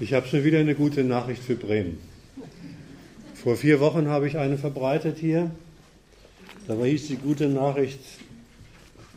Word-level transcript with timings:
Ich 0.00 0.12
habe 0.12 0.28
schon 0.28 0.44
wieder 0.44 0.60
eine 0.60 0.76
gute 0.76 1.02
Nachricht 1.02 1.42
für 1.42 1.56
Bremen. 1.56 1.98
Vor 3.34 3.56
vier 3.56 3.80
Wochen 3.80 4.06
habe 4.06 4.28
ich 4.28 4.38
eine 4.38 4.56
verbreitet 4.56 5.18
hier. 5.18 5.50
Da 6.68 6.76
hieß 6.76 7.08
die 7.08 7.16
gute 7.16 7.48
Nachricht, 7.48 7.98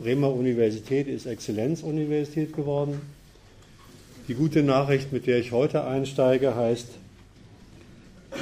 Bremer 0.00 0.32
Universität 0.32 1.06
ist 1.06 1.26
Exzellenzuniversität 1.26 2.52
geworden. 2.52 3.00
Die 4.26 4.34
gute 4.34 4.64
Nachricht, 4.64 5.12
mit 5.12 5.28
der 5.28 5.38
ich 5.38 5.52
heute 5.52 5.84
einsteige, 5.84 6.56
heißt, 6.56 6.88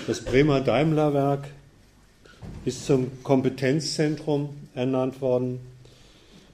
das 0.06 0.24
Bremer 0.24 0.62
Daimlerwerk 0.62 1.46
ist 2.64 2.86
zum 2.86 3.22
Kompetenzzentrum 3.22 4.48
ernannt 4.74 5.20
worden 5.20 5.60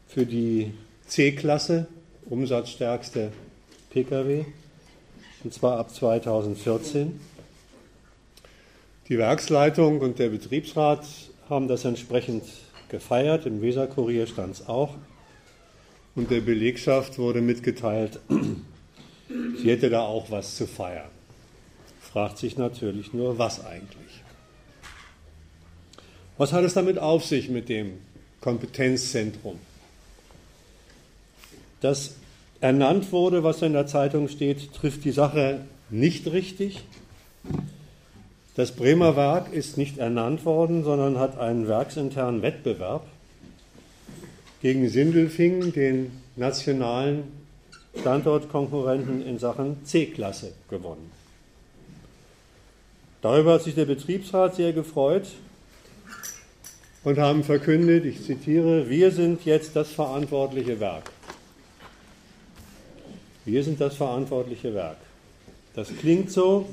für 0.09 0.27
die 0.27 0.73
C-Klasse, 1.07 1.87
umsatzstärkste 2.29 3.31
Pkw 3.91 4.47
und 5.47 5.55
zwar 5.55 5.79
ab 5.79 5.95
2014. 5.95 7.21
Die 9.07 9.17
Werksleitung 9.17 10.01
und 10.01 10.19
der 10.19 10.31
Betriebsrat 10.31 11.07
haben 11.49 11.69
das 11.69 11.85
entsprechend 11.85 12.43
gefeiert. 12.89 13.47
Im 13.47 13.63
Weserkurier 13.63 14.27
stand 14.27 14.55
es 14.55 14.67
auch. 14.67 14.97
Und 16.17 16.33
der 16.33 16.41
Belegschaft 16.41 17.19
wurde 17.19 17.43
mitgeteilt, 17.43 18.19
sie 19.29 19.71
hätte 19.71 19.89
da 19.89 20.01
auch 20.01 20.33
was 20.33 20.57
zu 20.57 20.67
feiern. 20.67 21.11
Fragt 22.01 22.39
sich 22.39 22.59
natürlich 22.59 23.13
nur, 23.13 23.39
was 23.39 23.65
eigentlich. 23.65 24.25
Was 26.39 26.53
hat 26.53 26.65
es 26.65 26.75
damit 26.75 26.99
auf 26.99 27.25
sich 27.25 27.51
mit 27.51 27.69
dem 27.69 27.99
Kompetenzzentrum? 28.41 29.61
Das 31.81 32.17
ernannt 32.61 33.13
wurde, 33.13 33.43
was 33.43 33.63
in 33.63 33.73
der 33.73 33.87
Zeitung 33.87 34.29
steht, 34.29 34.73
trifft 34.73 35.05
die 35.05 35.11
Sache 35.11 35.61
nicht 35.91 36.31
richtig. 36.31 36.85
Das 38.55 38.73
Bremer 38.73 39.17
Werk 39.17 39.53
ist 39.53 39.77
nicht 39.77 39.99
ernannt 39.99 40.45
worden, 40.45 40.83
sondern 40.83 41.19
hat 41.19 41.39
einen 41.39 41.69
werksinternen 41.69 42.43
Wettbewerb 42.43 43.07
gegen 44.63 44.89
Sindelfingen, 44.89 45.73
den 45.73 46.11
nationalen 46.37 47.25
Standortkonkurrenten 48.01 49.27
in 49.27 49.39
Sachen 49.39 49.85
C-Klasse 49.85 50.53
gewonnen. 50.71 51.11
Darüber 53.23 53.55
hat 53.55 53.63
sich 53.63 53.75
der 53.75 53.87
Betriebsrat 53.87 54.55
sehr 54.55 54.73
gefreut 54.73 55.27
und 57.05 57.19
haben 57.19 57.45
verkündet, 57.45 58.05
ich 58.05 58.25
zitiere, 58.25 58.89
wir 58.89 59.11
sind 59.11 59.45
jetzt 59.45 59.77
das 59.77 59.91
verantwortliche 59.91 60.81
Werk. 60.81 61.11
Wir 63.47 63.63
sind 63.63 63.81
das 63.81 63.95
verantwortliche 63.95 64.75
Werk. 64.75 64.97
Das 65.77 65.97
klingt 66.01 66.33
so, 66.33 66.67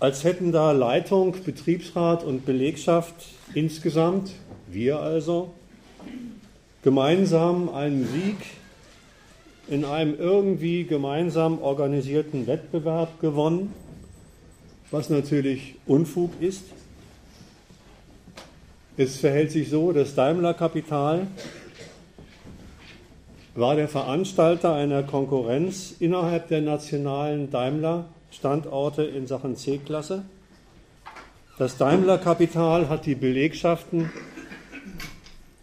als 0.00 0.24
hätten 0.24 0.50
da 0.50 0.72
Leitung, 0.72 1.36
Betriebsrat 1.44 2.24
und 2.24 2.44
Belegschaft 2.44 3.14
insgesamt, 3.54 4.32
wir 4.66 4.98
also, 4.98 5.54
gemeinsam 6.82 7.68
einen 7.68 8.08
Sieg 8.08 8.36
in 9.68 9.84
einem 9.84 10.18
irgendwie 10.18 10.82
gemeinsam 10.82 11.62
organisierten 11.62 12.48
Wettbewerb 12.48 13.20
gewonnen, 13.20 13.72
was 14.90 15.10
natürlich 15.10 15.76
Unfug 15.86 16.32
ist. 16.40 16.64
Es 18.96 19.16
verhält 19.16 19.52
sich 19.52 19.70
so, 19.70 19.92
dass 19.92 20.16
Daimler 20.16 20.54
Kapital 20.54 21.28
war 23.54 23.76
der 23.76 23.88
Veranstalter 23.88 24.74
einer 24.74 25.02
Konkurrenz 25.04 25.94
innerhalb 26.00 26.48
der 26.48 26.60
nationalen 26.60 27.50
Daimler-Standorte 27.50 29.04
in 29.04 29.26
Sachen 29.26 29.56
C-Klasse. 29.56 30.24
Das 31.56 31.76
Daimler-Kapital 31.76 32.88
hat 32.88 33.06
die 33.06 33.14
Belegschaften 33.14 34.10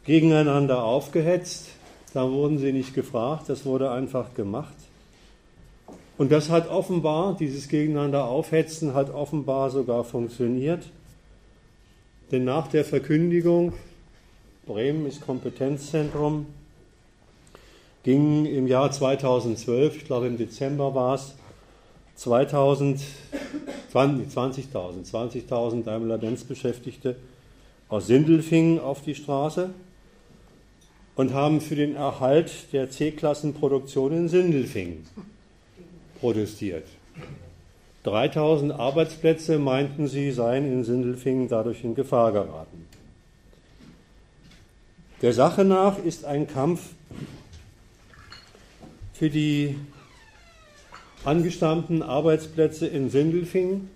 gegeneinander 0.05 0.83
aufgehetzt. 0.83 1.67
Da 2.13 2.29
wurden 2.29 2.59
sie 2.59 2.71
nicht 2.71 2.93
gefragt, 2.93 3.49
das 3.49 3.65
wurde 3.65 3.91
einfach 3.91 4.33
gemacht. 4.35 4.75
Und 6.17 6.31
das 6.31 6.49
hat 6.49 6.69
offenbar, 6.69 7.35
dieses 7.37 7.67
Gegeneinander 7.67 8.25
aufhetzen, 8.25 8.93
hat 8.93 9.09
offenbar 9.09 9.69
sogar 9.69 10.03
funktioniert. 10.03 10.83
Denn 12.31 12.45
nach 12.45 12.67
der 12.67 12.85
Verkündigung, 12.85 13.73
Bremen 14.65 15.05
ist 15.07 15.21
Kompetenzzentrum, 15.21 16.45
ging 18.03 18.45
im 18.45 18.67
Jahr 18.67 18.91
2012, 18.91 19.97
ich 19.97 20.05
glaube 20.05 20.27
im 20.27 20.37
Dezember 20.37 20.95
war 20.95 21.15
es, 21.15 21.35
2000, 22.15 23.01
20.000, 23.93 25.09
20.000 25.09 25.83
Daimler-Benz-Beschäftigte 25.83 27.15
aus 27.89 28.07
Sindelfingen 28.07 28.79
auf 28.79 29.01
die 29.01 29.15
Straße 29.15 29.71
und 31.15 31.33
haben 31.33 31.61
für 31.61 31.75
den 31.75 31.95
Erhalt 31.95 32.51
der 32.73 32.89
C-Klassenproduktion 32.89 34.13
in 34.13 34.29
Sindelfingen 34.29 35.05
protestiert. 36.19 36.85
3000 38.03 38.71
Arbeitsplätze, 38.71 39.59
meinten 39.59 40.07
sie, 40.07 40.31
seien 40.31 40.65
in 40.65 40.83
Sindelfingen 40.83 41.47
dadurch 41.47 41.83
in 41.83 41.95
Gefahr 41.95 42.31
geraten. 42.31 42.87
Der 45.21 45.33
Sache 45.33 45.63
nach 45.63 45.99
ist 45.99 46.25
ein 46.25 46.47
Kampf 46.47 46.81
für 49.21 49.29
die 49.29 49.75
angestammten 51.25 52.01
Arbeitsplätze 52.01 52.87
in 52.87 53.11
Sindelfingen 53.11 53.91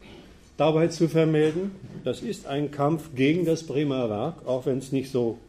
dabei 0.55 0.89
zu 0.89 1.09
vermelden. 1.09 1.71
Das 2.03 2.21
ist 2.21 2.45
ein 2.45 2.69
Kampf 2.69 3.09
gegen 3.15 3.43
das 3.43 3.63
Bremer 3.63 4.07
Werk, 4.07 4.45
auch 4.45 4.67
wenn 4.67 4.77
es 4.77 4.91
nicht 4.91 5.11
so 5.11 5.39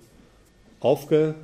aufgemacht 0.81 1.37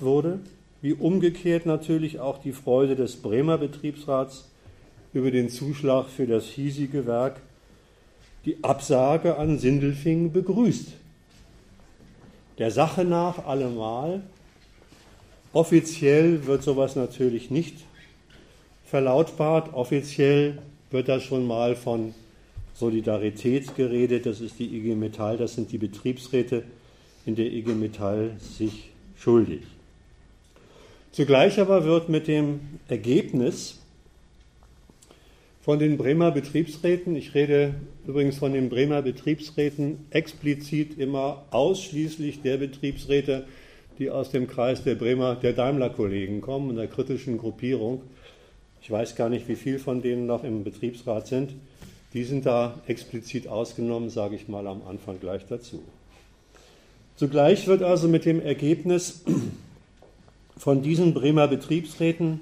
wurde, 0.00 0.38
wie 0.80 0.92
umgekehrt 0.92 1.66
natürlich 1.66 2.20
auch 2.20 2.38
die 2.38 2.52
Freude 2.52 2.94
des 2.94 3.16
Bremer 3.16 3.58
Betriebsrats 3.58 4.48
über 5.12 5.32
den 5.32 5.48
Zuschlag 5.48 6.06
für 6.06 6.28
das 6.28 6.44
hiesige 6.44 7.08
Werk 7.08 7.40
die 8.44 8.62
Absage 8.62 9.38
an 9.38 9.58
Sindelfingen 9.58 10.30
begrüßt. 10.30 10.86
Der 12.58 12.70
Sache 12.70 13.04
nach 13.04 13.44
allemal 13.44 14.22
Offiziell 15.56 16.46
wird 16.46 16.62
sowas 16.62 16.96
natürlich 16.96 17.50
nicht 17.50 17.76
verlautbart. 18.84 19.72
Offiziell 19.72 20.58
wird 20.90 21.08
da 21.08 21.18
schon 21.18 21.46
mal 21.46 21.74
von 21.76 22.12
Solidarität 22.74 23.74
geredet. 23.74 24.26
Das 24.26 24.42
ist 24.42 24.58
die 24.58 24.76
IG 24.76 24.94
Metall, 24.94 25.38
das 25.38 25.54
sind 25.54 25.72
die 25.72 25.78
Betriebsräte 25.78 26.62
in 27.24 27.36
der 27.36 27.50
IG 27.50 27.72
Metall 27.72 28.32
sich 28.38 28.90
schuldig. 29.16 29.62
Zugleich 31.10 31.58
aber 31.58 31.84
wird 31.84 32.10
mit 32.10 32.28
dem 32.28 32.60
Ergebnis 32.88 33.78
von 35.62 35.78
den 35.78 35.96
Bremer 35.96 36.32
Betriebsräten, 36.32 37.16
ich 37.16 37.34
rede 37.34 37.76
übrigens 38.06 38.36
von 38.36 38.52
den 38.52 38.68
Bremer 38.68 39.00
Betriebsräten 39.00 40.04
explizit 40.10 40.98
immer 40.98 41.46
ausschließlich 41.50 42.42
der 42.42 42.58
Betriebsräte, 42.58 43.46
die 43.98 44.10
aus 44.10 44.30
dem 44.30 44.46
Kreis 44.46 44.82
der 44.82 44.94
Bremer, 44.94 45.36
der 45.36 45.52
Daimler-Kollegen 45.52 46.40
kommen 46.40 46.76
der 46.76 46.86
kritischen 46.86 47.38
Gruppierung. 47.38 48.02
Ich 48.82 48.90
weiß 48.90 49.16
gar 49.16 49.28
nicht, 49.28 49.48
wie 49.48 49.56
viele 49.56 49.78
von 49.78 50.02
denen 50.02 50.26
noch 50.26 50.44
im 50.44 50.64
Betriebsrat 50.64 51.26
sind. 51.26 51.54
Die 52.12 52.24
sind 52.24 52.46
da 52.46 52.80
explizit 52.86 53.48
ausgenommen, 53.48 54.10
sage 54.10 54.36
ich 54.36 54.48
mal 54.48 54.66
am 54.66 54.82
Anfang 54.86 55.18
gleich 55.20 55.46
dazu. 55.48 55.82
Zugleich 57.16 57.66
wird 57.66 57.82
also 57.82 58.08
mit 58.08 58.24
dem 58.24 58.40
Ergebnis 58.40 59.24
von 60.56 60.82
diesen 60.82 61.14
Bremer 61.14 61.48
Betriebsräten 61.48 62.40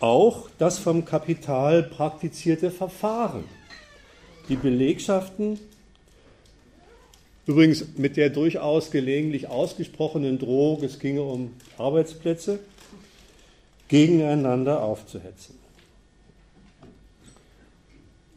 auch 0.00 0.48
das 0.58 0.78
vom 0.78 1.04
Kapital 1.04 1.82
praktizierte 1.82 2.70
Verfahren. 2.70 3.44
Die 4.48 4.56
Belegschaften 4.56 5.58
Übrigens 7.48 7.96
mit 7.96 8.18
der 8.18 8.28
durchaus 8.28 8.90
gelegentlich 8.90 9.48
ausgesprochenen 9.48 10.38
Drohung, 10.38 10.84
es 10.84 10.98
ginge 10.98 11.22
um 11.22 11.54
Arbeitsplätze, 11.78 12.58
gegeneinander 13.88 14.82
aufzuhetzen. 14.82 15.54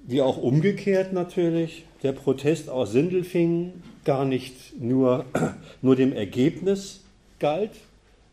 Wie 0.07 0.21
auch 0.21 0.37
umgekehrt 0.37 1.11
natürlich 1.11 1.83
der 2.03 2.13
Protest 2.13 2.69
aus 2.69 2.93
Sindelfingen 2.93 3.83
gar 4.05 4.23
nicht 4.23 4.79
nur, 4.79 5.25
nur 5.81 5.97
dem 5.97 6.13
Ergebnis 6.13 7.01
galt. 7.39 7.71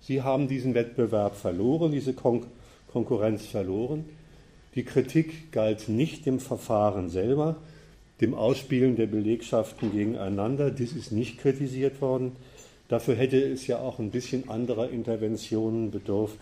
Sie 0.00 0.22
haben 0.22 0.46
diesen 0.46 0.74
Wettbewerb 0.74 1.34
verloren, 1.34 1.90
diese 1.90 2.12
Kon 2.12 2.46
Konkurrenz 2.86 3.46
verloren. 3.46 4.04
Die 4.76 4.84
Kritik 4.84 5.50
galt 5.50 5.88
nicht 5.88 6.24
dem 6.24 6.38
Verfahren 6.38 7.10
selber, 7.10 7.56
dem 8.20 8.34
Ausspielen 8.34 8.96
der 8.96 9.06
Belegschaften 9.06 9.92
gegeneinander. 9.92 10.70
Dies 10.70 10.92
ist 10.92 11.12
nicht 11.12 11.38
kritisiert 11.38 12.00
worden. 12.00 12.36
Dafür 12.88 13.14
hätte 13.14 13.38
es 13.38 13.66
ja 13.66 13.78
auch 13.78 13.98
ein 13.98 14.10
bisschen 14.10 14.48
anderer 14.48 14.90
Interventionen 14.90 15.90
bedurft 15.90 16.38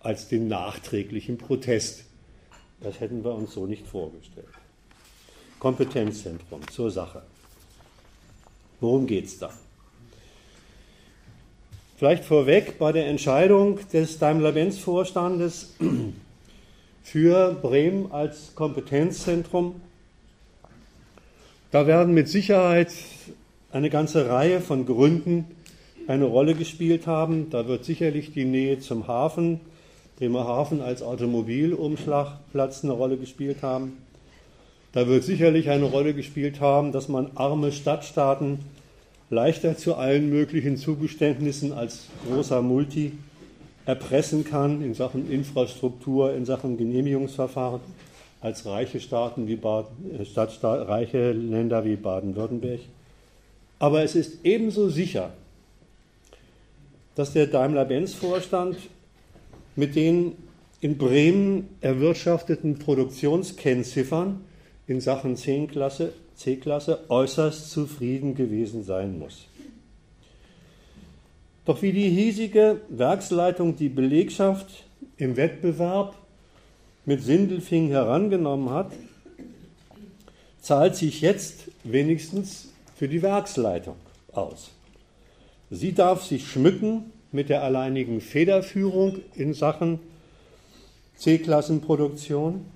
als 0.00 0.28
den 0.28 0.48
nachträglichen 0.48 1.38
Protest. 1.38 2.04
Das 2.80 3.00
hätten 3.00 3.24
wir 3.24 3.34
uns 3.34 3.52
so 3.52 3.66
nicht 3.66 3.86
vorgestellt. 3.86 4.46
Kompetenzzentrum 5.58 6.60
zur 6.68 6.90
Sache. 6.90 7.22
Worum 8.80 9.06
geht 9.06 9.24
es 9.24 9.38
da? 9.38 9.50
Vielleicht 11.96 12.24
vorweg 12.24 12.78
bei 12.78 12.92
der 12.92 13.08
Entscheidung 13.08 13.80
des 13.92 14.20
Daimler-Benz-Vorstandes 14.20 15.74
für 17.02 17.54
Bremen 17.54 18.12
als 18.12 18.54
Kompetenzzentrum. 18.54 19.80
Da 21.70 21.86
werden 21.86 22.14
mit 22.14 22.28
Sicherheit 22.28 22.88
eine 23.72 23.90
ganze 23.90 24.30
Reihe 24.30 24.62
von 24.62 24.86
Gründen 24.86 25.44
eine 26.06 26.24
Rolle 26.24 26.54
gespielt 26.54 27.06
haben. 27.06 27.50
Da 27.50 27.68
wird 27.68 27.84
sicherlich 27.84 28.32
die 28.32 28.46
Nähe 28.46 28.78
zum 28.78 29.06
Hafen, 29.06 29.60
Bremerhaven 30.18 30.80
als 30.80 31.02
Automobilumschlagplatz 31.02 32.84
eine 32.84 32.94
Rolle 32.94 33.18
gespielt 33.18 33.58
haben. 33.60 33.98
Da 34.92 35.06
wird 35.06 35.24
sicherlich 35.24 35.68
eine 35.68 35.84
Rolle 35.84 36.14
gespielt 36.14 36.62
haben, 36.62 36.90
dass 36.90 37.10
man 37.10 37.32
arme 37.34 37.70
Stadtstaaten 37.70 38.60
leichter 39.28 39.76
zu 39.76 39.94
allen 39.94 40.30
möglichen 40.30 40.78
Zugeständnissen 40.78 41.74
als 41.74 42.06
großer 42.26 42.62
Multi 42.62 43.12
erpressen 43.84 44.44
kann 44.44 44.82
in 44.82 44.94
Sachen 44.94 45.30
Infrastruktur, 45.30 46.32
in 46.32 46.46
Sachen 46.46 46.78
Genehmigungsverfahren 46.78 47.80
als 48.40 48.66
reiche 48.66 49.00
Staaten 49.00 49.46
wie 49.46 49.56
Baden, 49.56 50.20
äh, 50.20 50.24
Stadtstaat, 50.24 50.88
reiche 50.88 51.32
Länder 51.32 51.84
wie 51.84 51.96
Baden-Württemberg. 51.96 52.80
Aber 53.78 54.02
es 54.02 54.14
ist 54.14 54.44
ebenso 54.44 54.88
sicher, 54.88 55.32
dass 57.14 57.32
der 57.32 57.46
Daimler-Benz-Vorstand 57.46 58.76
mit 59.76 59.96
den 59.96 60.36
in 60.80 60.96
Bremen 60.96 61.68
erwirtschafteten 61.80 62.78
Produktionskennziffern 62.78 64.40
in 64.86 65.00
Sachen 65.00 65.36
10 65.36 65.68
Klasse 65.68 66.12
C-Klasse 66.38 67.00
äußerst 67.08 67.70
zufrieden 67.70 68.36
gewesen 68.36 68.84
sein 68.84 69.18
muss. 69.18 69.46
Doch 71.64 71.82
wie 71.82 71.92
die 71.92 72.08
hiesige 72.08 72.80
Werksleitung 72.88 73.74
die 73.74 73.88
Belegschaft 73.88 74.84
im 75.16 75.36
Wettbewerb 75.36 76.14
mit 77.08 77.22
Sindelfing 77.22 77.88
herangenommen 77.88 78.68
hat, 78.68 78.92
zahlt 80.60 80.94
sich 80.94 81.22
jetzt 81.22 81.70
wenigstens 81.82 82.68
für 82.96 83.08
die 83.08 83.22
Werksleitung 83.22 83.96
aus. 84.30 84.72
Sie 85.70 85.94
darf 85.94 86.22
sich 86.22 86.46
schmücken 86.46 87.10
mit 87.32 87.48
der 87.48 87.62
alleinigen 87.62 88.20
Federführung 88.20 89.20
in 89.34 89.54
Sachen 89.54 90.00
C-Klassenproduktion 91.16 92.66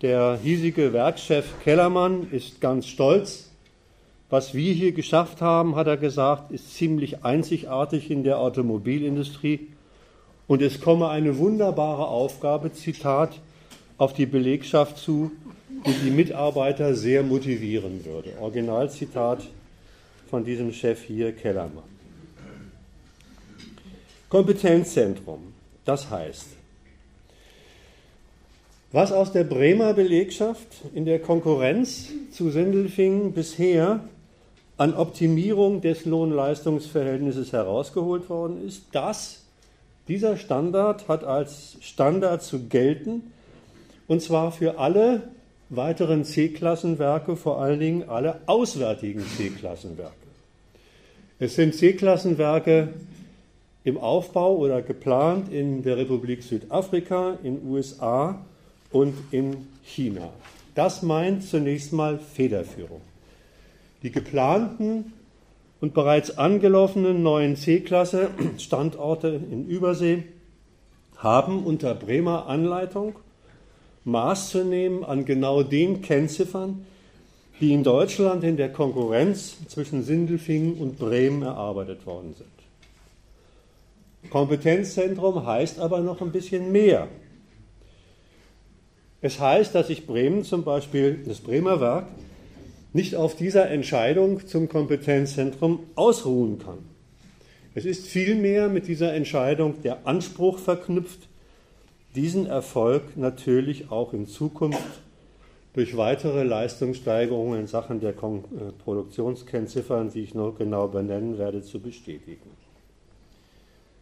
der 0.00 0.38
hiesige 0.42 0.94
Werkschef 0.94 1.52
Kellermann 1.62 2.28
ist 2.30 2.62
ganz 2.62 2.86
stolz. 2.86 3.50
Was 4.30 4.54
wir 4.54 4.72
hier 4.72 4.92
geschafft 4.92 5.42
haben, 5.42 5.76
hat 5.76 5.86
er 5.86 5.98
gesagt, 5.98 6.50
ist 6.50 6.74
ziemlich 6.76 7.26
einzigartig 7.26 8.10
in 8.10 8.24
der 8.24 8.38
Automobilindustrie. 8.38 9.68
Und 10.46 10.62
es 10.62 10.80
komme 10.80 11.10
eine 11.10 11.36
wunderbare 11.36 12.08
Aufgabe, 12.08 12.72
Zitat, 12.72 13.38
auf 14.00 14.14
die 14.14 14.24
Belegschaft 14.24 14.96
zu, 14.96 15.30
die 15.86 15.92
die 15.92 16.10
Mitarbeiter 16.10 16.94
sehr 16.94 17.22
motivieren 17.22 18.02
würde. 18.02 18.32
Originalzitat 18.40 19.42
von 20.30 20.42
diesem 20.42 20.72
Chef 20.72 21.02
hier, 21.02 21.32
Kellermann. 21.32 21.84
Kompetenzzentrum, 24.30 25.52
das 25.84 26.08
heißt, 26.08 26.46
was 28.90 29.12
aus 29.12 29.32
der 29.32 29.44
Bremer 29.44 29.92
Belegschaft 29.92 30.66
in 30.94 31.04
der 31.04 31.18
Konkurrenz 31.18 32.08
zu 32.30 32.50
Sindelfingen 32.50 33.34
bisher 33.34 34.00
an 34.78 34.94
Optimierung 34.94 35.82
des 35.82 36.06
Lohn-Leistungsverhältnisses 36.06 37.52
herausgeholt 37.52 38.30
worden 38.30 38.66
ist, 38.66 38.84
das, 38.92 39.44
dieser 40.08 40.38
Standard 40.38 41.06
hat 41.06 41.22
als 41.22 41.76
Standard 41.82 42.42
zu 42.42 42.60
gelten, 42.60 43.30
und 44.10 44.20
zwar 44.20 44.50
für 44.50 44.80
alle 44.80 45.22
weiteren 45.68 46.24
C-Klassenwerke, 46.24 47.36
vor 47.36 47.62
allen 47.62 47.78
Dingen 47.78 48.08
alle 48.08 48.40
auswärtigen 48.46 49.24
C-Klassenwerke. 49.24 50.10
Es 51.38 51.54
sind 51.54 51.76
C-Klassenwerke 51.76 52.88
im 53.84 53.98
Aufbau 53.98 54.56
oder 54.56 54.82
geplant 54.82 55.52
in 55.52 55.84
der 55.84 55.96
Republik 55.96 56.42
Südafrika, 56.42 57.38
in 57.44 57.64
USA, 57.64 58.44
und 58.90 59.14
in 59.30 59.68
China. 59.84 60.30
Das 60.74 61.02
meint 61.02 61.44
zunächst 61.44 61.92
mal 61.92 62.18
Federführung. 62.18 63.02
Die 64.02 64.10
geplanten 64.10 65.12
und 65.80 65.94
bereits 65.94 66.36
angelaufenen 66.36 67.22
neuen 67.22 67.54
C-Klasse 67.54 68.30
Standorte 68.58 69.40
in 69.52 69.68
Übersee 69.68 70.24
haben 71.16 71.62
unter 71.62 71.94
Bremer 71.94 72.48
Anleitung 72.48 73.14
Maß 74.04 74.50
zu 74.50 74.64
nehmen 74.64 75.04
an 75.04 75.24
genau 75.24 75.62
den 75.62 76.02
Kennziffern, 76.02 76.86
die 77.60 77.74
in 77.74 77.84
Deutschland 77.84 78.42
in 78.44 78.56
der 78.56 78.72
Konkurrenz 78.72 79.56
zwischen 79.68 80.02
Sindelfingen 80.02 80.74
und 80.74 80.98
Bremen 80.98 81.42
erarbeitet 81.42 82.06
worden 82.06 82.34
sind. 82.36 82.48
Kompetenzzentrum 84.30 85.46
heißt 85.46 85.78
aber 85.78 86.00
noch 86.00 86.20
ein 86.20 86.32
bisschen 86.32 86.72
mehr. 86.72 87.08
Es 89.20 89.38
heißt, 89.38 89.74
dass 89.74 89.88
sich 89.88 90.06
Bremen 90.06 90.44
zum 90.44 90.64
Beispiel, 90.64 91.22
das 91.26 91.40
Bremer 91.40 91.80
Werk, 91.80 92.06
nicht 92.92 93.16
auf 93.16 93.36
dieser 93.36 93.70
Entscheidung 93.70 94.46
zum 94.46 94.68
Kompetenzzentrum 94.68 95.80
ausruhen 95.94 96.58
kann. 96.58 96.78
Es 97.74 97.84
ist 97.84 98.06
vielmehr 98.06 98.68
mit 98.68 98.88
dieser 98.88 99.12
Entscheidung 99.14 99.80
der 99.82 100.06
Anspruch 100.06 100.58
verknüpft, 100.58 101.28
diesen 102.14 102.46
Erfolg 102.46 103.16
natürlich 103.16 103.90
auch 103.90 104.12
in 104.12 104.26
Zukunft 104.26 105.00
durch 105.74 105.96
weitere 105.96 106.42
Leistungssteigerungen 106.42 107.60
in 107.60 107.66
Sachen 107.66 108.00
der 108.00 108.10
äh, 108.10 108.72
Produktionskennziffern, 108.82 110.10
die 110.10 110.22
ich 110.22 110.34
noch 110.34 110.58
genau 110.58 110.88
benennen 110.88 111.38
werde, 111.38 111.62
zu 111.62 111.78
bestätigen. 111.80 112.50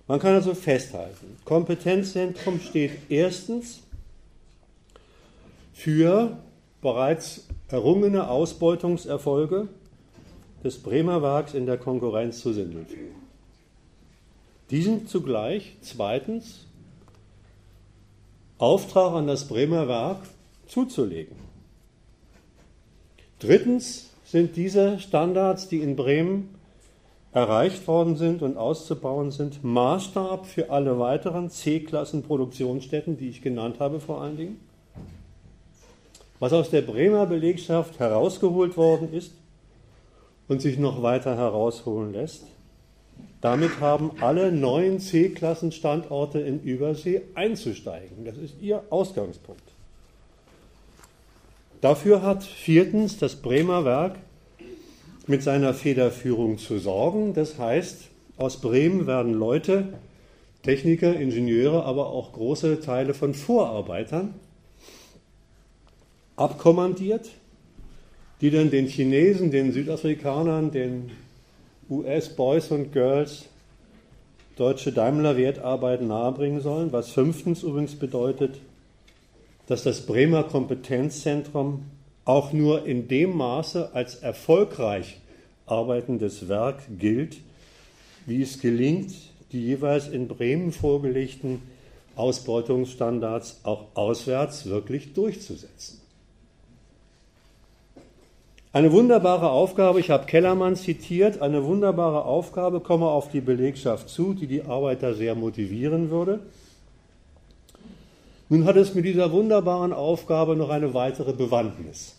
Man 0.07 0.19
kann 0.19 0.35
also 0.35 0.55
festhalten, 0.55 1.37
Kompetenzzentrum 1.45 2.61
steht 2.61 2.93
erstens 3.11 3.83
für 5.75 6.39
bereits 6.81 7.47
errungene 7.69 8.29
Ausbeutungserfolge 8.31 9.69
des 10.65 10.79
Bremer 10.79 11.23
Werks 11.23 11.53
in 11.53 11.67
der 11.67 11.77
Konkurrenz 11.77 12.41
zu 12.41 12.55
Sindelfingen. 12.55 13.17
Diesen 14.71 15.07
zugleich 15.07 15.77
zweitens 15.83 16.68
Auftrag 18.59 19.13
an 19.15 19.29
das 19.29 19.47
Bremer 19.47 19.87
Werk 19.87 20.19
zuzulegen. 20.67 21.37
Drittens 23.39 24.11
sind 24.25 24.57
diese 24.57 24.99
Standards, 24.99 25.69
die 25.69 25.79
in 25.79 25.95
Bremen 25.95 26.55
erreicht 27.33 27.87
worden 27.87 28.17
sind 28.17 28.43
und 28.43 28.57
auszubauen 28.57 29.31
sind, 29.31 29.63
Maßstab 29.63 30.45
für 30.45 30.71
alle 30.71 30.99
weiteren 30.99 31.51
C-Klassen 31.51 32.25
Produktionsstätten, 32.25 33.17
die 33.17 33.29
ich 33.29 33.43
genannt 33.43 33.77
habe 33.79 34.01
vor 34.01 34.21
allen 34.21 34.37
Dingen. 34.37 34.61
Was 36.41 36.53
aus 36.53 36.71
der 36.71 36.83
Bremer 36.83 37.27
Belegschaft 37.27 38.01
herausgeholt 38.01 38.77
worden 38.77 39.13
ist 39.13 39.33
und 40.49 40.63
sich 40.63 40.79
noch 40.79 41.03
weiter 41.03 41.37
herausholen 41.37 42.13
lässt, 42.13 42.45
damit 43.41 43.81
haben 43.81 44.11
alle 44.21 44.51
neuen 44.51 44.99
C-Klassen-Standorte 44.99 46.41
in 46.41 46.61
Übersee 46.61 47.23
einzusteigen. 47.35 48.25
Das 48.25 48.37
ist 48.37 48.61
ihr 48.61 48.83
Ausgangspunkt. 48.91 49.63
Dafür 51.81 52.23
hat 52.23 52.43
viertens 52.43 53.19
das 53.19 53.37
Bremer 53.37 53.85
Werk 53.85 54.17
mit 55.29 55.43
seiner 55.43 55.75
Federführung 55.75 56.59
zu 56.59 56.79
sorgen. 56.79 57.35
Das 57.35 57.59
heißt, 57.59 58.09
aus 58.37 58.61
Bremen 58.61 59.07
werden 59.07 59.35
Leute, 59.35 59.93
Techniker, 60.63 61.15
Ingenieure, 61.15 61.85
aber 61.85 62.09
auch 62.09 62.33
große 62.33 62.81
Teile 62.81 63.15
von 63.15 63.35
Vorarbeitern 63.35 64.35
abkommandiert, 66.35 67.31
die 68.41 68.51
dann 68.51 68.71
den 68.71 68.87
Chinesen, 68.87 69.51
den 69.51 69.73
Südafrikanern, 69.73 70.73
den 70.73 71.11
US-Boys 71.91 72.71
und 72.71 72.93
Girls 72.93 73.47
deutsche 74.57 74.93
Daimler-Wertarbeit 74.93 76.03
nahebringen 76.03 76.61
sollen, 76.61 76.93
was 76.93 77.11
fünftens 77.11 77.63
übrigens 77.63 77.95
bedeutet, 77.95 78.59
dass 79.67 79.85
das 79.85 80.05
Bremer 80.05 80.43
Kompetenzzentrum 80.43 81.85
auch 82.25 82.53
nur 82.53 82.85
in 82.85 83.09
dem 83.09 83.37
Maße 83.37 83.91
als 83.95 84.17
erfolgreich 84.17 85.21
arbeitendes 85.67 86.49
Werk 86.49 86.81
gilt, 86.99 87.39
wie 88.27 88.43
es 88.43 88.61
gelingt, 88.61 89.15
die 89.53 89.63
jeweils 89.63 90.09
in 90.09 90.29
Bremen 90.29 90.73
vorgelegten 90.73 91.63
Ausbeutungsstandards 92.17 93.61
auch 93.63 93.87
auswärts 93.95 94.67
wirklich 94.67 95.15
durchzusetzen. 95.15 96.01
Eine 98.71 98.93
wunderbare 98.93 99.51
Aufgabe, 99.51 99.99
ich 99.99 100.11
habe 100.11 100.27
Kellermann 100.27 100.77
zitiert, 100.77 101.41
eine 101.41 101.65
wunderbare 101.65 102.25
Aufgabe, 102.25 102.81
komme 102.81 103.07
auf 103.07 103.31
die 103.31 103.41
Belegschaft 103.41 104.11
zu, 104.11 104.35
die 104.35 104.47
die 104.47 104.63
Arbeiter 104.63 105.15
sehr 105.15 105.35
motivieren 105.35 106.11
würde. 106.11 106.41
Nun 108.51 108.67
hat 108.67 108.77
es 108.77 108.95
mit 108.95 109.07
dieser 109.07 109.33
wunderbaren 109.33 109.95
Aufgabe 109.95 110.55
noch 110.55 110.69
eine 110.69 110.93
weitere 110.93 111.33
Bewandtnis. 111.33 112.17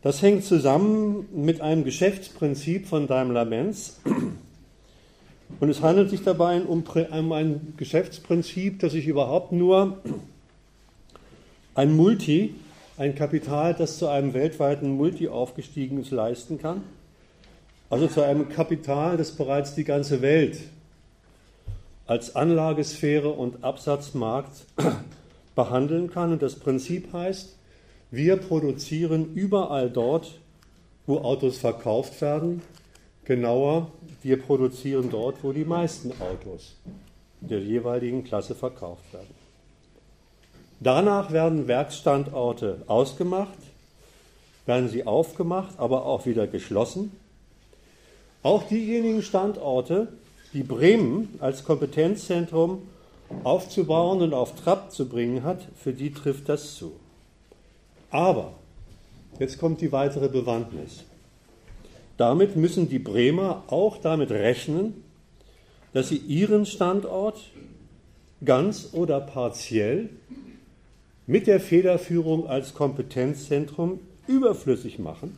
Das 0.00 0.22
hängt 0.22 0.44
zusammen 0.44 1.28
mit 1.34 1.60
einem 1.60 1.84
Geschäftsprinzip 1.84 2.86
von 2.86 3.06
Daimler-Benz. 3.06 4.00
Und 5.60 5.68
es 5.68 5.82
handelt 5.82 6.08
sich 6.08 6.22
dabei 6.22 6.60
um 6.62 6.84
ein 7.32 7.74
Geschäftsprinzip, 7.76 8.80
das 8.80 8.92
sich 8.92 9.06
überhaupt 9.06 9.52
nur 9.52 9.98
ein 11.74 11.94
Multi, 11.94 12.54
ein 12.98 13.14
Kapital, 13.14 13.74
das 13.74 13.98
zu 13.98 14.08
einem 14.08 14.34
weltweiten 14.34 14.90
Multi 14.90 15.28
aufgestiegen 15.28 16.00
ist, 16.00 16.10
leisten 16.10 16.58
kann. 16.58 16.82
Also 17.90 18.08
zu 18.08 18.22
einem 18.22 18.48
Kapital, 18.48 19.16
das 19.16 19.32
bereits 19.32 19.76
die 19.76 19.84
ganze 19.84 20.20
Welt 20.20 20.58
als 22.06 22.34
Anlagesphäre 22.34 23.30
und 23.30 23.62
Absatzmarkt 23.62 24.64
behandeln 25.54 26.10
kann. 26.10 26.32
Und 26.32 26.42
das 26.42 26.56
Prinzip 26.56 27.12
heißt, 27.12 27.56
wir 28.10 28.36
produzieren 28.36 29.32
überall 29.34 29.90
dort, 29.90 30.40
wo 31.06 31.18
Autos 31.18 31.58
verkauft 31.58 32.20
werden. 32.20 32.62
Genauer, 33.24 33.92
wir 34.22 34.42
produzieren 34.42 35.08
dort, 35.10 35.44
wo 35.44 35.52
die 35.52 35.64
meisten 35.64 36.12
Autos 36.20 36.76
der 37.40 37.60
jeweiligen 37.60 38.24
Klasse 38.24 38.56
verkauft 38.56 39.12
werden. 39.12 39.37
Danach 40.80 41.32
werden 41.32 41.66
Werksstandorte 41.66 42.82
ausgemacht, 42.86 43.58
werden 44.66 44.88
sie 44.88 45.06
aufgemacht, 45.06 45.78
aber 45.78 46.06
auch 46.06 46.24
wieder 46.24 46.46
geschlossen. 46.46 47.10
Auch 48.42 48.62
diejenigen 48.62 49.22
Standorte, 49.22 50.08
die 50.52 50.62
Bremen 50.62 51.34
als 51.40 51.64
Kompetenzzentrum 51.64 52.82
aufzubauen 53.42 54.22
und 54.22 54.34
auf 54.34 54.54
Trab 54.54 54.92
zu 54.92 55.08
bringen 55.08 55.42
hat, 55.42 55.60
für 55.76 55.92
die 55.92 56.12
trifft 56.12 56.48
das 56.48 56.76
zu. 56.76 56.92
Aber, 58.10 58.52
jetzt 59.38 59.58
kommt 59.58 59.80
die 59.80 59.92
weitere 59.92 60.28
Bewandtnis. 60.28 61.04
Damit 62.16 62.56
müssen 62.56 62.88
die 62.88 62.98
Bremer 62.98 63.64
auch 63.66 63.98
damit 63.98 64.30
rechnen, 64.30 65.04
dass 65.92 66.08
sie 66.08 66.16
ihren 66.16 66.66
Standort 66.66 67.40
ganz 68.44 68.90
oder 68.92 69.20
partiell 69.20 70.10
mit 71.28 71.46
der 71.46 71.60
Federführung 71.60 72.48
als 72.48 72.74
Kompetenzzentrum 72.74 74.00
überflüssig 74.26 74.98
machen, 74.98 75.36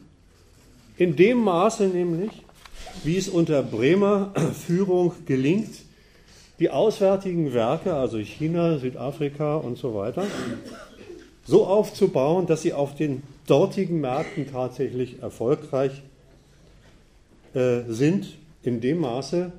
in 0.97 1.17
dem 1.17 1.39
Maße 1.39 1.89
nämlich, 1.89 2.31
wie 3.03 3.17
es 3.17 3.29
unter 3.29 3.63
Bremer 3.63 4.33
Führung 4.67 5.13
gelingt, 5.27 5.83
die 6.61 6.71
auswärtigen 6.71 7.53
Werke, 7.53 7.95
also 7.95 8.19
China, 8.19 8.79
Südafrika 8.79 9.57
und 9.57 9.79
so 9.79 9.95
weiter, 9.95 10.27
so 11.45 11.67
aufzubauen, 11.67 12.47
dass 12.47 12.63
sie 12.63 12.73
auf 12.73 12.95
den 12.95 13.23
dortigen 13.47 14.01
Märkten 14.01 14.47
tatsächlich 14.51 15.21
erfolgreich 15.23 16.03
äh, 17.55 17.81
sind. 17.89 18.37
In 18.63 18.81
dem 18.81 19.01
Maße 19.01 19.51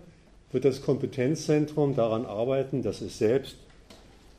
wird 0.53 0.63
das 0.63 0.81
Kompetenzzentrum 0.81 1.93
daran 1.95 2.25
arbeiten, 2.25 2.83
dass 2.83 3.01
es 3.01 3.17
selbst 3.17 3.57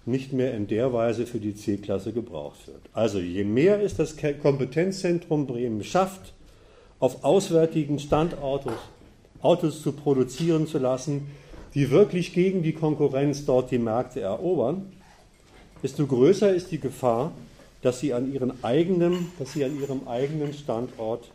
nicht 0.05 0.33
mehr 0.33 0.55
in 0.55 0.67
der 0.67 0.93
Weise 0.93 1.27
für 1.27 1.39
die 1.39 1.55
C-Klasse 1.55 2.13
gebraucht 2.13 2.67
wird. 2.67 2.81
Also 2.93 3.19
je 3.19 3.45
mehr 3.45 3.81
es 3.81 3.97
das 3.97 4.17
Kompetenzzentrum 4.17 5.47
Bremen 5.47 5.85
schafft, 5.85 6.33
auf 6.99 7.25
auswärtigen 7.25 7.99
Standorten 7.99 8.73
Autos 9.41 9.83
zu 9.83 9.93
produzieren 9.93 10.67
zu 10.67 10.79
lassen, 10.79 11.29
die 11.75 11.91
wirklich 11.91 12.33
gegen 12.33 12.63
die 12.63 12.75
Konkurrenz 12.75 13.45
dort 13.45 13.71
die 13.71 13.79
Märkte 13.79 14.21
erobern, 14.21 14.93
desto 15.83 16.07
größer 16.07 16.55
ist 16.55 16.71
die 16.71 16.79
Gefahr, 16.79 17.33
dass 17.83 17.99
sie 17.99 18.15
an, 18.15 18.33
ihren 18.33 18.63
eigenen, 18.63 19.33
dass 19.39 19.53
sie 19.53 19.65
an 19.65 19.81
ihrem 19.81 20.07
eigenen 20.07 20.55
Standort 20.55 21.31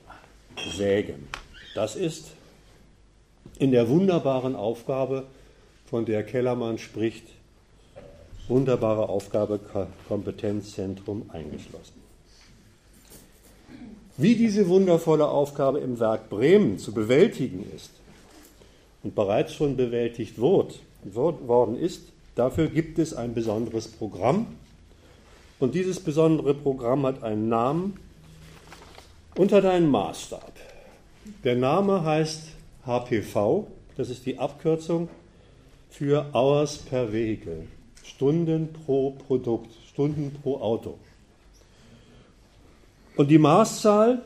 sägen. 0.75 1.27
Das 1.75 1.95
ist 1.95 2.31
in 3.59 3.71
der 3.71 3.89
wunderbaren 3.89 4.55
Aufgabe, 4.55 5.25
von 5.85 6.05
der 6.05 6.23
Kellermann 6.23 6.77
spricht, 6.77 7.23
wunderbare 8.47 9.09
Aufgabe 9.09 9.59
Kompetenzzentrum 10.07 11.29
eingeschlossen. 11.33 12.07
Wie 14.17 14.35
diese 14.35 14.67
wundervolle 14.67 15.27
Aufgabe 15.27 15.79
im 15.79 15.99
Werk 15.99 16.29
Bremen 16.29 16.79
zu 16.79 16.91
bewältigen 16.91 17.65
ist 17.75 17.91
und 19.03 19.13
bereits 19.13 19.53
schon 19.53 19.77
bewältigt 19.77 20.39
wird, 20.41 20.79
worden 21.03 21.77
ist, 21.77 22.01
dafür 22.35 22.67
gibt 22.67 22.97
es 22.97 23.13
ein 23.13 23.33
besonderes 23.33 23.87
Programm. 23.87 24.47
Und 25.59 25.75
dieses 25.75 25.99
besondere 25.99 26.53
Programm 26.53 27.05
hat 27.05 27.23
einen 27.23 27.47
Namen 27.47 27.99
unter 29.35 29.61
deinem 29.61 29.89
Maßstab. 29.89 30.53
Der 31.43 31.55
Name 31.55 32.03
heißt 32.03 32.43
HPV, 32.85 33.67
das 33.97 34.09
ist 34.09 34.25
die 34.25 34.39
Abkürzung 34.39 35.09
für 35.89 36.25
Hours 36.33 36.77
per 36.77 37.11
Vehicle. 37.11 37.67
Stunden 38.07 38.69
pro 38.73 39.11
Produkt, 39.11 39.69
Stunden 39.89 40.31
pro 40.41 40.57
Auto. 40.57 40.97
Und 43.15 43.29
die 43.29 43.37
Maßzahl 43.37 44.21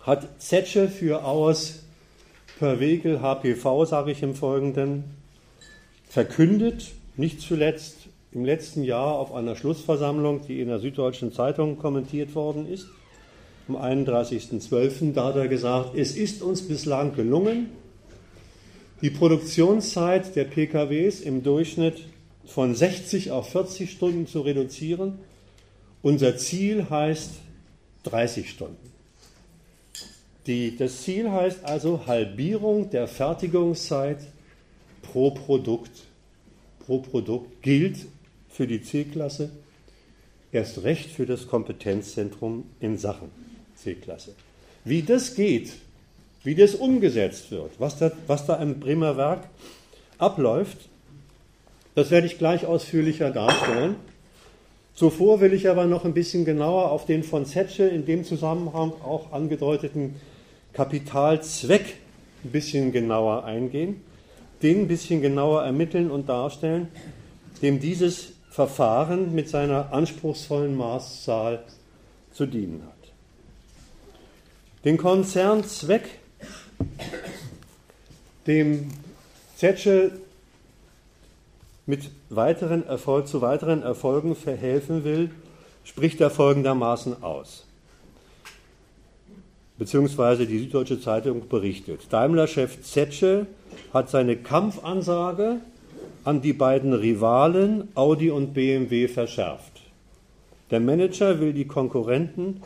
hat 0.00 0.28
Zetsche 0.38 0.88
für 0.88 1.22
Hours 1.24 1.84
per 2.58 2.80
Vehicle, 2.80 3.20
HPV, 3.20 3.84
sage 3.84 4.12
ich 4.12 4.22
im 4.22 4.34
Folgenden, 4.34 5.04
verkündet, 6.08 6.92
nicht 7.16 7.40
zuletzt 7.40 8.08
im 8.32 8.44
letzten 8.44 8.82
Jahr 8.82 9.18
auf 9.18 9.34
einer 9.34 9.56
Schlussversammlung, 9.56 10.40
die 10.46 10.60
in 10.60 10.68
der 10.68 10.78
Süddeutschen 10.78 11.32
Zeitung 11.32 11.78
kommentiert 11.78 12.34
worden 12.34 12.66
ist, 12.66 12.86
am 13.68 13.76
31.12. 13.76 15.12
Da 15.12 15.26
hat 15.26 15.36
er 15.36 15.48
gesagt, 15.48 15.94
es 15.94 16.16
ist 16.16 16.42
uns 16.42 16.66
bislang 16.66 17.14
gelungen, 17.14 17.70
die 19.02 19.10
Produktionszeit 19.10 20.34
der 20.34 20.44
PKWs 20.44 21.20
im 21.20 21.42
Durchschnitt 21.42 22.04
von 22.46 22.74
60 22.74 23.30
auf 23.30 23.50
40 23.50 23.90
Stunden 23.90 24.26
zu 24.26 24.40
reduzieren. 24.40 25.18
Unser 26.02 26.36
Ziel 26.36 26.88
heißt 26.90 27.30
30 28.04 28.50
Stunden. 28.50 28.92
Die, 30.46 30.76
das 30.76 31.02
Ziel 31.02 31.30
heißt 31.30 31.64
also 31.64 32.06
Halbierung 32.06 32.90
der 32.90 33.06
Fertigungszeit 33.06 34.18
pro 35.02 35.30
Produkt. 35.30 35.90
Pro 36.84 36.98
Produkt 36.98 37.62
gilt 37.62 38.06
für 38.48 38.66
die 38.66 38.82
C-Klasse, 38.82 39.50
erst 40.50 40.82
recht 40.82 41.10
für 41.10 41.26
das 41.26 41.46
Kompetenzzentrum 41.46 42.64
in 42.80 42.98
Sachen 42.98 43.30
C-Klasse. 43.76 44.34
Wie 44.84 45.02
das 45.02 45.36
geht, 45.36 45.74
wie 46.42 46.56
das 46.56 46.74
umgesetzt 46.74 47.52
wird, 47.52 47.70
was 47.78 47.98
da, 47.98 48.10
was 48.26 48.46
da 48.46 48.56
im 48.56 48.80
Bremer 48.80 49.16
Werk 49.16 49.48
abläuft, 50.18 50.88
das 51.94 52.10
werde 52.10 52.26
ich 52.26 52.38
gleich 52.38 52.66
ausführlicher 52.66 53.30
darstellen. 53.30 53.96
Zuvor 54.94 55.40
will 55.40 55.52
ich 55.52 55.68
aber 55.68 55.86
noch 55.86 56.04
ein 56.04 56.14
bisschen 56.14 56.44
genauer 56.44 56.90
auf 56.90 57.06
den 57.06 57.22
von 57.22 57.46
Zetsche 57.46 57.84
in 57.84 58.04
dem 58.04 58.24
Zusammenhang 58.24 58.92
auch 59.02 59.32
angedeuteten 59.32 60.16
Kapitalzweck 60.72 61.96
ein 62.44 62.50
bisschen 62.50 62.92
genauer 62.92 63.44
eingehen, 63.44 64.02
den 64.62 64.82
ein 64.82 64.88
bisschen 64.88 65.22
genauer 65.22 65.64
ermitteln 65.64 66.10
und 66.10 66.28
darstellen, 66.28 66.88
dem 67.62 67.80
dieses 67.80 68.32
Verfahren 68.50 69.34
mit 69.34 69.48
seiner 69.48 69.92
anspruchsvollen 69.92 70.76
Maßzahl 70.76 71.62
zu 72.32 72.46
dienen 72.46 72.82
hat. 72.86 73.12
Den 74.84 74.98
Konzernzweck, 74.98 76.04
dem 78.46 78.88
Zetsche 79.56 80.10
mit 81.86 82.10
weiteren 82.30 82.86
Erfolg, 82.86 83.26
zu 83.26 83.42
weiteren 83.42 83.82
Erfolgen 83.82 84.36
verhelfen 84.36 85.04
will, 85.04 85.30
spricht 85.84 86.20
er 86.20 86.30
folgendermaßen 86.30 87.22
aus. 87.22 87.66
Beziehungsweise 89.78 90.46
die 90.46 90.58
Süddeutsche 90.60 91.00
Zeitung 91.00 91.48
berichtet. 91.48 92.02
Daimler-Chef 92.10 92.82
Zetsche 92.82 93.46
hat 93.92 94.10
seine 94.10 94.36
Kampfansage 94.36 95.60
an 96.24 96.40
die 96.40 96.52
beiden 96.52 96.92
Rivalen 96.92 97.88
Audi 97.94 98.30
und 98.30 98.54
BMW 98.54 99.08
verschärft. 99.08 99.80
Der 100.70 100.78
Manager 100.78 101.40
will 101.40 101.52
die 101.52 101.66
Konkurrenten 101.66 102.62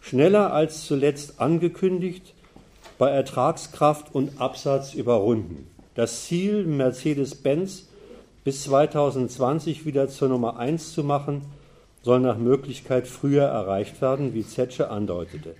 schneller 0.00 0.52
als 0.52 0.86
zuletzt 0.86 1.40
angekündigt 1.40 2.34
bei 2.98 3.10
Ertragskraft 3.10 4.14
und 4.14 4.40
Absatz 4.40 4.94
überrunden. 4.94 5.66
Das 5.94 6.24
Ziel 6.24 6.64
Mercedes-Benz 6.64 7.88
bis 8.44 8.64
2020 8.64 9.86
wieder 9.86 10.08
zur 10.08 10.28
Nummer 10.28 10.58
1 10.58 10.92
zu 10.92 11.02
machen, 11.02 11.42
soll 12.02 12.20
nach 12.20 12.36
Möglichkeit 12.36 13.08
früher 13.08 13.44
erreicht 13.44 14.00
werden, 14.02 14.34
wie 14.34 14.46
Zetsche 14.46 14.90
andeutete. 14.90 15.56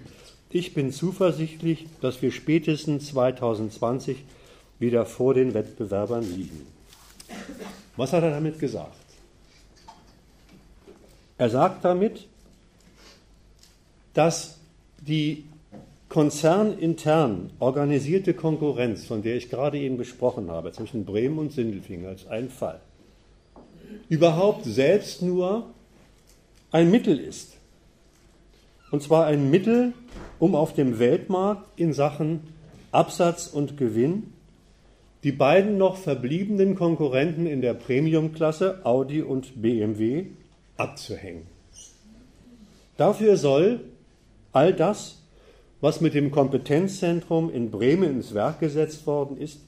Ich 0.51 0.75
bin 0.75 0.93
zuversichtlich, 0.93 1.87
dass 2.01 2.23
wir 2.23 2.31
spätestens 2.31 3.09
2020 3.09 4.23
wieder 4.79 5.07
vor 5.07 5.35
den 5.35 5.55
Wettbewerbern 5.55 6.23
liegen. 6.23 6.67
Was 7.97 8.13
hat 8.13 8.23
er 8.23 8.31
damit 8.31 8.59
gesagt? 8.59 8.95
Er 11.39 11.51
sagt 11.51 11.85
damit, 11.85 12.27
dass 14.13 14.59
die 15.01 15.45
konzernintern 16.15 17.51
organisierte 17.59 18.35
Konkurrenz, 18.35 19.05
von 19.05 19.25
der 19.25 19.35
ich 19.35 19.51
gerade 19.51 19.79
eben 19.79 19.99
gesprochen 19.99 20.49
habe, 20.49 20.71
zwischen 20.71 21.05
Bremen 21.05 21.41
und 21.41 21.51
Sindelfingen 21.51 22.07
als 22.07 22.29
ein 22.29 22.51
Fall, 22.51 22.81
überhaupt 24.09 24.65
selbst 24.65 25.23
nur 25.23 25.67
ein 26.71 26.93
Mittel 26.93 27.19
ist. 27.19 27.57
Und 28.93 29.03
zwar 29.03 29.27
ein 29.27 29.51
Mittel, 29.51 29.93
um 30.39 30.55
auf 30.55 30.73
dem 30.73 31.01
Weltmarkt 31.01 31.67
in 31.75 31.93
Sachen 31.93 32.43
Absatz 32.93 33.49
und 33.49 33.77
Gewinn 33.77 34.35
die 35.25 35.33
beiden 35.33 35.79
noch 35.79 35.97
verbliebenen 35.97 36.77
Konkurrenten 36.77 37.45
in 37.45 37.61
der 37.61 37.75
Premiumklasse 37.75 38.83
Audi 38.85 39.21
und 39.21 39.61
BMW 39.61 40.27
abzuhängen. 40.77 41.49
Dafür 42.97 43.37
soll 43.37 43.81
all 44.53 44.73
das 44.73 45.24
was 45.85 46.01
mit 46.01 46.15
dem 46.15 46.31
Kompetenzzentrum 46.31 47.51
in 47.51 47.71
Bremen 47.71 48.09
ins 48.09 48.33
Werk 48.33 48.59
gesetzt 48.59 49.07
worden 49.07 49.37
ist 49.37 49.61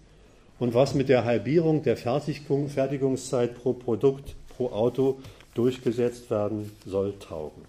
und 0.58 0.72
was 0.72 0.94
mit 0.94 1.10
der 1.10 1.26
Halbierung 1.26 1.82
der 1.82 1.98
Fertigungszeit 1.98 3.54
pro 3.54 3.74
Produkt, 3.74 4.34
pro 4.48 4.70
Auto 4.70 5.18
durchgesetzt 5.52 6.30
werden 6.30 6.72
soll, 6.86 7.18
taugen. 7.18 7.60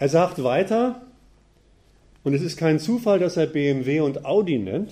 Er 0.00 0.08
sagt 0.08 0.42
weiter, 0.42 1.02
und 2.24 2.34
es 2.34 2.42
ist 2.42 2.56
kein 2.56 2.80
Zufall, 2.80 3.20
dass 3.20 3.36
er 3.36 3.46
BMW 3.46 4.00
und 4.00 4.24
Audi 4.24 4.58
nennt, 4.58 4.90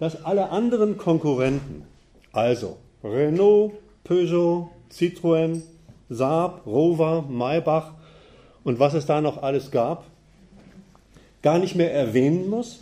dass 0.00 0.24
alle 0.24 0.50
anderen 0.50 0.98
Konkurrenten, 0.98 1.84
also 2.32 2.78
Renault, 3.04 3.74
Peugeot, 4.02 4.70
Citroën, 4.92 5.62
Saab, 6.08 6.66
Rover, 6.66 7.22
Maybach 7.22 7.92
und 8.64 8.80
was 8.80 8.94
es 8.94 9.06
da 9.06 9.20
noch 9.20 9.40
alles 9.40 9.70
gab, 9.70 10.06
gar 11.44 11.58
nicht 11.58 11.76
mehr 11.76 11.92
erwähnen 11.92 12.48
muss. 12.48 12.80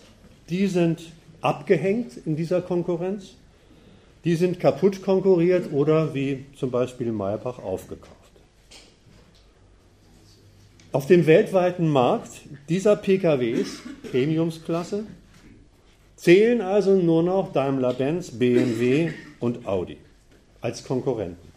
Die 0.49 0.69
sind 0.69 1.03
abgehängt 1.41 2.17
in 2.25 2.37
dieser 2.37 2.63
Konkurrenz. 2.63 3.35
Die 4.25 4.37
sind 4.37 4.61
kaputt 4.61 5.03
konkurriert 5.03 5.73
oder 5.73 6.15
wie 6.15 6.47
zum 6.57 6.71
Beispiel 6.71 7.11
Maybach 7.11 7.59
aufgekauft. 7.59 8.17
Auf 10.93 11.07
dem 11.07 11.27
weltweiten 11.27 11.89
Markt 11.89 12.31
dieser 12.69 12.95
PKWs, 12.95 13.81
Premiumsklasse, 14.11 15.07
zählen 16.15 16.61
also 16.61 16.95
nur 16.95 17.25
noch 17.25 17.53
Daimler-Benz, 17.53 18.39
BMW 18.39 19.11
und 19.41 19.67
Audi 19.67 19.97
als 20.61 20.85
Konkurrenten. 20.85 21.51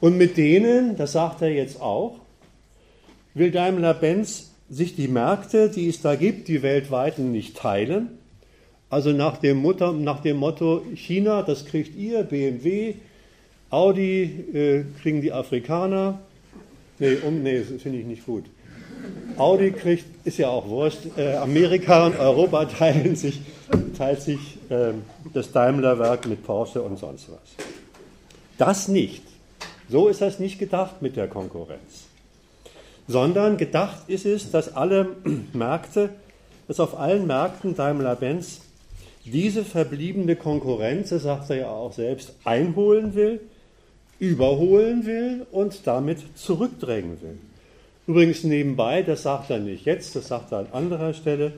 Und 0.00 0.16
mit 0.16 0.38
denen, 0.38 0.96
das 0.96 1.12
sagt 1.12 1.42
er 1.42 1.50
jetzt 1.50 1.82
auch, 1.82 2.20
will 3.34 3.50
Daimler-Benz 3.50 4.49
sich 4.70 4.94
die 4.94 5.08
Märkte, 5.08 5.68
die 5.68 5.88
es 5.88 6.00
da 6.00 6.14
gibt, 6.14 6.48
die 6.48 6.62
weltweiten 6.62 7.32
nicht 7.32 7.56
teilen. 7.56 8.08
Also 8.88 9.12
nach 9.12 9.36
dem, 9.36 9.58
Mutter, 9.58 9.92
nach 9.92 10.20
dem 10.20 10.36
Motto 10.36 10.82
China, 10.94 11.42
das 11.42 11.66
kriegt 11.66 11.96
ihr, 11.96 12.22
BMW, 12.22 12.94
Audi 13.68 14.22
äh, 14.52 14.84
kriegen 15.00 15.20
die 15.20 15.32
Afrikaner. 15.32 16.20
Nee, 16.98 17.16
um, 17.26 17.42
nee 17.42 17.60
das 17.60 17.82
finde 17.82 17.98
ich 17.98 18.06
nicht 18.06 18.26
gut. 18.26 18.44
Audi 19.36 19.72
kriegt, 19.72 20.04
ist 20.24 20.38
ja 20.38 20.48
auch 20.48 20.68
wurscht, 20.68 21.06
äh, 21.16 21.34
Amerika 21.36 22.06
und 22.06 22.18
Europa 22.18 22.64
teilen 22.78 23.16
sich, 23.16 23.40
teilt 23.96 24.22
sich 24.22 24.58
äh, 24.68 24.92
das 25.32 25.52
Daimler-Werk 25.52 26.26
mit 26.26 26.44
Porsche 26.44 26.82
und 26.82 26.98
sonst 26.98 27.28
was. 27.30 27.66
Das 28.58 28.88
nicht. 28.88 29.22
So 29.88 30.08
ist 30.08 30.20
das 30.20 30.38
nicht 30.38 30.58
gedacht 30.58 31.00
mit 31.00 31.16
der 31.16 31.28
Konkurrenz 31.28 32.09
sondern 33.10 33.56
gedacht 33.56 34.04
ist 34.06 34.24
es, 34.24 34.52
dass 34.52 34.76
alle 34.76 35.08
Märkte, 35.52 36.10
dass 36.68 36.78
auf 36.78 36.96
allen 36.96 37.26
Märkten 37.26 37.74
Daimler-Benz 37.74 38.60
diese 39.24 39.64
verbliebene 39.64 40.36
Konkurrenz, 40.36 41.10
das 41.10 41.24
sagt 41.24 41.50
er 41.50 41.56
ja 41.56 41.70
auch 41.70 41.92
selbst, 41.92 42.34
einholen 42.44 43.14
will, 43.16 43.40
überholen 44.20 45.06
will 45.06 45.44
und 45.50 45.88
damit 45.88 46.18
zurückdrängen 46.38 47.20
will. 47.20 47.38
Übrigens 48.06 48.44
nebenbei, 48.44 49.02
das 49.02 49.24
sagt 49.24 49.50
er 49.50 49.58
nicht 49.58 49.86
jetzt, 49.86 50.14
das 50.14 50.28
sagt 50.28 50.52
er 50.52 50.58
an 50.58 50.66
anderer 50.72 51.12
Stelle, 51.12 51.52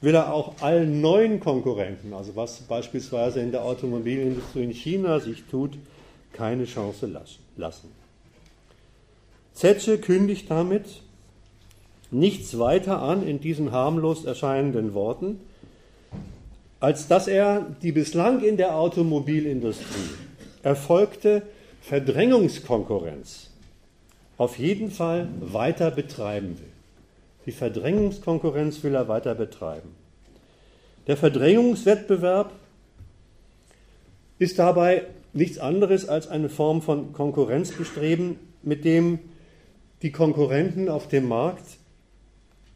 will 0.00 0.14
er 0.14 0.32
auch 0.32 0.54
allen 0.62 1.02
neuen 1.02 1.38
Konkurrenten, 1.38 2.14
also 2.14 2.34
was 2.34 2.60
beispielsweise 2.60 3.40
in 3.40 3.52
der 3.52 3.62
Automobilindustrie 3.62 4.64
in 4.64 4.70
China 4.70 5.20
sich 5.20 5.44
tut, 5.50 5.76
keine 6.32 6.64
Chance 6.64 7.10
lassen. 7.56 8.03
Zetsche 9.54 9.98
kündigt 9.98 10.50
damit 10.50 10.84
nichts 12.10 12.58
weiter 12.58 13.00
an 13.02 13.26
in 13.26 13.40
diesen 13.40 13.72
harmlos 13.72 14.24
erscheinenden 14.24 14.94
Worten, 14.94 15.40
als 16.80 17.08
dass 17.08 17.28
er 17.28 17.66
die 17.82 17.92
bislang 17.92 18.42
in 18.42 18.56
der 18.56 18.76
Automobilindustrie 18.76 20.10
erfolgte 20.62 21.42
Verdrängungskonkurrenz 21.80 23.50
auf 24.36 24.58
jeden 24.58 24.90
Fall 24.90 25.28
weiter 25.40 25.90
betreiben 25.90 26.58
will. 26.58 26.72
Die 27.46 27.52
Verdrängungskonkurrenz 27.52 28.82
will 28.82 28.94
er 28.94 29.06
weiter 29.06 29.34
betreiben. 29.34 29.94
Der 31.06 31.16
Verdrängungswettbewerb 31.16 32.52
ist 34.38 34.58
dabei 34.58 35.04
nichts 35.32 35.58
anderes 35.58 36.08
als 36.08 36.26
eine 36.28 36.48
Form 36.48 36.82
von 36.82 37.12
Konkurrenzbestreben, 37.12 38.38
mit 38.62 38.84
dem 38.84 39.18
die 40.04 40.12
Konkurrenten 40.12 40.90
auf 40.90 41.08
dem 41.08 41.26
Markt 41.28 41.64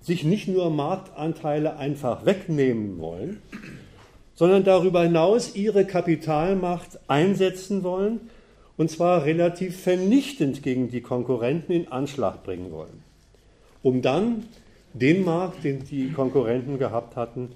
sich 0.01 0.25
nicht 0.25 0.49
nur 0.49 0.71
Marktanteile 0.71 1.77
einfach 1.77 2.25
wegnehmen 2.25 2.99
wollen, 2.99 3.43
sondern 4.35 4.65
darüber 4.65 5.03
hinaus 5.03 5.55
ihre 5.55 5.85
Kapitalmacht 5.85 6.99
einsetzen 7.07 7.83
wollen, 7.83 8.31
und 8.79 8.91
zwar 8.91 9.27
relativ 9.27 9.79
vernichtend 9.79 10.63
gegen 10.63 10.89
die 10.89 11.03
Konkurrenten 11.03 11.73
in 11.73 11.93
Anschlag 11.93 12.45
bringen 12.45 12.73
wollen, 12.73 13.03
um 13.83 14.01
dann 14.01 14.47
den 14.95 15.23
Markt, 15.23 15.65
den 15.65 15.85
die 15.85 16.11
Konkurrenten 16.13 16.79
gehabt 16.79 17.15
hatten, 17.15 17.51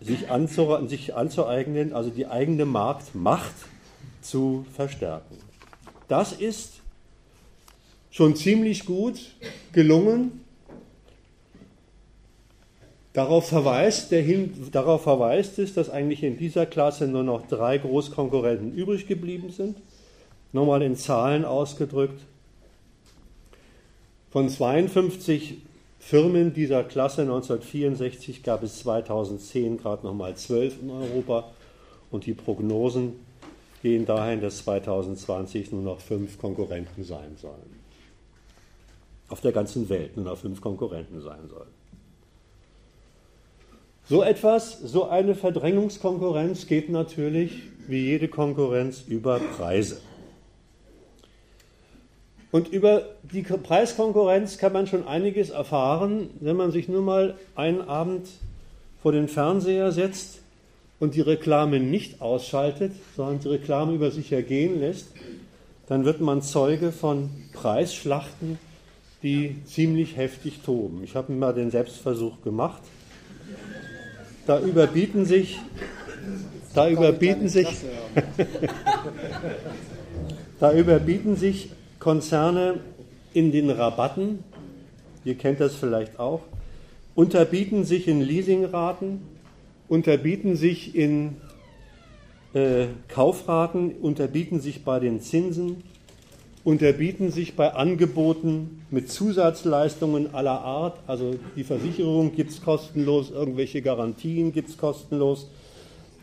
sich, 0.00 0.30
anzu, 0.30 0.86
sich 0.86 1.16
anzueignen, 1.16 1.92
also 1.92 2.10
die 2.10 2.28
eigene 2.28 2.66
Marktmacht 2.66 3.54
zu 4.22 4.64
verstärken. 4.76 5.38
Das 6.06 6.32
ist 6.32 6.79
schon 8.10 8.36
ziemlich 8.36 8.84
gut 8.84 9.20
gelungen. 9.72 10.44
Darauf 13.12 13.48
verweist, 13.48 14.10
Hin 14.10 14.68
darauf 14.70 15.02
verweist 15.02 15.58
es, 15.58 15.74
dass 15.74 15.90
eigentlich 15.90 16.22
in 16.22 16.36
dieser 16.36 16.66
Klasse 16.66 17.08
nur 17.08 17.24
noch 17.24 17.46
drei 17.46 17.78
Großkonkurrenten 17.78 18.72
übrig 18.72 19.06
geblieben 19.06 19.50
sind. 19.50 19.78
Nochmal 20.52 20.82
in 20.82 20.96
Zahlen 20.96 21.44
ausgedrückt. 21.44 22.20
Von 24.30 24.48
52 24.48 25.58
Firmen 25.98 26.54
dieser 26.54 26.84
Klasse 26.84 27.22
1964 27.22 28.42
gab 28.42 28.62
es 28.62 28.78
2010 28.78 29.78
gerade 29.78 30.06
nochmal 30.06 30.36
zwölf 30.36 30.80
in 30.80 30.90
Europa 30.90 31.50
und 32.10 32.26
die 32.26 32.32
Prognosen 32.32 33.14
gehen 33.82 34.06
dahin, 34.06 34.40
dass 34.40 34.58
2020 34.58 35.72
nur 35.72 35.82
noch 35.82 36.00
fünf 36.00 36.38
Konkurrenten 36.38 37.04
sein 37.04 37.36
sollen 37.36 37.80
auf 39.30 39.40
der 39.40 39.52
ganzen 39.52 39.88
Welt 39.88 40.16
nur 40.16 40.26
noch 40.26 40.36
fünf 40.36 40.60
Konkurrenten 40.60 41.22
sein 41.22 41.48
sollen. 41.48 41.70
So 44.08 44.22
etwas, 44.22 44.80
so 44.80 45.08
eine 45.08 45.36
Verdrängungskonkurrenz 45.36 46.66
geht 46.66 46.90
natürlich 46.90 47.62
wie 47.86 48.06
jede 48.06 48.28
Konkurrenz 48.28 49.04
über 49.06 49.38
Preise. 49.38 50.00
Und 52.50 52.68
über 52.68 53.04
die 53.22 53.42
Preiskonkurrenz 53.42 54.58
kann 54.58 54.72
man 54.72 54.88
schon 54.88 55.06
einiges 55.06 55.50
erfahren, 55.50 56.30
wenn 56.40 56.56
man 56.56 56.72
sich 56.72 56.88
nur 56.88 57.02
mal 57.02 57.36
einen 57.54 57.80
Abend 57.82 58.28
vor 59.00 59.12
den 59.12 59.28
Fernseher 59.28 59.92
setzt 59.92 60.40
und 60.98 61.14
die 61.14 61.20
Reklame 61.20 61.78
nicht 61.78 62.20
ausschaltet, 62.20 62.92
sondern 63.16 63.38
die 63.38 63.48
Reklame 63.48 63.94
über 63.94 64.10
sich 64.10 64.32
ergehen 64.32 64.80
lässt, 64.80 65.06
dann 65.86 66.04
wird 66.04 66.20
man 66.20 66.42
Zeuge 66.42 66.90
von 66.90 67.30
Preisschlachten 67.52 68.58
die 69.22 69.56
ziemlich 69.64 70.16
heftig 70.16 70.60
toben. 70.64 71.02
Ich 71.04 71.14
habe 71.14 71.32
mal 71.32 71.52
den 71.52 71.70
Selbstversuch 71.70 72.42
gemacht. 72.42 72.82
Da 74.46 74.60
überbieten 74.60 75.24
sich 75.26 75.58
da 76.74 76.88
überbieten 76.88 77.48
sich, 77.48 77.66
da 80.60 80.72
überbieten 80.72 81.36
sich 81.36 81.70
Konzerne 81.98 82.80
in 83.32 83.52
den 83.52 83.70
Rabatten, 83.70 84.44
ihr 85.24 85.34
kennt 85.34 85.60
das 85.60 85.74
vielleicht 85.74 86.18
auch, 86.18 86.42
unterbieten 87.14 87.84
sich 87.84 88.08
in 88.08 88.20
Leasingraten, 88.20 89.20
unterbieten 89.88 90.56
sich 90.56 90.94
in 90.94 91.36
äh, 92.54 92.86
Kaufraten, 93.08 93.92
unterbieten 93.96 94.60
sich 94.60 94.84
bei 94.84 95.00
den 95.00 95.20
Zinsen, 95.20 95.82
unterbieten 96.64 97.30
sich 97.30 97.56
bei 97.56 97.72
Angeboten 97.72 98.82
mit 98.90 99.10
Zusatzleistungen 99.10 100.34
aller 100.34 100.60
Art. 100.60 100.98
Also 101.06 101.36
die 101.56 101.64
Versicherung 101.64 102.34
gibt 102.34 102.50
es 102.50 102.62
kostenlos, 102.62 103.30
irgendwelche 103.30 103.80
Garantien 103.82 104.52
gibt 104.52 104.68
es 104.68 104.76
kostenlos, 104.76 105.48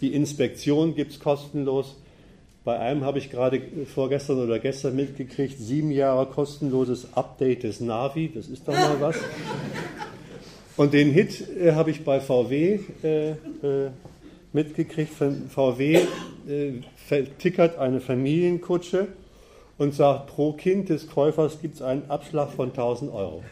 die 0.01 0.13
Inspektion 0.13 0.95
gibt 0.95 1.13
es 1.13 1.19
kostenlos. 1.19 1.95
Bei 2.63 2.79
einem 2.79 3.03
habe 3.03 3.17
ich 3.17 3.31
gerade 3.31 3.61
vorgestern 3.93 4.39
oder 4.39 4.59
gestern 4.59 4.95
mitgekriegt, 4.95 5.57
sieben 5.57 5.89
Jahre 5.89 6.25
kostenloses 6.27 7.13
Update 7.13 7.63
des 7.63 7.79
Navi, 7.79 8.29
das 8.33 8.47
ist 8.47 8.67
doch 8.67 8.73
mal 8.73 8.97
was. 8.99 9.15
Und 10.75 10.93
den 10.93 11.09
Hit 11.11 11.47
äh, 11.57 11.71
habe 11.71 11.89
ich 11.89 12.03
bei 12.03 12.19
VW 12.19 12.79
äh, 13.03 13.29
äh, 13.31 13.35
mitgekriegt. 14.53 15.11
VW 15.49 15.95
äh, 15.95 16.73
vertickert 16.95 17.79
eine 17.79 17.99
Familienkutsche 18.01 19.07
und 19.77 19.93
sagt, 19.93 20.27
pro 20.27 20.53
Kind 20.53 20.89
des 20.89 21.07
Käufers 21.07 21.61
gibt 21.61 21.75
es 21.75 21.81
einen 21.81 22.09
Abschlag 22.09 22.51
von 22.51 22.69
1000 22.69 23.13
Euro. 23.13 23.43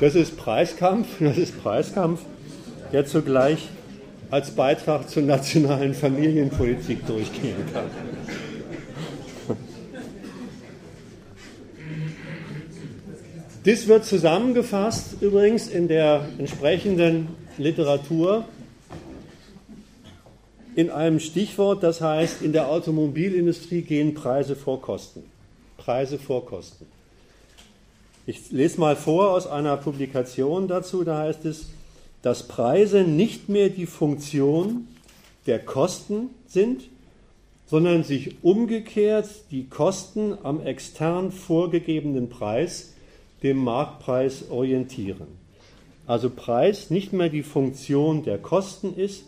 Das 0.00 0.14
ist 0.14 0.36
Preiskampf, 0.36 1.06
das 1.20 1.38
ist 1.38 1.62
Preiskampf, 1.62 2.20
der 2.92 3.06
zugleich 3.06 3.68
als 4.30 4.50
Beitrag 4.50 5.08
zur 5.08 5.22
nationalen 5.22 5.94
Familienpolitik 5.94 7.06
durchgehen 7.06 7.64
kann. 7.72 7.90
Das 13.64 13.88
wird 13.88 14.04
zusammengefasst 14.04 15.16
übrigens 15.20 15.66
in 15.66 15.88
der 15.88 16.28
entsprechenden 16.38 17.28
Literatur 17.58 18.44
in 20.76 20.90
einem 20.90 21.20
Stichwort, 21.20 21.82
das 21.82 22.02
heißt, 22.02 22.42
in 22.42 22.52
der 22.52 22.68
Automobilindustrie 22.68 23.80
gehen 23.80 24.12
Preise 24.12 24.54
vor 24.54 24.82
Kosten. 24.82 25.24
Preise 25.78 26.18
vor 26.18 26.44
Kosten. 26.44 26.86
Ich 28.26 28.50
lese 28.50 28.78
mal 28.78 28.94
vor 28.94 29.30
aus 29.30 29.46
einer 29.46 29.78
Publikation 29.78 30.68
dazu, 30.68 31.02
da 31.02 31.18
heißt 31.18 31.46
es, 31.46 31.70
dass 32.20 32.46
Preise 32.46 33.04
nicht 33.04 33.48
mehr 33.48 33.70
die 33.70 33.86
Funktion 33.86 34.86
der 35.46 35.60
Kosten 35.60 36.28
sind, 36.46 36.82
sondern 37.66 38.04
sich 38.04 38.44
umgekehrt 38.44 39.28
die 39.50 39.68
Kosten 39.68 40.36
am 40.42 40.60
extern 40.60 41.32
vorgegebenen 41.32 42.28
Preis, 42.28 42.92
dem 43.42 43.56
Marktpreis, 43.56 44.50
orientieren. 44.50 45.26
Also 46.06 46.28
Preis 46.28 46.90
nicht 46.90 47.14
mehr 47.14 47.30
die 47.30 47.42
Funktion 47.42 48.24
der 48.24 48.36
Kosten 48.36 48.94
ist, 48.94 49.24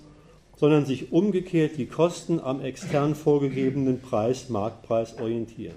sondern 0.59 0.87
sich 0.87 1.13
umgekehrt 1.13 1.77
die 1.77 1.87
Kosten 1.87 2.41
am 2.41 2.61
extern 2.61 3.15
vorgegebenen 3.15 4.01
Preis, 4.01 4.49
Marktpreis 4.49 5.19
orientieren. 5.19 5.77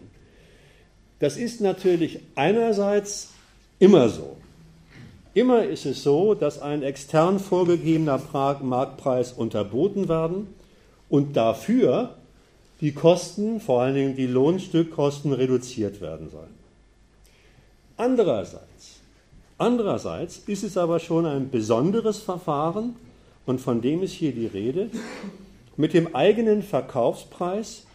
Das 1.19 1.37
ist 1.37 1.61
natürlich 1.61 2.19
einerseits 2.35 3.29
immer 3.77 4.09
so. 4.09 4.37
Immer 5.33 5.63
ist 5.63 5.85
es 5.85 6.03
so, 6.03 6.33
dass 6.33 6.59
ein 6.59 6.81
extern 6.81 7.39
vorgegebener 7.39 8.19
Marktpreis 8.61 9.31
unterboten 9.31 10.09
werden 10.09 10.47
und 11.09 11.37
dafür 11.37 12.15
die 12.81 12.91
Kosten, 12.91 13.61
vor 13.61 13.83
allen 13.83 13.93
Dingen 13.93 14.15
die 14.15 14.25
Lohnstückkosten, 14.25 15.31
reduziert 15.31 16.01
werden 16.01 16.29
sollen. 16.29 16.55
Andererseits, 17.97 18.99
andererseits 19.59 20.41
ist 20.47 20.63
es 20.63 20.75
aber 20.75 20.99
schon 20.99 21.27
ein 21.27 21.51
besonderes 21.51 22.17
Verfahren, 22.17 22.95
und 23.45 23.59
von 23.59 23.81
dem 23.81 24.03
ist 24.03 24.13
hier 24.13 24.31
die 24.31 24.47
Rede, 24.47 24.89
mit 25.77 25.93
dem 25.93 26.15
eigenen 26.15 26.63
Verkaufspreis 26.63 27.85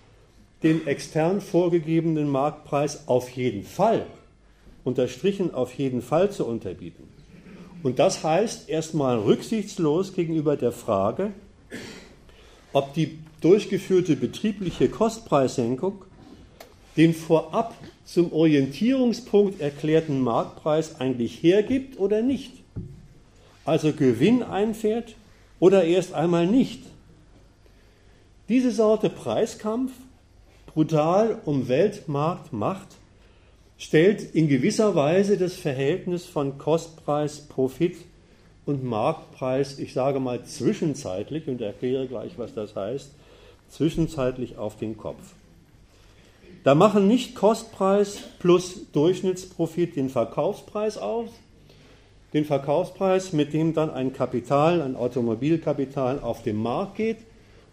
den 0.62 0.86
extern 0.86 1.40
vorgegebenen 1.40 2.28
Marktpreis 2.28 3.06
auf 3.06 3.30
jeden 3.30 3.62
Fall, 3.62 4.06
unterstrichen 4.84 5.54
auf 5.54 5.74
jeden 5.74 6.02
Fall 6.02 6.30
zu 6.30 6.46
unterbieten. 6.46 7.04
Und 7.82 7.98
das 7.98 8.24
heißt 8.24 8.68
erstmal 8.68 9.18
rücksichtslos 9.18 10.14
gegenüber 10.14 10.56
der 10.56 10.72
Frage, 10.72 11.32
ob 12.72 12.94
die 12.94 13.18
durchgeführte 13.40 14.16
betriebliche 14.16 14.88
Kostpreissenkung 14.88 16.04
den 16.96 17.14
vorab 17.14 17.74
zum 18.04 18.32
Orientierungspunkt 18.32 19.60
erklärten 19.60 20.20
Marktpreis 20.20 21.00
eigentlich 21.00 21.42
hergibt 21.42 21.98
oder 21.98 22.22
nicht. 22.22 22.52
Also 23.64 23.92
Gewinn 23.92 24.42
einfährt 24.42 25.14
oder 25.60 25.84
erst 25.84 26.14
einmal 26.14 26.46
nicht. 26.46 26.82
Diese 28.48 28.70
Sorte 28.70 29.10
Preiskampf, 29.10 29.92
brutal 30.66 31.40
um 31.44 31.68
Weltmarktmacht, 31.68 32.88
stellt 33.78 34.34
in 34.34 34.48
gewisser 34.48 34.94
Weise 34.94 35.36
das 35.36 35.54
Verhältnis 35.54 36.24
von 36.24 36.58
Kostpreis, 36.58 37.40
Profit 37.40 37.96
und 38.64 38.84
Marktpreis, 38.84 39.78
ich 39.78 39.92
sage 39.92 40.20
mal 40.20 40.44
zwischenzeitlich 40.44 41.48
und 41.48 41.60
erkläre 41.60 42.06
gleich, 42.06 42.32
was 42.36 42.54
das 42.54 42.74
heißt, 42.74 43.10
zwischenzeitlich 43.68 44.58
auf 44.58 44.76
den 44.76 44.96
Kopf. 44.96 45.34
Da 46.64 46.74
machen 46.74 47.06
nicht 47.06 47.34
Kostpreis 47.34 48.18
plus 48.38 48.90
Durchschnittsprofit 48.92 49.94
den 49.94 50.10
Verkaufspreis 50.10 50.98
aus, 50.98 51.30
den 52.36 52.44
Verkaufspreis, 52.44 53.32
mit 53.32 53.54
dem 53.54 53.72
dann 53.72 53.88
ein 53.88 54.12
Kapital, 54.12 54.82
ein 54.82 54.94
Automobilkapital 54.94 56.20
auf 56.20 56.42
den 56.42 56.56
Markt 56.56 56.96
geht 56.96 57.16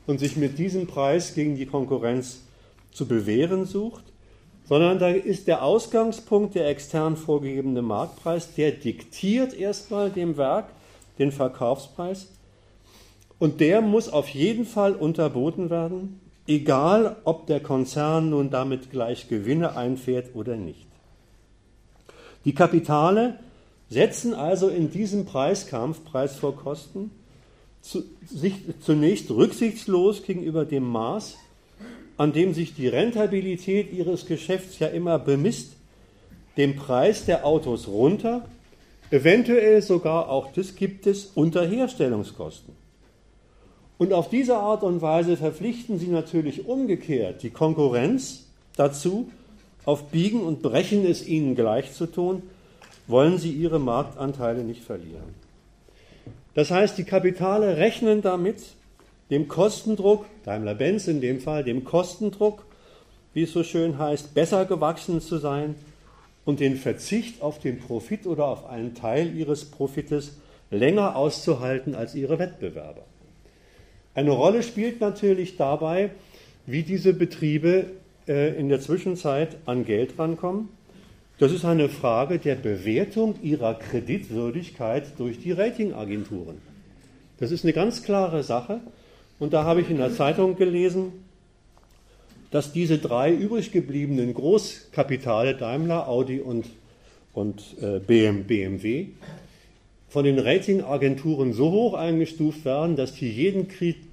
und 0.07 0.21
sich 0.21 0.37
mit 0.37 0.57
diesem 0.57 0.87
Preis 0.87 1.35
gegen 1.35 1.57
die 1.57 1.65
Konkurrenz 1.65 2.43
zu 2.93 3.05
bewähren 3.05 3.65
sucht, 3.65 4.05
sondern 4.63 4.99
da 4.99 5.09
ist 5.09 5.47
der 5.47 5.63
Ausgangspunkt 5.63 6.55
der 6.55 6.69
extern 6.69 7.17
vorgegebene 7.17 7.81
Marktpreis, 7.81 8.55
der 8.55 8.71
diktiert 8.71 9.53
erstmal 9.53 10.09
dem 10.09 10.37
Werk 10.37 10.67
den 11.19 11.33
Verkaufspreis 11.33 12.29
und 13.39 13.59
der 13.59 13.81
muss 13.81 14.07
auf 14.07 14.29
jeden 14.29 14.65
Fall 14.65 14.95
unterboten 14.95 15.69
werden, 15.69 16.21
egal 16.47 17.17
ob 17.25 17.47
der 17.47 17.59
Konzern 17.59 18.29
nun 18.29 18.49
damit 18.49 18.91
gleich 18.91 19.27
Gewinne 19.27 19.75
einfährt 19.75 20.33
oder 20.35 20.55
nicht. 20.55 20.87
Die 22.45 22.55
Kapitale 22.55 23.39
setzen 23.93 24.33
also 24.33 24.67
in 24.69 24.89
diesem 24.89 25.25
Preiskampf, 25.25 26.03
Preis 26.03 26.35
vor 26.35 26.55
Kosten, 26.55 27.11
zu, 27.81 28.03
sich 28.25 28.55
zunächst 28.81 29.29
rücksichtslos 29.29 30.23
gegenüber 30.23 30.65
dem 30.65 30.83
Maß, 30.83 31.37
an 32.17 32.33
dem 32.33 32.53
sich 32.53 32.73
die 32.73 32.87
Rentabilität 32.87 33.93
ihres 33.93 34.25
Geschäfts 34.25 34.79
ja 34.79 34.87
immer 34.87 35.19
bemisst, 35.19 35.73
dem 36.57 36.75
Preis 36.75 37.25
der 37.25 37.45
Autos 37.45 37.87
runter, 37.87 38.45
eventuell 39.11 39.81
sogar 39.81 40.29
auch 40.29 40.51
das 40.53 40.75
gibt 40.75 41.05
es 41.07 41.31
unter 41.35 41.67
Herstellungskosten. 41.67 42.73
Und 43.99 44.11
auf 44.11 44.29
diese 44.29 44.57
Art 44.57 44.83
und 44.83 45.01
Weise 45.01 45.37
verpflichten 45.37 45.99
sie 45.99 46.07
natürlich 46.07 46.67
umgekehrt 46.67 47.43
die 47.43 47.51
Konkurrenz 47.51 48.47
dazu, 48.75 49.29
auf 49.85 50.09
Biegen 50.09 50.41
und 50.41 50.61
Brechen 50.61 51.05
es 51.05 51.27
ihnen 51.27 51.55
gleich 51.55 51.93
zu 51.93 52.07
tun, 52.07 52.43
wollen 53.07 53.37
sie 53.37 53.51
ihre 53.51 53.79
Marktanteile 53.79 54.63
nicht 54.63 54.83
verlieren. 54.83 55.35
Das 56.53 56.71
heißt, 56.71 56.97
die 56.97 57.03
Kapitale 57.03 57.77
rechnen 57.77 58.21
damit, 58.21 58.61
dem 59.29 59.47
Kostendruck, 59.47 60.25
Daimler-Benz 60.43 61.07
in 61.07 61.21
dem 61.21 61.39
Fall, 61.39 61.63
dem 61.63 61.83
Kostendruck, 61.83 62.65
wie 63.33 63.43
es 63.43 63.51
so 63.51 63.63
schön 63.63 63.97
heißt, 63.97 64.33
besser 64.33 64.65
gewachsen 64.65 65.21
zu 65.21 65.37
sein 65.37 65.75
und 66.45 66.59
den 66.59 66.75
Verzicht 66.75 67.41
auf 67.41 67.59
den 67.59 67.79
Profit 67.79 68.27
oder 68.27 68.45
auf 68.45 68.69
einen 68.69 68.93
Teil 68.93 69.35
ihres 69.35 69.65
Profites 69.65 70.37
länger 70.69 71.15
auszuhalten 71.15 71.95
als 71.95 72.15
ihre 72.15 72.37
Wettbewerber. 72.37 73.03
Eine 74.13 74.31
Rolle 74.31 74.61
spielt 74.61 75.01
natürlich 75.01 75.57
dabei, 75.57 76.11
wie 76.67 76.83
diese 76.83 77.13
Betriebe 77.13 77.87
äh, 78.27 78.55
in 78.59 78.69
der 78.69 78.79
Zwischenzeit 78.79 79.57
an 79.65 79.85
Geld 79.85 80.19
rankommen 80.19 80.69
das 81.39 81.51
ist 81.51 81.65
eine 81.65 81.89
Frage 81.89 82.39
der 82.39 82.55
Bewertung 82.55 83.35
ihrer 83.41 83.73
Kreditwürdigkeit 83.73 85.17
durch 85.17 85.39
die 85.39 85.51
Ratingagenturen. 85.51 86.57
Das 87.39 87.51
ist 87.51 87.63
eine 87.63 87.73
ganz 87.73 88.03
klare 88.03 88.43
Sache. 88.43 88.79
Und 89.39 89.53
da 89.53 89.63
habe 89.63 89.81
ich 89.81 89.89
in 89.89 89.97
der 89.97 90.13
Zeitung 90.13 90.55
gelesen, 90.55 91.11
dass 92.51 92.71
diese 92.71 92.99
drei 92.99 93.33
übrig 93.33 93.71
gebliebenen 93.71 94.33
Großkapitale, 94.33 95.55
Daimler, 95.55 96.07
Audi 96.07 96.39
und, 96.39 96.67
und 97.33 97.63
äh, 97.81 97.99
BMW, 97.99 99.07
von 100.07 100.23
den 100.23 100.37
Ratingagenturen 100.37 101.53
so 101.53 101.71
hoch 101.71 101.95
eingestuft 101.95 102.63
werden, 102.63 102.95
dass 102.95 103.15
die 103.15 103.31
jeden, 103.31 103.67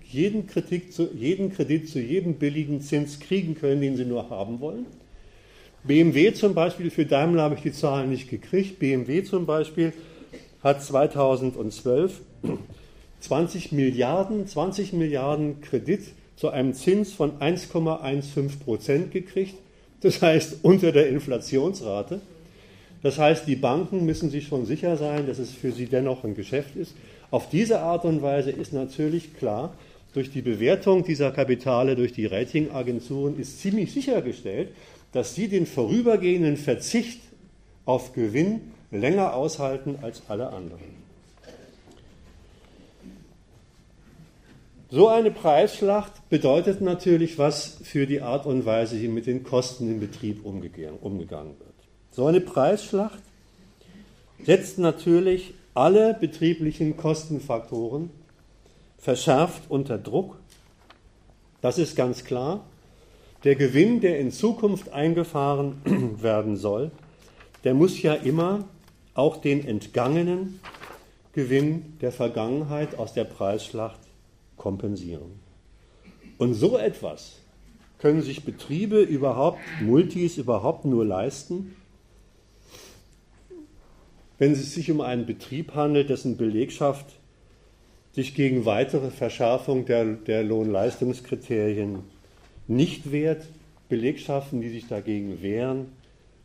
jeden 0.09 0.47
Kredit, 0.47 0.95
zu, 0.95 1.11
jeden 1.15 1.53
Kredit 1.53 1.91
zu 1.91 2.01
jedem 2.01 2.37
billigen 2.37 2.81
Zins 2.81 3.21
kriegen 3.21 3.55
können, 3.55 3.83
den 3.83 3.97
sie 3.97 4.07
nur 4.07 4.31
haben 4.31 4.61
wollen. 4.61 4.87
BMW 5.85 6.33
zum 6.33 6.55
Beispiel, 6.55 6.91
für 6.91 7.07
Daimler 7.07 7.43
habe 7.43 7.55
ich 7.55 7.63
die 7.63 7.73
Zahlen 7.73 8.11
nicht 8.11 8.29
gekriegt. 8.29 8.79
BMW 8.79 9.23
zum 9.23 9.47
Beispiel 9.47 9.93
hat 10.63 10.83
2012 10.83 12.21
20 13.21 13.73
Milliarden, 13.73 14.47
20 14.47 14.93
Milliarden 14.95 15.61
Kredit 15.61 16.01
zu 16.37 16.49
einem 16.49 16.73
Zins 16.73 17.13
von 17.13 17.39
1,15 17.39 18.61
Prozent 18.65 19.13
gekriegt. 19.13 19.55
Das 20.01 20.23
heißt 20.23 20.59
unter 20.63 20.93
der 20.93 21.09
Inflationsrate. 21.09 22.21
Das 23.03 23.19
heißt, 23.19 23.47
die 23.47 23.57
Banken 23.57 24.05
müssen 24.05 24.31
sich 24.31 24.47
schon 24.47 24.67
sicher 24.67 24.97
sein, 24.97 25.27
dass 25.27 25.39
es 25.39 25.53
für 25.53 25.73
sie 25.73 25.87
dennoch 25.87 26.25
ein 26.25 26.35
Geschäft 26.35 26.77
ist. 26.77 26.95
Auf 27.31 27.49
diese 27.49 27.81
Art 27.81 28.05
und 28.05 28.23
Weise 28.23 28.51
ist 28.51 28.73
natürlich 28.73 29.37
klar, 29.37 29.75
durch 30.13 30.31
die 30.31 30.43
Bewertung 30.43 31.05
dieser 31.05 31.31
Kapitale 31.31 31.95
durch 31.95 32.13
die 32.13 32.27
Ratingagenturen 32.27 33.39
ist 33.39 33.61
ziemlich 33.61 33.93
sichergestellt, 33.93 34.71
dass 35.13 35.35
sie 35.35 35.49
den 35.49 35.67
vorübergehenden 35.67 36.57
Verzicht 36.57 37.21
auf 37.85 38.13
Gewinn 38.13 38.73
länger 38.91 39.35
aushalten 39.35 39.99
als 40.03 40.23
alle 40.29 40.51
anderen. 40.51 41.01
So 44.93 45.07
eine 45.09 45.31
Preisschlacht 45.31 46.29
bedeutet 46.31 46.81
natürlich 46.81 47.39
was 47.39 47.79
für 47.85 48.07
die 48.07 48.23
Art 48.23 48.45
und 48.45 48.67
Weise, 48.67 49.01
wie 49.01 49.07
mit 49.07 49.27
den 49.27 49.45
Kosten 49.45 49.89
im 49.89 50.01
Betrieb 50.01 50.45
umgegangen 50.45 51.55
wird. 51.59 51.71
So 52.11 52.27
eine 52.27 52.41
Preisschlacht 52.41 53.23
setzt 54.45 54.79
natürlich 54.79 55.55
alle 55.75 56.15
betrieblichen 56.15 56.97
Kostenfaktoren 56.97 58.11
verschärft 58.99 59.63
unter 59.69 59.97
Druck. 59.97 60.37
Das 61.61 61.79
ist 61.79 61.95
ganz 61.95 62.25
klar. 62.25 62.65
Der 63.45 63.57
Gewinn, 63.57 64.01
der 64.01 64.19
in 64.19 64.33
Zukunft 64.33 64.91
eingefahren 64.91 65.81
werden 66.23 66.57
soll, 66.57 66.91
der 67.65 67.75
muss 67.75 68.01
ja 68.03 68.15
immer 68.15 68.69
auch 69.15 69.39
den 69.39 69.67
entgangenen 69.67 70.61
Gewinn 71.33 71.99
der 72.01 72.13
Vergangenheit 72.13 72.99
aus 72.99 73.15
der 73.15 73.25
Preisschlacht 73.25 74.01
kompensieren. 74.57 75.41
Und 76.37 76.55
so 76.55 76.77
etwas 76.77 77.37
können 77.99 78.23
sich 78.23 78.45
Betriebe 78.45 79.01
überhaupt, 79.01 79.61
Multis 79.81 80.37
überhaupt 80.37 80.85
nur 80.85 81.05
leisten, 81.05 81.77
wenn 84.39 84.53
es 84.53 84.75
sich 84.75 84.91
um 84.91 85.03
einen 85.03 85.27
Betrieb 85.27 85.75
handelt, 85.75 86.09
dessen 86.09 86.37
Belegschaft 86.37 87.19
sich 88.13 88.35
gegen 88.35 88.65
weitere 88.65 89.11
Verschärfung 89.11 89.85
der, 89.85 90.05
der 90.05 90.43
Lohnleistungskriterien 90.43 92.01
nicht 92.71 93.13
wehrt. 93.13 93.43
Belegschaften, 93.89 94.61
die 94.61 94.71
sich 94.71 94.87
dagegen 94.87 95.43
wehren, 95.43 95.87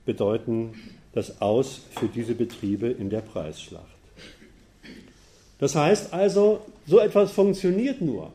bedeuten 0.05 0.73
das 1.13 1.41
Aus 1.41 1.81
für 1.91 2.07
diese 2.07 2.33
Betriebe 2.33 2.87
in 2.87 3.09
der 3.11 3.21
Preisschlacht. 3.21 3.85
Das 5.59 5.75
heißt 5.75 6.11
also, 6.11 6.59
so 6.87 6.99
etwas 6.99 7.31
funktioniert 7.31 8.01
nur, 8.01 8.33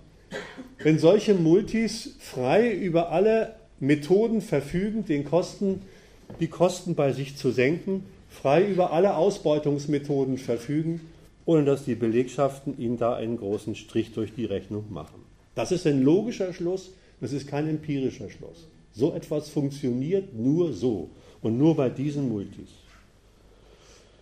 wenn 0.78 0.98
solche 0.98 1.34
Multis 1.34 2.16
frei 2.20 2.72
über 2.72 3.10
alle 3.10 3.54
Methoden 3.80 4.40
verfügen, 4.40 5.04
den 5.04 5.24
Kosten, 5.24 5.82
die 6.38 6.46
Kosten 6.46 6.94
bei 6.94 7.12
sich 7.12 7.36
zu 7.36 7.50
senken, 7.50 8.04
frei 8.30 8.64
über 8.64 8.92
alle 8.92 9.16
Ausbeutungsmethoden 9.16 10.38
verfügen, 10.38 11.00
ohne 11.44 11.64
dass 11.64 11.84
die 11.84 11.96
Belegschaften 11.96 12.78
ihnen 12.78 12.96
da 12.96 13.16
einen 13.16 13.36
großen 13.36 13.74
Strich 13.74 14.12
durch 14.12 14.32
die 14.32 14.44
Rechnung 14.44 14.84
machen. 14.90 15.20
Das 15.56 15.72
ist 15.72 15.86
ein 15.86 16.02
logischer 16.02 16.52
Schluss, 16.52 16.92
das 17.20 17.32
ist 17.32 17.46
kein 17.46 17.68
empirischer 17.68 18.30
Schluss. 18.30 18.68
So 18.92 19.12
etwas 19.14 19.48
funktioniert 19.48 20.34
nur 20.34 20.72
so 20.72 21.10
und 21.42 21.58
nur 21.58 21.76
bei 21.76 21.88
diesen 21.88 22.28
Multis. 22.28 22.68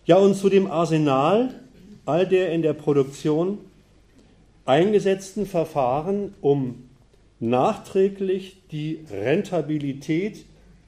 Ja, 0.05 0.17
und 0.17 0.35
zu 0.35 0.49
dem 0.49 0.67
Arsenal 0.67 1.53
all 2.05 2.27
der 2.27 2.51
in 2.51 2.61
der 2.61 2.73
Produktion 2.73 3.59
eingesetzten 4.65 5.45
Verfahren, 5.45 6.33
um 6.41 6.89
nachträglich 7.39 8.57
die 8.71 8.99
Rentabilität 9.11 10.45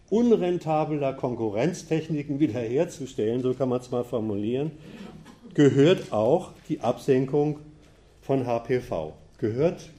unrentabler 0.09 1.13
Konkurrenztechniken 1.13 2.39
wiederherzustellen, 2.39 3.41
so 3.41 3.53
kann 3.53 3.69
man 3.69 3.79
es 3.79 3.91
mal 3.91 4.03
formulieren, 4.03 4.71
gehört 5.53 6.11
auch 6.11 6.51
die 6.67 6.81
Absenkung 6.81 7.59
von 8.21 8.45
HPV, 8.45 9.13
gehört 9.37 9.89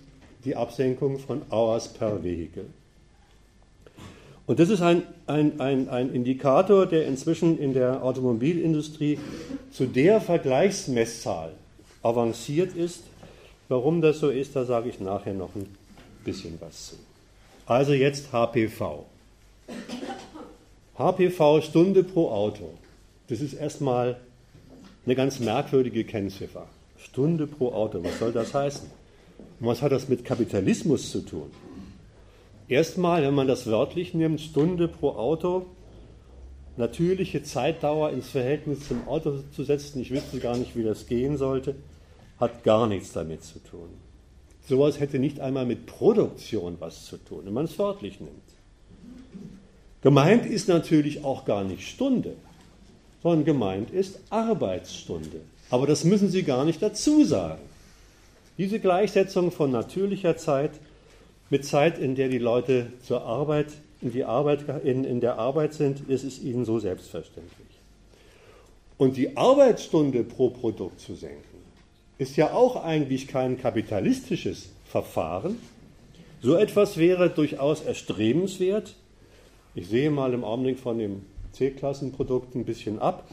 die 0.44 0.56
Absenkung 0.56 1.18
von 1.18 1.42
Hours 1.50 1.88
per 1.88 2.22
Vehicle. 2.22 2.66
Und 4.46 4.58
das 4.58 4.70
ist 4.70 4.82
ein, 4.82 5.04
ein, 5.26 5.60
ein, 5.60 5.88
ein 5.88 6.12
Indikator, 6.12 6.86
der 6.86 7.06
inzwischen 7.06 7.58
in 7.58 7.74
der 7.74 8.02
Automobilindustrie 8.02 9.18
zu 9.70 9.86
der 9.86 10.20
Vergleichsmesszahl 10.20 11.52
avanciert 12.02 12.74
ist. 12.74 13.04
Warum 13.68 14.02
das 14.02 14.18
so 14.18 14.28
ist, 14.28 14.56
da 14.56 14.64
sage 14.64 14.88
ich 14.88 15.00
nachher 15.00 15.32
noch 15.32 15.54
ein 15.54 15.66
bisschen 16.24 16.58
was 16.60 16.88
zu. 16.88 16.96
Also 17.66 17.92
jetzt 17.92 18.32
HPV. 18.32 19.06
HPV 20.98 21.60
Stunde 21.62 22.02
pro 22.02 22.30
Auto. 22.30 22.74
Das 23.28 23.40
ist 23.40 23.54
erstmal 23.54 24.18
eine 25.06 25.14
ganz 25.14 25.40
merkwürdige 25.40 26.04
Kennziffer. 26.04 26.66
Stunde 26.98 27.46
pro 27.46 27.72
Auto, 27.72 28.02
was 28.04 28.18
soll 28.18 28.32
das 28.32 28.52
heißen? 28.52 29.01
Und 29.62 29.68
was 29.68 29.80
hat 29.80 29.92
das 29.92 30.08
mit 30.08 30.24
Kapitalismus 30.24 31.12
zu 31.12 31.20
tun? 31.20 31.48
Erstmal, 32.66 33.22
wenn 33.22 33.34
man 33.34 33.46
das 33.46 33.68
wörtlich 33.68 34.12
nimmt, 34.12 34.40
Stunde 34.40 34.88
pro 34.88 35.10
Auto, 35.10 35.66
natürliche 36.76 37.44
Zeitdauer 37.44 38.10
ins 38.10 38.28
Verhältnis 38.28 38.88
zum 38.88 39.06
Auto 39.06 39.38
zu 39.54 39.62
setzen, 39.62 40.00
ich 40.00 40.10
wüsste 40.10 40.40
gar 40.40 40.56
nicht, 40.56 40.74
wie 40.74 40.82
das 40.82 41.06
gehen 41.06 41.36
sollte, 41.36 41.76
hat 42.40 42.64
gar 42.64 42.88
nichts 42.88 43.12
damit 43.12 43.44
zu 43.44 43.60
tun. 43.60 43.88
Sowas 44.68 44.98
hätte 44.98 45.20
nicht 45.20 45.38
einmal 45.38 45.64
mit 45.64 45.86
Produktion 45.86 46.78
was 46.80 47.04
zu 47.04 47.16
tun, 47.16 47.42
wenn 47.44 47.54
man 47.54 47.66
es 47.66 47.78
wörtlich 47.78 48.18
nimmt. 48.18 48.32
Gemeint 50.00 50.44
ist 50.44 50.66
natürlich 50.66 51.22
auch 51.22 51.44
gar 51.44 51.62
nicht 51.62 51.86
Stunde, 51.86 52.34
sondern 53.22 53.44
gemeint 53.44 53.92
ist 53.92 54.18
Arbeitsstunde. 54.28 55.40
Aber 55.70 55.86
das 55.86 56.02
müssen 56.02 56.30
Sie 56.30 56.42
gar 56.42 56.64
nicht 56.64 56.82
dazu 56.82 57.22
sagen. 57.22 57.62
Diese 58.58 58.80
Gleichsetzung 58.80 59.50
von 59.50 59.70
natürlicher 59.70 60.36
Zeit 60.36 60.72
mit 61.48 61.64
Zeit, 61.64 61.98
in 61.98 62.14
der 62.14 62.28
die 62.28 62.38
Leute 62.38 62.92
zur 63.02 63.22
Arbeit, 63.22 63.68
in, 64.00 64.12
die 64.12 64.24
Arbeit, 64.24 64.64
in, 64.84 65.04
in 65.04 65.20
der 65.20 65.38
Arbeit 65.38 65.74
sind, 65.74 66.08
ist 66.08 66.24
es 66.24 66.42
ihnen 66.42 66.64
so 66.64 66.78
selbstverständlich. 66.78 67.68
Und 68.98 69.16
die 69.16 69.36
Arbeitsstunde 69.36 70.22
pro 70.24 70.50
Produkt 70.50 71.00
zu 71.00 71.14
senken, 71.14 71.38
ist 72.18 72.36
ja 72.36 72.52
auch 72.52 72.76
eigentlich 72.76 73.26
kein 73.26 73.58
kapitalistisches 73.58 74.70
Verfahren. 74.84 75.58
So 76.40 76.56
etwas 76.56 76.96
wäre 76.96 77.30
durchaus 77.30 77.82
erstrebenswert. 77.82 78.94
Ich 79.74 79.88
sehe 79.88 80.10
mal 80.10 80.34
im 80.34 80.44
Augenblick 80.44 80.78
von 80.78 80.98
dem 80.98 81.22
C-Klassenprodukt 81.52 82.54
ein 82.54 82.64
bisschen 82.64 82.98
ab. 82.98 83.26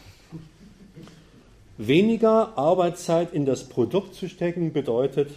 Weniger 1.82 2.58
Arbeitszeit 2.58 3.32
in 3.32 3.46
das 3.46 3.70
Produkt 3.70 4.14
zu 4.14 4.28
stecken 4.28 4.74
bedeutet, 4.74 5.30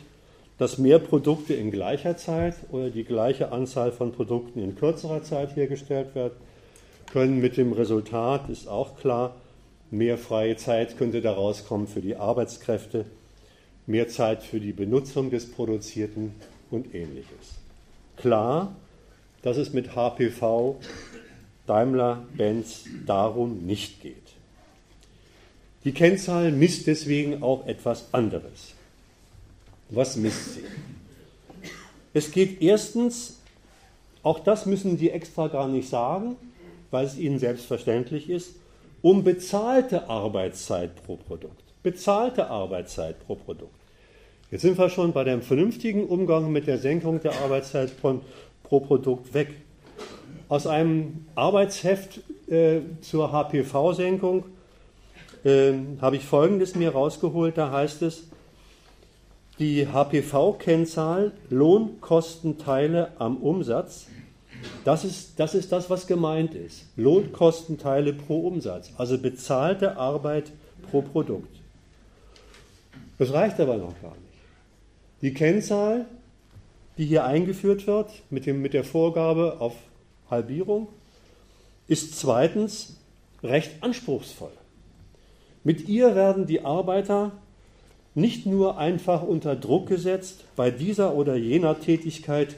dass 0.58 0.76
mehr 0.76 0.98
Produkte 0.98 1.54
in 1.54 1.70
gleicher 1.70 2.16
Zeit 2.16 2.56
oder 2.72 2.90
die 2.90 3.04
gleiche 3.04 3.52
Anzahl 3.52 3.92
von 3.92 4.10
Produkten 4.10 4.60
in 4.60 4.74
kürzerer 4.74 5.22
Zeit 5.22 5.54
hergestellt 5.54 6.16
werden 6.16 6.34
können. 7.12 7.40
Mit 7.40 7.56
dem 7.58 7.72
Resultat 7.72 8.48
ist 8.48 8.66
auch 8.66 8.98
klar, 8.98 9.36
mehr 9.92 10.18
freie 10.18 10.56
Zeit 10.56 10.98
könnte 10.98 11.20
daraus 11.20 11.64
kommen 11.64 11.86
für 11.86 12.00
die 12.00 12.16
Arbeitskräfte, 12.16 13.04
mehr 13.86 14.08
Zeit 14.08 14.42
für 14.42 14.58
die 14.58 14.72
Benutzung 14.72 15.30
des 15.30 15.48
Produzierten 15.48 16.34
und 16.72 16.92
ähnliches. 16.92 17.54
Klar, 18.16 18.74
dass 19.42 19.58
es 19.58 19.72
mit 19.72 19.94
HPV 19.94 20.80
Daimler-Benz 21.68 22.86
darum 23.06 23.64
nicht 23.64 24.02
geht. 24.02 24.21
Die 25.84 25.92
Kennzahl 25.92 26.52
misst 26.52 26.86
deswegen 26.86 27.42
auch 27.42 27.66
etwas 27.66 28.06
anderes. 28.12 28.74
Was 29.90 30.16
misst 30.16 30.54
sie? 30.54 30.64
Es 32.14 32.30
geht 32.30 32.62
erstens, 32.62 33.38
auch 34.22 34.40
das 34.40 34.66
müssen 34.66 34.96
Sie 34.96 35.10
extra 35.10 35.48
gar 35.48 35.66
nicht 35.66 35.88
sagen, 35.88 36.36
weil 36.90 37.06
es 37.06 37.18
Ihnen 37.18 37.38
selbstverständlich 37.38 38.30
ist, 38.30 38.54
um 39.00 39.24
bezahlte 39.24 40.08
Arbeitszeit 40.08 40.94
pro 41.04 41.16
Produkt. 41.16 41.62
Bezahlte 41.82 42.48
Arbeitszeit 42.48 43.18
pro 43.26 43.34
Produkt. 43.34 43.74
Jetzt 44.52 44.62
sind 44.62 44.78
wir 44.78 44.90
schon 44.90 45.12
bei 45.12 45.24
dem 45.24 45.42
vernünftigen 45.42 46.06
Umgang 46.06 46.52
mit 46.52 46.66
der 46.66 46.78
Senkung 46.78 47.20
der 47.20 47.32
Arbeitszeit 47.40 47.90
von, 47.90 48.20
pro 48.62 48.80
Produkt 48.80 49.34
weg. 49.34 49.48
Aus 50.48 50.66
einem 50.66 51.26
Arbeitsheft 51.34 52.20
äh, 52.48 52.80
zur 53.00 53.32
HPV-Senkung 53.32 54.44
äh, 55.44 55.72
habe 56.00 56.16
ich 56.16 56.24
Folgendes 56.24 56.74
mir 56.74 56.92
rausgeholt. 56.92 57.58
Da 57.58 57.70
heißt 57.70 58.02
es, 58.02 58.24
die 59.58 59.86
HPV-Kennzahl 59.86 61.32
Lohnkostenteile 61.50 63.12
am 63.18 63.36
Umsatz. 63.36 64.06
Das 64.84 65.04
ist, 65.04 65.38
das 65.38 65.54
ist 65.54 65.72
das, 65.72 65.90
was 65.90 66.06
gemeint 66.06 66.54
ist. 66.54 66.86
Lohnkostenteile 66.96 68.12
pro 68.12 68.40
Umsatz, 68.46 68.92
also 68.96 69.18
bezahlte 69.18 69.96
Arbeit 69.96 70.52
pro 70.90 71.02
Produkt. 71.02 71.60
Das 73.18 73.32
reicht 73.32 73.60
aber 73.60 73.76
noch 73.76 74.00
gar 74.00 74.10
nicht. 74.12 74.22
Die 75.20 75.34
Kennzahl, 75.34 76.06
die 76.98 77.06
hier 77.06 77.24
eingeführt 77.24 77.86
wird 77.86 78.10
mit, 78.30 78.46
dem, 78.46 78.62
mit 78.62 78.74
der 78.74 78.84
Vorgabe 78.84 79.60
auf 79.60 79.74
Halbierung, 80.30 80.88
ist 81.88 82.18
zweitens 82.18 82.96
recht 83.42 83.82
anspruchsvoll. 83.82 84.52
Mit 85.64 85.88
ihr 85.88 86.14
werden 86.14 86.46
die 86.46 86.64
Arbeiter 86.64 87.32
nicht 88.14 88.46
nur 88.46 88.78
einfach 88.78 89.22
unter 89.22 89.56
Druck 89.56 89.88
gesetzt, 89.88 90.44
bei 90.56 90.70
dieser 90.70 91.14
oder 91.14 91.36
jener 91.36 91.80
Tätigkeit 91.80 92.56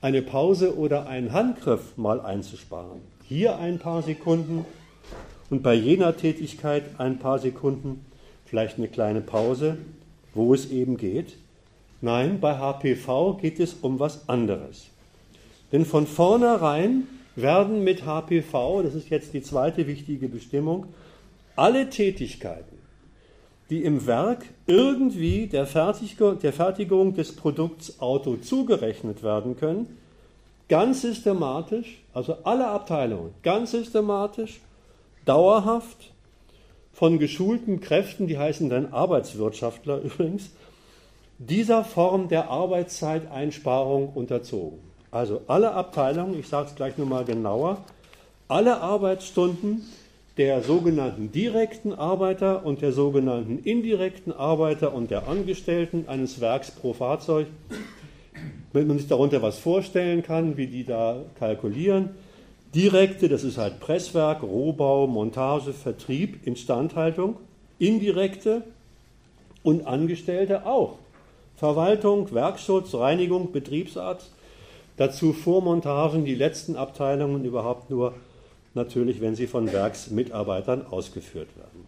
eine 0.00 0.22
Pause 0.22 0.76
oder 0.76 1.06
einen 1.06 1.32
Handgriff 1.32 1.96
mal 1.96 2.20
einzusparen. 2.20 3.00
Hier 3.24 3.58
ein 3.58 3.78
paar 3.78 4.02
Sekunden 4.02 4.64
und 5.48 5.62
bei 5.62 5.74
jener 5.74 6.16
Tätigkeit 6.16 6.84
ein 6.98 7.18
paar 7.18 7.38
Sekunden, 7.38 8.04
vielleicht 8.44 8.78
eine 8.78 8.88
kleine 8.88 9.22
Pause, 9.22 9.78
wo 10.34 10.52
es 10.52 10.70
eben 10.70 10.96
geht. 10.96 11.36
Nein, 12.00 12.40
bei 12.40 12.58
HPV 12.58 13.38
geht 13.40 13.60
es 13.60 13.74
um 13.74 13.98
was 13.98 14.28
anderes. 14.28 14.88
Denn 15.70 15.86
von 15.86 16.06
vornherein 16.06 17.06
werden 17.34 17.82
mit 17.82 18.04
HPV, 18.04 18.82
das 18.82 18.94
ist 18.94 19.08
jetzt 19.08 19.32
die 19.32 19.42
zweite 19.42 19.86
wichtige 19.86 20.28
Bestimmung, 20.28 20.86
alle 21.56 21.90
Tätigkeiten, 21.90 22.78
die 23.70 23.84
im 23.84 24.06
Werk 24.06 24.44
irgendwie 24.66 25.46
der 25.46 25.66
Fertigung, 25.66 26.38
der 26.38 26.52
Fertigung 26.52 27.14
des 27.14 27.34
Produkts 27.34 28.00
Auto 28.00 28.36
zugerechnet 28.36 29.22
werden 29.22 29.56
können, 29.56 29.98
ganz 30.68 31.02
systematisch, 31.02 32.02
also 32.14 32.36
alle 32.44 32.66
Abteilungen, 32.66 33.34
ganz 33.42 33.72
systematisch, 33.72 34.60
dauerhaft 35.24 36.12
von 36.92 37.18
geschulten 37.18 37.80
Kräften, 37.80 38.26
die 38.26 38.38
heißen 38.38 38.68
dann 38.68 38.92
Arbeitswirtschaftler 38.92 39.98
übrigens, 40.02 40.50
dieser 41.38 41.84
Form 41.84 42.28
der 42.28 42.50
Arbeitszeiteinsparung 42.50 44.10
unterzogen. 44.14 44.78
Also 45.10 45.42
alle 45.46 45.72
Abteilungen, 45.72 46.38
ich 46.38 46.48
sage 46.48 46.68
es 46.68 46.74
gleich 46.74 46.96
nochmal 46.96 47.24
genauer, 47.24 47.78
alle 48.48 48.80
Arbeitsstunden 48.80 49.82
der 50.36 50.62
sogenannten 50.62 51.30
direkten 51.30 51.92
Arbeiter 51.92 52.64
und 52.64 52.80
der 52.80 52.92
sogenannten 52.92 53.58
indirekten 53.58 54.32
Arbeiter 54.32 54.94
und 54.94 55.10
der 55.10 55.28
Angestellten 55.28 56.06
eines 56.08 56.40
Werks 56.40 56.70
pro 56.70 56.94
Fahrzeug, 56.94 57.46
wenn 58.72 58.86
man 58.86 58.98
sich 58.98 59.08
darunter 59.08 59.42
was 59.42 59.58
vorstellen 59.58 60.22
kann, 60.22 60.56
wie 60.56 60.66
die 60.66 60.84
da 60.84 61.22
kalkulieren. 61.38 62.10
Direkte, 62.74 63.28
das 63.28 63.44
ist 63.44 63.58
halt 63.58 63.80
Presswerk, 63.80 64.42
Rohbau, 64.42 65.06
Montage, 65.06 65.74
Vertrieb, 65.74 66.46
Instandhaltung. 66.46 67.36
Indirekte 67.78 68.62
und 69.64 69.86
Angestellte 69.86 70.66
auch. 70.66 70.98
Verwaltung, 71.56 72.32
Werkschutz, 72.32 72.94
Reinigung, 72.94 73.50
Betriebsarzt. 73.50 74.30
Dazu 74.96 75.32
Vormontagen, 75.32 76.24
die 76.24 76.34
letzten 76.34 76.76
Abteilungen 76.76 77.44
überhaupt 77.44 77.90
nur 77.90 78.14
natürlich, 78.74 79.20
wenn 79.20 79.34
sie 79.34 79.46
von 79.46 79.72
Werksmitarbeitern 79.72 80.86
ausgeführt 80.86 81.48
werden. 81.56 81.86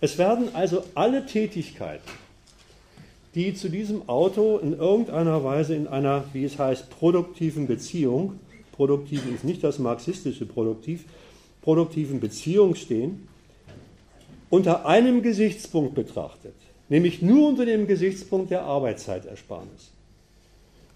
Es 0.00 0.18
werden 0.18 0.54
also 0.54 0.84
alle 0.94 1.24
Tätigkeiten, 1.24 2.10
die 3.34 3.54
zu 3.54 3.68
diesem 3.68 4.08
Auto 4.08 4.58
in 4.58 4.74
irgendeiner 4.74 5.42
Weise 5.42 5.74
in 5.74 5.86
einer, 5.86 6.24
wie 6.32 6.44
es 6.44 6.58
heißt, 6.58 6.90
produktiven 6.90 7.66
Beziehung, 7.66 8.38
produktiv 8.72 9.22
ist 9.32 9.44
nicht 9.44 9.64
das 9.64 9.78
marxistische 9.78 10.46
Produktiv, 10.46 11.04
produktiven 11.62 12.20
Beziehung 12.20 12.74
stehen, 12.74 13.26
unter 14.50 14.86
einem 14.86 15.22
Gesichtspunkt 15.22 15.94
betrachtet, 15.94 16.54
nämlich 16.88 17.22
nur 17.22 17.48
unter 17.48 17.64
dem 17.64 17.86
Gesichtspunkt 17.86 18.50
der 18.50 18.62
Arbeitszeitersparnis. 18.62 19.90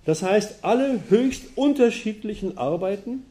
Das 0.05 0.23
heißt, 0.23 0.65
alle 0.65 1.01
höchst 1.09 1.57
unterschiedlichen 1.57 2.57
Arbeiten 2.57 3.25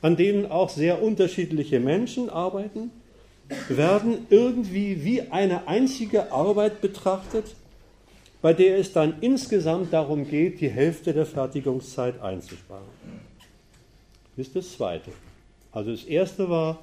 an 0.00 0.16
denen 0.16 0.50
auch 0.50 0.68
sehr 0.68 1.02
unterschiedliche 1.02 1.80
Menschen 1.80 2.30
arbeiten, 2.30 2.90
werden 3.68 4.26
irgendwie 4.30 5.04
wie 5.04 5.22
eine 5.22 5.66
einzige 5.66 6.32
Arbeit 6.32 6.80
betrachtet, 6.80 7.54
bei 8.40 8.52
der 8.52 8.78
es 8.78 8.92
dann 8.92 9.14
insgesamt 9.20 9.92
darum 9.92 10.28
geht, 10.28 10.60
die 10.60 10.68
Hälfte 10.68 11.12
der 11.12 11.26
Fertigungszeit 11.26 12.20
einzusparen. 12.20 12.86
Das 14.36 14.46
ist 14.46 14.56
das 14.56 14.72
Zweite. 14.72 15.10
Also 15.72 15.90
das 15.90 16.04
Erste 16.04 16.48
war, 16.48 16.78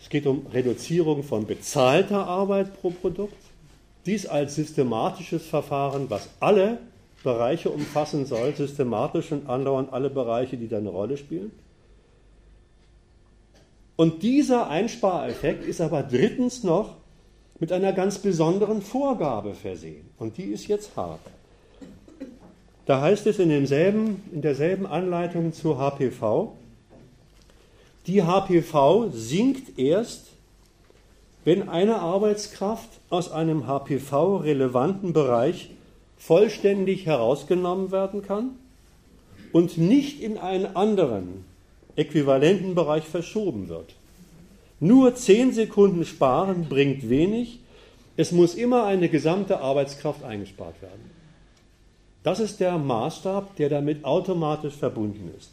es 0.00 0.08
geht 0.10 0.26
um 0.26 0.46
Reduzierung 0.52 1.22
von 1.22 1.46
bezahlter 1.46 2.26
Arbeit 2.26 2.78
pro 2.80 2.90
Produkt. 2.90 3.36
Dies 4.04 4.26
als 4.26 4.56
systematisches 4.56 5.46
Verfahren, 5.46 6.10
was 6.10 6.28
alle 6.40 6.78
Bereiche 7.22 7.70
umfassen 7.70 8.26
soll, 8.26 8.54
systematisch 8.54 9.32
und 9.32 9.48
andauernd 9.48 9.92
alle 9.94 10.10
Bereiche, 10.10 10.58
die 10.58 10.68
da 10.68 10.76
eine 10.76 10.90
Rolle 10.90 11.16
spielen. 11.16 11.52
Und 13.96 14.22
dieser 14.22 14.68
Einspareffekt 14.68 15.64
ist 15.64 15.80
aber 15.80 16.02
drittens 16.02 16.64
noch 16.64 16.96
mit 17.60 17.70
einer 17.70 17.92
ganz 17.92 18.18
besonderen 18.18 18.82
Vorgabe 18.82 19.54
versehen. 19.54 20.08
Und 20.18 20.36
die 20.36 20.44
ist 20.44 20.66
jetzt 20.66 20.96
hart. 20.96 21.20
Da 22.86 23.00
heißt 23.00 23.26
es 23.26 23.38
in, 23.38 23.48
demselben, 23.48 24.22
in 24.32 24.42
derselben 24.42 24.86
Anleitung 24.86 25.52
zu 25.52 25.78
HPV, 25.78 26.52
die 28.06 28.22
HPV 28.22 29.10
sinkt 29.12 29.78
erst, 29.78 30.26
wenn 31.44 31.68
eine 31.68 31.96
Arbeitskraft 31.96 32.88
aus 33.08 33.30
einem 33.30 33.66
HPV-relevanten 33.66 35.12
Bereich 35.12 35.70
vollständig 36.18 37.06
herausgenommen 37.06 37.92
werden 37.92 38.22
kann 38.22 38.50
und 39.52 39.78
nicht 39.78 40.20
in 40.20 40.36
einen 40.36 40.76
anderen, 40.76 41.44
äquivalenten 41.96 42.74
Bereich 42.74 43.04
verschoben 43.04 43.68
wird. 43.68 43.94
Nur 44.80 45.14
10 45.14 45.52
Sekunden 45.52 46.04
sparen 46.04 46.66
bringt 46.68 47.08
wenig. 47.08 47.60
Es 48.16 48.32
muss 48.32 48.54
immer 48.54 48.84
eine 48.84 49.08
gesamte 49.08 49.60
Arbeitskraft 49.60 50.24
eingespart 50.24 50.80
werden. 50.82 51.10
Das 52.22 52.40
ist 52.40 52.60
der 52.60 52.78
Maßstab, 52.78 53.56
der 53.56 53.68
damit 53.68 54.04
automatisch 54.04 54.74
verbunden 54.74 55.30
ist. 55.38 55.50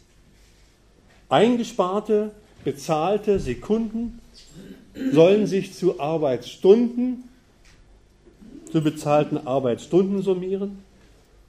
Eingesparte, 1.28 2.32
bezahlte 2.64 3.40
Sekunden 3.40 4.20
sollen 5.12 5.46
sich 5.46 5.74
zu 5.74 6.00
Arbeitsstunden, 6.00 7.24
zu 8.70 8.82
bezahlten 8.82 9.38
Arbeitsstunden 9.38 10.22
summieren 10.22 10.78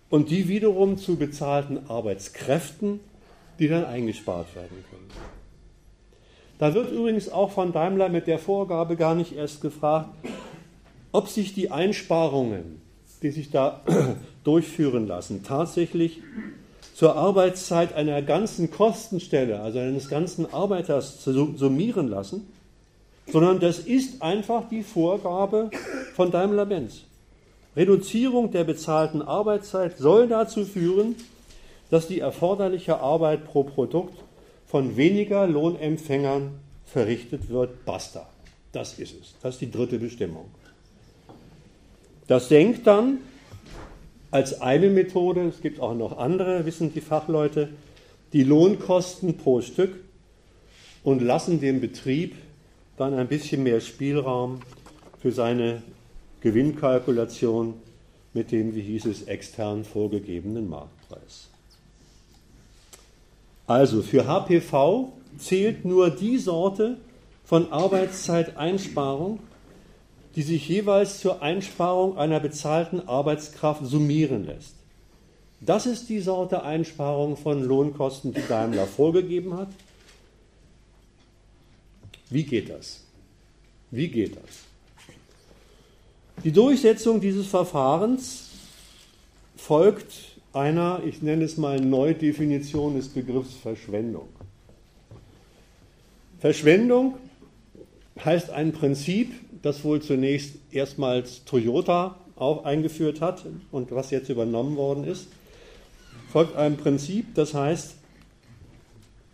und 0.10 0.30
die 0.30 0.48
wiederum 0.48 0.98
zu 0.98 1.16
bezahlten 1.16 1.80
Arbeitskräften 1.88 3.00
die 3.60 3.68
dann 3.68 3.86
eingespart 3.86 4.56
werden 4.56 4.84
können. 4.90 5.10
Da 6.60 6.74
wird 6.74 6.92
übrigens 6.92 7.30
auch 7.30 7.52
von 7.52 7.74
Daimler 7.74 8.10
mit 8.10 8.28
der 8.28 8.40
Vorgabe 8.40 8.96
gar 8.96 9.16
nicht 9.16 9.36
erst 9.36 9.62
gefragt, 9.62 10.10
ob 11.12 11.28
sich 11.28 11.54
die 11.54 11.72
Einsparungen, 11.72 12.82
die 13.22 13.32
sich 13.32 13.52
da 13.52 13.82
durchführen 14.44 15.08
lassen, 15.08 15.44
tatsächlich 15.44 16.22
zur 16.94 17.16
Arbeitszeit 17.16 17.94
einer 17.94 18.22
ganzen 18.22 18.70
Kostenstelle, 18.72 19.62
also 19.62 19.80
eines 19.80 20.10
ganzen 20.10 20.54
Arbeiters 20.54 21.24
summieren 21.24 22.08
lassen, 22.08 22.48
sondern 23.28 23.60
das 23.60 23.80
ist 23.80 24.22
einfach 24.22 24.70
die 24.70 24.84
Vorgabe 24.84 25.72
von 26.16 26.32
Daimler-Benz. 26.32 27.02
Reduzierung 27.76 28.52
der 28.52 28.64
bezahlten 28.64 29.22
Arbeitszeit 29.22 29.98
soll 29.98 30.28
dazu 30.28 30.66
führen, 30.66 31.16
dass 31.94 32.08
die 32.08 32.22
erforderliche 32.22 33.02
Arbeit 33.02 33.46
pro 33.46 33.62
Produkt 33.62 34.18
von 34.66 34.98
weniger 34.98 35.46
Lohnempfängern 35.46 36.50
verrichtet 36.86 37.50
wird. 37.50 37.86
Basta. 37.86 38.28
Das 38.72 38.98
ist 38.98 39.14
es. 39.22 39.36
Das 39.44 39.54
ist 39.54 39.62
die 39.62 39.70
dritte 39.70 40.00
Bestimmung. 40.00 40.46
Das 42.26 42.50
senkt 42.50 42.88
dann 42.88 43.20
als 44.32 44.60
eine 44.60 44.90
Methode, 44.90 45.42
es 45.42 45.62
gibt 45.62 45.80
auch 45.80 45.94
noch 45.94 46.18
andere, 46.18 46.66
wissen 46.66 46.92
die 46.92 47.00
Fachleute, 47.00 47.70
die 48.34 48.42
Lohnkosten 48.42 49.38
pro 49.38 49.62
Stück 49.62 49.94
und 51.04 51.22
lassen 51.22 51.60
dem 51.60 51.80
Betrieb 51.80 52.34
dann 52.98 53.14
ein 53.14 53.28
bisschen 53.28 53.62
mehr 53.62 53.82
Spielraum 53.82 54.62
für 55.22 55.32
seine 55.32 55.84
Gewinnkalkulation 56.42 57.76
mit 58.34 58.52
dem, 58.52 58.74
wie 58.74 58.82
hieß 58.82 59.06
es, 59.06 59.22
extern 59.28 59.84
vorgegebenen 59.84 60.68
Marktpreis. 60.68 61.53
Also 63.66 64.02
für 64.02 64.28
HPV 64.28 65.14
zählt 65.38 65.86
nur 65.86 66.10
die 66.10 66.38
Sorte 66.38 66.98
von 67.46 67.72
Arbeitszeiteinsparung, 67.72 69.40
die 70.36 70.42
sich 70.42 70.68
jeweils 70.68 71.20
zur 71.20 71.42
Einsparung 71.42 72.18
einer 72.18 72.40
bezahlten 72.40 73.08
Arbeitskraft 73.08 73.86
summieren 73.86 74.46
lässt. 74.46 74.76
Das 75.62 75.86
ist 75.86 76.10
die 76.10 76.20
Sorte 76.20 76.64
Einsparung 76.64 77.38
von 77.38 77.64
Lohnkosten, 77.64 78.34
die 78.34 78.46
Daimler 78.48 78.86
vorgegeben 78.86 79.56
hat. 79.56 79.70
Wie 82.30 82.44
geht 82.44 82.70
das? 82.70 83.02
Wie 83.92 84.10
geht 84.10 84.36
das? 84.36 84.64
Die 86.44 86.52
Durchsetzung 86.52 87.22
dieses 87.22 87.48
Verfahrens 87.48 88.50
folgt 89.56 90.33
einer, 90.54 91.02
ich 91.06 91.22
nenne 91.22 91.44
es 91.44 91.58
mal 91.58 91.80
Neudefinition 91.80 92.96
des 92.96 93.10
Begriffs 93.10 93.56
Verschwendung. 93.56 94.30
Verschwendung 96.40 97.16
heißt 98.24 98.50
ein 98.50 98.74
Prinzip, 98.74 99.34
das 99.62 99.84
wohl 99.84 100.02
zunächst 100.02 100.56
erstmals 100.72 101.46
Toyota 101.46 102.18
auch 102.36 102.66
eingeführt 102.66 103.22
hat 103.22 103.46
und 103.72 103.92
was 103.92 104.12
jetzt 104.12 104.30
übernommen 104.30 104.76
worden 104.76 105.06
ist, 105.06 105.28
folgt 106.32 106.56
einem 106.56 106.78
Prinzip, 106.78 107.34
das 107.36 107.54
heißt, 107.54 107.96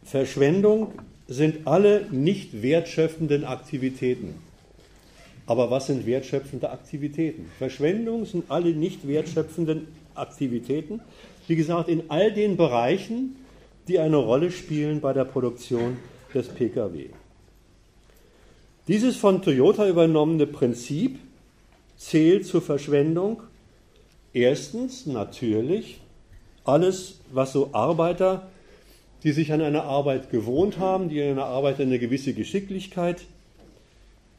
Verschwendung 0.03 0.93
sind 1.27 1.67
alle 1.67 2.07
nicht 2.11 2.61
wertschöpfenden 2.61 3.45
Aktivitäten. 3.45 4.35
Aber 5.45 5.71
was 5.71 5.87
sind 5.87 6.05
wertschöpfende 6.05 6.69
Aktivitäten? 6.69 7.49
Verschwendung 7.57 8.25
sind 8.25 8.51
alle 8.51 8.69
nicht 8.71 9.07
wertschöpfenden 9.07 9.87
Aktivitäten. 10.19 11.01
Wie 11.47 11.55
gesagt, 11.55 11.89
in 11.89 12.03
all 12.09 12.31
den 12.31 12.57
Bereichen, 12.57 13.35
die 13.87 13.99
eine 13.99 14.17
Rolle 14.17 14.51
spielen 14.51 15.01
bei 15.01 15.13
der 15.13 15.25
Produktion 15.25 15.97
des 16.33 16.47
Pkw. 16.47 17.09
Dieses 18.87 19.17
von 19.17 19.41
Toyota 19.41 19.87
übernommene 19.87 20.47
Prinzip 20.47 21.19
zählt 21.97 22.45
zur 22.45 22.61
Verschwendung 22.61 23.43
erstens 24.33 25.05
natürlich 25.05 25.99
alles, 26.63 27.19
was 27.31 27.53
so 27.53 27.69
Arbeiter, 27.73 28.47
die 29.23 29.31
sich 29.31 29.51
an 29.51 29.61
einer 29.61 29.83
Arbeit 29.83 30.29
gewohnt 30.29 30.79
haben, 30.79 31.09
die 31.09 31.19
in 31.19 31.31
einer 31.31 31.45
Arbeit 31.45 31.79
eine 31.81 31.99
gewisse 31.99 32.33
Geschicklichkeit 32.33 33.25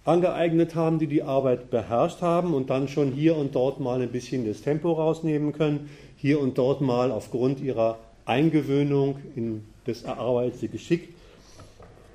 angeeignet 0.05 0.75
haben, 0.75 0.99
die 0.99 1.07
die 1.07 1.23
Arbeit 1.23 1.71
beherrscht 1.71 2.23
haben 2.23 2.55
und 2.55 2.71
dann 2.71 2.89
schon 2.89 3.13
hier 3.13 3.37
und 3.37 3.55
dort 3.55 3.81
mal 3.81 4.01
ein 4.01 4.11
bisschen 4.11 4.47
das 4.47 4.63
Tempo 4.63 4.93
rausnehmen 4.93 5.53
können, 5.53 5.91
hier 6.17 6.41
und 6.41 6.57
dort 6.59 6.81
mal 6.81 7.11
aufgrund 7.13 7.61
ihrer 7.61 7.99
Eingewöhnung 8.25 9.19
in 9.37 9.65
das 9.85 10.03
erarbeitete 10.03 10.69
Geschick 10.69 11.11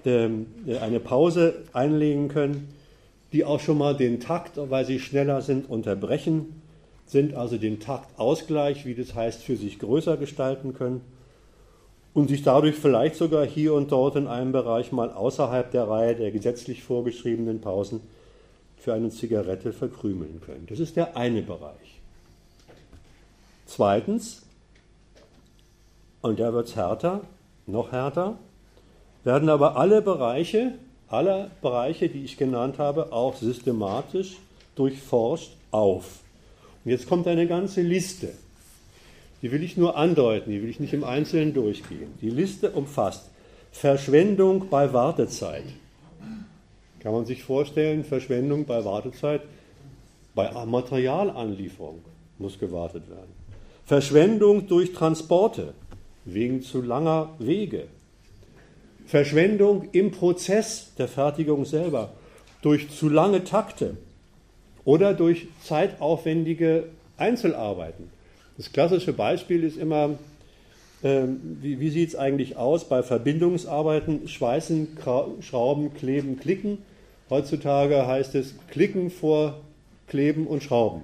ähm, 0.06 0.48
eine 0.82 1.00
Pause 1.00 1.64
einlegen 1.74 2.28
können, 2.28 2.70
die 3.34 3.44
auch 3.44 3.60
schon 3.60 3.78
mal 3.78 3.96
den 3.96 4.20
Takt, 4.20 4.54
weil 4.58 4.86
sie 4.86 5.00
schneller 5.00 5.42
sind, 5.42 5.70
unterbrechen, 5.70 6.62
sind 7.06 7.36
also 7.36 7.58
den 7.58 7.80
Taktausgleich, 7.80 8.86
wie 8.86 8.96
das 8.96 9.14
heißt, 9.14 9.44
für 9.44 9.58
sich 9.58 9.78
größer 9.78 10.18
gestalten 10.18 10.74
können 10.74 11.02
und 12.16 12.30
sich 12.30 12.42
dadurch 12.44 12.76
vielleicht 12.76 13.16
sogar 13.16 13.46
hier 13.46 13.74
und 13.74 13.92
dort 13.92 14.16
in 14.16 14.26
einem 14.26 14.54
Bereich 14.54 14.92
mal 14.94 15.12
außerhalb 15.12 15.70
der 15.70 15.88
Reihe 15.88 16.16
der 16.16 16.32
gesetzlich 16.32 16.82
vorgeschriebenen 16.82 17.60
Pausen 17.60 18.00
für 18.78 18.94
eine 18.94 19.10
Zigarette 19.10 19.74
verkrümeln 19.74 20.42
können. 20.44 20.66
Das 20.68 20.80
ist 20.80 20.96
der 20.96 21.18
eine 21.18 21.42
Bereich. 21.42 22.00
Zweitens, 23.66 24.44
und 26.22 26.40
da 26.40 26.54
wird 26.54 26.70
es 26.70 26.76
härter, 26.78 27.22
noch 27.68 27.92
härter, 27.92 28.38
werden 29.26 29.50
aber 29.50 29.76
alle 29.76 30.02
Bereiche, 30.02 30.76
alle 31.10 31.52
Bereiche, 31.62 32.08
die 32.08 32.24
ich 32.24 32.38
genannt 32.38 32.80
habe, 32.80 33.12
auch 33.12 33.36
systematisch 33.36 34.38
durchforscht 34.76 35.52
auf. 35.72 36.20
Und 36.86 36.92
jetzt 36.92 37.10
kommt 37.10 37.28
eine 37.28 37.46
ganze 37.46 37.82
Liste 37.82 38.30
die 39.42 39.52
will 39.52 39.64
ich 39.64 39.78
nur 39.78 39.98
andeuten, 39.98 40.52
die 40.52 40.62
will 40.62 40.70
ich 40.70 40.80
nicht 40.80 40.94
im 40.94 41.04
Einzelnen 41.04 41.54
durchgehen. 41.54 42.14
Die 42.22 42.30
Liste 42.30 42.72
umfasst 42.72 43.30
Verschwendung 43.72 44.70
bei 44.70 44.94
Wartezeit. 44.94 45.66
Kann 47.00 47.14
man 47.14 47.26
sich 47.26 47.44
vorstellen, 47.44 48.04
Verschwendung 48.04 48.66
bei 48.66 48.84
Wartezeit? 48.84 49.42
Bei 50.34 50.50
Materialanlieferung 50.66 52.02
muss 52.40 52.58
gewartet 52.58 53.10
werden. 53.10 53.32
Verschwendung 53.86 54.68
durch 54.68 54.94
Transporte 54.94 55.74
wegen 56.26 56.62
zu 56.62 56.82
langer 56.82 57.36
Wege. 57.38 57.88
Verschwendung 59.06 59.90
im 59.92 60.12
Prozess 60.12 60.94
der 60.98 61.08
Fertigung 61.08 61.66
selber 61.66 62.14
durch 62.62 62.90
zu 62.90 63.10
lange 63.10 63.44
Takte 63.44 63.98
oder 64.84 65.14
durch 65.14 65.48
zeitaufwendige 65.62 66.86
Einzelarbeiten. 67.18 68.10
Das 68.58 68.72
klassische 68.72 69.14
Beispiel 69.14 69.64
ist 69.64 69.78
immer, 69.78 70.18
ähm, 71.04 71.58
wie, 71.62 71.80
wie 71.80 71.90
sieht 71.90 72.10
es 72.10 72.16
eigentlich 72.16 72.58
aus 72.58 72.88
bei 72.88 73.04
Verbindungsarbeiten? 73.04 74.28
Schweißen, 74.28 74.98
Schrauben, 75.42 75.94
Kleben, 75.94 76.40
Klicken. 76.40 76.80
Heutzutage 77.30 78.08
heißt 78.08 78.36
es 78.36 78.56
Klicken 78.70 79.10
vor 79.10 79.62
Kleben 80.08 80.48
und 80.48 80.64
Schrauben. 80.64 81.02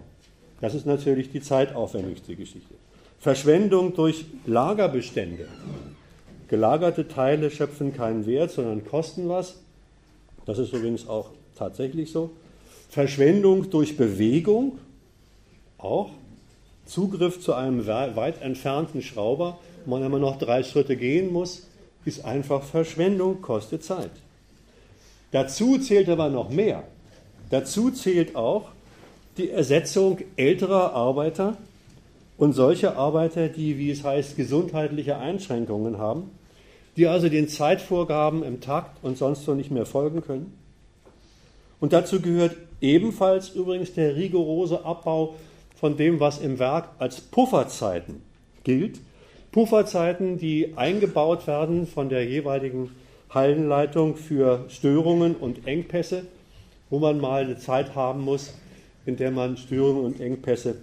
Das 0.61 0.75
ist 0.75 0.85
natürlich 0.85 1.31
die 1.31 1.41
zeitaufwendigste 1.41 2.35
Geschichte. 2.35 2.75
Verschwendung 3.19 3.93
durch 3.95 4.25
Lagerbestände. 4.45 5.47
Gelagerte 6.47 7.07
Teile 7.07 7.49
schöpfen 7.49 7.93
keinen 7.93 8.25
Wert, 8.25 8.51
sondern 8.51 8.85
kosten 8.85 9.29
was. 9.29 9.59
Das 10.45 10.57
ist 10.57 10.73
übrigens 10.73 11.07
auch 11.07 11.29
tatsächlich 11.55 12.11
so. 12.11 12.31
Verschwendung 12.89 13.69
durch 13.69 13.95
Bewegung, 13.95 14.79
auch. 15.77 16.09
Zugriff 16.85 17.41
zu 17.41 17.53
einem 17.53 17.85
weit 17.87 18.41
entfernten 18.41 19.01
Schrauber, 19.01 19.59
wo 19.85 19.91
man 19.91 20.03
immer 20.03 20.19
noch 20.19 20.37
drei 20.37 20.63
Schritte 20.63 20.97
gehen 20.97 21.31
muss, 21.31 21.67
ist 22.05 22.25
einfach 22.25 22.63
Verschwendung, 22.63 23.41
kostet 23.41 23.83
Zeit. 23.83 24.11
Dazu 25.31 25.77
zählt 25.77 26.09
aber 26.09 26.29
noch 26.29 26.49
mehr. 26.49 26.83
Dazu 27.49 27.91
zählt 27.91 28.35
auch 28.35 28.69
die 29.37 29.49
Ersetzung 29.49 30.19
älterer 30.35 30.93
Arbeiter 30.93 31.57
und 32.37 32.53
solcher 32.53 32.97
Arbeiter, 32.97 33.47
die, 33.47 33.77
wie 33.77 33.91
es 33.91 34.03
heißt, 34.03 34.35
gesundheitliche 34.35 35.17
Einschränkungen 35.17 35.97
haben, 35.99 36.31
die 36.97 37.07
also 37.07 37.29
den 37.29 37.47
Zeitvorgaben 37.47 38.43
im 38.43 38.61
Takt 38.61 39.03
und 39.03 39.17
sonst 39.17 39.45
so 39.45 39.53
nicht 39.53 39.71
mehr 39.71 39.85
folgen 39.85 40.21
können. 40.21 40.53
Und 41.79 41.93
dazu 41.93 42.19
gehört 42.19 42.57
ebenfalls 42.81 43.49
übrigens 43.49 43.93
der 43.93 44.15
rigorose 44.15 44.83
Abbau 44.83 45.35
von 45.81 45.97
dem, 45.97 46.19
was 46.19 46.37
im 46.37 46.59
Werk 46.59 46.89
als 46.99 47.19
Pufferzeiten 47.19 48.21
gilt. 48.63 48.99
Pufferzeiten, 49.51 50.37
die 50.37 50.73
eingebaut 50.77 51.47
werden 51.47 51.87
von 51.87 52.07
der 52.07 52.23
jeweiligen 52.23 52.91
Hallenleitung 53.31 54.15
für 54.15 54.65
Störungen 54.69 55.35
und 55.35 55.65
Engpässe, 55.67 56.27
wo 56.91 56.99
man 56.99 57.19
mal 57.19 57.45
eine 57.45 57.57
Zeit 57.57 57.95
haben 57.95 58.21
muss, 58.21 58.53
in 59.07 59.17
der 59.17 59.31
man 59.31 59.57
Störungen 59.57 60.05
und 60.05 60.21
Engpässe 60.21 60.75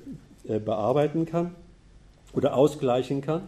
äh, 0.49 0.59
bearbeiten 0.59 1.27
kann 1.27 1.55
oder 2.33 2.57
ausgleichen 2.57 3.21
kann. 3.21 3.43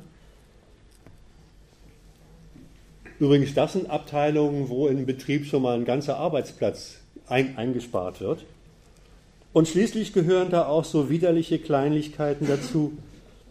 Übrigens, 3.19 3.55
das 3.55 3.73
sind 3.73 3.91
Abteilungen, 3.91 4.69
wo 4.69 4.87
im 4.87 5.05
Betrieb 5.05 5.47
schon 5.47 5.63
mal 5.63 5.77
ein 5.77 5.85
ganzer 5.85 6.17
Arbeitsplatz 6.17 7.01
eingespart 7.29 8.21
wird. 8.21 8.45
Und 9.53 9.69
schließlich 9.69 10.13
gehören 10.13 10.51
da 10.51 10.67
auch 10.67 10.85
so 10.85 11.11
widerliche 11.11 11.59
Kleinlichkeiten 11.59 12.47
dazu, 12.47 12.93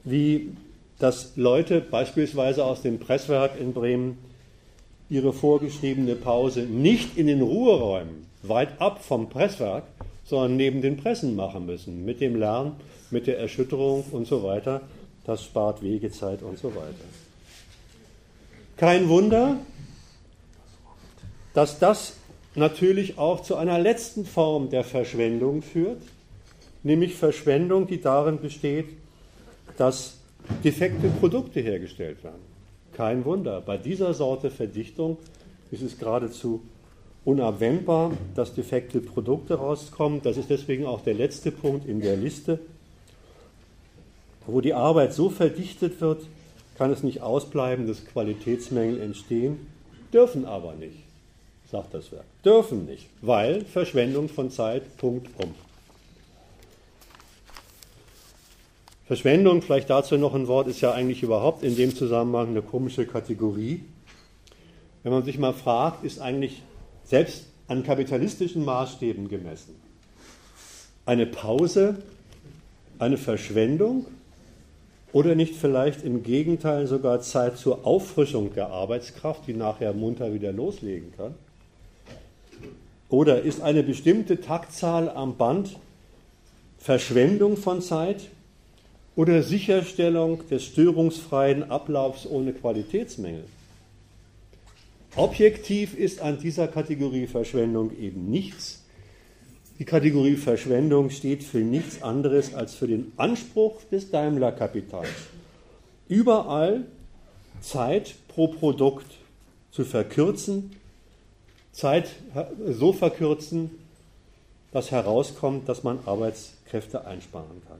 wie 0.03 0.51
dass 0.99 1.37
Leute 1.37 1.79
beispielsweise 1.79 2.65
aus 2.65 2.81
dem 2.81 2.99
Presswerk 2.99 3.59
in 3.59 3.73
Bremen 3.73 4.17
ihre 5.09 5.33
vorgeschriebene 5.33 6.15
Pause 6.15 6.61
nicht 6.61 7.17
in 7.17 7.27
den 7.27 7.41
Ruheräumen 7.41 8.27
weit 8.43 8.79
ab 8.81 9.03
vom 9.03 9.29
Presswerk, 9.29 9.83
sondern 10.25 10.57
neben 10.57 10.81
den 10.81 10.97
Pressen 10.97 11.35
machen 11.35 11.65
müssen, 11.65 12.05
mit 12.05 12.21
dem 12.21 12.35
Lärm, 12.35 12.75
mit 13.09 13.27
der 13.27 13.39
Erschütterung 13.39 14.03
und 14.11 14.27
so 14.27 14.43
weiter. 14.43 14.81
Das 15.25 15.43
spart 15.43 15.81
Wegezeit 15.81 16.41
und 16.43 16.59
so 16.59 16.75
weiter. 16.75 16.93
Kein 18.77 19.09
Wunder, 19.09 19.57
dass 21.53 21.79
das 21.79 22.13
natürlich 22.59 23.17
auch 23.17 23.41
zu 23.41 23.55
einer 23.55 23.79
letzten 23.79 24.25
Form 24.25 24.69
der 24.69 24.83
Verschwendung 24.83 25.61
führt, 25.61 26.01
nämlich 26.83 27.15
Verschwendung, 27.15 27.87
die 27.87 28.01
darin 28.01 28.39
besteht, 28.39 28.85
dass 29.77 30.19
defekte 30.63 31.09
Produkte 31.19 31.59
hergestellt 31.59 32.23
werden. 32.23 32.41
Kein 32.93 33.25
Wunder, 33.25 33.61
bei 33.61 33.77
dieser 33.77 34.13
Sorte 34.13 34.51
Verdichtung 34.51 35.17
ist 35.71 35.81
es 35.81 35.97
geradezu 35.97 36.61
unabwendbar, 37.25 38.11
dass 38.35 38.55
defekte 38.55 39.01
Produkte 39.01 39.55
rauskommen. 39.55 40.21
Das 40.23 40.37
ist 40.37 40.49
deswegen 40.49 40.85
auch 40.85 41.01
der 41.01 41.13
letzte 41.13 41.51
Punkt 41.51 41.87
in 41.87 42.01
der 42.01 42.17
Liste. 42.17 42.59
Wo 44.47 44.61
die 44.61 44.73
Arbeit 44.73 45.13
so 45.13 45.29
verdichtet 45.29 46.01
wird, 46.01 46.25
kann 46.77 46.91
es 46.91 47.03
nicht 47.03 47.21
ausbleiben, 47.21 47.87
dass 47.87 48.05
Qualitätsmängel 48.05 49.01
entstehen, 49.01 49.67
dürfen 50.11 50.45
aber 50.45 50.73
nicht. 50.73 51.08
Sagt 51.71 51.93
das 51.93 52.11
Werk. 52.11 52.25
Dürfen 52.43 52.85
nicht, 52.85 53.07
weil 53.21 53.65
Verschwendung 53.65 54.29
von 54.29 54.51
Zeit, 54.51 54.97
Punkt 54.97 55.27
um. 55.43 55.53
Verschwendung, 59.05 59.61
vielleicht 59.61 59.89
dazu 59.89 60.17
noch 60.17 60.35
ein 60.35 60.47
Wort, 60.47 60.67
ist 60.67 60.81
ja 60.81 60.91
eigentlich 60.91 61.23
überhaupt 61.23 61.63
in 61.63 61.75
dem 61.75 61.95
Zusammenhang 61.95 62.49
eine 62.49 62.61
komische 62.61 63.05
Kategorie. 63.07 63.83
Wenn 65.03 65.11
man 65.11 65.23
sich 65.23 65.39
mal 65.39 65.53
fragt, 65.53 66.03
ist 66.03 66.19
eigentlich 66.19 66.61
selbst 67.03 67.45
an 67.67 67.83
kapitalistischen 67.83 68.63
Maßstäben 68.65 69.29
gemessen 69.29 69.75
eine 71.09 71.25
Pause, 71.25 71.95
eine 72.99 73.17
Verschwendung 73.17 74.05
oder 75.11 75.33
nicht 75.33 75.55
vielleicht 75.55 76.03
im 76.03 76.21
Gegenteil 76.21 76.85
sogar 76.85 77.19
Zeit 77.21 77.57
zur 77.57 77.83
Auffrischung 77.83 78.53
der 78.53 78.69
Arbeitskraft, 78.69 79.47
die 79.47 79.55
nachher 79.55 79.93
munter 79.93 80.31
wieder 80.35 80.51
loslegen 80.51 81.11
kann? 81.17 81.33
Oder 83.09 83.41
ist 83.41 83.61
eine 83.61 83.81
bestimmte 83.81 84.39
Taktzahl 84.39 85.09
am 85.09 85.35
Band 85.35 85.75
Verschwendung 86.77 87.57
von 87.57 87.81
Zeit 87.81 88.29
oder 89.15 89.41
Sicherstellung 89.43 90.47
des 90.47 90.63
störungsfreien 90.63 91.69
Ablaufs 91.69 92.27
ohne 92.27 92.53
Qualitätsmängel? 92.53 93.43
Objektiv 95.15 95.97
ist 95.97 96.21
an 96.21 96.39
dieser 96.39 96.67
Kategorie 96.67 97.25
Verschwendung 97.25 97.97
eben 97.97 98.29
nichts. 98.29 98.83
Die 99.79 99.85
Kategorie 99.85 100.35
Verschwendung 100.35 101.09
steht 101.09 101.43
für 101.43 101.59
nichts 101.59 102.03
anderes 102.03 102.53
als 102.53 102.75
für 102.75 102.87
den 102.87 103.11
Anspruch 103.17 103.81
des 103.91 104.11
Daimler-Kapitals, 104.11 105.09
überall 106.07 106.85
Zeit 107.61 108.15
pro 108.27 108.49
Produkt 108.49 109.07
zu 109.71 109.83
verkürzen, 109.83 110.71
Zeit 111.71 112.09
so 112.67 112.93
verkürzen, 112.93 113.71
dass 114.71 114.91
herauskommt, 114.91 115.67
dass 115.67 115.83
man 115.83 115.99
Arbeitskräfte 116.05 117.05
einsparen 117.05 117.61
kann. 117.67 117.79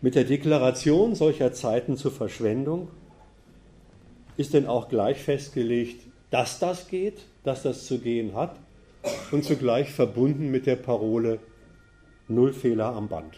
Mit 0.00 0.14
der 0.14 0.24
Deklaration 0.24 1.14
solcher 1.14 1.52
Zeiten 1.52 1.96
zur 1.96 2.12
Verschwendung 2.12 2.88
ist 4.36 4.54
denn 4.54 4.66
auch 4.66 4.88
gleich 4.88 5.22
festgelegt, 5.22 6.02
dass 6.30 6.58
das 6.58 6.88
geht, 6.88 7.22
dass 7.44 7.62
das 7.62 7.86
zu 7.86 7.98
gehen 7.98 8.34
hat 8.34 8.56
und 9.30 9.44
zugleich 9.44 9.92
verbunden 9.92 10.50
mit 10.50 10.66
der 10.66 10.76
Parole 10.76 11.38
Null 12.28 12.52
Fehler 12.52 12.94
am 12.94 13.08
Band. 13.08 13.34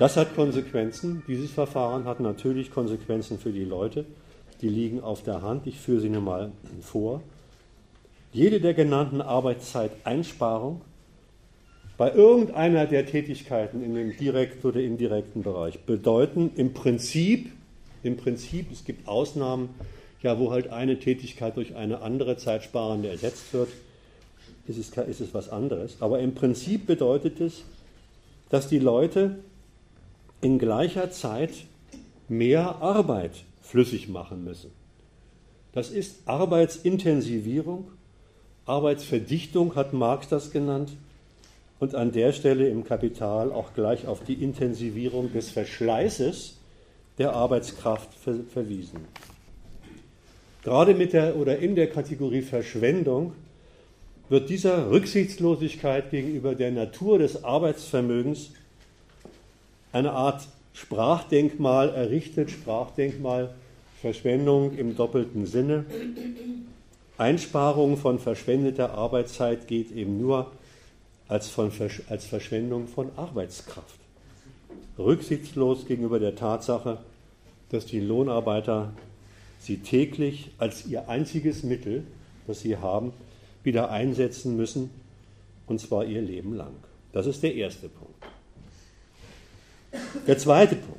Das 0.00 0.16
hat 0.16 0.34
Konsequenzen. 0.34 1.22
Dieses 1.28 1.50
Verfahren 1.50 2.06
hat 2.06 2.20
natürlich 2.20 2.70
Konsequenzen 2.70 3.38
für 3.38 3.52
die 3.52 3.66
Leute. 3.66 4.06
Die 4.62 4.68
liegen 4.70 5.02
auf 5.02 5.22
der 5.22 5.42
Hand. 5.42 5.66
Ich 5.66 5.78
führe 5.78 6.00
sie 6.00 6.08
nur 6.08 6.22
mal 6.22 6.52
vor. 6.80 7.20
Jede 8.32 8.62
der 8.62 8.72
genannten 8.72 9.20
Arbeitszeiteinsparung 9.20 10.80
bei 11.98 12.14
irgendeiner 12.14 12.86
der 12.86 13.04
Tätigkeiten 13.04 13.84
in 13.84 13.94
dem 13.94 14.16
direkten 14.16 14.68
oder 14.68 14.80
indirekten 14.80 15.42
Bereich 15.42 15.80
bedeuten 15.80 16.50
im 16.56 16.72
Prinzip, 16.72 17.52
im 18.02 18.16
Prinzip, 18.16 18.72
es 18.72 18.86
gibt 18.86 19.06
Ausnahmen, 19.06 19.68
ja, 20.22 20.38
wo 20.38 20.50
halt 20.50 20.68
eine 20.68 20.98
Tätigkeit 20.98 21.58
durch 21.58 21.76
eine 21.76 22.00
andere 22.00 22.38
zeitsparende 22.38 23.10
ersetzt 23.10 23.52
wird, 23.52 23.68
ist 24.66 24.78
es, 24.78 24.96
ist 24.96 25.20
es 25.20 25.34
was 25.34 25.50
anderes. 25.50 25.98
Aber 26.00 26.20
im 26.20 26.34
Prinzip 26.34 26.86
bedeutet 26.86 27.38
es, 27.42 27.64
dass 28.48 28.66
die 28.66 28.78
Leute 28.78 29.40
in 30.40 30.58
gleicher 30.58 31.10
Zeit 31.10 31.52
mehr 32.28 32.80
Arbeit 32.80 33.32
flüssig 33.62 34.08
machen 34.08 34.44
müssen. 34.44 34.70
Das 35.72 35.90
ist 35.90 36.26
Arbeitsintensivierung, 36.26 37.88
Arbeitsverdichtung 38.66 39.74
hat 39.74 39.92
Marx 39.92 40.28
das 40.28 40.50
genannt 40.50 40.92
und 41.78 41.94
an 41.94 42.12
der 42.12 42.32
Stelle 42.32 42.68
im 42.68 42.84
Kapital 42.84 43.52
auch 43.52 43.74
gleich 43.74 44.06
auf 44.06 44.22
die 44.24 44.34
Intensivierung 44.34 45.32
des 45.32 45.50
Verschleißes 45.50 46.56
der 47.18 47.34
Arbeitskraft 47.34 48.10
verwiesen. 48.14 49.00
Gerade 50.62 50.94
mit 50.94 51.12
der 51.12 51.36
oder 51.36 51.58
in 51.58 51.74
der 51.74 51.88
Kategorie 51.88 52.42
Verschwendung 52.42 53.32
wird 54.28 54.50
dieser 54.50 54.90
Rücksichtslosigkeit 54.90 56.10
gegenüber 56.10 56.54
der 56.54 56.70
Natur 56.70 57.18
des 57.18 57.42
Arbeitsvermögens 57.42 58.52
eine 59.92 60.12
Art 60.12 60.46
Sprachdenkmal 60.72 61.90
errichtet, 61.90 62.50
Sprachdenkmal 62.50 63.54
Verschwendung 64.00 64.76
im 64.76 64.96
doppelten 64.96 65.46
Sinne. 65.46 65.84
Einsparung 67.18 67.98
von 67.98 68.18
verschwendeter 68.18 68.94
Arbeitszeit 68.94 69.68
geht 69.68 69.90
eben 69.90 70.18
nur 70.18 70.50
als, 71.28 71.48
von, 71.48 71.70
als 72.08 72.24
Verschwendung 72.24 72.88
von 72.88 73.10
Arbeitskraft. 73.16 73.94
Rücksichtslos 74.98 75.86
gegenüber 75.86 76.18
der 76.18 76.34
Tatsache, 76.34 76.98
dass 77.70 77.84
die 77.86 78.00
Lohnarbeiter 78.00 78.92
sie 79.58 79.78
täglich 79.78 80.50
als 80.58 80.86
ihr 80.86 81.08
einziges 81.08 81.62
Mittel, 81.62 82.04
das 82.46 82.60
sie 82.60 82.78
haben, 82.78 83.12
wieder 83.62 83.90
einsetzen 83.90 84.56
müssen, 84.56 84.90
und 85.66 85.78
zwar 85.78 86.06
ihr 86.06 86.22
Leben 86.22 86.56
lang. 86.56 86.72
Das 87.12 87.26
ist 87.26 87.42
der 87.42 87.54
erste 87.54 87.88
Punkt. 87.88 87.99
Der 90.26 90.38
zweite 90.38 90.76
Punkt. 90.76 90.98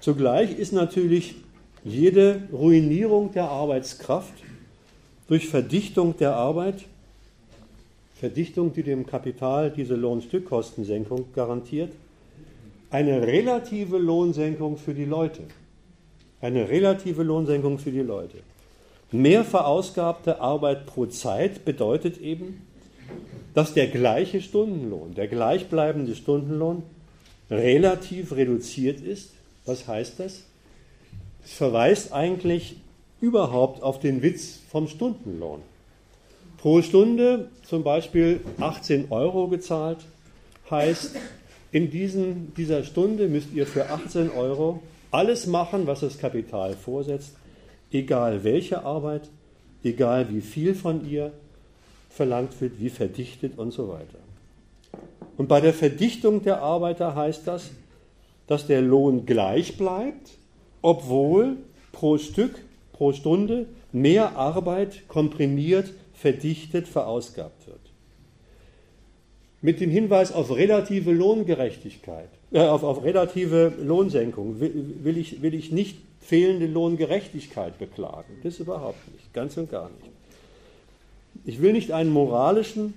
Zugleich 0.00 0.58
ist 0.58 0.72
natürlich 0.72 1.34
jede 1.84 2.42
Ruinierung 2.52 3.32
der 3.32 3.44
Arbeitskraft 3.44 4.32
durch 5.28 5.48
Verdichtung 5.48 6.16
der 6.16 6.34
Arbeit, 6.36 6.84
Verdichtung, 8.14 8.72
die 8.72 8.82
dem 8.82 9.06
Kapital 9.06 9.70
diese 9.70 9.94
Lohnstückkostensenkung 9.94 11.26
garantiert, 11.34 11.92
eine 12.90 13.26
relative 13.26 13.98
Lohnsenkung 13.98 14.76
für 14.76 14.94
die 14.94 15.04
Leute. 15.04 15.42
Eine 16.40 16.68
relative 16.68 17.22
Lohnsenkung 17.22 17.78
für 17.78 17.90
die 17.90 18.00
Leute. 18.00 18.38
Mehr 19.12 19.44
verausgabte 19.44 20.40
Arbeit 20.40 20.86
pro 20.86 21.06
Zeit 21.06 21.64
bedeutet 21.64 22.18
eben, 22.20 22.66
dass 23.54 23.74
der 23.74 23.88
gleiche 23.88 24.40
Stundenlohn, 24.40 25.14
der 25.14 25.28
gleichbleibende 25.28 26.14
Stundenlohn 26.14 26.82
relativ 27.52 28.32
reduziert 28.32 29.00
ist. 29.00 29.30
Was 29.64 29.86
heißt 29.86 30.18
das? 30.18 30.42
Es 31.44 31.52
verweist 31.52 32.12
eigentlich 32.12 32.76
überhaupt 33.20 33.82
auf 33.82 34.00
den 34.00 34.22
Witz 34.22 34.60
vom 34.70 34.88
Stundenlohn. 34.88 35.60
Pro 36.58 36.82
Stunde 36.82 37.48
zum 37.64 37.82
Beispiel 37.82 38.40
18 38.58 39.10
Euro 39.10 39.48
gezahlt, 39.48 39.98
heißt, 40.70 41.16
in 41.72 41.90
diesen, 41.90 42.54
dieser 42.54 42.84
Stunde 42.84 43.28
müsst 43.28 43.52
ihr 43.52 43.66
für 43.66 43.90
18 43.90 44.30
Euro 44.30 44.82
alles 45.10 45.46
machen, 45.46 45.86
was 45.86 46.00
das 46.00 46.18
Kapital 46.18 46.74
vorsetzt, 46.74 47.34
egal 47.92 48.44
welche 48.44 48.84
Arbeit, 48.84 49.28
egal 49.82 50.28
wie 50.30 50.40
viel 50.40 50.74
von 50.74 51.08
ihr 51.08 51.32
verlangt 52.10 52.60
wird, 52.60 52.78
wie 52.78 52.90
verdichtet 52.90 53.58
und 53.58 53.72
so 53.72 53.88
weiter. 53.88 54.18
Und 55.36 55.48
bei 55.48 55.60
der 55.60 55.72
Verdichtung 55.72 56.42
der 56.42 56.62
Arbeiter 56.62 57.14
heißt 57.14 57.46
das, 57.46 57.70
dass 58.46 58.66
der 58.66 58.82
Lohn 58.82 59.24
gleich 59.26 59.76
bleibt, 59.76 60.30
obwohl 60.82 61.56
pro 61.92 62.18
Stück, 62.18 62.58
pro 62.92 63.12
Stunde 63.12 63.66
mehr 63.92 64.36
Arbeit 64.36 65.08
komprimiert, 65.08 65.92
verdichtet, 66.14 66.88
verausgabt 66.88 67.66
wird. 67.66 67.80
Mit 69.60 69.80
dem 69.80 69.90
Hinweis 69.90 70.32
auf 70.32 70.54
relative 70.54 71.12
Lohngerechtigkeit 71.12 72.28
äh, 72.52 72.60
auf, 72.60 72.82
auf 72.82 73.02
relative 73.02 73.72
Lohnsenkung 73.82 74.60
will, 74.60 74.96
will, 75.02 75.16
ich, 75.16 75.40
will 75.40 75.54
ich 75.54 75.72
nicht 75.72 75.96
fehlende 76.20 76.66
Lohngerechtigkeit 76.66 77.78
beklagen. 77.78 78.38
Das 78.42 78.58
überhaupt 78.58 79.10
nicht, 79.12 79.32
ganz 79.32 79.56
und 79.56 79.70
gar 79.70 79.88
nicht. 79.90 80.10
Ich 81.44 81.62
will 81.62 81.72
nicht 81.72 81.92
einen 81.92 82.10
moralischen, 82.10 82.94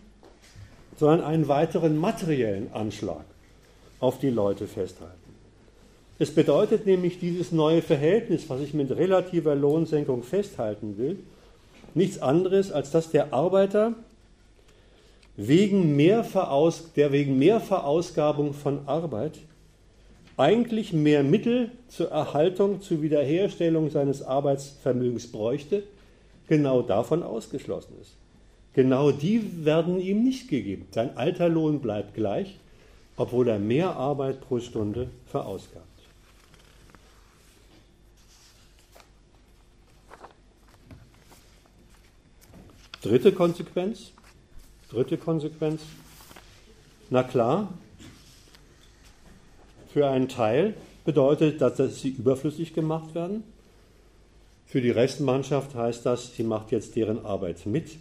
sondern 0.98 1.22
einen 1.22 1.48
weiteren 1.48 1.98
materiellen 1.98 2.72
Anschlag 2.74 3.26
auf 4.00 4.20
die 4.20 4.30
Leute 4.30 4.68
festhalten. 4.68 5.14
Es 6.18 6.34
bedeutet 6.34 6.86
nämlich 6.86 7.20
dieses 7.20 7.52
neue 7.52 7.82
Verhältnis, 7.82 8.50
was 8.50 8.62
ich 8.62 8.74
mit 8.74 8.92
relativer 8.92 9.56
Lohnsenkung 9.56 10.24
festhalten 10.24 10.98
will, 10.98 11.20
nichts 11.94 12.20
anderes, 12.20 12.72
als 12.72 12.92
dass 12.92 13.12
der 13.12 13.34
Arbeiter 13.34 13.94
wegen 15.36 15.96
Mehrveraus 15.98 16.94
der 16.96 17.12
wegen 17.12 17.38
Mehrverausgabung 17.38 18.54
von 18.54 18.88
Arbeit 18.88 19.40
eigentlich 20.38 20.94
mehr 20.94 21.24
Mittel 21.24 21.72
zur 21.90 22.12
Erhaltung, 22.12 22.82
zur 22.82 23.02
Wiederherstellung 23.02 23.90
seines 23.90 24.22
Arbeitsvermögens 24.22 25.32
bräuchte, 25.32 25.84
genau 26.48 26.82
davon 26.82 27.24
ausgeschlossen 27.24 27.94
ist. 28.02 28.12
Genau 28.76 29.12
die 29.12 29.64
werden 29.64 30.02
ihm 30.02 30.26
nicht 30.26 30.50
gegeben. 30.50 30.86
Sein 30.92 31.16
alter 31.16 31.48
Lohn 31.48 31.80
bleibt 31.80 32.14
gleich, 32.14 32.60
obwohl 33.16 33.48
er 33.48 33.58
mehr 33.58 33.96
Arbeit 33.96 34.42
pro 34.42 34.60
Stunde 34.60 35.10
verausgabt. 35.28 35.86
Dritte 43.02 43.32
Konsequenz, 43.32 44.12
dritte 44.90 45.18
Konsequenz, 45.18 45.82
na 47.10 47.24
klar, 47.24 47.72
für 49.94 50.10
einen 50.10 50.28
Teil 50.28 50.74
bedeutet 51.06 51.62
das, 51.62 51.76
dass 51.76 52.02
sie 52.02 52.10
überflüssig 52.10 52.74
gemacht 52.74 53.16
werden. 53.16 53.44
Für 54.66 54.82
die 54.82 54.90
Restmannschaft 54.90 55.76
heißt 55.76 56.06
das, 56.06 56.36
sie 56.36 56.44
macht 56.44 56.72
jetzt 56.72 56.98
deren 56.98 57.26
Arbeit 57.26 57.66
mit 57.66 57.92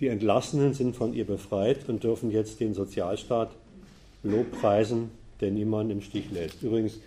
die 0.00 0.08
Entlassenen 0.08 0.74
sind 0.74 0.94
von 0.96 1.12
ihr 1.12 1.26
befreit 1.26 1.88
und 1.88 2.04
dürfen 2.04 2.30
jetzt 2.30 2.60
den 2.60 2.74
Sozialstaat 2.74 3.50
Lobpreisen, 4.22 5.10
der 5.40 5.50
niemanden 5.50 5.92
im 5.92 6.02
Stich 6.02 6.30
lässt. 6.30 6.62
Übrigens, 6.62 7.00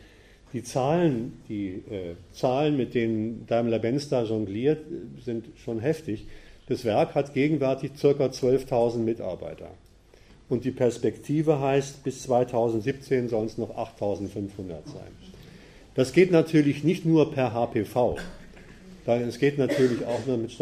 die 0.54 0.64
Zahlen, 0.64 1.42
die 1.48 1.84
äh, 1.90 2.16
Zahlen, 2.34 2.76
mit 2.76 2.94
denen 2.94 3.46
Daimler-Benz 3.48 4.10
da 4.10 4.24
jongliert, 4.24 4.80
sind 5.24 5.46
schon 5.64 5.80
heftig. 5.80 6.26
Das 6.68 6.84
Werk 6.84 7.16
hat 7.16 7.34
gegenwärtig 7.34 7.92
ca. 8.00 8.08
12.000 8.08 8.98
Mitarbeiter. 8.98 9.72
Und 10.50 10.66
die 10.66 10.72
Perspektive 10.72 11.62
heißt, 11.62 12.04
bis 12.04 12.24
2017 12.24 13.30
sollen 13.30 13.46
es 13.46 13.58
noch 13.58 13.78
8.500 13.78 14.28
sein. 14.86 15.12
Das 15.96 16.12
geht 16.12 16.32
natürlich 16.32 16.84
nicht 16.84 17.06
nur 17.06 17.32
per 17.32 17.54
HPV. 17.54 18.18
Es 19.06 19.40
geht 19.40 19.58
natürlich 19.58 20.06
auch 20.06 20.26
mit, 20.28 20.60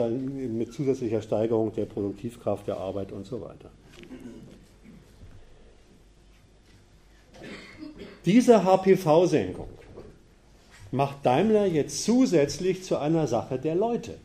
mit 0.52 0.74
zusätzlicher 0.74 1.22
Steigerung 1.22 1.74
der 1.74 1.86
Produktivkraft 1.86 2.68
der 2.68 2.78
Arbeit 2.78 3.12
und 3.12 3.26
so 3.26 3.42
weiter. 3.42 3.70
Diese 8.26 8.64
HPV-Senkung 8.64 9.68
macht 10.92 11.26
Daimler 11.26 11.66
jetzt 11.66 12.04
zusätzlich 12.04 12.84
zu 12.84 12.98
einer 12.98 13.28
Sache 13.28 13.58
der 13.60 13.76
Leute. 13.76 14.16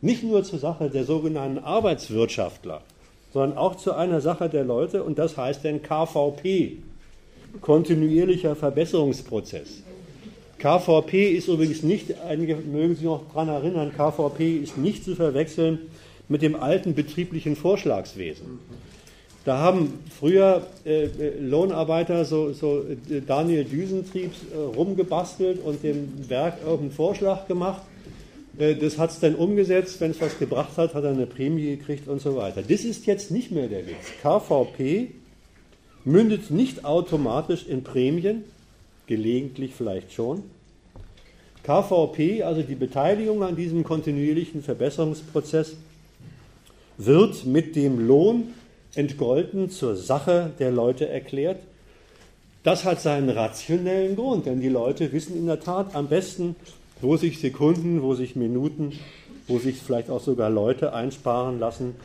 Nicht 0.00 0.22
nur 0.24 0.42
zur 0.42 0.58
Sache 0.58 0.90
der 0.90 1.04
sogenannten 1.04 1.58
Arbeitswirtschaftler, 1.58 2.82
sondern 3.32 3.56
auch 3.56 3.76
zu 3.76 3.92
einer 3.94 4.20
Sache 4.20 4.48
der 4.48 4.64
Leute 4.64 5.04
und 5.04 5.18
das 5.18 5.36
heißt 5.36 5.64
dann 5.64 5.82
KVP, 5.82 6.78
kontinuierlicher 7.60 8.56
Verbesserungsprozess. 8.56 9.82
KVP 10.62 11.32
ist 11.32 11.48
übrigens 11.48 11.82
nicht, 11.82 12.20
einige 12.20 12.54
mögen 12.54 12.94
sich 12.94 13.04
noch 13.04 13.22
daran 13.32 13.48
erinnern, 13.48 13.92
KVP 13.92 14.58
ist 14.58 14.78
nicht 14.78 15.04
zu 15.04 15.16
verwechseln 15.16 15.80
mit 16.28 16.40
dem 16.40 16.54
alten 16.54 16.94
betrieblichen 16.94 17.56
Vorschlagswesen. 17.56 18.60
Da 19.44 19.58
haben 19.58 19.92
früher 20.20 20.64
äh, 20.84 21.08
Lohnarbeiter 21.40 22.24
so, 22.24 22.52
so 22.52 22.84
äh, 23.10 23.20
Daniel 23.26 23.64
Düsentriebs 23.64 24.36
äh, 24.54 24.56
rumgebastelt 24.56 25.58
und 25.64 25.82
dem 25.82 26.28
Werk 26.28 26.58
irgendeinen 26.60 26.92
Vorschlag 26.92 27.48
gemacht 27.48 27.82
äh, 28.56 28.76
das 28.76 28.98
hat 28.98 29.10
es 29.10 29.18
dann 29.18 29.34
umgesetzt, 29.34 30.00
wenn 30.00 30.12
es 30.12 30.20
was 30.20 30.38
gebracht 30.38 30.76
hat, 30.76 30.94
hat 30.94 31.02
er 31.02 31.10
eine 31.10 31.26
Prämie 31.26 31.76
gekriegt 31.76 32.06
und 32.06 32.20
so 32.20 32.36
weiter. 32.36 32.62
Das 32.62 32.84
ist 32.84 33.06
jetzt 33.06 33.32
nicht 33.32 33.50
mehr 33.50 33.66
der 33.66 33.84
Witz. 33.86 34.12
KVP 34.22 35.08
mündet 36.04 36.52
nicht 36.52 36.84
automatisch 36.84 37.66
in 37.66 37.82
Prämien, 37.82 38.44
gelegentlich 39.06 39.74
vielleicht 39.74 40.12
schon. 40.12 40.42
KVP, 41.64 42.42
also 42.42 42.62
die 42.62 42.74
Beteiligung 42.74 43.42
an 43.42 43.54
diesem 43.54 43.84
kontinuierlichen 43.84 44.62
Verbesserungsprozess, 44.62 45.76
wird 46.98 47.46
mit 47.46 47.76
dem 47.76 48.06
Lohn 48.06 48.54
entgolten 48.94 49.70
zur 49.70 49.96
Sache 49.96 50.50
der 50.58 50.70
Leute 50.70 51.08
erklärt. 51.08 51.60
Das 52.62 52.84
hat 52.84 53.00
seinen 53.00 53.28
rationellen 53.28 54.16
Grund, 54.16 54.46
denn 54.46 54.60
die 54.60 54.68
Leute 54.68 55.12
wissen 55.12 55.36
in 55.36 55.46
der 55.46 55.60
Tat 55.60 55.94
am 55.94 56.08
besten, 56.08 56.54
wo 57.00 57.16
sich 57.16 57.40
Sekunden, 57.40 58.02
wo 58.02 58.14
sich 58.14 58.36
Minuten, 58.36 58.92
wo 59.48 59.58
sich 59.58 59.76
vielleicht 59.76 60.10
auch 60.10 60.20
sogar 60.20 60.50
Leute 60.50 60.92
einsparen 60.92 61.58
lassen. 61.58 61.96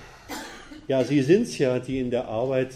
Ja, 0.87 1.03
sie 1.03 1.21
sind 1.21 1.43
es 1.43 1.57
ja, 1.57 1.79
die 1.79 1.99
in 1.99 2.09
der 2.09 2.27
Arbeit 2.27 2.75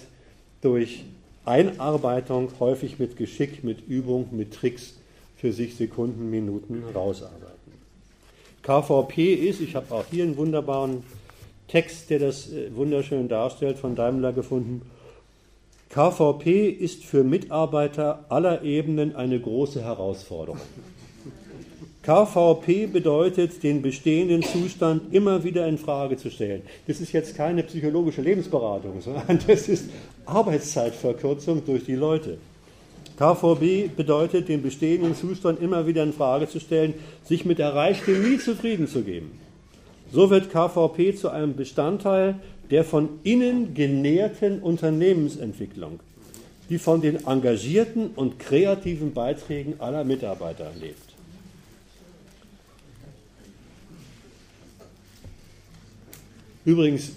durch 0.62 1.04
Einarbeitung, 1.46 2.50
häufig 2.60 3.00
mit 3.00 3.18
Geschick, 3.18 3.64
mit 3.64 3.88
Übung, 3.88 4.30
mit 4.32 4.54
Tricks 4.54 4.96
für 5.36 5.52
sich 5.52 5.76
Sekunden, 5.76 6.30
Minuten 6.30 6.84
rausarbeiten. 6.94 7.52
KVP 8.62 9.34
ist, 9.34 9.60
ich 9.60 9.76
habe 9.76 9.94
auch 9.94 10.06
hier 10.12 10.24
einen 10.24 10.38
wunderbaren 10.38 11.04
Text, 11.68 12.10
der 12.10 12.20
das 12.20 12.52
äh, 12.52 12.76
wunderschön 12.76 13.28
darstellt, 13.28 13.78
von 13.80 13.96
Daimler 13.96 14.34
gefunden. 14.34 14.82
KVP 15.90 16.70
ist 16.70 17.04
für 17.04 17.24
Mitarbeiter 17.24 18.26
aller 18.30 18.62
Ebenen 18.62 19.16
eine 19.16 19.40
große 19.40 19.84
Herausforderung. 19.84 20.62
KVP 22.04 22.88
bedeutet, 22.88 23.62
den 23.62 23.84
bestehenden 23.84 24.42
Zustand 24.42 25.14
immer 25.14 25.44
wieder 25.44 25.68
in 25.68 25.78
Frage 25.78 26.18
zu 26.18 26.32
stellen. 26.32 26.64
Das 26.88 27.00
ist 27.00 27.12
jetzt 27.12 27.36
keine 27.36 27.62
psychologische 27.62 28.24
Lebensberatung, 28.24 29.02
sondern 29.02 29.40
das 29.48 29.70
ist 29.70 29.90
Arbeitszeitverkürzung 30.26 31.64
durch 31.64 31.86
die 31.86 31.96
Leute. 31.96 32.40
KVB 33.18 33.96
bedeutet, 33.96 34.50
den 34.50 34.64
bestehenden 34.64 35.16
Zustand 35.16 35.62
immer 35.62 35.86
wieder 35.86 36.02
in 36.02 36.12
Frage 36.12 36.50
zu 36.50 36.60
stellen, 36.60 36.96
sich 37.24 37.46
mit 37.46 37.60
Erreichtem 37.60 38.28
nie 38.28 38.40
zufrieden 38.40 38.88
zu 38.88 39.04
geben. 39.04 39.40
So 40.12 40.32
wird 40.32 40.50
KVP 40.50 41.16
zu 41.16 41.30
einem 41.30 41.56
Bestandteil 41.56 42.36
der 42.72 42.84
von 42.84 43.10
innen 43.24 43.76
genährten 43.76 44.60
Unternehmensentwicklung, 44.60 46.00
die 46.70 46.80
von 46.80 47.02
den 47.02 47.28
engagierten 47.28 48.12
und 48.16 48.40
kreativen 48.40 49.14
Beiträgen 49.14 49.76
aller 49.80 50.04
Mitarbeiter 50.04 50.72
lebt. 50.80 51.11
Übrigens, 56.66 57.12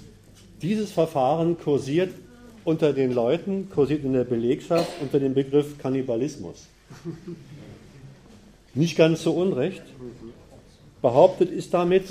dieses 0.63 0.93
Verfahren 0.93 1.59
kursiert 1.59 2.13
unter 2.65 2.93
den 2.93 3.13
Leuten, 3.13 3.69
kursiert 3.69 4.05
in 4.05 4.15
der 4.15 4.25
Belegschaft 4.25 4.91
unter 5.01 5.21
dem 5.21 5.35
Begriff 5.35 5.77
Kannibalismus. 5.79 6.67
Nicht 8.75 8.97
ganz 8.97 9.23
so 9.23 9.33
unrecht. 9.33 9.83
Behauptet 11.03 11.51
ist 11.51 11.75
damit, 11.75 12.05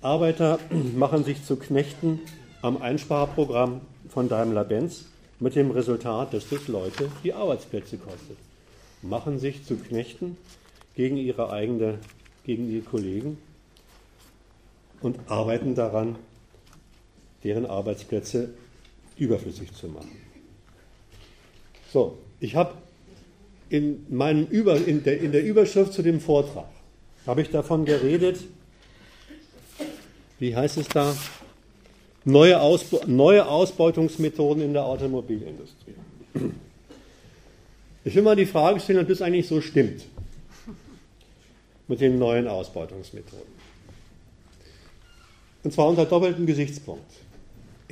Arbeiter 0.00 0.58
machen 0.96 1.24
sich 1.24 1.44
zu 1.44 1.56
Knechten 1.56 2.20
am 2.60 2.82
Einsparprogramm 2.82 3.80
von 4.08 4.28
Daimler-Benz 4.28 5.06
mit 5.38 5.54
dem 5.54 5.70
Resultat, 5.70 6.34
dass 6.34 6.48
das 6.48 6.66
Leute 6.68 7.08
die 7.22 7.32
Arbeitsplätze 7.32 7.98
kostet. 7.98 8.36
Machen 9.02 9.38
sich 9.38 9.64
zu 9.64 9.76
Knechten 9.76 10.36
gegen 10.96 11.16
ihre 11.16 11.50
eigene, 11.50 11.98
gegen 12.44 12.70
ihre 12.70 12.82
Kollegen 12.82 13.38
und 15.00 15.18
arbeiten 15.28 15.74
daran, 15.74 16.16
deren 17.44 17.66
Arbeitsplätze 17.66 18.50
überflüssig 19.16 19.72
zu 19.74 19.88
machen. 19.88 20.16
So, 21.92 22.18
ich 22.40 22.56
habe 22.56 22.74
in, 23.68 24.06
meinem 24.08 24.46
Über, 24.46 24.76
in, 24.76 25.02
der, 25.02 25.20
in 25.20 25.32
der 25.32 25.44
Überschrift 25.44 25.92
zu 25.92 26.02
dem 26.02 26.20
Vortrag, 26.20 26.68
habe 27.26 27.42
ich 27.42 27.50
davon 27.50 27.84
geredet, 27.84 28.38
wie 30.38 30.56
heißt 30.56 30.78
es 30.78 30.88
da, 30.88 31.14
neue, 32.24 32.60
Ausbe 32.60 33.00
neue 33.06 33.46
Ausbeutungsmethoden 33.46 34.62
in 34.62 34.72
der 34.72 34.84
Automobilindustrie. 34.84 35.94
Ich 38.04 38.14
will 38.14 38.22
mal 38.22 38.36
die 38.36 38.46
Frage 38.46 38.80
stellen, 38.80 39.00
ob 39.00 39.08
das 39.08 39.22
eigentlich 39.22 39.46
so 39.46 39.60
stimmt 39.60 40.04
mit 41.88 42.00
den 42.00 42.18
neuen 42.18 42.48
Ausbeutungsmethoden. 42.48 43.52
Und 45.62 45.72
zwar 45.72 45.88
unter 45.88 46.06
doppeltem 46.06 46.46
Gesichtspunkt. 46.46 47.10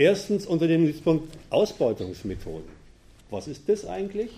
Erstens 0.01 0.47
unter 0.47 0.67
dem 0.67 0.87
Gesichtspunkt 0.87 1.29
Ausbeutungsmethoden. 1.51 2.71
Was 3.29 3.47
ist 3.47 3.69
das 3.69 3.85
eigentlich? 3.85 4.31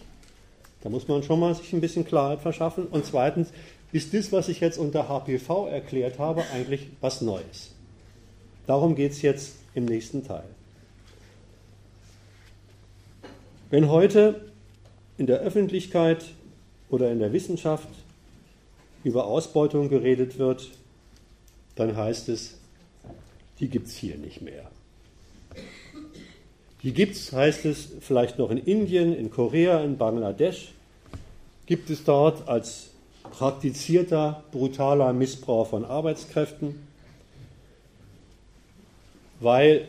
Da 0.81 0.89
muss 0.89 1.07
man 1.07 1.23
schon 1.23 1.39
mal 1.39 1.55
sich 1.55 1.73
ein 1.73 1.81
bisschen 1.81 2.05
Klarheit 2.05 2.41
verschaffen. 2.41 2.89
Und 2.89 3.07
zweitens, 3.07 3.53
ist 3.93 4.13
das, 4.13 4.33
was 4.33 4.49
ich 4.49 4.59
jetzt 4.59 4.77
unter 4.77 5.09
HPV 5.09 5.69
erklärt 5.69 6.19
habe, 6.19 6.43
eigentlich 6.53 6.89
was 7.01 7.21
Neues? 7.21 7.77
Darum 8.67 8.97
geht 8.97 9.13
es 9.13 9.23
jetzt 9.23 9.55
im 9.77 9.85
nächsten 9.85 10.27
Teil. 10.27 10.49
Wenn 13.71 13.89
heute 13.89 14.51
in 15.17 15.29
der 15.29 15.39
Öffentlichkeit 15.43 16.25
oder 16.91 17.13
in 17.13 17.21
der 17.21 17.33
Wissenschaft 17.33 17.89
über 19.05 19.27
Ausbeutung 19.27 19.89
geredet 19.89 20.41
wird, 20.41 20.73
dann 21.77 21.97
heißt 21.97 22.31
es, 22.31 22.59
die 23.61 23.69
gibt 23.69 23.87
es 23.87 23.95
hier 23.95 24.19
nicht 24.19 24.43
mehr. 24.43 24.72
Die 26.83 26.93
gibt 26.93 27.15
es, 27.15 27.33
heißt 27.33 27.65
es, 27.65 27.89
vielleicht 28.01 28.39
noch 28.39 28.51
in 28.51 28.59
Indien, 28.59 29.15
in 29.15 29.31
Korea, 29.31 29.83
in 29.83 29.99
Bangladesch. 29.99 30.73
Gibt 31.67 31.91
es 31.91 32.03
dort 32.03 32.49
als 32.49 32.91
praktizierter, 33.23 34.43
brutaler 34.51 35.13
Missbrauch 35.13 35.69
von 35.69 35.85
Arbeitskräften, 35.85 36.75
weil 39.41 39.87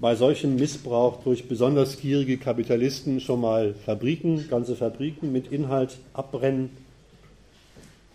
bei 0.00 0.14
solchem 0.16 0.56
Missbrauch 0.56 1.22
durch 1.22 1.48
besonders 1.48 1.98
gierige 1.98 2.36
Kapitalisten 2.36 3.20
schon 3.20 3.40
mal 3.40 3.74
Fabriken, 3.74 4.48
ganze 4.48 4.76
Fabriken 4.76 5.32
mit 5.32 5.52
Inhalt 5.52 5.98
abbrennen, 6.14 6.70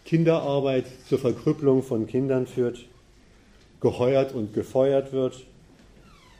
Kinderarbeit 0.06 0.86
zur 1.08 1.20
Verkrüppelung 1.20 1.84
von 1.84 2.08
Kindern 2.08 2.48
führt. 2.48 2.86
geheuert 3.80 4.34
und 4.34 4.54
gefeuert 4.54 5.14
wird, 5.14 5.46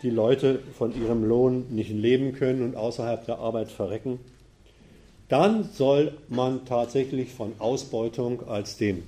die 0.04 0.10
Leute 0.10 0.60
von 0.78 1.00
ihrem 1.00 1.24
Lohn 1.24 1.66
nicht 1.70 1.90
leben 1.90 2.34
können 2.34 2.62
und 2.62 2.76
außerhalb 2.76 3.26
der 3.26 3.40
Arbeit 3.40 3.72
verrecken, 3.72 4.20
dann 5.30 5.70
soll 5.74 6.14
man 6.30 6.66
tatsächlich 6.66 7.34
von 7.34 7.54
Ausbeutung 7.60 8.48
als 8.48 8.78
dem 8.78 9.04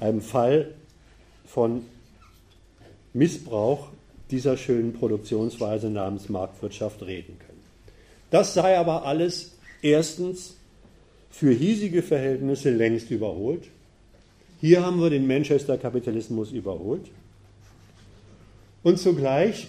einem 0.00 0.20
Fall 0.20 0.74
von 1.46 1.82
Missbrauch 3.12 3.88
dieser 4.30 4.56
schönen 4.56 4.92
Produktionsweise 4.92 5.90
namens 5.90 6.28
Marktwirtschaft 6.28 7.02
reden 7.02 7.38
können. 7.38 7.62
Das 8.30 8.54
sei 8.54 8.78
aber 8.78 9.04
alles 9.04 9.56
erstens 9.82 10.56
für 11.30 11.52
hiesige 11.52 12.02
Verhältnisse 12.02 12.70
längst 12.70 13.10
überholt. 13.10 13.64
Hier 14.60 14.84
haben 14.84 15.00
wir 15.00 15.10
den 15.10 15.26
Manchester-Kapitalismus 15.26 16.52
überholt. 16.52 17.06
Und 18.82 18.98
zugleich 18.98 19.68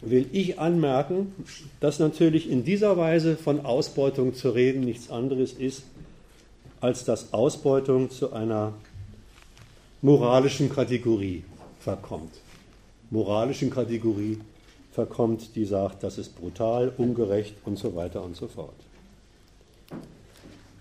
will 0.00 0.26
ich 0.32 0.58
anmerken, 0.58 1.32
dass 1.80 1.98
natürlich 1.98 2.50
in 2.50 2.64
dieser 2.64 2.96
Weise 2.96 3.36
von 3.36 3.64
Ausbeutung 3.64 4.34
zu 4.34 4.50
reden 4.50 4.80
nichts 4.80 5.10
anderes 5.10 5.52
ist, 5.52 5.82
als 6.80 7.04
dass 7.04 7.32
Ausbeutung 7.32 8.10
zu 8.10 8.32
einer 8.32 8.74
moralischen 10.02 10.68
Kategorie 10.68 11.42
verkommt. 11.80 12.32
Moralischen 13.10 13.70
Kategorie 13.70 14.38
verkommt, 14.92 15.54
die 15.56 15.64
sagt, 15.64 16.02
das 16.02 16.18
ist 16.18 16.38
brutal, 16.38 16.92
ungerecht 16.96 17.54
und 17.64 17.78
so 17.78 17.94
weiter 17.94 18.22
und 18.22 18.36
so 18.36 18.48
fort. 18.48 18.74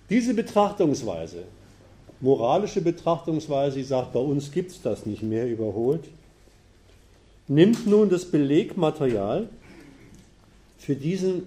Diese 0.09 0.33
Betrachtungsweise, 0.33 1.43
moralische 2.21 2.81
Betrachtungsweise, 2.81 3.77
die 3.77 3.83
sagt, 3.83 4.13
bei 4.13 4.19
uns 4.19 4.51
gibt 4.51 4.71
es 4.71 4.81
das 4.81 5.05
nicht 5.05 5.23
mehr, 5.23 5.47
überholt, 5.47 6.05
nimmt 7.47 7.85
nun 7.87 8.09
das 8.09 8.25
Belegmaterial 8.25 9.49
für 10.77 10.95
diesen 10.95 11.43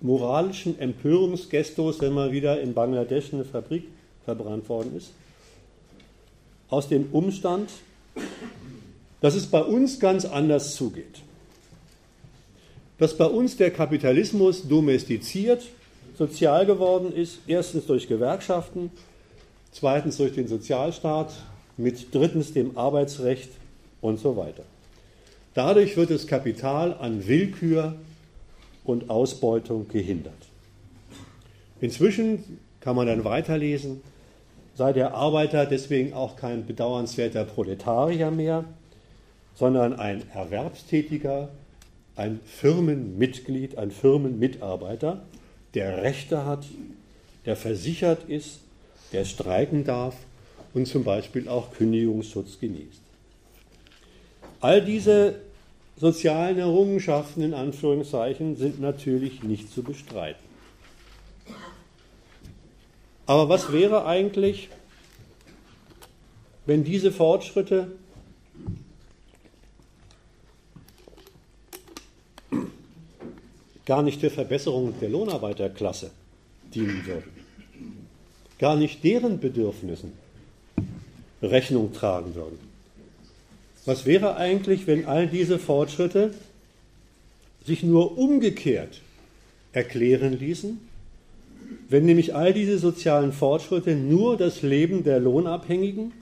moralischen 0.00 0.78
Empörungsgestus, 0.78 2.00
wenn 2.00 2.12
mal 2.12 2.32
wieder 2.32 2.60
in 2.60 2.74
Bangladesch 2.74 3.32
eine 3.32 3.44
Fabrik 3.44 3.84
verbrannt 4.24 4.68
worden 4.68 4.96
ist, 4.96 5.12
aus 6.68 6.88
dem 6.88 7.06
Umstand, 7.12 7.70
dass 9.20 9.34
es 9.34 9.46
bei 9.46 9.62
uns 9.62 10.00
ganz 10.00 10.24
anders 10.24 10.74
zugeht. 10.74 11.22
Dass 12.98 13.16
bei 13.16 13.26
uns 13.26 13.56
der 13.56 13.70
Kapitalismus 13.70 14.66
domestiziert, 14.68 15.62
sozial 16.16 16.66
geworden 16.66 17.12
ist, 17.12 17.38
erstens 17.46 17.86
durch 17.86 18.08
Gewerkschaften, 18.08 18.90
zweitens 19.70 20.16
durch 20.16 20.34
den 20.34 20.48
Sozialstaat, 20.48 21.32
mit 21.76 22.14
drittens 22.14 22.52
dem 22.52 22.76
Arbeitsrecht 22.76 23.50
und 24.00 24.18
so 24.18 24.36
weiter. 24.36 24.64
Dadurch 25.54 25.96
wird 25.96 26.10
das 26.10 26.26
Kapital 26.26 26.94
an 26.94 27.26
Willkür 27.26 27.96
und 28.84 29.10
Ausbeutung 29.10 29.88
gehindert. 29.88 30.32
Inzwischen 31.80 32.58
kann 32.80 32.96
man 32.96 33.06
dann 33.06 33.24
weiterlesen, 33.24 34.00
sei 34.74 34.92
der 34.92 35.14
Arbeiter 35.14 35.66
deswegen 35.66 36.14
auch 36.14 36.36
kein 36.36 36.64
bedauernswerter 36.64 37.44
Proletarier 37.44 38.30
mehr, 38.30 38.64
sondern 39.54 39.94
ein 39.94 40.22
Erwerbstätiger, 40.32 41.50
ein 42.16 42.40
Firmenmitglied, 42.46 43.76
ein 43.76 43.90
Firmenmitarbeiter, 43.90 45.22
der 45.74 46.02
Rechte 46.02 46.46
hat, 46.46 46.64
der 47.44 47.56
versichert 47.56 48.28
ist, 48.28 48.60
der 49.12 49.24
streiken 49.24 49.84
darf 49.84 50.16
und 50.72 50.86
zum 50.86 51.04
Beispiel 51.04 51.48
auch 51.48 51.72
Kündigungsschutz 51.72 52.58
genießt. 52.58 53.01
All 54.62 54.80
diese 54.80 55.40
sozialen 55.96 56.56
Errungenschaften 56.56 57.42
in 57.42 57.52
Anführungszeichen 57.52 58.56
sind 58.56 58.80
natürlich 58.80 59.42
nicht 59.42 59.72
zu 59.74 59.82
bestreiten. 59.82 60.40
Aber 63.26 63.48
was 63.48 63.72
wäre 63.72 64.06
eigentlich, 64.06 64.68
wenn 66.64 66.84
diese 66.84 67.10
Fortschritte 67.10 67.90
gar 73.84 74.04
nicht 74.04 74.22
der 74.22 74.30
Verbesserung 74.30 74.94
der 75.00 75.08
Lohnarbeiterklasse 75.08 76.12
dienen 76.72 77.04
würden, 77.04 77.32
gar 78.60 78.76
nicht 78.76 79.02
deren 79.02 79.40
Bedürfnissen 79.40 80.12
Rechnung 81.42 81.92
tragen 81.92 82.36
würden? 82.36 82.71
Was 83.84 84.06
wäre 84.06 84.36
eigentlich, 84.36 84.86
wenn 84.86 85.06
all 85.06 85.26
diese 85.26 85.58
Fortschritte 85.58 86.32
sich 87.64 87.82
nur 87.82 88.16
umgekehrt 88.16 89.00
erklären 89.72 90.38
ließen? 90.38 90.78
Wenn 91.88 92.04
nämlich 92.04 92.34
all 92.34 92.52
diese 92.52 92.78
sozialen 92.78 93.32
Fortschritte 93.32 93.96
nur 93.96 94.36
das 94.36 94.62
Leben 94.62 95.04
der 95.04 95.20
Lohnabhängigen 95.20 96.12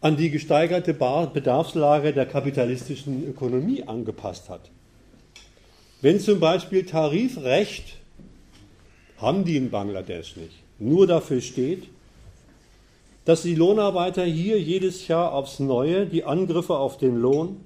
an 0.00 0.16
die 0.16 0.30
gesteigerte 0.30 0.92
Bedarfslage 0.92 2.12
der 2.12 2.26
kapitalistischen 2.26 3.26
Ökonomie 3.26 3.84
angepasst 3.84 4.48
hat. 4.48 4.70
Wenn 6.00 6.18
zum 6.18 6.40
Beispiel 6.40 6.84
Tarifrecht, 6.84 7.98
haben 9.18 9.44
die 9.44 9.56
in 9.56 9.70
Bangladesch 9.70 10.36
nicht, 10.36 10.56
nur 10.80 11.06
dafür 11.06 11.40
steht, 11.40 11.84
dass 13.24 13.42
die 13.42 13.54
Lohnarbeiter 13.54 14.24
hier 14.24 14.60
jedes 14.60 15.06
Jahr 15.08 15.32
aufs 15.32 15.60
Neue 15.60 16.06
die 16.06 16.24
Angriffe 16.24 16.76
auf 16.76 16.98
den 16.98 17.16
Lohn, 17.16 17.60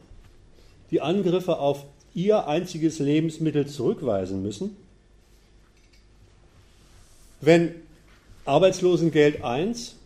die 0.91 1.01
Angriffe 1.01 1.59
auf 1.59 1.85
ihr 2.15 2.47
einziges 2.47 2.99
Lebensmittel 2.99 3.67
zurückweisen 3.67 4.43
müssen. 4.43 4.77
Wenn 7.41 7.75
Arbeitslosengeld 8.45 9.45
1 9.45 9.97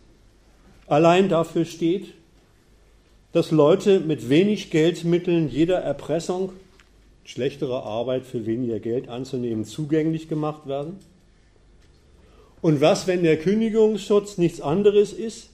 allein 0.87 1.29
dafür 1.29 1.65
steht, 1.65 2.13
dass 3.31 3.51
Leute 3.51 3.99
mit 3.99 4.29
wenig 4.29 4.71
Geldmitteln 4.71 5.49
jeder 5.49 5.79
Erpressung, 5.79 6.51
schlechtere 7.23 7.83
Arbeit 7.83 8.25
für 8.25 8.45
weniger 8.45 8.79
Geld 8.79 9.07
anzunehmen, 9.07 9.63
zugänglich 9.63 10.27
gemacht 10.27 10.67
werden, 10.67 10.99
und 12.61 12.81
was, 12.81 13.07
wenn 13.07 13.23
der 13.23 13.37
Kündigungsschutz 13.37 14.37
nichts 14.37 14.61
anderes 14.61 15.13
ist 15.13 15.49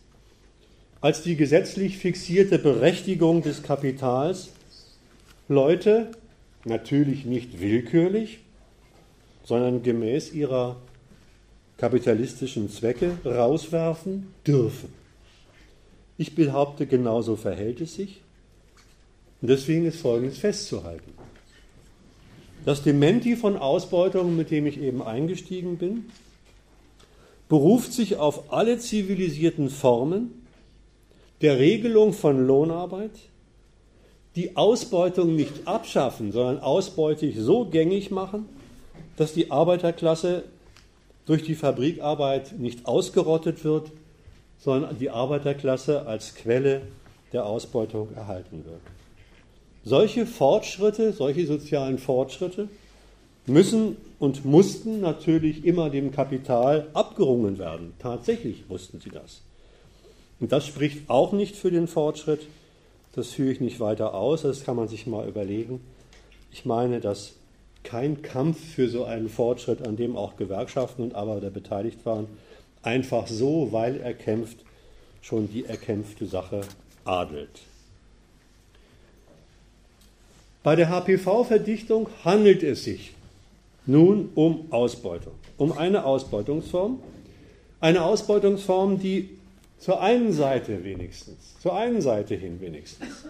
als 0.99 1.21
die 1.21 1.35
gesetzlich 1.35 1.97
fixierte 1.97 2.57
Berechtigung 2.57 3.43
des 3.43 3.63
Kapitals, 3.63 4.49
Leute, 5.47 6.11
natürlich 6.65 7.23
nicht 7.23 7.61
willkürlich, 7.61 8.39
sondern 9.43 9.83
gemäß 9.83 10.33
ihrer 10.33 10.75
kapitalistischen 11.77 12.69
Zwecke 12.69 13.17
rauswerfen 13.23 14.33
dürfen. 14.45 14.91
Ich 16.17 16.35
behaupte, 16.35 16.87
genauso 16.87 17.35
verhält 17.35 17.79
es 17.79 17.95
sich. 17.95 18.21
Und 19.41 19.49
deswegen 19.49 19.85
ist 19.85 20.01
Folgendes 20.01 20.39
festzuhalten. 20.39 21.13
Das 22.65 22.81
Dementi 22.81 23.35
von 23.35 23.55
Ausbeutung, 23.55 24.35
mit 24.35 24.49
dem 24.49 24.65
ich 24.65 24.81
eben 24.81 25.03
eingestiegen 25.03 25.77
bin, 25.77 26.05
beruft 27.49 27.93
sich 27.93 28.17
auf 28.17 28.51
alle 28.51 28.77
zivilisierten 28.77 29.69
Formen 29.69 30.45
der 31.41 31.59
Regelung 31.59 32.13
von 32.13 32.45
Lohnarbeit, 32.45 33.11
die 34.35 34.55
Ausbeutung 34.55 35.35
nicht 35.35 35.67
abschaffen, 35.67 36.31
sondern 36.31 36.59
ausbeutig 36.59 37.35
so 37.37 37.65
gängig 37.65 38.11
machen, 38.11 38.45
dass 39.15 39.33
die 39.33 39.51
Arbeiterklasse 39.51 40.43
durch 41.25 41.43
die 41.43 41.55
Fabrikarbeit 41.55 42.57
nicht 42.59 42.85
ausgerottet 42.85 43.63
wird, 43.63 43.91
sondern 44.59 44.97
die 44.97 45.09
Arbeiterklasse 45.09 46.05
als 46.05 46.35
Quelle 46.35 46.81
der 47.33 47.45
Ausbeutung 47.45 48.09
erhalten 48.15 48.63
wird. 48.65 48.81
Solche 49.83 50.25
Fortschritte, 50.25 51.13
solche 51.13 51.45
sozialen 51.45 51.97
Fortschritte 51.97 52.67
müssen 53.45 53.97
und 54.19 54.45
mussten 54.45 55.01
natürlich 55.01 55.65
immer 55.65 55.89
dem 55.89 56.11
Kapital 56.11 56.87
abgerungen 57.17 57.57
werden. 57.57 57.93
Tatsächlich 57.99 58.65
mussten 58.69 59.01
sie 59.01 59.09
das. 59.09 59.41
Und 60.39 60.51
das 60.51 60.67
spricht 60.67 61.09
auch 61.09 61.31
nicht 61.31 61.55
für 61.55 61.71
den 61.71 61.87
Fortschritt. 61.87 62.41
Das 63.13 63.29
führe 63.29 63.51
ich 63.51 63.59
nicht 63.59 63.79
weiter 63.79 64.13
aus, 64.13 64.43
das 64.43 64.63
kann 64.63 64.75
man 64.75 64.87
sich 64.87 65.07
mal 65.07 65.27
überlegen. 65.27 65.81
Ich 66.51 66.65
meine, 66.65 66.99
dass 66.99 67.33
kein 67.83 68.21
Kampf 68.21 68.59
für 68.59 68.87
so 68.87 69.05
einen 69.05 69.29
Fortschritt, 69.29 69.87
an 69.87 69.95
dem 69.97 70.15
auch 70.15 70.37
Gewerkschaften 70.37 71.01
und 71.01 71.15
Arbeiter 71.15 71.49
beteiligt 71.49 72.05
waren, 72.05 72.27
einfach 72.83 73.25
so, 73.25 73.69
weil 73.71 73.99
er 73.99 74.13
kämpft, 74.13 74.59
schon 75.21 75.49
die 75.51 75.65
erkämpfte 75.65 76.27
Sache 76.27 76.61
adelt. 77.03 77.61
Bei 80.61 80.75
der 80.75 80.89
HPV-Verdichtung 80.89 82.09
handelt 82.23 82.61
es 82.61 82.83
sich 82.83 83.13
nun 83.87 84.29
um 84.35 84.71
Ausbeutung, 84.71 85.33
um 85.57 85.77
eine 85.77 86.05
Ausbeutungsform, 86.05 86.99
eine 87.79 88.03
Ausbeutungsform, 88.03 88.99
die 88.99 89.29
Zur 89.79 90.01
einen 90.01 90.33
Seite 90.33 90.83
wenigstens, 90.83 91.55
zur 91.61 91.75
einen 91.75 92.01
Seite 92.01 92.35
hin 92.35 92.59
wenigstens. 92.59 93.25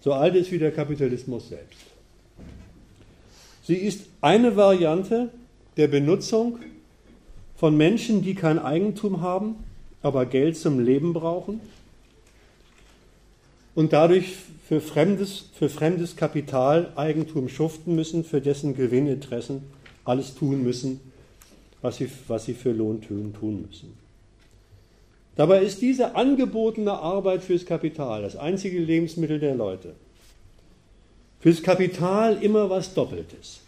So 0.00 0.12
alt 0.12 0.34
ist 0.34 0.52
wie 0.52 0.58
der 0.58 0.70
Kapitalismus 0.70 1.48
selbst. 1.48 1.80
Sie 3.62 3.76
ist 3.76 4.06
eine 4.20 4.56
Variante 4.56 5.30
der 5.76 5.88
Benutzung 5.88 6.58
von 7.56 7.76
Menschen, 7.76 8.22
die 8.22 8.34
kein 8.34 8.58
Eigentum 8.58 9.20
haben, 9.20 9.56
aber 10.02 10.26
Geld 10.26 10.56
zum 10.56 10.78
Leben 10.78 11.12
brauchen 11.12 11.60
und 13.74 13.92
dadurch 13.92 14.36
für 14.68 14.80
fremdes, 14.80 15.46
für 15.54 15.68
fremdes 15.68 16.16
Kapital 16.16 16.92
Eigentum 16.96 17.48
schuften 17.48 17.94
müssen, 17.94 18.24
für 18.24 18.40
dessen 18.40 18.76
Gewinninteressen 18.76 19.62
alles 20.04 20.34
tun 20.34 20.62
müssen, 20.62 21.00
was 21.82 21.96
sie, 21.96 22.10
was 22.26 22.44
sie 22.44 22.54
für 22.54 22.72
Lohn 22.72 23.00
tun, 23.02 23.66
müssen. 23.68 23.94
Dabei 25.36 25.62
ist 25.62 25.80
diese 25.82 26.16
angebotene 26.16 26.92
Arbeit 26.92 27.42
fürs 27.42 27.64
Kapital 27.64 28.22
das 28.22 28.36
einzige 28.36 28.80
Lebensmittel 28.80 29.38
der 29.38 29.54
Leute. 29.54 29.94
Fürs 31.40 31.62
Kapital 31.62 32.42
immer 32.42 32.68
was 32.70 32.94
Doppeltes. 32.94 33.60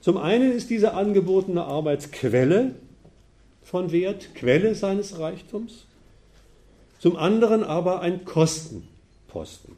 Zum 0.00 0.16
einen 0.16 0.52
ist 0.52 0.70
diese 0.70 0.94
angebotene 0.94 1.64
Arbeit 1.64 2.12
Quelle 2.12 2.76
von 3.64 3.90
Wert, 3.90 4.34
Quelle 4.34 4.76
seines 4.76 5.18
Reichtums. 5.18 5.84
Zum 7.00 7.16
anderen 7.16 7.64
aber 7.64 8.00
ein 8.00 8.24
Kostenposten. 8.24 9.76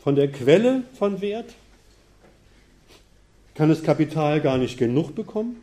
Von 0.00 0.16
der 0.16 0.30
Quelle 0.30 0.82
von 0.98 1.20
Wert 1.20 1.54
kann 3.56 3.70
das 3.70 3.82
Kapital 3.82 4.42
gar 4.42 4.58
nicht 4.58 4.78
genug 4.78 5.14
bekommen. 5.14 5.56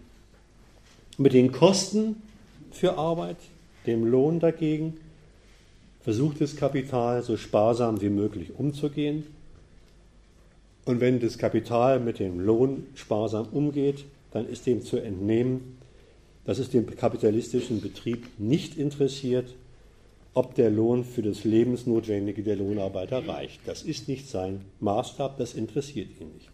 Mit 1.19 1.33
den 1.33 1.51
Kosten 1.51 2.15
für 2.71 2.97
Arbeit, 2.97 3.37
dem 3.85 4.05
Lohn 4.05 4.39
dagegen, 4.39 4.97
versucht 6.01 6.41
das 6.41 6.55
Kapital 6.55 7.21
so 7.21 7.37
sparsam 7.37 8.01
wie 8.01 8.09
möglich 8.09 8.57
umzugehen. 8.57 9.25
Und 10.85 11.01
wenn 11.01 11.19
das 11.19 11.37
Kapital 11.37 11.99
mit 11.99 12.17
dem 12.17 12.39
Lohn 12.39 12.87
sparsam 12.95 13.47
umgeht, 13.51 14.05
dann 14.31 14.49
ist 14.49 14.65
dem 14.65 14.81
zu 14.81 14.97
entnehmen, 14.97 15.77
dass 16.45 16.57
es 16.57 16.71
dem 16.71 16.87
kapitalistischen 16.87 17.79
Betrieb 17.79 18.27
nicht 18.39 18.75
interessiert, 18.75 19.53
ob 20.33 20.55
der 20.55 20.71
Lohn 20.71 21.05
für 21.05 21.21
das 21.21 21.43
Lebensnotwendige 21.43 22.41
der 22.41 22.55
Lohnarbeiter 22.55 23.27
reicht. 23.27 23.59
Das 23.67 23.83
ist 23.83 24.07
nicht 24.07 24.27
sein 24.27 24.61
Maßstab, 24.79 25.37
das 25.37 25.53
interessiert 25.53 26.09
ihn 26.19 26.33
nicht. 26.33 26.52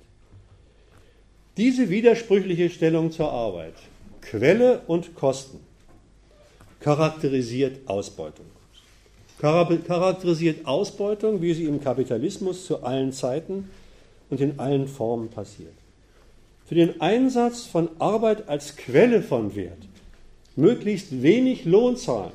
Diese 1.57 1.89
widersprüchliche 1.89 2.69
Stellung 2.69 3.11
zur 3.11 3.31
Arbeit, 3.31 3.73
Quelle 4.21 4.81
und 4.87 5.15
Kosten, 5.15 5.59
charakterisiert 6.79 7.87
Ausbeutung. 7.87 8.45
Charakterisiert 9.39 10.65
Ausbeutung, 10.65 11.41
wie 11.41 11.53
sie 11.53 11.65
im 11.65 11.81
Kapitalismus 11.81 12.65
zu 12.65 12.83
allen 12.83 13.13
Zeiten 13.13 13.69
und 14.29 14.41
in 14.41 14.59
allen 14.59 14.87
Formen 14.87 15.29
passiert. 15.29 15.73
Für 16.67 16.75
den 16.75 17.01
Einsatz 17.01 17.63
von 17.65 17.89
Arbeit 17.99 18.47
als 18.47 18.75
Quelle 18.75 19.21
von 19.21 19.55
Wert 19.55 19.87
möglichst 20.55 21.21
wenig 21.21 21.65
Lohn 21.65 21.97
zahlen 21.97 22.31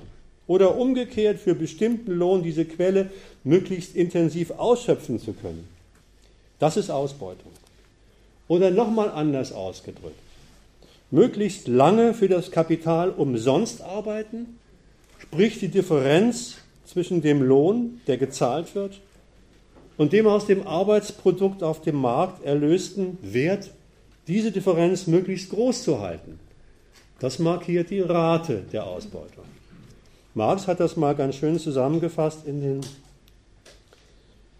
oder 0.46 0.76
umgekehrt 0.76 1.38
für 1.38 1.54
bestimmten 1.54 2.12
Lohn 2.12 2.42
diese 2.42 2.64
Quelle 2.64 3.10
möglichst 3.44 3.94
intensiv 3.94 4.50
ausschöpfen 4.52 5.20
zu 5.20 5.34
können. 5.34 5.68
Das 6.58 6.76
ist 6.76 6.90
Ausbeutung. 6.90 7.52
Oder 8.48 8.70
nochmal 8.70 9.10
anders 9.10 9.52
ausgedrückt. 9.52 10.18
Möglichst 11.10 11.68
lange 11.68 12.14
für 12.14 12.28
das 12.28 12.50
Kapital 12.50 13.10
umsonst 13.10 13.82
arbeiten, 13.82 14.58
sprich 15.18 15.58
die 15.58 15.68
Differenz 15.68 16.56
zwischen 16.84 17.22
dem 17.22 17.42
Lohn, 17.42 18.00
der 18.06 18.18
gezahlt 18.18 18.74
wird, 18.74 19.00
und 19.96 20.12
dem 20.12 20.26
aus 20.26 20.46
dem 20.46 20.66
Arbeitsprodukt 20.66 21.62
auf 21.62 21.80
dem 21.80 21.96
Markt 21.96 22.44
erlösten 22.44 23.18
Wert, 23.22 23.70
diese 24.26 24.50
Differenz 24.50 25.06
möglichst 25.06 25.50
groß 25.50 25.84
zu 25.84 26.00
halten. 26.00 26.40
Das 27.20 27.38
markiert 27.38 27.90
die 27.90 28.00
Rate 28.00 28.62
der 28.72 28.86
Ausbeutung. 28.86 29.44
Marx 30.34 30.66
hat 30.66 30.80
das 30.80 30.96
mal 30.96 31.14
ganz 31.14 31.36
schön 31.36 31.58
zusammengefasst 31.58 32.44
in, 32.46 32.60
den, 32.60 32.80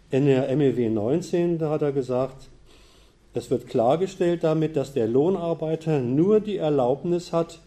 in 0.09 0.25
der 0.25 0.55
MEW 0.55 0.89
19. 0.89 1.57
Da 1.57 1.69
hat 1.69 1.81
er 1.81 1.91
gesagt, 1.91 2.47
es 3.35 3.51
wird 3.51 3.67
klargestellt 3.67 4.43
damit, 4.43 4.75
dass 4.75 4.93
der 4.93 5.07
Lohnarbeiter 5.07 5.99
nur 5.99 6.39
die 6.39 6.57
Erlaubnis 6.57 7.33
hat, 7.33 7.59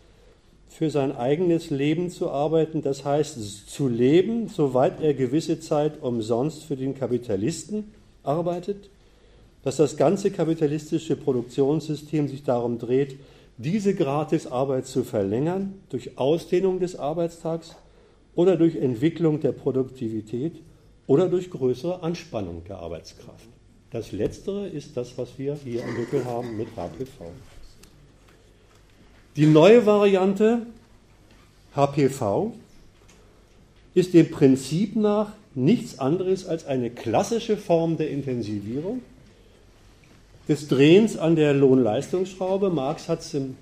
für 0.69 0.91
sein 0.91 1.17
eigenes 1.17 1.71
Leben 1.71 2.11
zu 2.11 2.31
arbeiten, 2.31 2.83
das 2.83 3.05
heißt 3.05 3.69
zu 3.71 3.89
leben, 3.89 4.49
soweit 4.49 5.01
er 5.01 5.15
gewisse 5.15 5.61
Zeit 5.61 6.03
umsonst 6.03 6.65
für 6.65 6.77
den 6.77 6.95
Kapitalisten 6.95 7.93
arbeitet, 8.23 8.91
dass 9.63 9.77
das 9.77 9.97
ganze 9.97 10.31
kapitalistische 10.31 11.17
Produktionssystem 11.17 12.29
sich 12.29 12.45
darum 12.45 12.79
dreht, 12.79 13.17
diese 13.57 13.95
Gratisarbeit 13.95 14.87
zu 14.87 15.03
verlängern 15.03 15.75
durch 15.89 16.17
Ausdehnung 16.17 16.79
des 16.79 16.97
Arbeitstags 16.97 17.75
oder 18.37 18.57
durch 18.57 18.77
Entwicklung 18.77 19.41
der 19.41 19.53
Produktivität 19.53 20.63
oder 21.07 21.29
durch 21.29 21.51
größere 21.51 22.03
Anspannung 22.03 22.63
der 22.69 22.79
Arbeitskraft. 22.79 23.49
Das 23.91 24.13
Letztere 24.13 24.69
ist 24.69 24.97
das, 24.97 25.17
was 25.17 25.31
wir 25.39 25.55
hier 25.65 25.83
entwickelt 25.83 26.27
haben 26.27 26.57
mit 26.57 26.69
HPV. 26.77 27.31
Die 29.37 29.47
neue 29.47 29.87
Variante 29.87 30.67
HPV 31.75 32.53
ist 33.95 34.13
dem 34.13 34.31
Prinzip 34.31 34.95
nach 34.95 35.33
nichts 35.55 35.99
anderes 35.99 36.47
als 36.47 36.67
eine 36.67 36.91
klassische 36.91 37.57
Form 37.57 37.97
der 37.97 38.11
Intensivierung, 38.11 39.01
des 40.49 40.69
Drehens 40.69 41.17
an 41.17 41.37
der 41.37 41.55
Lohnleistungsschraube. 41.55 42.71
Marx 42.71 43.09
hat 43.09 43.21
es 43.21 43.35
im 43.35 43.57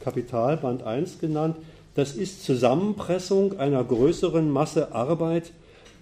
Kapital 0.00 0.56
Band 0.56 0.82
1 0.82 1.18
genannt. 1.18 1.56
Das 1.94 2.14
ist 2.14 2.44
Zusammenpressung 2.44 3.58
einer 3.58 3.82
größeren 3.84 4.50
Masse 4.50 4.92
Arbeit 4.92 5.52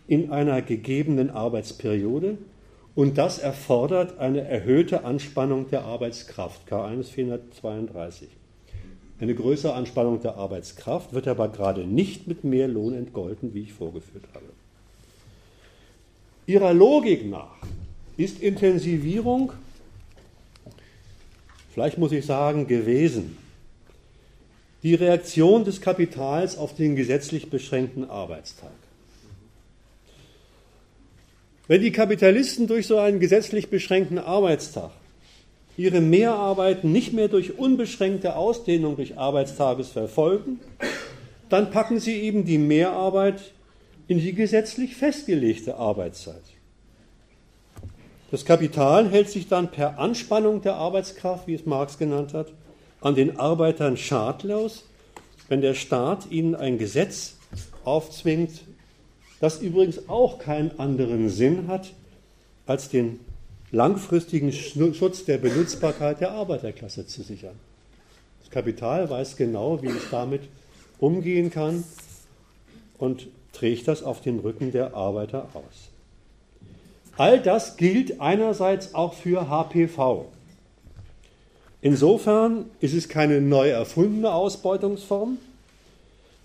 in 0.09 0.31
einer 0.31 0.61
gegebenen 0.63 1.31
Arbeitsperiode 1.31 2.37
und 2.95 3.17
das 3.19 3.39
erfordert 3.39 4.19
eine 4.19 4.43
erhöhte 4.43 5.05
Anspannung 5.05 5.69
der 5.71 5.85
Arbeitskraft, 5.85 6.69
K1 6.71 7.05
432. 7.05 8.29
Eine 9.19 9.35
größere 9.35 9.75
Anspannung 9.75 10.21
der 10.21 10.37
Arbeitskraft 10.37 11.13
wird 11.13 11.29
aber 11.29 11.49
gerade 11.49 11.87
nicht 11.87 12.27
mit 12.27 12.45
mehr 12.45 12.69
Lohn 12.69 12.95
entgolten, 12.95 13.55
wie 13.55 13.63
ich 13.63 13.73
vorgeführt 13.73 14.25
habe. 14.35 14.47
Ihrer 16.47 16.75
Logik 16.75 17.31
nach 17.31 17.57
ist 18.17 18.43
Intensivierung, 18.43 19.53
vielleicht 21.73 21.99
muss 21.99 22.13
ich 22.13 22.27
sagen, 22.27 22.67
gewesen, 22.67 23.39
die 24.83 24.97
Reaktion 24.97 25.65
des 25.65 25.81
Kapitals 25.81 26.59
auf 26.59 26.75
den 26.75 26.97
gesetzlich 26.97 27.49
beschränkten 27.49 28.11
Arbeitstag. 28.11 28.73
Wenn 31.69 31.81
die 31.81 31.93
Kapitalisten 31.93 32.67
durch 32.67 32.87
so 32.87 32.99
einen 32.99 33.21
gesetzlich 33.21 33.71
beschränkten 33.71 34.19
Arbeitstag 34.19 34.91
ihre 35.77 36.01
Mehrarbeit 36.01 36.85
nicht 36.85 37.13
mehr 37.13 37.29
durch 37.29 37.59
unbeschränkte 37.59 38.37
Ausdehnung 38.37 38.97
durch 38.97 39.17
Arbeitstages 39.17 39.91
verfolgen, 39.91 40.61
dann 41.49 41.71
packen 41.71 42.01
sie 42.01 42.21
eben 42.21 42.45
die 42.45 42.59
Mehrarbeit 42.59 43.53
in 44.09 44.19
die 44.19 44.35
gesetzlich 44.35 44.97
festgelegte 44.97 45.77
Arbeitszeit. 45.77 46.43
Das 48.31 48.45
Kapital 48.45 49.11
hält 49.11 49.31
sich 49.31 49.49
dann 49.49 49.71
per 49.71 49.99
Anspannung 49.99 50.63
der 50.63 50.75
Arbeitskraft, 50.75 51.47
wie 51.47 51.55
es 51.55 51.67
Marx 51.67 51.99
genannt 51.99 52.35
hat, 52.35 52.53
an 53.01 53.15
den 53.15 53.39
Arbeitern 53.39 53.97
schadlos, 53.97 54.85
wenn 55.49 55.61
der 55.61 55.75
Staat 55.75 56.31
ihnen 56.31 56.55
ein 56.55 56.79
Gesetz 56.79 57.37
aufzwingt, 57.85 58.63
das 59.43 59.61
übrigens 59.61 60.09
auch 60.09 60.39
keinen 60.39 60.79
anderen 60.79 61.29
Sinn 61.29 61.67
hat, 61.67 61.93
als 62.65 62.89
den 62.91 63.19
langfristigen 63.73 64.53
Schutz 64.53 65.25
der 65.25 65.39
Benutzbarkeit 65.39 66.21
der 66.21 66.31
Arbeiterklasse 66.31 67.09
zu 67.09 67.25
sichern. 67.25 67.59
Das 68.41 68.51
Kapital 68.51 69.11
weiß 69.11 69.37
genau, 69.37 69.83
wie 69.83 69.89
es 69.89 70.11
damit 70.13 70.43
umgehen 71.01 71.51
kann 71.51 71.83
und 72.99 73.27
trägt 73.53 73.89
das 73.89 74.05
auf 74.05 74.21
den 74.21 74.39
Rücken 74.39 74.71
der 74.71 74.95
Arbeiter 74.95 75.49
aus. 75.55 75.91
All 77.17 77.41
das 77.41 77.77
gilt 77.77 78.21
einerseits 78.21 78.95
auch 78.95 79.13
für 79.13 79.49
HPV. 79.49 80.27
Insofern 81.81 82.67
ist 82.79 82.95
es 82.95 83.09
keine 83.09 83.41
neu 83.41 83.71
erfundene 83.71 84.33
Ausbeutungsform. 84.33 85.39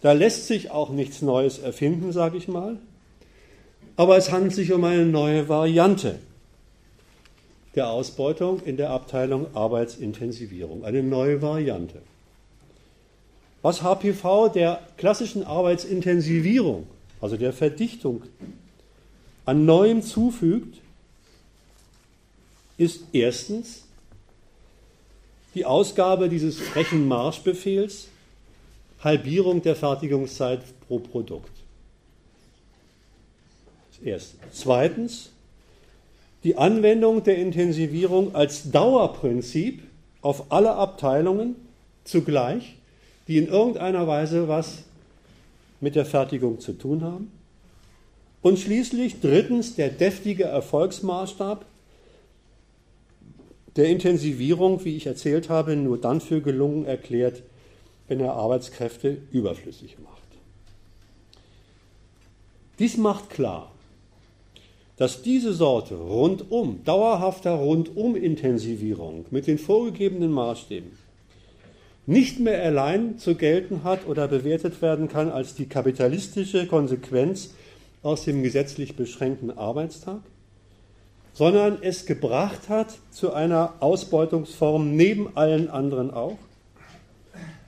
Da 0.07 0.13
lässt 0.13 0.47
sich 0.47 0.71
auch 0.71 0.89
nichts 0.89 1.21
Neues 1.21 1.59
erfinden, 1.59 2.13
sage 2.13 2.37
ich 2.37 2.47
mal. 2.47 2.79
Aber 3.97 4.15
es 4.15 4.31
handelt 4.31 4.55
sich 4.55 4.71
um 4.71 4.85
eine 4.85 5.05
neue 5.05 5.49
Variante 5.49 6.17
der 7.75 7.89
Ausbeutung 7.89 8.61
in 8.63 8.77
der 8.77 8.91
Abteilung 8.91 9.53
Arbeitsintensivierung, 9.53 10.85
eine 10.85 11.03
neue 11.03 11.41
Variante. 11.41 12.01
Was 13.61 13.83
HPV 13.83 14.47
der 14.47 14.79
klassischen 14.95 15.43
Arbeitsintensivierung, 15.43 16.87
also 17.19 17.35
der 17.35 17.51
Verdichtung, 17.51 18.21
an 19.43 19.65
Neuem 19.65 20.03
zufügt, 20.03 20.79
ist 22.77 23.03
erstens 23.11 23.83
die 25.53 25.65
Ausgabe 25.65 26.29
dieses 26.29 26.57
frechen 26.57 27.09
Marschbefehls, 27.09 28.07
Halbierung 29.03 29.61
der 29.61 29.75
Fertigungszeit 29.75 30.61
pro 30.87 30.99
Produkt. 30.99 31.51
Erstens. 34.03 34.39
Zweitens, 34.51 35.31
die 36.43 36.55
Anwendung 36.55 37.23
der 37.23 37.37
Intensivierung 37.37 38.35
als 38.35 38.71
Dauerprinzip 38.71 39.81
auf 40.21 40.51
alle 40.51 40.75
Abteilungen 40.75 41.55
zugleich, 42.03 42.75
die 43.27 43.37
in 43.37 43.47
irgendeiner 43.47 44.07
Weise 44.07 44.47
was 44.47 44.83
mit 45.81 45.95
der 45.95 46.05
Fertigung 46.05 46.59
zu 46.59 46.73
tun 46.73 47.03
haben. 47.03 47.31
Und 48.41 48.59
schließlich 48.59 49.19
drittens 49.19 49.75
der 49.75 49.89
deftige 49.89 50.45
Erfolgsmaßstab 50.45 51.65
der 53.75 53.85
Intensivierung, 53.85 54.83
wie 54.85 54.95
ich 54.95 55.05
erzählt 55.05 55.49
habe, 55.49 55.75
nur 55.75 55.99
dann 55.99 56.21
für 56.21 56.41
gelungen 56.41 56.85
erklärt, 56.85 57.43
wenn 58.07 58.19
er 58.19 58.33
Arbeitskräfte 58.33 59.17
überflüssig 59.31 59.97
macht. 59.99 60.21
Dies 62.79 62.97
macht 62.97 63.29
klar, 63.29 63.71
dass 64.97 65.21
diese 65.21 65.53
Sorte 65.53 65.95
rundum, 65.95 66.83
dauerhafter 66.83 67.51
Rundum-Intensivierung 67.51 69.25
mit 69.31 69.47
den 69.47 69.57
vorgegebenen 69.57 70.31
Maßstäben 70.31 70.91
nicht 72.07 72.39
mehr 72.39 72.63
allein 72.63 73.19
zu 73.19 73.35
gelten 73.35 73.83
hat 73.83 74.07
oder 74.07 74.27
bewertet 74.27 74.81
werden 74.81 75.09
kann 75.09 75.29
als 75.29 75.55
die 75.55 75.65
kapitalistische 75.65 76.65
Konsequenz 76.65 77.53
aus 78.01 78.23
dem 78.23 78.43
gesetzlich 78.43 78.95
beschränkten 78.95 79.55
Arbeitstag, 79.57 80.21
sondern 81.33 81.79
es 81.81 82.05
gebracht 82.05 82.69
hat 82.69 82.97
zu 83.11 83.33
einer 83.33 83.73
Ausbeutungsform 83.81 84.95
neben 84.95 85.35
allen 85.35 85.69
anderen 85.69 86.09
auch, 86.11 86.37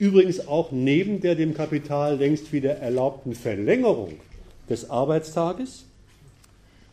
übrigens 0.00 0.48
auch 0.48 0.72
neben 0.72 1.20
der 1.20 1.36
dem 1.36 1.54
Kapital 1.54 2.16
längst 2.16 2.52
wieder 2.52 2.78
erlaubten 2.78 3.34
Verlängerung 3.34 4.14
des 4.68 4.88
Arbeitstages, 4.88 5.84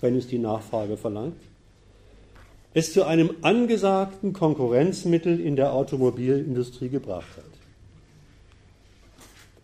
wenn 0.02 0.16
es 0.18 0.28
die 0.28 0.38
Nachfrage 0.38 0.98
verlangt, 0.98 1.40
es 2.74 2.92
zu 2.94 3.06
einem 3.06 3.32
angesagten 3.42 4.34
Konkurrenzmittel 4.34 5.40
in 5.40 5.56
der 5.56 5.72
Automobilindustrie 5.72 6.90
gebracht 6.90 7.38
hat. 7.38 7.46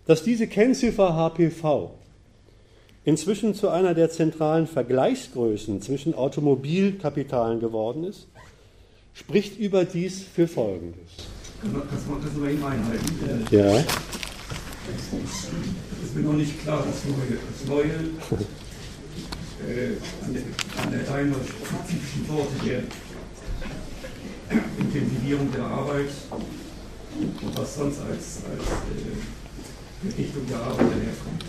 Dass 0.08 0.24
diese 0.24 0.48
Kennziffer 0.48 1.14
HPV 1.14 1.92
inzwischen 3.04 3.56
zu 3.56 3.68
einer 3.68 3.94
der 3.94 4.10
zentralen 4.10 4.68
Vergleichsgrößen 4.68 5.82
zwischen 5.82 6.16
Automobilkapitalen 6.16 7.60
geworden 7.60 8.06
ist, 8.06 8.28
spricht 9.14 9.60
überdies 9.60 10.24
für 10.24 10.48
Folgendes. 10.48 11.33
Kannst 11.64 12.08
du 12.08 12.20
das 12.22 12.34
mal 12.36 12.52
eben 12.52 12.64
einhalten? 12.64 13.48
Ja. 13.52 13.72
Das 13.72 13.86
ist 16.04 16.16
mir 16.16 16.22
noch 16.24 16.34
nicht 16.34 16.62
klar, 16.62 16.86
das 16.86 17.06
Neue. 17.06 17.38
Das 17.52 17.68
Neue 17.70 17.94
äh, 19.66 19.96
an, 20.26 20.34
der, 20.34 20.44
an 20.84 20.92
der 20.92 21.00
spezifischen 21.46 22.28
Worte 22.28 22.56
der 22.66 22.84
Intensivierung 24.78 25.52
der 25.52 25.64
Arbeit 25.64 26.10
und 27.16 27.58
was 27.58 27.76
sonst 27.76 28.00
als, 28.02 28.42
als 28.44 28.68
äh, 28.92 30.18
Richtung 30.22 30.46
der 30.48 30.58
Arbeit 30.58 30.88
daherkommt. 30.92 31.46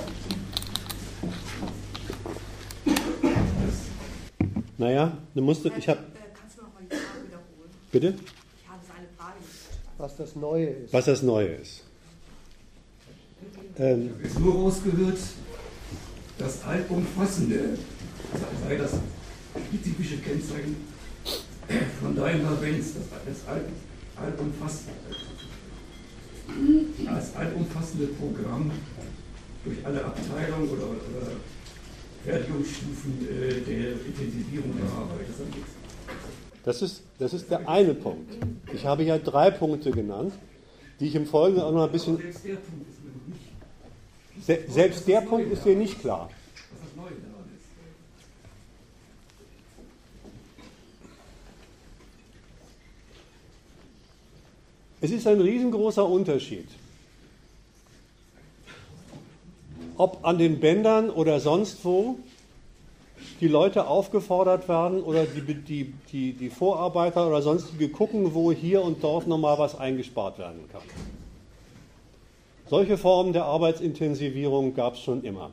Naja, 4.78 5.16
du 5.34 5.42
musst, 5.42 5.64
ich 5.64 5.88
habe. 5.88 6.00
Kannst 6.34 6.58
du 6.58 6.62
noch 6.62 6.74
mal 6.74 6.82
die 6.82 6.96
Frage 6.96 7.26
wiederholen? 7.26 7.70
Bitte? 7.90 8.08
Ich 8.08 8.68
habe 8.68 8.80
seine 8.86 9.08
Frage 9.16 9.38
nicht 9.40 9.50
verstanden. 9.50 9.83
Was 9.98 10.16
das 10.16 10.36
Neue 10.36 10.66
ist. 10.66 10.92
Was 10.92 11.04
das 11.06 11.22
Neue 11.22 11.54
ist. 11.54 11.82
Ähm, 13.78 14.02
Ich 14.06 14.10
habe 14.12 14.22
jetzt 14.24 14.40
nur 14.40 14.54
rausgehört, 14.54 15.18
das 16.38 16.62
allumfassende, 16.64 17.78
sei 18.66 18.76
das 18.76 18.92
spezifische 19.68 20.16
Kennzeichen 20.18 20.76
von 22.00 22.14
Daimler-Benz, 22.16 22.94
das, 22.94 23.04
das 23.26 23.48
all, 23.48 23.64
allumfassende, 24.16 24.94
das 27.04 27.34
allumfassende 27.36 28.06
Programm 28.08 28.70
durch 29.64 29.84
alle 29.84 30.04
Abteilungen 30.04 30.68
oder, 30.70 30.84
oder 30.84 31.32
Fertigungsstufen 32.24 33.28
äh, 33.30 33.60
der 33.60 33.92
Intensivierung 33.92 34.74
der 34.76 34.90
Arbeit. 34.90 35.26
Das 35.28 35.46
hat 35.46 35.54
nichts. 35.54 35.73
Das, 36.64 36.82
ist, 36.82 37.02
das 37.18 37.34
ist 37.34 37.50
der 37.50 37.68
eine 37.68 37.94
Punkt. 37.94 38.36
Ich 38.72 38.86
habe 38.86 39.04
ja 39.04 39.18
drei 39.18 39.50
Punkte 39.50 39.90
genannt, 39.90 40.32
die 40.98 41.06
ich 41.06 41.14
im 41.14 41.26
Folgenden 41.26 41.64
auch 41.64 41.72
noch 41.72 41.84
ein 41.84 41.92
bisschen. 41.92 42.18
Selbst 44.68 45.06
der 45.06 45.20
Punkt 45.20 45.52
ist 45.52 45.64
mir 45.64 45.76
nicht, 45.76 46.00
klar. 46.00 46.30
Es 55.00 55.10
ist 55.10 55.26
ein 55.26 55.38
riesengroßer 55.38 56.08
Unterschied, 56.08 56.66
ob 59.98 60.24
an 60.24 60.38
den 60.38 60.60
Bändern 60.60 61.10
oder 61.10 61.40
sonst 61.40 61.84
wo 61.84 62.18
die 63.40 63.48
Leute 63.48 63.86
aufgefordert 63.86 64.68
werden 64.68 65.02
oder 65.02 65.24
die, 65.24 65.54
die, 65.54 65.94
die, 66.12 66.32
die 66.32 66.50
Vorarbeiter 66.50 67.26
oder 67.26 67.42
sonstige 67.42 67.88
gucken, 67.88 68.34
wo 68.34 68.52
hier 68.52 68.82
und 68.82 69.02
dort 69.02 69.26
nochmal 69.26 69.58
was 69.58 69.78
eingespart 69.78 70.38
werden 70.38 70.68
kann. 70.72 70.82
Solche 72.68 72.96
Formen 72.96 73.32
der 73.32 73.44
Arbeitsintensivierung 73.44 74.74
gab 74.74 74.94
es 74.94 75.00
schon 75.00 75.22
immer. 75.24 75.50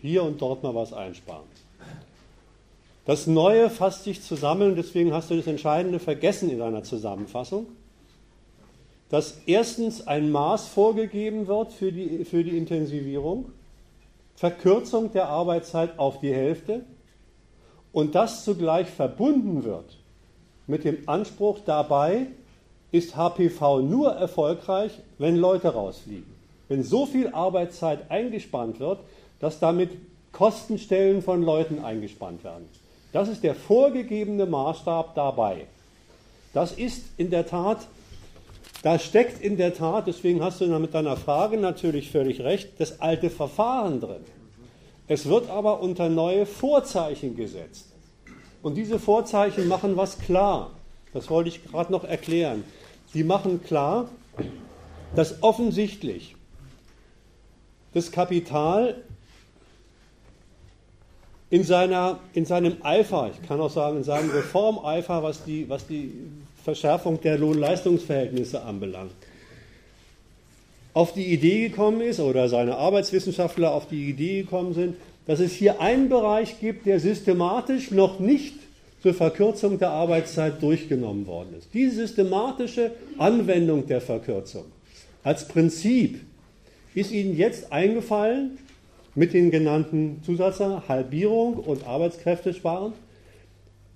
Hier 0.00 0.22
und 0.22 0.40
dort 0.40 0.62
mal 0.62 0.74
was 0.74 0.92
einsparen. 0.92 1.44
Das 3.04 3.26
Neue 3.26 3.68
fasst 3.68 4.04
sich 4.04 4.22
zusammen, 4.22 4.76
deswegen 4.76 5.12
hast 5.12 5.30
du 5.30 5.36
das 5.36 5.46
Entscheidende 5.46 5.98
vergessen 5.98 6.50
in 6.50 6.58
deiner 6.58 6.84
Zusammenfassung 6.84 7.66
dass 9.12 9.42
erstens 9.44 10.06
ein 10.06 10.32
Maß 10.32 10.68
vorgegeben 10.68 11.46
wird 11.46 11.74
für 11.74 11.92
die, 11.92 12.24
für 12.24 12.42
die 12.42 12.56
Intensivierung, 12.56 13.52
Verkürzung 14.36 15.12
der 15.12 15.28
Arbeitszeit 15.28 15.98
auf 15.98 16.20
die 16.20 16.32
Hälfte 16.32 16.86
und 17.92 18.14
das 18.14 18.44
zugleich 18.44 18.88
verbunden 18.88 19.64
wird 19.64 19.96
mit 20.66 20.84
dem 20.84 20.98
Anspruch 21.06 21.58
dabei, 21.64 22.26
ist 22.90 23.16
HPV 23.16 23.80
nur 23.80 24.12
erfolgreich, 24.12 24.92
wenn 25.18 25.36
Leute 25.36 25.68
rausfliegen. 25.68 26.32
Wenn 26.68 26.82
so 26.82 27.06
viel 27.06 27.28
Arbeitszeit 27.28 28.10
eingespannt 28.10 28.80
wird, 28.80 29.00
dass 29.40 29.58
damit 29.58 29.90
Kostenstellen 30.30 31.22
von 31.22 31.42
Leuten 31.42 31.84
eingespannt 31.84 32.44
werden. 32.44 32.68
Das 33.12 33.28
ist 33.28 33.42
der 33.42 33.54
vorgegebene 33.54 34.46
Maßstab 34.46 35.14
dabei. 35.14 35.66
Das 36.54 36.72
ist 36.72 37.04
in 37.16 37.30
der 37.30 37.46
Tat 37.46 37.86
da 38.82 38.98
steckt 38.98 39.40
in 39.40 39.56
der 39.56 39.74
Tat, 39.74 40.08
deswegen 40.08 40.42
hast 40.42 40.60
du 40.60 40.66
mit 40.80 40.92
deiner 40.92 41.16
Frage 41.16 41.56
natürlich 41.56 42.10
völlig 42.10 42.40
recht, 42.40 42.68
das 42.78 43.00
alte 43.00 43.30
Verfahren 43.30 44.00
drin. 44.00 44.24
Es 45.12 45.26
wird 45.26 45.50
aber 45.50 45.82
unter 45.82 46.08
neue 46.08 46.46
Vorzeichen 46.46 47.36
gesetzt. 47.36 47.88
Und 48.62 48.76
diese 48.76 48.98
Vorzeichen 48.98 49.68
machen 49.68 49.94
was 49.94 50.18
klar. 50.18 50.70
Das 51.12 51.28
wollte 51.28 51.50
ich 51.50 51.62
gerade 51.62 51.92
noch 51.92 52.04
erklären. 52.04 52.64
Die 53.12 53.22
machen 53.22 53.62
klar, 53.62 54.08
dass 55.14 55.42
offensichtlich 55.42 56.34
das 57.92 58.10
Kapital 58.10 59.02
in, 61.50 61.62
seiner, 61.62 62.18
in 62.32 62.46
seinem 62.46 62.78
Eifer, 62.82 63.32
ich 63.34 63.46
kann 63.46 63.60
auch 63.60 63.70
sagen 63.70 63.98
in 63.98 64.04
seinem 64.04 64.30
Reformeifer, 64.30 65.22
was 65.22 65.44
die, 65.44 65.68
was 65.68 65.86
die 65.86 66.10
Verschärfung 66.64 67.20
der 67.20 67.36
Lohn-Leistungsverhältnisse 67.36 68.62
anbelangt, 68.62 69.12
auf 70.94 71.12
die 71.14 71.26
Idee 71.26 71.68
gekommen 71.68 72.00
ist 72.00 72.20
oder 72.20 72.48
seine 72.48 72.76
Arbeitswissenschaftler 72.76 73.72
auf 73.72 73.88
die 73.88 74.08
Idee 74.08 74.42
gekommen 74.42 74.74
sind, 74.74 74.96
dass 75.26 75.40
es 75.40 75.52
hier 75.52 75.80
einen 75.80 76.08
Bereich 76.08 76.60
gibt, 76.60 76.86
der 76.86 77.00
systematisch 77.00 77.90
noch 77.90 78.18
nicht 78.18 78.54
zur 79.02 79.14
Verkürzung 79.14 79.78
der 79.78 79.90
Arbeitszeit 79.90 80.62
durchgenommen 80.62 81.26
worden 81.26 81.54
ist. 81.58 81.68
Diese 81.72 81.96
systematische 82.06 82.92
Anwendung 83.18 83.86
der 83.86 84.00
Verkürzung 84.00 84.64
als 85.24 85.46
Prinzip 85.46 86.20
ist 86.94 87.12
Ihnen 87.12 87.36
jetzt 87.36 87.72
eingefallen 87.72 88.58
mit 89.14 89.32
den 89.32 89.50
genannten 89.50 90.22
Zusatzern 90.24 90.88
Halbierung 90.88 91.54
und 91.54 91.86
Arbeitskräftesparen. 91.86 92.92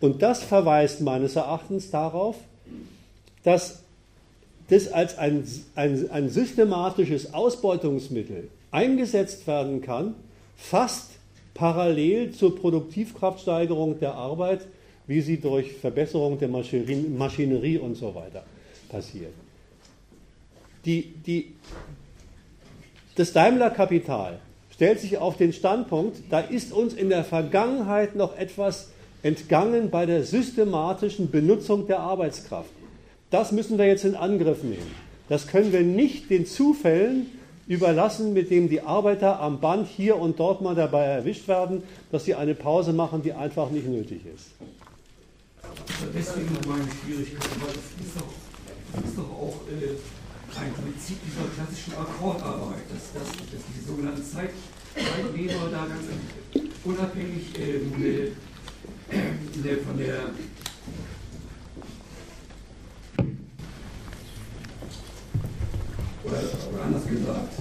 Und 0.01 0.23
das 0.23 0.43
verweist 0.43 1.01
meines 1.01 1.37
Erachtens 1.37 1.91
darauf, 1.91 2.37
dass 3.43 3.83
das 4.69 4.89
als 4.89 5.19
ein, 5.19 5.45
ein, 5.75 6.11
ein 6.11 6.29
systematisches 6.29 7.33
Ausbeutungsmittel 7.35 8.49
eingesetzt 8.71 9.47
werden 9.47 9.81
kann, 9.81 10.15
fast 10.57 11.13
parallel 11.55 12.33
zur 12.33 12.57
Produktivkraftsteigerung 12.57 13.99
der 13.99 14.15
Arbeit, 14.15 14.67
wie 15.07 15.21
sie 15.21 15.39
durch 15.39 15.73
Verbesserung 15.75 16.39
der 16.39 16.49
Maschinerie 16.49 17.79
und 17.79 17.95
so 17.95 18.15
weiter 18.15 18.45
passiert. 18.89 19.33
Die, 20.85 21.15
die, 21.27 21.55
das 23.15 23.33
Daimler-Kapital 23.33 24.39
stellt 24.73 25.01
sich 25.01 25.19
auf 25.19 25.37
den 25.37 25.53
Standpunkt, 25.53 26.19
da 26.31 26.41
ist 26.41 26.73
uns 26.73 26.93
in 26.93 27.09
der 27.09 27.25
Vergangenheit 27.25 28.15
noch 28.15 28.37
etwas 28.37 28.91
entgangen 29.23 29.91
bei 29.91 30.07
der 30.07 30.23
systematischen 30.23 31.31
Benutzung 31.31 31.87
der 31.87 32.01
Arbeitskraft. 32.01 32.71
Das 33.31 33.53
müssen 33.53 33.79
wir 33.79 33.87
jetzt 33.87 34.05
in 34.05 34.15
Angriff 34.15 34.63
nehmen. 34.63 34.95
Das 35.29 35.47
können 35.47 35.73
wir 35.73 35.83
nicht 35.83 36.31
den 36.31 36.47
Zufällen 36.47 37.27
überlassen, 37.67 38.33
mit 38.33 38.51
dem 38.51 38.69
die 38.69 38.81
Arbeiter 38.81 39.41
am 39.41 39.61
Band 39.61 39.89
hier 39.89 40.17
und 40.17 40.39
dort 40.39 40.63
mal 40.63 40.75
dabei 40.75 41.05
erwischt 41.05 41.49
werden, 41.49 41.83
dass 42.13 42.25
sie 42.25 42.35
eine 42.35 42.55
Pause 42.55 42.93
machen, 42.93 43.23
die 43.23 43.33
einfach 43.33 43.71
nicht 43.71 43.89
nötig 43.89 44.21
ist. 44.33 44.51
Also 45.63 46.13
deswegen 46.15 46.57
meine 46.69 46.87
Schwierigkeiten, 47.03 47.61
weil 47.61 47.75
das 47.75 48.07
ist 48.07 48.17
doch, 48.17 48.33
das 48.95 49.05
ist 49.11 49.19
doch 49.19 49.31
auch 49.31 49.61
äh, 49.67 49.99
ein 50.61 50.73
Prinzip 50.73 51.19
dieser 51.27 51.49
klassischen 51.55 51.95
Akkordarbeit, 51.95 52.87
dass, 52.89 53.13
dass, 53.13 53.33
dass 53.35 53.63
die 53.75 53.85
sogenannten 53.85 54.25
Zeit, 54.25 54.51
Zeitnehmer 54.95 55.69
da 55.73 55.87
ganz 55.87 56.07
unabhängig 56.85 57.51
äh, 57.59 58.31
äh, 59.11 59.77
von 59.85 59.99
der 59.99 60.31
oder, 66.27 66.85
anders 66.85 67.07
gesagt, 67.07 67.55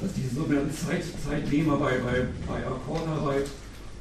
dass 0.00 0.12
diese 0.12 0.34
sogenannten 0.34 0.74
Zeit, 0.74 1.02
Zeitnehmer 1.24 1.76
bei, 1.76 1.98
bei, 1.98 2.26
bei 2.46 2.66
Akkordarbeit 2.66 3.46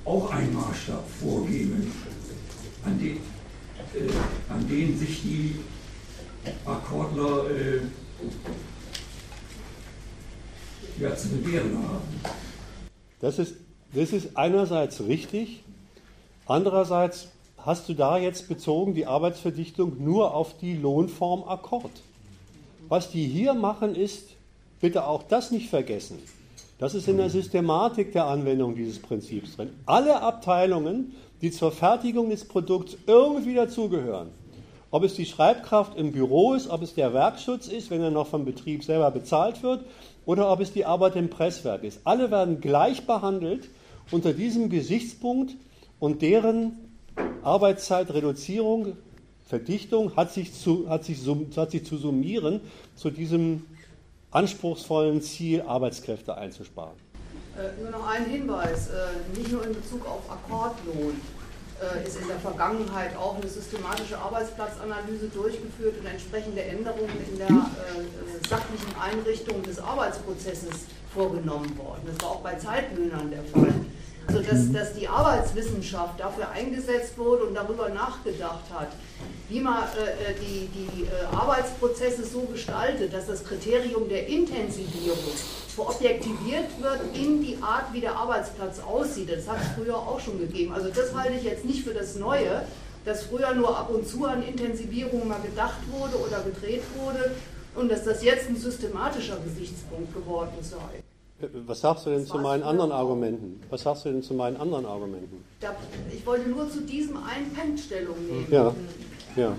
auch 0.05 0.32
einen 0.32 0.53
Maßstab 0.53 1.03
vorgeben, 1.22 1.91
an 2.86 2.99
den, 2.99 3.18
äh, 3.18 4.09
an 4.49 4.68
den 4.68 4.97
sich 4.97 5.22
die 5.22 5.55
Akkordler 6.65 7.49
äh, 7.49 7.82
ja, 11.01 11.15
zu 11.15 11.30
bewähren 11.30 11.78
haben. 11.78 12.03
Das 13.20 13.39
ist, 13.39 13.55
das 13.93 14.13
ist 14.13 14.38
einerseits 14.38 15.01
richtig, 15.01 15.63
andererseits 16.45 17.30
hast 17.57 17.89
du 17.89 17.93
da 17.93 18.18
jetzt 18.18 18.47
bezogen 18.47 18.93
die 18.93 19.05
Arbeitsverdichtung 19.05 20.03
nur 20.03 20.34
auf 20.34 20.57
die 20.57 20.76
Lohnform 20.76 21.43
Akkord. 21.43 21.91
Was 22.90 23.12
die 23.12 23.26
hier 23.26 23.54
machen 23.54 23.96
ist, 23.96 24.30
bitte 24.80 25.06
auch 25.08 25.24
das 25.24 25.52
nicht 25.52 25.70
vergessen, 25.70 26.20
das 26.80 26.94
ist 26.94 27.08
in 27.08 27.18
der 27.18 27.30
Systematik 27.30 28.12
der 28.12 28.26
Anwendung 28.26 28.76
dieses 28.76 29.00
Prinzips 29.00 29.56
drin. 29.56 29.72
Alle 29.88 30.22
Abteilungen, 30.22 31.16
die 31.42 31.52
zur 31.52 31.72
Fertigung 31.72 32.30
des 32.30 32.48
Produkts 32.48 32.98
irgendwie 33.08 33.56
dazugehören, 33.56 34.30
ob 34.92 35.04
es 35.04 35.16
die 35.16 35.26
Schreibkraft 35.26 35.98
im 35.98 36.12
Büro 36.12 36.54
ist, 36.54 36.70
ob 36.70 36.84
es 36.84 36.94
der 36.94 37.14
Werkschutz 37.14 37.68
ist, 37.68 37.90
wenn 37.90 38.02
er 38.02 38.12
noch 38.12 38.28
vom 38.28 38.46
Betrieb 38.46 38.84
selber 38.84 39.12
bezahlt 39.12 39.64
wird, 39.64 39.86
oder 40.26 40.52
ob 40.52 40.60
es 40.60 40.72
die 40.72 40.86
Arbeit 40.86 41.16
im 41.16 41.30
Presswerk 41.30 41.84
ist. 41.84 42.02
Alle 42.04 42.32
werden 42.32 42.62
gleich 42.62 43.06
behandelt 43.08 43.70
unter 44.12 44.34
diesem 44.34 44.70
Gesichtspunkt 44.70 45.56
und 46.00 46.22
deren 46.22 46.78
Arbeitszeitreduzierung 47.42 48.98
Verdichtung 49.48 50.16
hat 50.16 50.32
sich 50.34 50.54
zu, 50.54 50.89
hat 50.89 51.06
sich, 51.06 51.20
hat 51.56 51.72
sich 51.72 51.86
zu 51.86 51.98
summieren 51.98 52.60
zu 52.95 53.10
diesem 53.10 53.66
anspruchsvollen 54.32 55.22
Ziel, 55.22 55.62
Arbeitskräfte 55.62 56.36
einzusparen. 56.36 56.98
Äh, 57.58 57.82
nur 57.82 57.91
noch 57.91 58.06
ein 58.08 58.26
Hinweis, 58.26 58.89
äh, 58.89 59.38
nicht 59.38 59.52
nur 59.52 59.66
in 59.66 59.74
Bezug 59.74 60.06
auf 60.06 60.30
Akkordlohn 60.30 61.20
äh, 61.80 62.06
ist 62.06 62.20
in 62.20 62.28
der 62.28 62.39
Vergangenheit 62.39 63.16
auch 63.16 63.36
eine 63.38 63.48
systematische 63.48 64.18
Arbeitsplatzanalyse 64.18 65.28
durchgeführt 65.30 66.00
und 66.00 66.08
entsprechende 66.08 66.64
Änderungen 66.64 67.18
in 67.32 67.38
der 67.38 67.48
äh, 67.48 68.48
sachlichen 68.48 68.93
Einrichtung 69.00 69.64
des 69.64 69.80
Arbeitsprozesses 69.80 70.88
vorgenommen 71.14 71.78
worden. 71.78 72.02
Das 72.06 72.22
war 72.22 72.32
auch 72.36 72.41
bei 72.41 72.56
Zeitlöhnern 72.56 73.32
der 73.32 73.43
Fall. 73.43 73.74
Also 74.28 74.42
dass, 74.42 74.72
dass 74.74 74.94
die 74.94 75.08
Arbeitswissenschaft 75.08 76.20
dafür 76.20 76.50
eingesetzt 76.50 77.18
wurde 77.18 77.46
und 77.46 77.56
darüber 77.56 77.90
nachgedacht 77.90 78.66
hat, 78.74 78.90
wie 79.48 79.62
man 79.62 79.84
äh, 79.84 80.32
äh, 80.32 80.36
die, 80.36 80.68
die 80.68 81.04
äh, 81.04 81.36
Arbeitsprozesse 81.36 82.26
so 82.26 82.42
gestaltet, 82.42 83.14
dass 83.14 83.28
das 83.28 83.44
Kriterium 83.44 84.10
der 84.10 84.28
Intensivierung 84.28 85.18
objektiviert 85.78 86.82
wird 86.82 87.00
in 87.14 87.42
die 87.42 87.58
Art, 87.62 87.94
wie 87.94 88.02
der 88.02 88.16
Arbeitsplatz 88.16 88.80
aussieht. 88.80 89.32
Das 89.32 89.48
hat 89.48 89.62
es 89.62 89.68
früher 89.76 89.96
auch 89.96 90.20
schon 90.20 90.40
gegeben. 90.40 90.74
Also 90.74 90.90
das 90.90 91.14
halte 91.14 91.34
ich 91.34 91.44
jetzt 91.44 91.66
nicht 91.66 91.84
für 91.84 91.94
das 91.94 92.16
Neue, 92.16 92.64
dass 93.06 93.24
früher 93.24 93.54
nur 93.54 93.78
ab 93.78 93.90
und 93.90 94.08
zu 94.08 94.26
an 94.26 94.44
Intensivierung 94.44 95.28
mal 95.28 95.40
gedacht 95.40 95.80
wurde 95.90 96.18
oder 96.18 96.42
gedreht 96.42 96.84
wurde 96.98 97.32
und 97.76 97.90
dass 97.90 98.04
das 98.04 98.24
jetzt 98.24 98.50
ein 98.50 98.58
systematischer 98.58 99.38
Gesichtspunkt 99.46 100.14
geworden 100.14 100.58
sei. 100.62 101.04
Was 101.40 101.82
sagst 101.82 102.06
du 102.06 102.10
denn 102.10 102.26
zu 102.26 102.40
meinen 102.40 102.64
anderen 102.64 102.92
Argumenten? 102.92 103.62
Was 103.70 103.84
sagst 103.84 104.06
du 104.06 104.10
denn 104.10 104.24
zu 104.24 104.34
meinen 104.34 104.58
anderen 104.58 104.86
Argumenten? 104.86 105.44
Ich 106.12 106.26
wollte 106.26 106.50
nur 106.50 106.70
zu 106.70 106.82
diesem 106.82 107.18
einen 107.18 107.54
Punkt 107.54 107.80
Stellung 107.80 108.16
nehmen. 108.26 108.48
Ja. 108.50 108.74
Ja. 109.36 109.56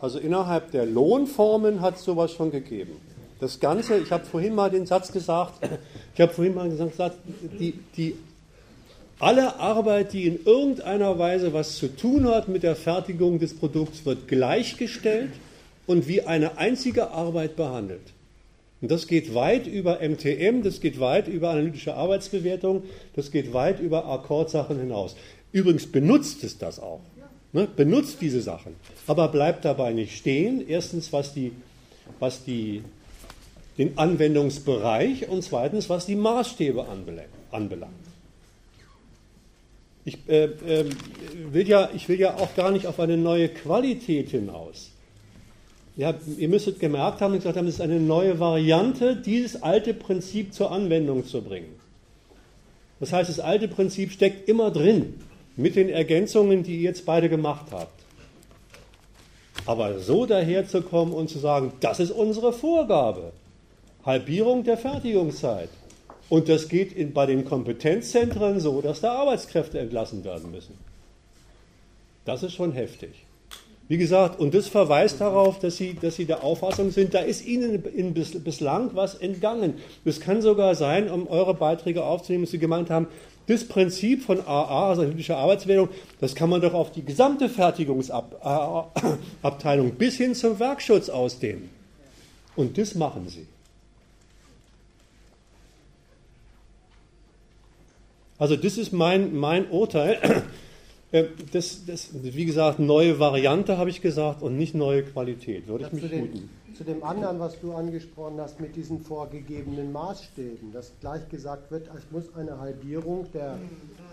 Also 0.00 0.18
innerhalb 0.18 0.70
der 0.72 0.84
Lohnformen 0.84 1.80
hat 1.80 1.96
es 1.96 2.04
sowas 2.04 2.32
schon 2.32 2.50
gegeben. 2.50 2.92
Das 3.40 3.58
Ganze, 3.58 3.96
ich 3.98 4.12
habe 4.12 4.24
vorhin 4.24 4.54
mal 4.54 4.70
den 4.70 4.84
Satz 4.84 5.12
gesagt, 5.12 5.66
ich 6.14 6.20
habe 6.20 6.32
vorhin 6.32 6.54
mal 6.54 6.68
gesagt, 6.68 7.16
die, 7.58 7.72
die, 7.96 8.16
alle 9.18 9.60
Arbeit, 9.60 10.12
die 10.12 10.26
in 10.26 10.44
irgendeiner 10.44 11.18
Weise 11.18 11.52
was 11.52 11.76
zu 11.76 11.88
tun 11.88 12.28
hat 12.28 12.48
mit 12.48 12.64
der 12.64 12.76
Fertigung 12.76 13.38
des 13.38 13.56
Produkts, 13.56 14.04
wird 14.04 14.28
gleichgestellt 14.28 15.30
und 15.86 16.06
wie 16.06 16.22
eine 16.22 16.58
einzige 16.58 17.10
Arbeit 17.12 17.56
behandelt. 17.56 18.12
Und 18.82 18.90
das 18.90 19.06
geht 19.06 19.32
weit 19.32 19.68
über 19.68 20.00
MTM, 20.02 20.62
das 20.62 20.80
geht 20.80 20.98
weit 20.98 21.28
über 21.28 21.50
analytische 21.50 21.94
Arbeitsbewertung, 21.94 22.82
das 23.14 23.30
geht 23.30 23.52
weit 23.52 23.80
über 23.80 24.06
Akkordsachen 24.06 24.78
hinaus. 24.78 25.14
Übrigens 25.52 25.86
benutzt 25.86 26.42
es 26.42 26.58
das 26.58 26.80
auch. 26.80 27.00
Ne, 27.52 27.68
benutzt 27.76 28.18
diese 28.20 28.40
Sachen, 28.40 28.74
aber 29.06 29.28
bleibt 29.28 29.64
dabei 29.66 29.92
nicht 29.92 30.16
stehen. 30.16 30.66
Erstens, 30.66 31.12
was, 31.12 31.34
die, 31.34 31.52
was 32.18 32.44
die, 32.44 32.82
den 33.76 33.98
Anwendungsbereich 33.98 35.28
und 35.28 35.44
zweitens, 35.44 35.90
was 35.90 36.06
die 36.06 36.16
Maßstäbe 36.16 36.86
anbelangt. 37.50 37.92
Ich, 40.06 40.16
äh, 40.28 40.44
äh, 40.44 40.90
will 41.52 41.68
ja, 41.68 41.90
ich 41.94 42.08
will 42.08 42.18
ja 42.18 42.36
auch 42.36 42.56
gar 42.56 42.70
nicht 42.70 42.86
auf 42.86 42.98
eine 42.98 43.18
neue 43.18 43.50
Qualität 43.50 44.30
hinaus. 44.30 44.91
Ja, 45.96 46.14
ihr 46.38 46.48
müsstet 46.48 46.80
gemerkt 46.80 47.20
haben, 47.20 47.34
gesagt 47.34 47.56
haben, 47.56 47.66
es 47.66 47.74
ist 47.74 47.80
eine 47.80 48.00
neue 48.00 48.38
Variante, 48.40 49.16
dieses 49.16 49.62
alte 49.62 49.92
Prinzip 49.92 50.54
zur 50.54 50.72
Anwendung 50.72 51.26
zu 51.26 51.42
bringen. 51.42 51.74
Das 52.98 53.12
heißt, 53.12 53.28
das 53.28 53.40
alte 53.40 53.68
Prinzip 53.68 54.10
steckt 54.10 54.48
immer 54.48 54.70
drin 54.70 55.20
mit 55.56 55.76
den 55.76 55.90
Ergänzungen, 55.90 56.62
die 56.62 56.76
ihr 56.76 56.82
jetzt 56.82 57.04
beide 57.04 57.28
gemacht 57.28 57.66
habt. 57.72 58.00
Aber 59.66 59.98
so 59.98 60.24
daherzukommen 60.24 61.12
und 61.12 61.28
zu 61.28 61.38
sagen, 61.38 61.72
das 61.80 62.00
ist 62.00 62.10
unsere 62.10 62.52
Vorgabe, 62.52 63.32
Halbierung 64.04 64.64
der 64.64 64.78
Fertigungszeit. 64.78 65.68
Und 66.28 66.48
das 66.48 66.68
geht 66.68 66.92
in, 66.92 67.12
bei 67.12 67.26
den 67.26 67.44
Kompetenzzentren 67.44 68.58
so, 68.60 68.80
dass 68.80 69.02
da 69.02 69.12
Arbeitskräfte 69.12 69.78
entlassen 69.78 70.24
werden 70.24 70.50
müssen. 70.50 70.78
Das 72.24 72.42
ist 72.42 72.54
schon 72.54 72.72
heftig. 72.72 73.10
Wie 73.92 73.98
gesagt, 73.98 74.40
und 74.40 74.54
das 74.54 74.68
verweist 74.68 75.20
darauf, 75.20 75.58
dass 75.58 75.76
Sie, 75.76 75.92
dass 75.92 76.16
Sie 76.16 76.24
der 76.24 76.42
Auffassung 76.42 76.92
sind, 76.92 77.12
da 77.12 77.18
ist 77.18 77.44
Ihnen 77.44 77.84
in, 77.84 78.14
bislang 78.14 78.92
was 78.94 79.16
entgangen. 79.16 79.74
Es 80.06 80.18
kann 80.18 80.40
sogar 80.40 80.74
sein, 80.76 81.10
um 81.10 81.26
eure 81.26 81.52
Beiträge 81.52 82.02
aufzunehmen, 82.02 82.44
dass 82.44 82.52
Sie 82.52 82.58
gemeint 82.58 82.88
haben, 82.88 83.06
das 83.48 83.68
Prinzip 83.68 84.22
von 84.22 84.40
AA, 84.40 84.88
also 84.88 85.02
analytischer 85.02 85.36
Arbeitswählung, 85.36 85.90
das 86.22 86.34
kann 86.34 86.48
man 86.48 86.62
doch 86.62 86.72
auf 86.72 86.90
die 86.90 87.04
gesamte 87.04 87.50
Fertigungsabteilung 87.50 89.90
bis 89.98 90.16
hin 90.16 90.34
zum 90.34 90.58
Werkschutz 90.58 91.10
ausdehnen. 91.10 91.68
Und 92.56 92.78
das 92.78 92.94
machen 92.94 93.28
sie. 93.28 93.46
Also 98.38 98.56
das 98.56 98.78
ist 98.78 98.94
mein, 98.94 99.36
mein 99.36 99.68
Urteil. 99.68 100.44
Äh, 101.12 101.24
das, 101.52 101.84
das, 101.86 102.10
wie 102.14 102.46
gesagt, 102.46 102.78
neue 102.78 103.18
Variante 103.18 103.76
habe 103.76 103.90
ich 103.90 104.00
gesagt 104.00 104.42
und 104.42 104.56
nicht 104.56 104.74
neue 104.74 105.02
Qualität, 105.02 105.68
würde 105.68 105.84
ich 105.86 105.92
mich 105.92 106.10
zu, 106.10 106.74
zu 106.78 106.84
dem 106.84 107.04
anderen, 107.04 107.38
was 107.38 107.60
du 107.60 107.74
angesprochen 107.74 108.40
hast 108.40 108.58
mit 108.60 108.74
diesen 108.74 109.00
vorgegebenen 109.00 109.92
Maßstäben, 109.92 110.72
dass 110.72 110.92
gleich 111.00 111.28
gesagt 111.28 111.70
wird, 111.70 111.88
es 111.94 112.10
muss 112.10 112.34
eine 112.34 112.58
Halbierung 112.58 113.26
der 113.32 113.58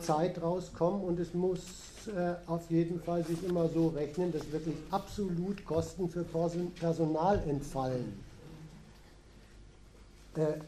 Zeit 0.01 0.41
rauskommen 0.41 1.01
und 1.01 1.19
es 1.19 1.33
muss 1.33 1.61
äh, 2.07 2.33
auf 2.47 2.69
jeden 2.69 2.99
Fall 2.99 3.25
sich 3.25 3.43
immer 3.47 3.69
so 3.69 3.87
rechnen, 3.87 4.33
dass 4.33 4.51
wirklich 4.51 4.75
absolut 4.91 5.63
Kosten 5.63 6.09
für 6.09 6.25
Personal 6.79 7.41
entfallen. 7.47 8.13
Äh, 10.35 10.59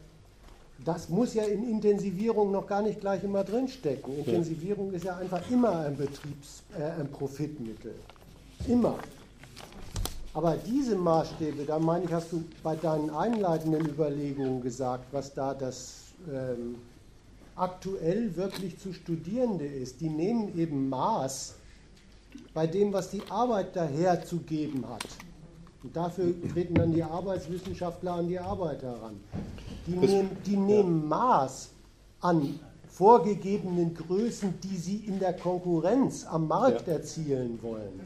das 0.84 1.08
muss 1.08 1.34
ja 1.34 1.44
in 1.44 1.68
Intensivierung 1.68 2.50
noch 2.50 2.66
gar 2.66 2.82
nicht 2.82 3.00
gleich 3.00 3.22
immer 3.22 3.44
drinstecken. 3.44 4.18
Intensivierung 4.18 4.92
ist 4.92 5.04
ja 5.04 5.16
einfach 5.16 5.42
immer 5.50 5.80
ein 5.80 5.96
Betriebs-, 5.96 6.62
äh, 6.78 7.00
ein 7.00 7.10
Profitmittel. 7.10 7.94
Immer. 8.66 8.98
Aber 10.34 10.56
diese 10.56 10.96
Maßstäbe, 10.96 11.64
da 11.64 11.78
meine 11.78 12.06
ich, 12.06 12.12
hast 12.12 12.32
du 12.32 12.42
bei 12.62 12.74
deinen 12.74 13.10
einleitenden 13.10 13.86
Überlegungen 13.86 14.62
gesagt, 14.62 15.04
was 15.12 15.34
da 15.34 15.52
das 15.52 16.12
ähm, 16.32 16.76
aktuell 17.54 18.34
wirklich 18.36 18.78
zu 18.78 18.92
Studierende 18.92 19.66
ist. 19.66 20.00
Die 20.00 20.08
nehmen 20.08 20.56
eben 20.58 20.88
Maß 20.88 21.54
bei 22.54 22.66
dem, 22.66 22.92
was 22.92 23.10
die 23.10 23.22
Arbeit 23.28 23.76
daher 23.76 24.24
zu 24.24 24.38
geben 24.38 24.88
hat. 24.88 25.06
Und 25.82 25.96
dafür 25.96 26.32
treten 26.52 26.74
dann 26.74 26.92
die 26.92 27.02
Arbeitswissenschaftler 27.02 28.12
an 28.14 28.28
die 28.28 28.38
Arbeit 28.38 28.82
heran. 28.82 29.18
Die, 29.86 29.96
nehmen, 29.96 30.30
die 30.46 30.56
nehmen 30.56 31.08
Maß 31.08 31.70
an 32.20 32.60
vorgegebenen 32.88 33.94
Größen, 33.94 34.54
die 34.62 34.76
sie 34.76 34.96
in 34.96 35.18
der 35.18 35.32
Konkurrenz 35.32 36.24
am 36.24 36.46
Markt 36.46 36.86
erzielen 36.86 37.58
wollen. 37.62 38.00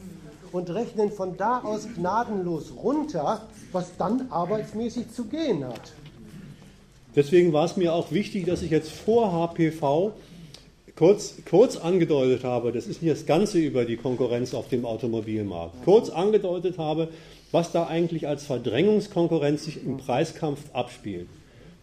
Und 0.52 0.70
rechnen 0.70 1.10
von 1.10 1.36
da 1.36 1.60
aus 1.60 1.86
gnadenlos 1.96 2.72
runter, 2.82 3.42
was 3.72 3.96
dann 3.98 4.28
arbeitsmäßig 4.30 5.10
zu 5.12 5.24
gehen 5.24 5.66
hat. 5.66 5.92
Deswegen 7.14 7.52
war 7.52 7.64
es 7.64 7.76
mir 7.76 7.92
auch 7.92 8.12
wichtig, 8.12 8.46
dass 8.46 8.62
ich 8.62 8.70
jetzt 8.70 8.90
vor 8.90 9.32
HPV 9.32 10.12
kurz, 10.96 11.34
kurz 11.48 11.76
angedeutet 11.76 12.44
habe, 12.44 12.72
das 12.72 12.86
ist 12.86 13.02
nicht 13.02 13.12
das 13.12 13.26
Ganze 13.26 13.58
über 13.58 13.84
die 13.84 13.96
Konkurrenz 13.96 14.54
auf 14.54 14.68
dem 14.68 14.84
Automobilmarkt, 14.84 15.84
kurz 15.84 16.10
angedeutet 16.10 16.78
habe, 16.78 17.08
was 17.56 17.72
da 17.72 17.86
eigentlich 17.86 18.28
als 18.28 18.44
Verdrängungskonkurrenz 18.44 19.64
sich 19.64 19.82
im 19.82 19.96
Preiskampf 19.96 20.60
abspielt. 20.74 21.26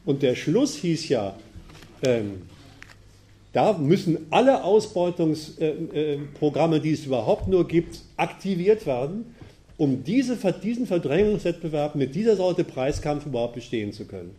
Und 0.05 0.21
der 0.21 0.35
Schluss 0.35 0.75
hieß 0.75 1.09
ja, 1.09 1.33
ähm, 2.03 2.43
da 3.53 3.73
müssen 3.73 4.27
alle 4.29 4.63
Ausbeutungsprogramme, 4.63 6.75
äh, 6.75 6.77
äh, 6.77 6.79
die 6.79 6.91
es 6.91 7.07
überhaupt 7.07 7.47
nur 7.47 7.67
gibt, 7.67 8.01
aktiviert 8.17 8.85
werden, 8.85 9.33
um 9.75 10.03
diese, 10.03 10.35
diesen 10.35 10.85
Verdrängungswettbewerb 10.85 11.95
mit 11.95 12.13
dieser 12.13 12.35
Sorte 12.35 12.63
Preiskampf 12.63 13.25
überhaupt 13.25 13.55
bestehen 13.55 13.93
zu 13.93 14.05
können. 14.05 14.35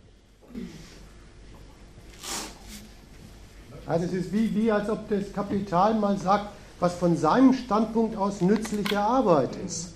Also 3.85 4.05
es 4.05 4.13
ist 4.13 4.31
wie, 4.31 4.55
wie 4.55 4.71
als 4.71 4.89
ob 4.89 5.09
das 5.09 5.33
Kapital 5.33 5.95
mal 5.95 6.17
sagt, 6.17 6.53
was 6.79 6.95
von 6.95 7.17
seinem 7.17 7.51
Standpunkt 7.51 8.15
aus 8.15 8.39
nützliche 8.39 9.01
Arbeit 9.01 9.49
ist. 9.65 9.94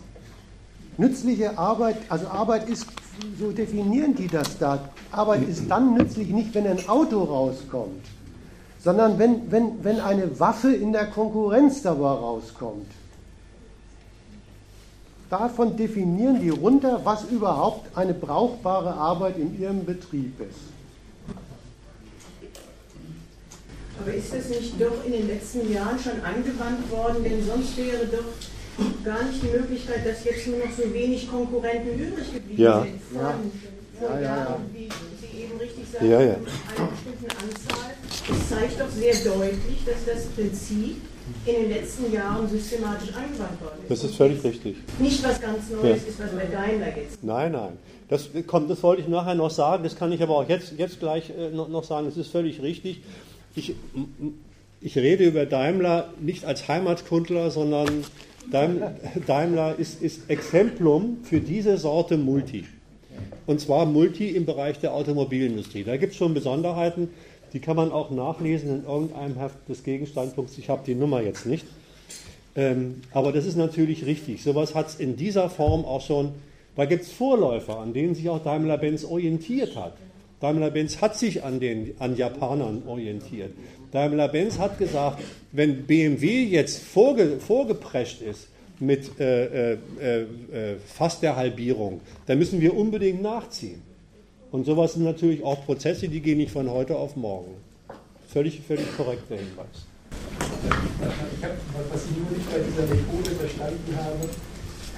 Nützliche 0.99 1.57
Arbeit, 1.57 1.95
also 2.09 2.27
Arbeit 2.27 2.67
ist, 2.67 2.85
so 3.39 3.51
definieren 3.51 4.15
die 4.15 4.27
das 4.27 4.57
da, 4.57 4.89
Arbeit 5.13 5.47
ist 5.47 5.71
dann 5.71 5.93
nützlich 5.93 6.27
nicht, 6.27 6.53
wenn 6.53 6.67
ein 6.67 6.89
Auto 6.89 7.23
rauskommt, 7.23 8.03
sondern 8.83 9.17
wenn, 9.17 9.49
wenn, 9.49 9.81
wenn 9.81 10.01
eine 10.01 10.37
Waffe 10.41 10.73
in 10.73 10.91
der 10.91 11.05
Konkurrenz 11.05 11.81
dabei 11.83 12.09
rauskommt. 12.09 12.91
Davon 15.29 15.77
definieren 15.77 16.41
die 16.41 16.49
runter, 16.49 16.99
was 17.05 17.23
überhaupt 17.31 17.95
eine 17.95 18.13
brauchbare 18.13 18.93
Arbeit 18.93 19.37
in 19.37 19.57
ihrem 19.57 19.85
Betrieb 19.85 20.37
ist. 20.41 20.59
Aber 24.01 24.13
ist 24.13 24.33
das 24.33 24.49
nicht 24.49 24.81
doch 24.81 25.05
in 25.05 25.13
den 25.13 25.27
letzten 25.27 25.71
Jahren 25.71 25.97
schon 25.97 26.19
angewandt 26.25 26.91
worden? 26.91 27.23
Denn 27.23 27.41
sonst 27.45 27.77
wäre 27.77 28.05
doch 28.05 28.25
gar 29.03 29.23
nicht 29.23 29.43
die 29.43 29.57
Möglichkeit, 29.57 30.05
dass 30.05 30.23
jetzt 30.23 30.47
nur 30.47 30.59
noch 30.59 30.71
so 30.71 30.93
wenig 30.93 31.29
Konkurrenten 31.29 31.99
übrig 31.99 32.33
geblieben 32.33 32.61
ja. 32.61 32.81
sind 32.81 33.01
von, 33.01 33.21
ja. 33.21 33.33
von 33.99 34.21
ja, 34.21 34.37
ja, 34.37 34.59
wie 34.73 34.89
Sie 35.21 35.43
eben 35.43 35.59
richtig 35.59 35.85
sagen, 35.91 36.09
ja, 36.09 36.21
ja. 36.21 36.33
einer 36.33 36.89
bestimmten 36.91 37.25
Anzahl. 37.25 37.91
Das 38.27 38.49
zeigt 38.49 38.79
doch 38.79 38.89
sehr 38.89 39.15
deutlich, 39.15 39.85
dass 39.85 40.05
das 40.05 40.25
Prinzip 40.27 40.97
in 41.45 41.53
den 41.53 41.69
letzten 41.69 42.11
Jahren 42.11 42.49
systematisch 42.49 43.09
angewandt 43.09 43.61
worden 43.61 43.79
ist. 43.83 43.91
Das 43.91 44.03
ist 44.03 44.15
völlig 44.15 44.43
richtig. 44.43 44.77
Nicht 44.99 45.23
was 45.23 45.39
ganz 45.39 45.69
Neues 45.69 46.03
ist, 46.07 46.19
was 46.19 46.31
bei 46.31 46.45
Daimler 46.45 46.97
jetzt. 46.97 47.23
Nein, 47.23 47.51
nein. 47.51 47.77
Das, 48.07 48.29
kommt, 48.47 48.71
das 48.71 48.81
wollte 48.81 49.03
ich 49.03 49.07
nachher 49.07 49.35
noch 49.35 49.51
sagen, 49.51 49.83
das 49.83 49.95
kann 49.95 50.11
ich 50.11 50.23
aber 50.23 50.37
auch 50.37 50.49
jetzt, 50.49 50.73
jetzt 50.77 50.99
gleich 50.99 51.29
äh, 51.29 51.51
noch, 51.51 51.69
noch 51.69 51.83
sagen, 51.83 52.07
das 52.07 52.17
ist 52.17 52.31
völlig 52.31 52.61
richtig 52.63 53.01
ich, 53.55 53.75
ich 54.81 54.97
rede 54.97 55.25
über 55.25 55.45
Daimler 55.45 56.13
nicht 56.19 56.45
als 56.45 56.67
Heimatkundler, 56.67 57.51
sondern 57.51 58.05
Daimler 58.51 59.75
ist, 59.77 60.01
ist 60.01 60.29
Exemplum 60.29 61.19
für 61.23 61.39
diese 61.39 61.77
Sorte 61.77 62.17
Multi. 62.17 62.65
Und 63.45 63.59
zwar 63.59 63.85
Multi 63.85 64.29
im 64.29 64.45
Bereich 64.45 64.79
der 64.79 64.93
Automobilindustrie. 64.93 65.83
Da 65.83 65.97
gibt 65.97 66.13
es 66.13 66.17
schon 66.17 66.33
Besonderheiten, 66.33 67.09
die 67.53 67.59
kann 67.59 67.75
man 67.75 67.91
auch 67.91 68.11
nachlesen 68.11 68.69
in 68.69 68.85
irgendeinem 68.85 69.37
Heft 69.37 69.67
des 69.67 69.83
Gegenstandpunkts. 69.83 70.57
Ich 70.57 70.69
habe 70.69 70.83
die 70.85 70.95
Nummer 70.95 71.21
jetzt 71.21 71.45
nicht. 71.45 71.65
Ähm, 72.55 73.01
aber 73.11 73.31
das 73.31 73.45
ist 73.45 73.55
natürlich 73.55 74.05
richtig. 74.05 74.43
Sowas 74.43 74.75
hat 74.75 74.89
es 74.89 74.95
in 74.95 75.15
dieser 75.15 75.49
Form 75.49 75.85
auch 75.85 76.01
schon, 76.01 76.33
da 76.75 76.85
gibt 76.85 77.03
es 77.03 77.11
Vorläufer, 77.11 77.79
an 77.79 77.93
denen 77.93 78.15
sich 78.15 78.29
auch 78.29 78.43
Daimler-Benz 78.43 79.03
orientiert 79.03 79.75
hat. 79.75 79.93
Daimler-Benz 80.41 81.01
hat 81.01 81.17
sich 81.17 81.43
an 81.43 81.59
den 81.59 81.95
an 81.99 82.15
Japanern 82.15 82.83
orientiert. 82.87 83.51
Daimler-Benz 83.91 84.57
hat 84.57 84.77
gesagt, 84.77 85.21
wenn 85.51 85.85
BMW 85.85 86.43
jetzt 86.43 86.81
vorge, 86.81 87.39
vorgeprescht 87.39 88.21
ist 88.21 88.47
mit 88.79 89.19
äh, 89.19 89.73
äh, 89.73 89.73
äh, 89.73 90.27
fast 90.85 91.21
der 91.21 91.35
Halbierung, 91.35 91.99
dann 92.25 92.39
müssen 92.39 92.61
wir 92.61 92.75
unbedingt 92.75 93.21
nachziehen. 93.21 93.81
Und 94.51 94.65
sowas 94.65 94.93
sind 94.93 95.03
natürlich 95.03 95.43
auch 95.43 95.65
Prozesse, 95.65 96.07
die 96.07 96.21
gehen 96.21 96.37
nicht 96.37 96.51
von 96.51 96.69
heute 96.69 96.95
auf 96.95 97.15
morgen. 97.15 97.55
Völlig, 98.31 98.61
völlig 98.61 98.85
korrekter 98.95 99.35
Hinweis. 99.35 99.85
Ich 100.63 101.43
hab, 101.43 101.51
was 101.91 102.05
ich 102.05 102.17
nur 102.17 102.31
nicht 102.31 102.49
bei 102.49 102.59
dieser 102.59 102.87
Methode 102.87 103.35
verstanden 103.35 103.95
habe, 103.95 104.29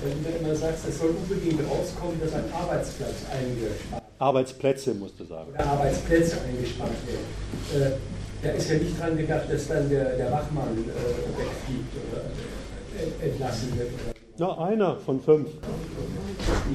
wenn 0.03 0.23
du 0.23 0.39
immer 0.39 0.55
sagst, 0.55 0.87
es 0.87 0.99
soll 0.99 1.09
unbedingt 1.09 1.59
rauskommen, 1.69 2.19
dass 2.21 2.33
ein 2.33 2.51
Arbeitsplatz 2.53 3.25
eingespart 3.31 4.00
Arbeitsplätze, 4.21 4.93
musst 4.93 5.19
du 5.19 5.25
sagen. 5.25 5.49
Oder 5.51 5.65
Arbeitsplätze 5.65 6.37
eingespart 6.47 6.91
werden. 7.07 7.93
Äh, 7.93 7.97
da 8.43 8.49
ist 8.51 8.69
ja 8.69 8.77
nicht 8.77 8.99
dran 8.99 9.17
gedacht, 9.17 9.51
dass 9.51 9.67
dann 9.67 9.89
der, 9.89 10.15
der 10.15 10.31
Wachmann 10.31 10.77
äh, 10.77 11.39
wegfliegt 11.39 11.93
oder 12.11 12.21
äh, 12.97 13.29
entlassen 13.29 13.77
wird. 13.77 13.89
Na, 14.37 14.57
einer 14.59 14.97
von 14.97 15.19
fünf. 15.19 15.49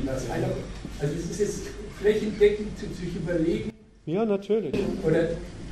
Also 0.08 1.14
es 1.14 1.30
ist 1.30 1.40
jetzt 1.40 1.60
flächendeckend 2.00 2.78
zu 2.78 2.86
sich 2.86 3.14
überlegen. 3.14 3.70
Ja, 4.06 4.24
natürlich. 4.24 4.74
Oder 5.04 5.30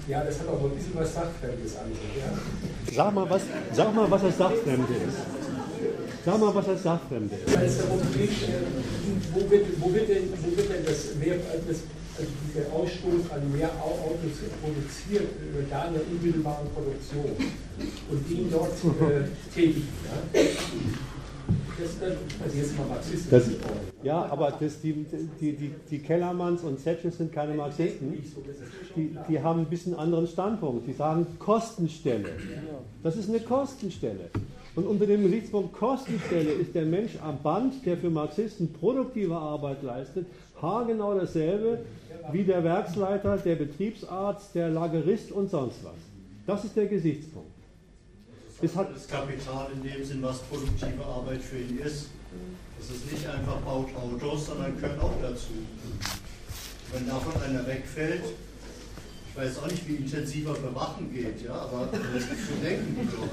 ja, 0.09 0.23
das 0.23 0.41
hat 0.41 0.49
auch 0.49 0.63
ein 0.63 0.71
bisschen 0.71 0.95
was 0.95 1.15
Sachfremdes 1.15 1.77
an 1.77 1.87
sich. 1.89 2.23
Ja. 2.23 2.95
Sag, 3.05 3.15
mal, 3.15 3.29
was, 3.29 3.43
sag 3.73 3.95
mal, 3.95 4.11
was 4.11 4.23
das 4.23 4.39
Sachfremde 4.39 4.95
ist. 5.09 5.54
Sag 6.25 6.41
mal, 6.41 6.55
was 6.55 6.67
das 6.67 6.83
Sachfremde 6.83 7.35
ist. 7.35 7.55
Weil 7.55 7.67
es 7.67 7.79
darum 7.79 8.01
geht, 8.17 8.31
wo 9.35 9.51
wird, 9.51 9.67
wo 9.79 9.93
wird, 9.93 10.09
denn, 10.09 10.33
wo 10.43 10.57
wird 10.57 10.71
denn 10.71 10.85
das, 10.85 11.15
mehr, 11.17 11.37
das 11.69 11.81
also 12.17 12.31
der 12.55 12.73
Ausstoß 12.73 13.31
an 13.33 13.53
mehr 13.53 13.71
Autos 13.83 14.39
produziert, 14.63 15.23
äh, 15.23 15.65
da 15.69 15.87
in 15.87 15.95
der 15.95 16.03
unmittelbaren 16.07 16.69
Produktion 16.73 17.37
und 18.11 18.31
den 18.31 18.51
dort 18.51 18.73
äh, 18.73 19.29
tätigen. 19.53 19.89
Ja? 20.35 20.41
also 22.43 22.57
jetzt 22.57 22.79
mal 22.79 22.87
Marxisten. 22.87 23.31
Das, 23.31 23.45
ja, 24.03 24.25
aber 24.27 24.53
das, 24.61 24.81
die, 24.81 25.05
die, 25.41 25.53
die, 25.53 25.75
die 25.91 25.99
Kellermanns 25.99 26.63
und 26.63 26.79
Setches 26.79 27.19
sind 27.19 27.33
keine 27.33 27.55
Marxisten. 27.55 28.13
Die, 28.97 29.17
die 29.29 29.41
haben 29.41 29.61
ein 29.61 29.67
bisschen 29.67 29.95
anderen 29.95 30.27
Standpunkt. 30.27 30.87
Die 30.87 30.93
sagen 30.93 31.27
Kostenstelle. 31.39 32.31
Das 33.03 33.17
ist 33.17 33.29
eine 33.29 33.41
Kostenstelle. 33.41 34.31
Und 34.77 34.87
unter 34.87 35.07
dem 35.07 35.23
Gesichtspunkt 35.23 35.73
Kostenstelle 35.73 36.51
ist 36.51 36.75
der 36.75 36.85
Mensch 36.85 37.13
am 37.23 37.41
Band, 37.43 37.87
der 37.87 37.97
für 37.97 38.11
Marxisten 38.11 38.73
produktive 38.73 39.37
Arbeit 39.37 39.83
leistet, 39.83 40.27
haargenau 40.61 41.15
dasselbe 41.15 41.85
wie 42.33 42.43
der 42.43 42.65
Werksleiter, 42.65 43.37
der 43.37 43.55
Betriebsarzt, 43.55 44.55
der 44.55 44.71
Lagerist 44.71 45.31
und 45.31 45.51
sonst 45.51 45.85
was. 45.85 45.93
Das 46.47 46.65
ist 46.65 46.77
der 46.77 46.87
Gesichtspunkt. 46.87 47.51
Es 48.61 48.75
hat 48.75 48.95
das 48.95 49.07
Kapital 49.07 49.69
in 49.75 49.83
dem 49.83 50.05
Sinn, 50.05 50.23
was 50.23 50.39
produktive 50.41 51.05
Arbeit 51.05 51.43
für 51.43 51.59
ihn 51.59 51.79
ist. 51.79 52.09
Das 52.79 52.91
ist 52.91 53.13
nicht 53.13 53.27
einfach 53.27 53.59
baut 53.59 53.89
Autos, 53.95 54.47
sondern 54.47 54.75
gehört 54.75 55.01
auch 55.01 55.15
dazu. 55.23 55.53
Wenn 56.93 57.07
davon 57.07 57.41
einer 57.43 57.67
wegfällt, 57.67 58.23
Ich 59.37 59.41
weiß 59.43 59.59
auch 59.59 59.67
nicht, 59.67 59.89
wie 59.89 59.97
intensiver 59.97 60.55
Bewachen 60.55 61.13
geht, 61.13 61.43
ja, 61.45 61.55
aber 61.55 61.89
äh, 61.93 62.21
so 62.21 62.55
denken 62.63 62.95
die 62.95 63.11
doch. 63.11 63.27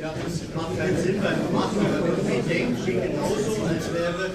Ja, 0.00 0.12
das 0.12 0.40
macht 0.56 0.76
keinen 0.76 0.96
Sinn 0.96 1.22
beim 1.22 1.46
Bewachen, 1.46 1.78
aber 1.86 2.16
wenn 2.18 2.42
die 2.42 2.48
denken, 2.48 2.76
die 2.84 2.92
genauso, 2.94 3.62
als 3.62 3.94
wäre 3.94 4.30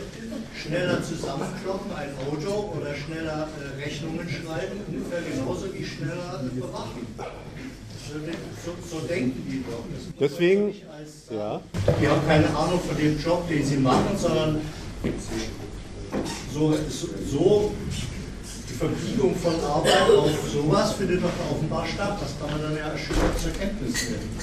schneller 0.56 1.04
zusammenkloppen 1.04 1.92
ein 1.92 2.10
Auto 2.32 2.74
oder 2.80 2.96
schneller 2.96 3.50
äh, 3.60 3.84
Rechnungen 3.84 4.30
schreiben, 4.30 4.80
ungefähr 4.88 5.20
genauso 5.22 5.74
wie 5.74 5.84
schneller 5.84 6.46
äh, 6.46 6.60
bewachen. 6.62 7.08
So, 8.08 8.20
so, 8.64 9.00
so, 9.00 9.06
denken 9.08 9.46
die 9.52 9.66
doch. 9.70 9.84
Deswegen, 10.18 10.68
als, 10.98 11.26
ja. 11.30 11.60
Die 12.00 12.08
haben 12.08 12.26
keine 12.26 12.48
Ahnung 12.56 12.80
von 12.80 12.96
dem 12.96 13.20
Job, 13.22 13.50
den 13.50 13.66
sie 13.66 13.78
machen, 13.78 14.16
sondern 14.18 14.62
so, 16.54 16.74
so 17.30 17.74
die 17.92 18.15
Verbiegung 18.78 19.34
von 19.36 19.56
Arbeit 19.62 20.10
auf 20.18 20.50
sowas 20.50 20.94
findet 20.94 21.24
doch 21.24 21.30
offenbar 21.52 21.88
statt. 21.88 22.18
Das 22.20 22.38
kann 22.38 22.52
man 22.52 22.62
dann 22.62 22.78
ja 22.78 22.98
schön 22.98 23.16
zur 23.42 23.52
Kenntnis 23.54 24.10
nehmen. 24.10 24.38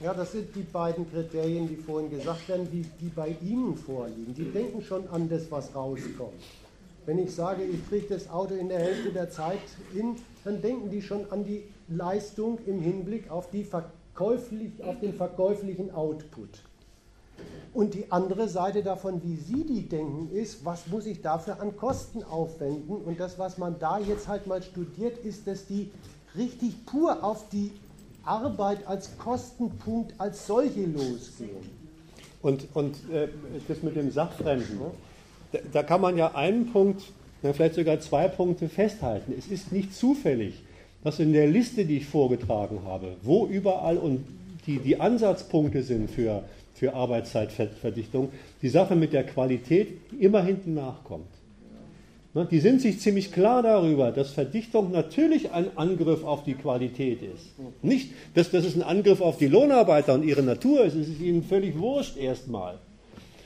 Ja, 0.00 0.12
das 0.12 0.32
sind 0.32 0.54
die 0.56 0.62
beiden 0.62 1.10
Kriterien, 1.10 1.68
die 1.68 1.76
vorhin 1.76 2.10
gesagt 2.10 2.48
werden, 2.48 2.68
die, 2.70 2.84
die 3.00 3.10
bei 3.10 3.36
Ihnen 3.40 3.76
vorliegen. 3.76 4.34
Die 4.34 4.50
denken 4.50 4.82
schon 4.82 5.08
an 5.08 5.28
das, 5.28 5.50
was 5.50 5.74
rauskommt. 5.74 6.42
Wenn 7.06 7.18
ich 7.18 7.32
sage, 7.34 7.62
ich 7.62 7.88
kriege 7.88 8.06
das 8.08 8.28
Auto 8.28 8.54
in 8.54 8.68
der 8.68 8.80
Hälfte 8.80 9.12
der 9.12 9.30
Zeit 9.30 9.60
hin, 9.92 10.16
dann 10.44 10.60
denken 10.60 10.90
die 10.90 11.00
schon 11.00 11.30
an 11.30 11.44
die 11.44 11.62
Leistung 11.88 12.58
im 12.66 12.80
Hinblick 12.80 13.30
auf, 13.30 13.50
die 13.50 13.62
verkäuflich, 13.62 14.82
auf 14.82 14.98
den 15.00 15.14
verkäuflichen 15.14 15.94
Output. 15.94 16.50
Und 17.72 17.94
die 17.94 18.12
andere 18.12 18.48
Seite 18.48 18.84
davon, 18.84 19.20
wie 19.24 19.34
Sie 19.34 19.64
die 19.64 19.88
denken, 19.88 20.30
ist, 20.32 20.64
was 20.64 20.86
muss 20.86 21.06
ich 21.06 21.22
dafür 21.22 21.60
an 21.60 21.76
Kosten 21.76 22.22
aufwenden? 22.22 22.96
Und 22.96 23.18
das, 23.18 23.36
was 23.38 23.58
man 23.58 23.78
da 23.80 23.98
jetzt 23.98 24.28
halt 24.28 24.46
mal 24.46 24.62
studiert, 24.62 25.18
ist, 25.24 25.48
dass 25.48 25.66
die 25.66 25.90
richtig 26.36 26.86
pur 26.86 27.24
auf 27.24 27.48
die 27.48 27.72
Arbeit 28.24 28.86
als 28.86 29.18
Kostenpunkt 29.18 30.14
als 30.18 30.46
solche 30.46 30.86
losgehen. 30.86 31.84
Und, 32.42 32.68
und 32.74 32.94
äh, 33.10 33.28
das 33.68 33.82
mit 33.82 33.96
dem 33.96 34.10
Sachfremden, 34.10 34.78
ne? 34.78 34.90
da, 35.52 35.58
da, 35.72 35.82
kann 35.82 36.00
man 36.00 36.16
ja 36.16 36.34
einen 36.34 36.72
Punkt, 36.72 37.02
ja, 37.42 37.52
vielleicht 37.52 37.74
sogar 37.74 38.00
zwei 38.00 38.28
Punkte 38.28 38.68
festhalten. 38.68 39.34
Es 39.36 39.48
ist 39.48 39.72
nicht 39.72 39.94
zufällig, 39.94 40.62
dass 41.02 41.18
in 41.18 41.32
der 41.32 41.46
Liste, 41.46 41.84
die 41.84 41.98
ich 41.98 42.06
vorgetragen 42.06 42.82
habe, 42.84 43.16
wo 43.22 43.46
überall 43.46 43.98
und 43.98 44.24
die, 44.66 44.78
die 44.78 45.00
Ansatzpunkte 45.00 45.82
sind 45.82 46.10
für, 46.10 46.44
für 46.74 46.94
Arbeitszeitverdichtung, 46.94 48.30
die 48.62 48.68
Sache 48.68 48.96
mit 48.96 49.12
der 49.12 49.24
Qualität 49.24 49.88
immer 50.18 50.42
hinten 50.42 50.74
nachkommt. 50.74 51.28
Ne, 52.34 52.48
die 52.50 52.58
sind 52.58 52.80
sich 52.80 52.98
ziemlich 52.98 53.30
klar 53.30 53.62
darüber, 53.62 54.10
dass 54.10 54.30
Verdichtung 54.30 54.90
natürlich 54.90 55.52
ein 55.52 55.76
Angriff 55.76 56.24
auf 56.24 56.42
die 56.42 56.54
Qualität 56.54 57.22
ist. 57.22 57.52
Nicht, 57.80 58.10
dass 58.34 58.50
das 58.50 58.74
ein 58.74 58.82
Angriff 58.82 59.20
auf 59.20 59.38
die 59.38 59.46
Lohnarbeiter 59.46 60.14
und 60.14 60.24
ihre 60.24 60.42
Natur 60.42 60.84
ist, 60.84 60.96
es 60.96 61.08
ist 61.08 61.20
ihnen 61.20 61.44
völlig 61.44 61.78
wurscht 61.78 62.16
erstmal. 62.16 62.78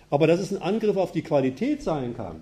Aber 0.08 0.26
dass 0.26 0.40
es 0.40 0.52
ein 0.52 0.62
Angriff 0.62 0.96
auf 0.96 1.12
die 1.12 1.20
Qualität 1.20 1.82
sein 1.82 2.16
kann, 2.16 2.36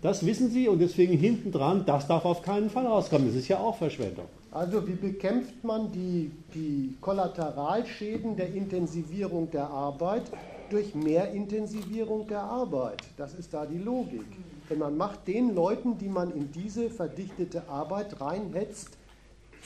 das 0.00 0.24
wissen 0.24 0.50
sie 0.50 0.66
und 0.66 0.80
deswegen 0.80 1.16
hinten 1.16 1.52
dran, 1.52 1.84
das 1.84 2.08
darf 2.08 2.24
auf 2.24 2.40
keinen 2.40 2.70
Fall 2.70 2.86
rauskommen. 2.86 3.28
Das 3.28 3.36
ist 3.36 3.48
ja 3.48 3.58
auch 3.58 3.76
Verschwendung. 3.76 4.24
Also 4.52 4.86
wie 4.86 4.92
bekämpft 4.92 5.64
man 5.64 5.90
die, 5.92 6.30
die 6.54 6.94
Kollateralschäden 7.00 8.36
der 8.36 8.52
Intensivierung 8.52 9.50
der 9.50 9.68
Arbeit 9.70 10.30
durch 10.68 10.94
mehr 10.94 11.32
Intensivierung 11.32 12.28
der 12.28 12.42
Arbeit? 12.42 13.02
Das 13.16 13.34
ist 13.34 13.54
da 13.54 13.64
die 13.64 13.78
Logik. 13.78 14.26
Denn 14.68 14.78
man 14.78 14.96
macht 14.96 15.26
den 15.26 15.54
Leuten, 15.54 15.96
die 15.96 16.08
man 16.08 16.34
in 16.34 16.52
diese 16.52 16.90
verdichtete 16.90 17.66
Arbeit 17.68 18.20
reinhetzt, 18.20 18.90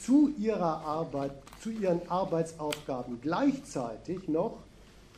zu 0.00 0.32
ihrer 0.38 0.84
Arbeit, 0.84 1.32
zu 1.60 1.70
ihren 1.70 2.08
Arbeitsaufgaben 2.08 3.20
gleichzeitig 3.20 4.28
noch 4.28 4.58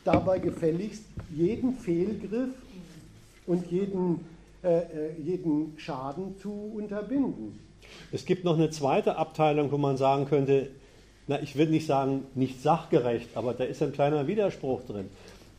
dabei 0.03 0.39
gefälligst 0.39 1.03
jeden 1.35 1.75
Fehlgriff 1.75 2.55
und 3.45 3.67
jeden, 3.67 4.25
jeden 5.17 5.73
Schaden 5.77 6.37
zu 6.37 6.51
unterbinden. 6.75 7.59
Es 8.11 8.25
gibt 8.25 8.43
noch 8.43 8.55
eine 8.55 8.69
zweite 8.69 9.15
Abteilung, 9.15 9.71
wo 9.71 9.77
man 9.77 9.97
sagen 9.97 10.25
könnte, 10.25 10.69
na, 11.27 11.41
ich 11.41 11.55
will 11.55 11.69
nicht 11.69 11.85
sagen, 11.85 12.25
nicht 12.35 12.61
sachgerecht, 12.61 13.29
aber 13.35 13.53
da 13.53 13.63
ist 13.63 13.81
ein 13.83 13.93
kleiner 13.93 14.27
Widerspruch 14.27 14.81
drin. 14.81 15.09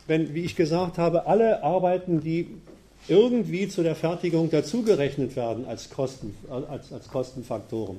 Wenn, 0.05 0.33
wie 0.33 0.43
ich 0.43 0.55
gesagt 0.55 0.97
habe, 0.97 1.27
alle 1.27 1.63
Arbeiten, 1.63 2.21
die 2.21 2.47
irgendwie 3.07 3.67
zu 3.67 3.81
der 3.81 3.95
Fertigung 3.95 4.49
dazugerechnet 4.49 5.35
werden 5.35 5.65
als, 5.65 5.89
Kosten, 5.89 6.35
als, 6.49 6.91
als 6.91 7.07
Kostenfaktoren. 7.07 7.97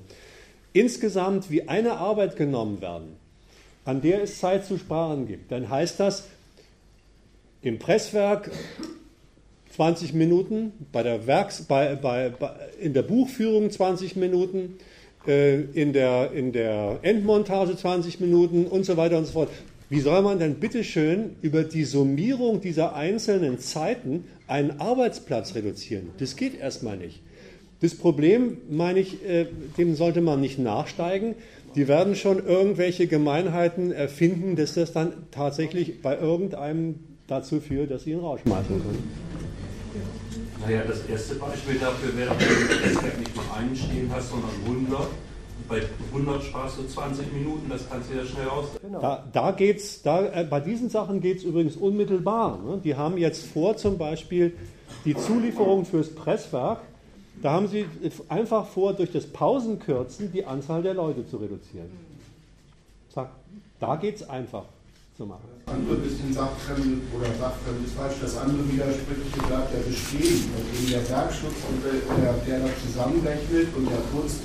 Insgesamt 0.73 1.51
wie 1.51 1.69
eine 1.69 1.93
Arbeit 1.93 2.37
genommen 2.37 2.81
werden, 2.81 3.16
an 3.85 4.01
der 4.01 4.23
es 4.23 4.39
Zeit 4.39 4.65
zu 4.65 4.79
sparen 4.79 5.27
gibt, 5.27 5.51
dann 5.51 5.69
heißt 5.69 5.99
das 5.99 6.29
im 7.62 7.79
Presswerk 7.79 8.51
20 9.77 10.12
Minuten, 10.12 10.73
bei 10.93 11.03
der 11.03 11.27
Werks, 11.27 11.62
bei, 11.62 11.94
bei, 11.94 12.31
bei, 12.31 12.51
in 12.81 12.93
der 12.93 13.03
Buchführung 13.03 13.70
20 13.70 14.16
Minuten, 14.16 14.77
äh, 15.27 15.61
in, 15.61 15.93
der, 15.93 16.32
in 16.32 16.53
der 16.53 16.99
Endmontage 17.03 17.77
20 17.77 18.20
Minuten 18.20 18.66
und 18.66 18.85
so 18.85 18.97
weiter 18.97 19.19
und 19.19 19.27
so 19.27 19.32
fort. 19.32 19.49
Wie 19.89 20.01
soll 20.01 20.23
man 20.23 20.39
denn 20.39 20.55
bitteschön 20.55 21.36
über 21.43 21.65
die 21.65 21.85
Summierung 21.85 22.61
dieser 22.61 22.94
einzelnen 22.94 23.59
Zeiten 23.59 24.24
einen 24.47 24.81
Arbeitsplatz 24.81 25.55
reduzieren? 25.55 26.11
Das 26.19 26.36
geht 26.36 26.59
erstmal 26.59 26.97
nicht. 26.97 27.23
Das 27.81 27.94
Problem, 27.94 28.59
meine 28.70 29.01
ich, 29.01 29.24
äh, 29.27 29.47
dem 29.77 29.94
sollte 29.94 30.20
man 30.20 30.40
nicht 30.40 30.59
nachsteigen. 30.59 31.35
Die 31.74 31.89
werden 31.89 32.15
schon 32.15 32.44
irgendwelche 32.44 33.07
Gemeinheiten 33.07 33.93
erfinden, 33.93 34.57
dass 34.57 34.74
das 34.74 34.93
dann 34.93 35.12
tatsächlich 35.31 36.01
bei 36.03 36.19
irgendeinem 36.19 36.97
dazu 37.27 37.61
führt, 37.61 37.90
dass 37.90 38.05
sie 38.05 38.12
ihn 38.12 38.20
rausschmeißen 38.20 38.82
können. 38.82 39.52
Naja, 40.64 40.82
das 40.86 41.06
erste 41.06 41.34
Beispiel 41.36 41.78
dafür 41.78 42.16
wäre, 42.16 42.30
wenn 42.39 43.12
du 43.12 43.18
nicht 43.20 43.36
mal 43.36 43.59
einen 43.59 43.74
stehen 43.76 44.10
hast, 44.14 44.30
sondern 44.30 44.51
100 44.64 45.09
bei 45.68 45.80
100 46.12 46.43
sparst 46.43 46.78
du 46.78 46.86
20 46.86 47.32
Minuten, 47.32 47.68
das 47.68 47.89
kannst 47.89 48.10
du 48.10 48.16
ja 48.16 48.24
schnell 48.24 48.48
aus. 48.48 48.66
Genau. 48.80 49.01
Da, 49.01 49.24
da 49.32 49.51
geht's, 49.52 50.02
da, 50.02 50.26
äh, 50.26 50.44
bei 50.44 50.60
diesen 50.60 50.90
Sachen 50.90 51.20
geht 51.20 51.39
es 51.39 51.44
übrigens 51.44 51.76
unmittelbar. 51.76 52.59
Ne? 52.59 52.80
Die 52.82 52.94
haben 52.94 53.16
jetzt 53.16 53.47
vor, 53.47 53.76
zum 53.76 53.97
Beispiel 53.97 54.55
die 55.05 55.16
Zulieferung 55.16 55.84
fürs 55.84 56.14
Presswerk, 56.14 56.80
da 57.43 57.52
haben 57.52 57.68
sie 57.68 57.86
einfach 58.28 58.66
vor, 58.66 58.93
durch 58.93 59.10
das 59.12 59.26
Pausenkürzen 59.26 60.30
die 60.32 60.44
Anzahl 60.44 60.82
der 60.82 60.94
Leute 60.94 61.26
zu 61.26 61.39
reduzieren. 61.39 61.90
Da 63.80 63.97
geht 63.97 64.16
es 64.16 64.28
einfach 64.28 64.64
zu 65.16 65.26
machen. 65.26 65.48
Das 65.64 65.74
andere 65.74 65.97
bisschen 66.02 66.32
Sachfremd 66.32 67.06
oder 67.14 67.30
Sachfremd 67.39 67.86
ist 67.86 67.94
falsch, 67.94 68.18
das 68.20 68.36
andere 68.36 68.66
Widersprüchliche 68.66 69.40
bleibt 69.47 69.70
ja 69.70 69.80
bestehen. 69.86 70.51
Und 70.59 70.66
eben 70.74 70.90
der 70.90 71.05
Werkschutz, 71.06 71.59
und 71.70 71.78
der, 71.86 72.34
der 72.43 72.66
da 72.66 72.70
zusammenrechnet 72.82 73.70
und 73.76 73.86
der 73.86 74.02
Kunst 74.10 74.43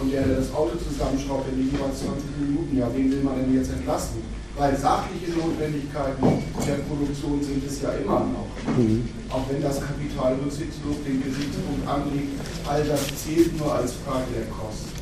und 0.00 0.12
der 0.12 0.28
das 0.28 0.52
Auto 0.52 0.76
zusammenschraubt 0.76 1.48
in 1.50 1.72
jeweils 1.72 2.04
20 2.04 2.20
Minuten, 2.36 2.76
ja, 2.76 2.86
wen 2.94 3.10
will 3.10 3.24
man 3.24 3.40
denn 3.40 3.54
jetzt 3.56 3.72
entlasten? 3.72 4.20
Weil 4.56 4.76
sachliche 4.76 5.32
Notwendigkeiten 5.32 6.22
der 6.66 6.78
Produktion 6.84 7.42
sind 7.42 7.64
es 7.64 7.80
ja 7.80 7.92
immer 7.92 8.28
noch. 8.28 8.50
Mhm. 8.76 9.08
Auch 9.30 9.48
wenn 9.48 9.62
das 9.62 9.80
Kapital 9.80 10.36
rücksichtslos 10.44 11.00
den 11.06 11.22
Gesichtspunkt 11.22 11.86
anlegt, 11.88 12.36
all 12.68 12.84
das 12.84 13.00
zählt 13.16 13.56
nur 13.56 13.72
als 13.72 13.94
Frage 14.04 14.26
der 14.36 14.46
Kosten. 14.52 14.98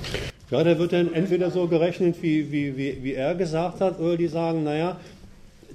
Ja, 0.48 0.62
da 0.62 0.78
wird 0.78 0.93
dann 0.93 1.12
entweder 1.12 1.51
so 1.51 1.66
gerechnet, 1.66 2.22
wie, 2.22 2.52
wie, 2.52 2.76
wie, 2.76 2.98
wie 3.02 3.14
er 3.14 3.34
gesagt 3.34 3.80
hat, 3.80 3.98
oder 3.98 4.16
die 4.16 4.28
sagen, 4.28 4.62
naja, 4.62 4.97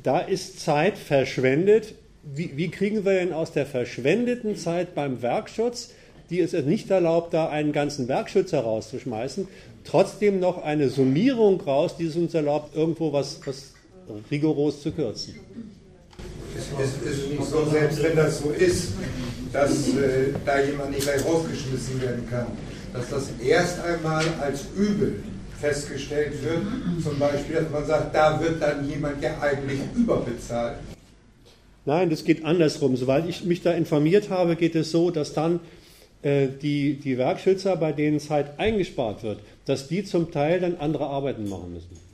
da 0.03 0.19
ist 0.19 0.59
Zeit 0.59 0.97
verschwendet. 0.97 1.95
Wie, 2.23 2.55
wie 2.55 2.69
kriegen 2.69 3.03
wir 3.03 3.13
denn 3.13 3.33
aus 3.33 3.51
der 3.51 3.65
verschwendeten 3.65 4.55
Zeit 4.55 4.93
beim 4.93 5.21
Werkschutz 5.21 5.89
die 6.31 6.39
es 6.39 6.53
nicht 6.53 6.89
erlaubt, 6.89 7.33
da 7.33 7.49
einen 7.49 7.73
ganzen 7.73 8.07
Werkschutz 8.07 8.53
herauszuschmeißen, 8.53 9.47
trotzdem 9.83 10.39
noch 10.39 10.63
eine 10.63 10.89
Summierung 10.89 11.59
raus, 11.59 11.97
die 11.97 12.05
es 12.05 12.15
uns 12.15 12.33
erlaubt, 12.33 12.73
irgendwo 12.73 13.11
was, 13.11 13.41
was 13.45 13.73
rigoros 14.31 14.81
zu 14.81 14.93
kürzen. 14.93 15.35
Es 16.57 16.65
ist, 16.81 17.29
nicht 17.29 17.43
so, 17.43 17.65
selbst 17.69 18.01
wenn 18.01 18.15
das 18.15 18.39
so 18.39 18.49
ist, 18.51 18.93
dass 19.51 19.89
äh, 19.89 20.33
da 20.45 20.61
jemand 20.61 20.91
nicht 20.91 21.03
gleich 21.03 21.23
rausgeschmissen 21.25 22.01
werden 22.01 22.27
kann, 22.29 22.47
dass 22.93 23.09
das 23.09 23.29
erst 23.45 23.81
einmal 23.81 24.23
als 24.39 24.65
Übel 24.75 25.23
festgestellt 25.61 26.33
wird, 26.43 26.63
zum 27.03 27.19
Beispiel, 27.19 27.55
dass 27.55 27.69
man 27.69 27.85
sagt, 27.85 28.15
da 28.15 28.39
wird 28.41 28.61
dann 28.61 28.89
jemand 28.89 29.21
ja 29.21 29.39
eigentlich 29.39 29.79
überbezahlt. 29.95 30.77
Nein, 31.85 32.09
das 32.09 32.23
geht 32.23 32.43
andersrum. 32.45 32.95
Soweit 32.95 33.27
ich 33.27 33.43
mich 33.45 33.61
da 33.61 33.71
informiert 33.71 34.29
habe, 34.29 34.55
geht 34.55 34.75
es 34.75 34.91
so, 34.91 35.09
dass 35.11 35.33
dann 35.33 35.59
äh, 36.21 36.47
die, 36.61 36.95
die 36.95 37.17
Werkschützer, 37.17 37.75
bei 37.77 37.91
denen 37.91 38.19
Zeit 38.19 38.59
eingespart 38.59 39.23
wird, 39.23 39.39
dass 39.65 39.87
die 39.87 40.03
zum 40.03 40.31
Teil 40.31 40.59
dann 40.59 40.77
andere 40.77 41.07
Arbeiten 41.07 41.49
machen 41.49 41.73
müssen. 41.73 42.10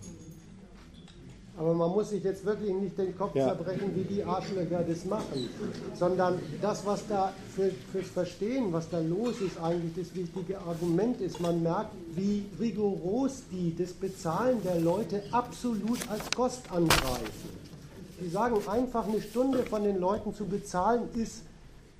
Aber 1.57 1.73
man 1.73 1.89
muss 1.91 2.09
sich 2.11 2.23
jetzt 2.23 2.45
wirklich 2.45 2.71
nicht 2.71 2.97
den 2.99 3.17
Kopf 3.17 3.35
Ja. 3.35 3.47
zerbrechen, 3.47 3.91
wie 3.95 4.03
die 4.03 4.23
Arschlöcher 4.23 4.83
das 4.87 5.05
machen, 5.05 5.49
sondern 5.95 6.39
das, 6.61 6.85
was 6.85 7.07
da 7.07 7.33
für, 7.55 7.71
fürs 7.91 8.09
Verstehen, 8.09 8.71
was 8.71 8.89
da 8.89 8.99
los 8.99 9.41
ist, 9.41 9.59
eigentlich 9.59 9.93
das 10.07 10.15
wichtige 10.15 10.59
Argument 10.59 11.19
ist. 11.19 11.39
Man 11.39 11.63
merkt, 11.63 11.93
wie 12.15 12.45
rigoros 12.59 13.43
die 13.51 13.75
das 13.75 13.93
Bezahlen 13.93 14.61
der 14.63 14.79
Leute 14.79 15.23
absolut 15.31 15.99
als 16.11 16.29
Kost 16.35 16.61
angreifen. 16.71 17.49
Die 18.21 18.29
sagen 18.29 18.55
einfach, 18.67 19.07
eine 19.07 19.21
Stunde 19.21 19.63
von 19.63 19.83
den 19.83 19.99
Leuten 19.99 20.33
zu 20.35 20.45
bezahlen 20.45 21.09
ist 21.15 21.41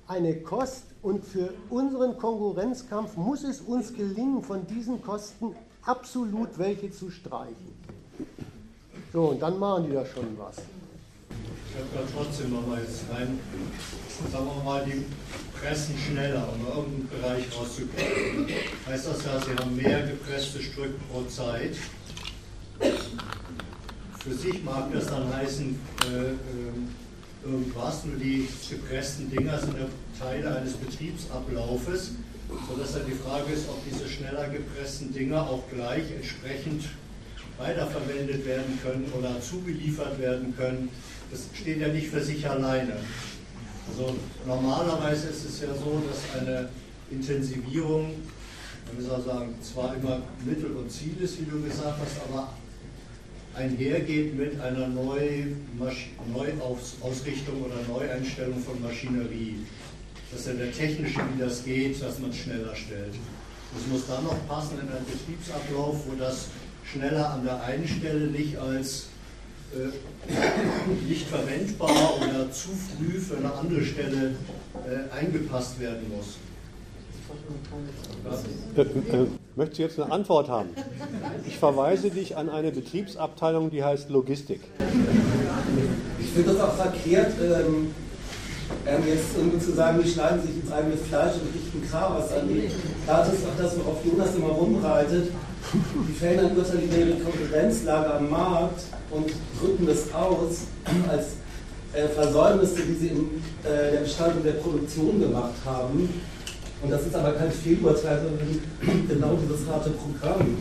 eine 0.06 0.36
Kost 0.40 0.84
und 1.02 1.24
für 1.24 1.52
unseren 1.68 2.16
Konkurrenzkampf 2.16 3.16
muss 3.16 3.42
es 3.44 3.60
uns 3.60 3.92
gelingen, 3.92 4.42
von 4.42 4.66
diesen 4.66 5.02
Kosten 5.02 5.54
absolut 5.82 6.58
welche 6.58 6.90
zu 6.90 7.10
streichen. 7.10 7.76
So, 9.12 9.24
und 9.28 9.40
dann 9.40 9.58
machen 9.58 9.86
die 9.88 9.94
da 9.94 10.04
schon 10.04 10.36
was. 10.36 10.56
Ich 10.58 11.76
habe 11.76 11.88
da 11.94 12.00
trotzdem 12.12 12.50
noch 12.50 12.66
mal 12.66 12.80
jetzt 12.80 13.04
rein, 13.10 13.38
sagen 14.30 14.46
wir 14.46 14.64
mal, 14.64 14.84
die 14.84 15.04
pressen 15.58 15.96
schneller, 15.96 16.46
um 16.52 16.60
in 16.60 16.66
irgendeinen 16.66 17.08
Bereich 17.08 17.44
rauszukommen. 17.56 18.48
Heißt 18.86 19.06
das 19.06 19.24
ja, 19.24 19.40
sie 19.40 19.56
haben 19.56 19.76
mehr 19.76 20.06
gepresste 20.06 20.60
Stück 20.60 20.94
pro 21.08 21.22
Zeit. 21.24 21.76
Für 24.18 24.34
sich 24.34 24.62
mag 24.62 24.92
das 24.92 25.06
dann 25.06 25.32
heißen, 25.34 25.78
äh, 26.04 26.28
ähm, 26.28 26.88
irgendwas, 27.44 28.04
nur 28.04 28.16
die 28.16 28.46
gepressten 28.68 29.30
Dinger 29.30 29.58
sind 29.58 29.78
ja 29.78 29.86
Teile 30.18 30.56
eines 30.56 30.74
Betriebsablaufes, 30.74 32.12
sodass 32.68 32.92
dann 32.92 33.06
die 33.06 33.12
Frage 33.12 33.52
ist, 33.52 33.68
ob 33.68 33.78
diese 33.88 34.08
schneller 34.08 34.48
gepressten 34.48 35.12
Dinger 35.14 35.48
auch 35.48 35.62
gleich 35.72 36.10
entsprechend 36.14 36.84
weiterverwendet 37.58 38.46
werden 38.46 38.78
können 38.82 39.12
oder 39.16 39.40
zugeliefert 39.40 40.18
werden 40.20 40.54
können. 40.56 40.88
Das 41.30 41.46
steht 41.52 41.80
ja 41.80 41.88
nicht 41.88 42.08
für 42.08 42.22
sich 42.22 42.48
alleine. 42.48 42.94
Also 43.90 44.14
normalerweise 44.46 45.28
ist 45.28 45.44
es 45.44 45.60
ja 45.60 45.68
so, 45.74 46.02
dass 46.08 46.40
eine 46.40 46.68
Intensivierung, 47.10 48.14
man 48.86 49.02
muss 49.02 49.10
auch 49.10 49.24
sagen, 49.24 49.54
zwar 49.60 49.96
immer 49.96 50.22
Mittel 50.44 50.72
und 50.72 50.90
Ziel 50.90 51.16
ist, 51.20 51.40
wie 51.40 51.46
du 51.46 51.62
gesagt 51.62 51.98
hast, 52.00 52.16
aber 52.28 52.52
einhergeht 53.54 54.36
mit 54.36 54.60
einer 54.60 54.86
Neu 54.88 55.46
Neuausrichtung 55.78 57.62
oder 57.62 57.76
Neueinstellung 57.88 58.62
von 58.62 58.80
Maschinerie. 58.82 59.56
Das 60.30 60.40
ist 60.40 60.46
ja 60.48 60.52
der 60.54 60.72
technische, 60.72 61.20
wie 61.34 61.40
das 61.40 61.64
geht, 61.64 62.00
dass 62.02 62.18
man 62.18 62.30
es 62.30 62.36
schneller 62.36 62.74
stellt. 62.76 63.14
Das 63.74 63.86
muss 63.90 64.06
dann 64.06 64.24
noch 64.24 64.46
passen 64.46 64.74
in 64.74 64.88
einen 64.88 65.04
Betriebsablauf, 65.06 65.96
wo 66.06 66.14
das 66.16 66.48
schneller 66.92 67.30
an 67.30 67.44
der 67.44 67.62
einen 67.62 67.86
Stelle 67.86 68.26
nicht 68.26 68.58
als 68.58 69.06
äh, 69.74 69.88
nicht 71.08 71.26
verwendbar 71.28 72.16
oder 72.16 72.50
zu 72.50 72.68
früh 72.70 73.18
für 73.18 73.36
eine 73.36 73.52
andere 73.52 73.82
Stelle 73.82 74.34
äh, 74.86 75.14
eingepasst 75.14 75.78
werden 75.80 76.10
muss. 76.16 76.38
Äh, 78.76 78.80
äh, 78.80 79.26
Möchtest 79.54 79.78
du 79.78 79.82
jetzt 79.82 80.00
eine 80.00 80.12
Antwort 80.12 80.48
haben? 80.48 80.70
Ich 81.46 81.58
verweise 81.58 82.10
dich 82.10 82.36
an 82.36 82.48
eine 82.48 82.70
Betriebsabteilung, 82.70 83.70
die 83.70 83.84
heißt 83.84 84.08
Logistik. 84.08 84.60
Ich 86.20 86.28
finde 86.28 86.52
das 86.52 86.60
auch 86.60 86.74
verkehrt, 86.74 87.32
ähm, 87.42 87.90
ähm, 88.86 89.02
jetzt 89.06 89.36
irgendwie 89.36 89.58
zu 89.58 89.72
sagen, 89.72 90.00
die 90.02 90.08
schneiden 90.08 90.42
sich 90.42 90.62
ins 90.62 90.70
eigene 90.70 90.96
Fleisch 90.96 91.34
und 91.34 91.54
richten 91.54 91.90
Krawas 91.90 92.32
an. 92.32 92.48
Das 93.06 93.32
ist 93.32 93.46
auch 93.46 93.62
das, 93.62 93.78
worauf 93.78 94.04
Jonas 94.04 94.34
immer 94.36 94.48
rumreitet. 94.48 95.32
Die 95.72 96.14
urteilen 96.14 96.82
über 96.82 96.96
ihre 96.96 97.18
Konkurrenzlage 97.20 98.14
am 98.14 98.30
Markt 98.30 98.84
und 99.10 99.30
drücken 99.60 99.86
das 99.86 100.12
aus 100.14 100.60
als 101.10 101.26
äh, 101.92 102.08
Versäumnisse, 102.08 102.82
die 102.82 102.94
sie 102.94 103.08
in 103.08 103.42
äh, 103.64 103.92
der 103.92 104.00
Gestaltung 104.02 104.42
der 104.44 104.52
Produktion 104.52 105.20
gemacht 105.20 105.54
haben. 105.66 106.08
Und 106.82 106.90
das 106.90 107.06
ist 107.06 107.14
aber 107.14 107.32
kein 107.32 107.50
Fehlurteil, 107.50 108.22
sondern 108.22 109.08
genau 109.08 109.36
dieses 109.42 109.66
harte 109.68 109.90
Programm. 109.90 110.56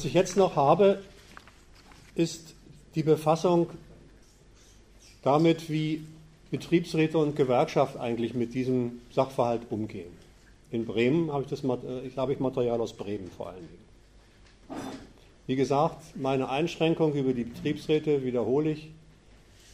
Was 0.00 0.06
ich 0.06 0.14
jetzt 0.14 0.38
noch 0.38 0.56
habe, 0.56 1.02
ist 2.14 2.54
die 2.94 3.02
Befassung 3.02 3.68
damit, 5.20 5.68
wie 5.68 6.06
Betriebsräte 6.50 7.18
und 7.18 7.36
Gewerkschaft 7.36 7.98
eigentlich 7.98 8.32
mit 8.32 8.54
diesem 8.54 9.02
Sachverhalt 9.10 9.60
umgehen. 9.68 10.10
In 10.70 10.86
Bremen 10.86 11.30
habe 11.30 11.42
ich, 11.42 11.50
das, 11.50 11.62
ich, 12.02 12.16
habe 12.16 12.32
ich 12.32 12.40
Material 12.40 12.80
aus 12.80 12.94
Bremen 12.94 13.30
vor 13.30 13.50
allen 13.50 13.58
Dingen. 13.58 14.80
Wie 15.46 15.56
gesagt, 15.56 16.16
meine 16.16 16.48
Einschränkung 16.48 17.12
über 17.12 17.34
die 17.34 17.44
Betriebsräte 17.44 18.24
wiederhole 18.24 18.70
ich. 18.70 18.88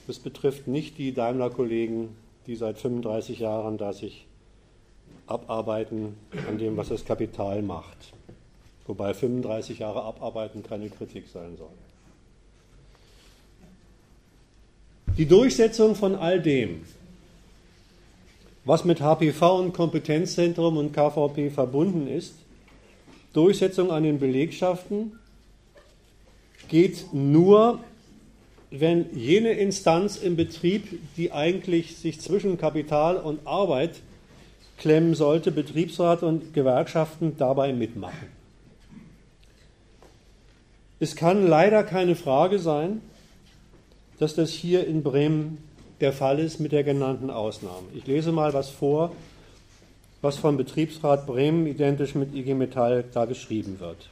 Das 0.09 0.19
betrifft 0.19 0.67
nicht 0.67 0.99
die 0.99 1.13
Daimler-Kollegen, 1.13 2.09
die 2.49 2.57
seit 2.57 2.79
35 2.79 3.39
Jahren 3.39 3.79
da 3.79 3.93
sich 3.93 4.27
abarbeiten 5.29 6.17
an 6.49 6.59
dem, 6.59 6.77
was 6.77 6.89
das 6.89 7.05
Kapital 7.05 7.63
macht. 7.63 8.16
Wobei 8.87 9.15
35 9.15 9.81
Jahre 9.81 10.03
abarbeiten 10.03 10.63
keine 10.63 10.89
Kritik 10.89 11.25
sein 11.33 11.57
soll. 11.57 11.69
Die 15.19 15.27
Durchsetzung 15.27 15.95
von 15.95 16.15
all 16.15 16.41
dem, 16.41 16.83
was 18.65 18.85
mit 18.85 19.01
HPV 19.01 19.59
und 19.61 19.73
Kompetenzzentrum 19.73 20.77
und 20.77 20.93
KVP 20.93 21.51
verbunden 21.51 22.07
ist, 22.07 22.35
Durchsetzung 23.33 23.91
an 23.91 24.03
den 24.03 24.19
Belegschaften, 24.19 25.19
geht 26.69 27.07
nur, 27.13 27.81
wenn 28.71 29.07
jene 29.17 29.53
Instanz 29.53 30.17
im 30.17 30.37
Betrieb, 30.37 31.01
die 31.17 31.33
eigentlich 31.33 31.97
sich 31.97 32.21
zwischen 32.21 32.59
Kapital 32.59 33.17
und 33.17 33.47
Arbeit 33.47 34.01
klemmen 34.77 35.15
sollte, 35.15 35.51
Betriebsrat 35.51 36.23
und 36.23 36.53
Gewerkschaften 36.53 37.37
dabei 37.39 37.73
mitmachen. 37.73 38.36
Es 40.99 41.15
kann 41.15 41.47
leider 41.47 41.85
keine 41.85 42.17
Frage 42.17 42.59
sein, 42.59 43.03
dass 44.19 44.35
das 44.35 44.51
hier 44.51 44.87
in 44.87 45.03
Bremen 45.03 45.59
der 46.01 46.13
Fall 46.13 46.39
ist 46.39 46.59
mit 46.59 46.73
der 46.73 46.85
genannten 46.85 47.31
Ausnahme. 47.31 47.87
Ich 47.95 48.07
lese 48.07 48.33
mal 48.33 48.55
was 48.55 48.71
vor, 48.71 49.13
was 50.23 50.39
vom 50.39 50.57
Betriebsrat 50.57 51.27
Bremen 51.27 51.67
identisch 51.67 52.15
mit 52.15 52.35
IG 52.35 52.55
Metall 52.55 53.05
da 53.13 53.27
geschrieben 53.27 53.79
wird. 53.79 54.09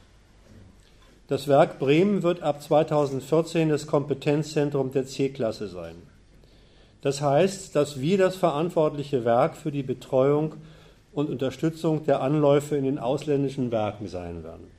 Das 1.27 1.47
Werk 1.47 1.79
Bremen 1.79 2.21
wird 2.21 2.43
ab 2.43 2.61
2014 2.61 3.69
das 3.69 3.87
Kompetenzzentrum 3.87 4.91
der 4.91 5.07
C-Klasse 5.07 5.67
sein. 5.67 5.95
Das 7.01 7.21
heißt, 7.21 7.75
dass 7.75 7.99
wir 7.99 8.19
das 8.19 8.35
verantwortliche 8.35 9.25
Werk 9.25 9.57
für 9.57 9.71
die 9.71 9.83
Betreuung 9.83 10.53
und 11.13 11.29
Unterstützung 11.29 12.05
der 12.05 12.21
Anläufe 12.21 12.75
in 12.75 12.83
den 12.83 12.99
ausländischen 12.99 13.71
Werken 13.71 14.07
sein 14.07 14.43
werden. 14.43 14.74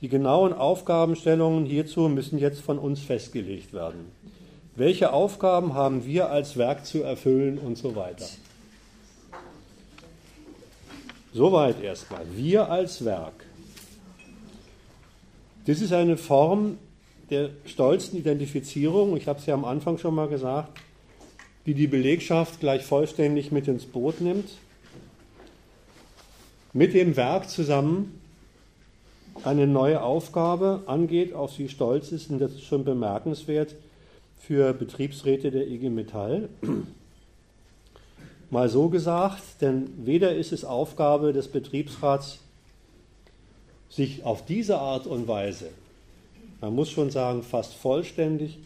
Die 0.00 0.08
genauen 0.08 0.52
Aufgabenstellungen 0.52 1.66
hierzu 1.66 2.08
müssen 2.08 2.38
jetzt 2.38 2.60
von 2.60 2.78
uns 2.78 3.00
festgelegt 3.00 3.72
werden. 3.72 4.12
Welche 4.76 5.12
Aufgaben 5.12 5.74
haben 5.74 6.04
wir 6.04 6.30
als 6.30 6.56
Werk 6.56 6.86
zu 6.86 7.02
erfüllen 7.02 7.58
und 7.58 7.76
so 7.76 7.96
weiter. 7.96 8.26
Soweit 11.32 11.82
erstmal. 11.82 12.24
Wir 12.36 12.70
als 12.70 13.04
Werk. 13.04 13.44
Das 15.66 15.80
ist 15.80 15.92
eine 15.92 16.16
Form 16.16 16.78
der 17.30 17.50
stolzen 17.66 18.18
Identifizierung, 18.18 19.16
ich 19.16 19.28
habe 19.28 19.38
es 19.38 19.46
ja 19.46 19.54
am 19.54 19.64
Anfang 19.64 19.98
schon 19.98 20.14
mal 20.14 20.28
gesagt, 20.28 20.78
die 21.66 21.74
die 21.74 21.86
Belegschaft 21.86 22.60
gleich 22.60 22.84
vollständig 22.84 23.52
mit 23.52 23.68
ins 23.68 23.84
Boot 23.84 24.20
nimmt, 24.20 24.48
mit 26.72 26.94
dem 26.94 27.16
Werk 27.16 27.50
zusammen 27.50 28.17
eine 29.44 29.66
neue 29.66 30.02
Aufgabe 30.02 30.82
angeht, 30.86 31.34
auf 31.34 31.52
sie 31.52 31.68
stolz 31.68 32.12
ist, 32.12 32.30
und 32.30 32.38
das 32.38 32.52
ist 32.52 32.64
schon 32.64 32.84
bemerkenswert 32.84 33.74
für 34.38 34.72
Betriebsräte 34.72 35.50
der 35.50 35.68
IG 35.68 35.90
Metall. 35.90 36.48
Mal 38.50 38.68
so 38.68 38.88
gesagt, 38.88 39.42
denn 39.60 39.90
weder 40.06 40.34
ist 40.34 40.52
es 40.52 40.64
Aufgabe 40.64 41.32
des 41.32 41.48
Betriebsrats, 41.48 42.38
sich 43.90 44.24
auf 44.24 44.44
diese 44.44 44.78
Art 44.78 45.06
und 45.06 45.28
Weise, 45.28 45.70
man 46.60 46.74
muss 46.74 46.90
schon 46.90 47.10
sagen, 47.10 47.42
fast 47.42 47.74
vollständig 47.74 48.58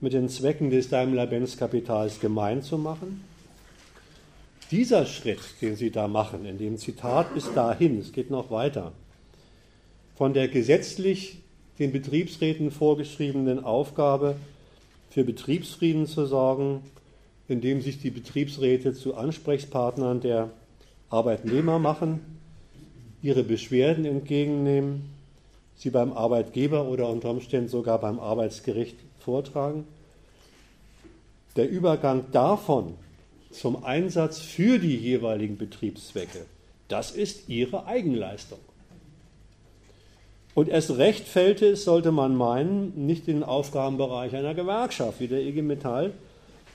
mit 0.00 0.12
den 0.12 0.28
Zwecken 0.28 0.70
des 0.70 0.88
Daimler-Benz-Kapitals 0.88 2.20
gemein 2.20 2.62
zu 2.62 2.76
machen. 2.76 3.24
Dieser 4.70 5.06
Schritt, 5.06 5.40
den 5.60 5.76
Sie 5.76 5.90
da 5.90 6.08
machen, 6.08 6.44
in 6.44 6.58
dem 6.58 6.76
Zitat 6.76 7.32
bis 7.34 7.52
dahin, 7.54 8.00
es 8.00 8.12
geht 8.12 8.30
noch 8.30 8.50
weiter, 8.50 8.92
von 10.14 10.34
der 10.34 10.48
gesetzlich 10.48 11.38
den 11.78 11.92
Betriebsräten 11.92 12.70
vorgeschriebenen 12.70 13.64
Aufgabe, 13.64 14.36
für 15.10 15.24
Betriebsfrieden 15.24 16.06
zu 16.06 16.24
sorgen, 16.26 16.82
indem 17.48 17.82
sich 17.82 18.00
die 18.00 18.10
Betriebsräte 18.10 18.94
zu 18.94 19.14
Ansprechpartnern 19.14 20.20
der 20.20 20.50
Arbeitnehmer 21.10 21.78
machen, 21.78 22.20
ihre 23.20 23.44
Beschwerden 23.44 24.06
entgegennehmen, 24.06 25.10
sie 25.76 25.90
beim 25.90 26.12
Arbeitgeber 26.12 26.88
oder 26.88 27.08
unter 27.10 27.30
Umständen 27.30 27.68
sogar 27.68 28.00
beim 28.00 28.18
Arbeitsgericht 28.18 28.96
vortragen. 29.18 29.86
Der 31.56 31.68
Übergang 31.68 32.24
davon 32.32 32.94
zum 33.50 33.84
Einsatz 33.84 34.38
für 34.38 34.78
die 34.78 34.96
jeweiligen 34.96 35.58
Betriebszwecke, 35.58 36.46
das 36.88 37.10
ist 37.10 37.50
ihre 37.50 37.86
Eigenleistung. 37.86 38.58
Und 40.54 40.68
erst 40.68 40.96
recht 40.98 41.26
fällt 41.26 41.62
es, 41.62 41.84
sollte 41.84 42.12
man 42.12 42.36
meinen, 42.36 43.06
nicht 43.06 43.26
in 43.26 43.36
den 43.36 43.44
Aufgabenbereich 43.44 44.36
einer 44.36 44.54
Gewerkschaft 44.54 45.20
wie 45.20 45.28
der 45.28 45.40
IG 45.40 45.62
Metall, 45.62 46.12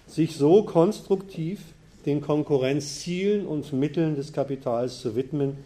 sich 0.07 0.35
so 0.35 0.63
konstruktiv 0.63 1.59
den 2.05 2.21
Konkurrenzzielen 2.21 3.45
und 3.45 3.73
Mitteln 3.73 4.15
des 4.15 4.33
Kapitals 4.33 5.01
zu 5.01 5.15
widmen 5.15 5.57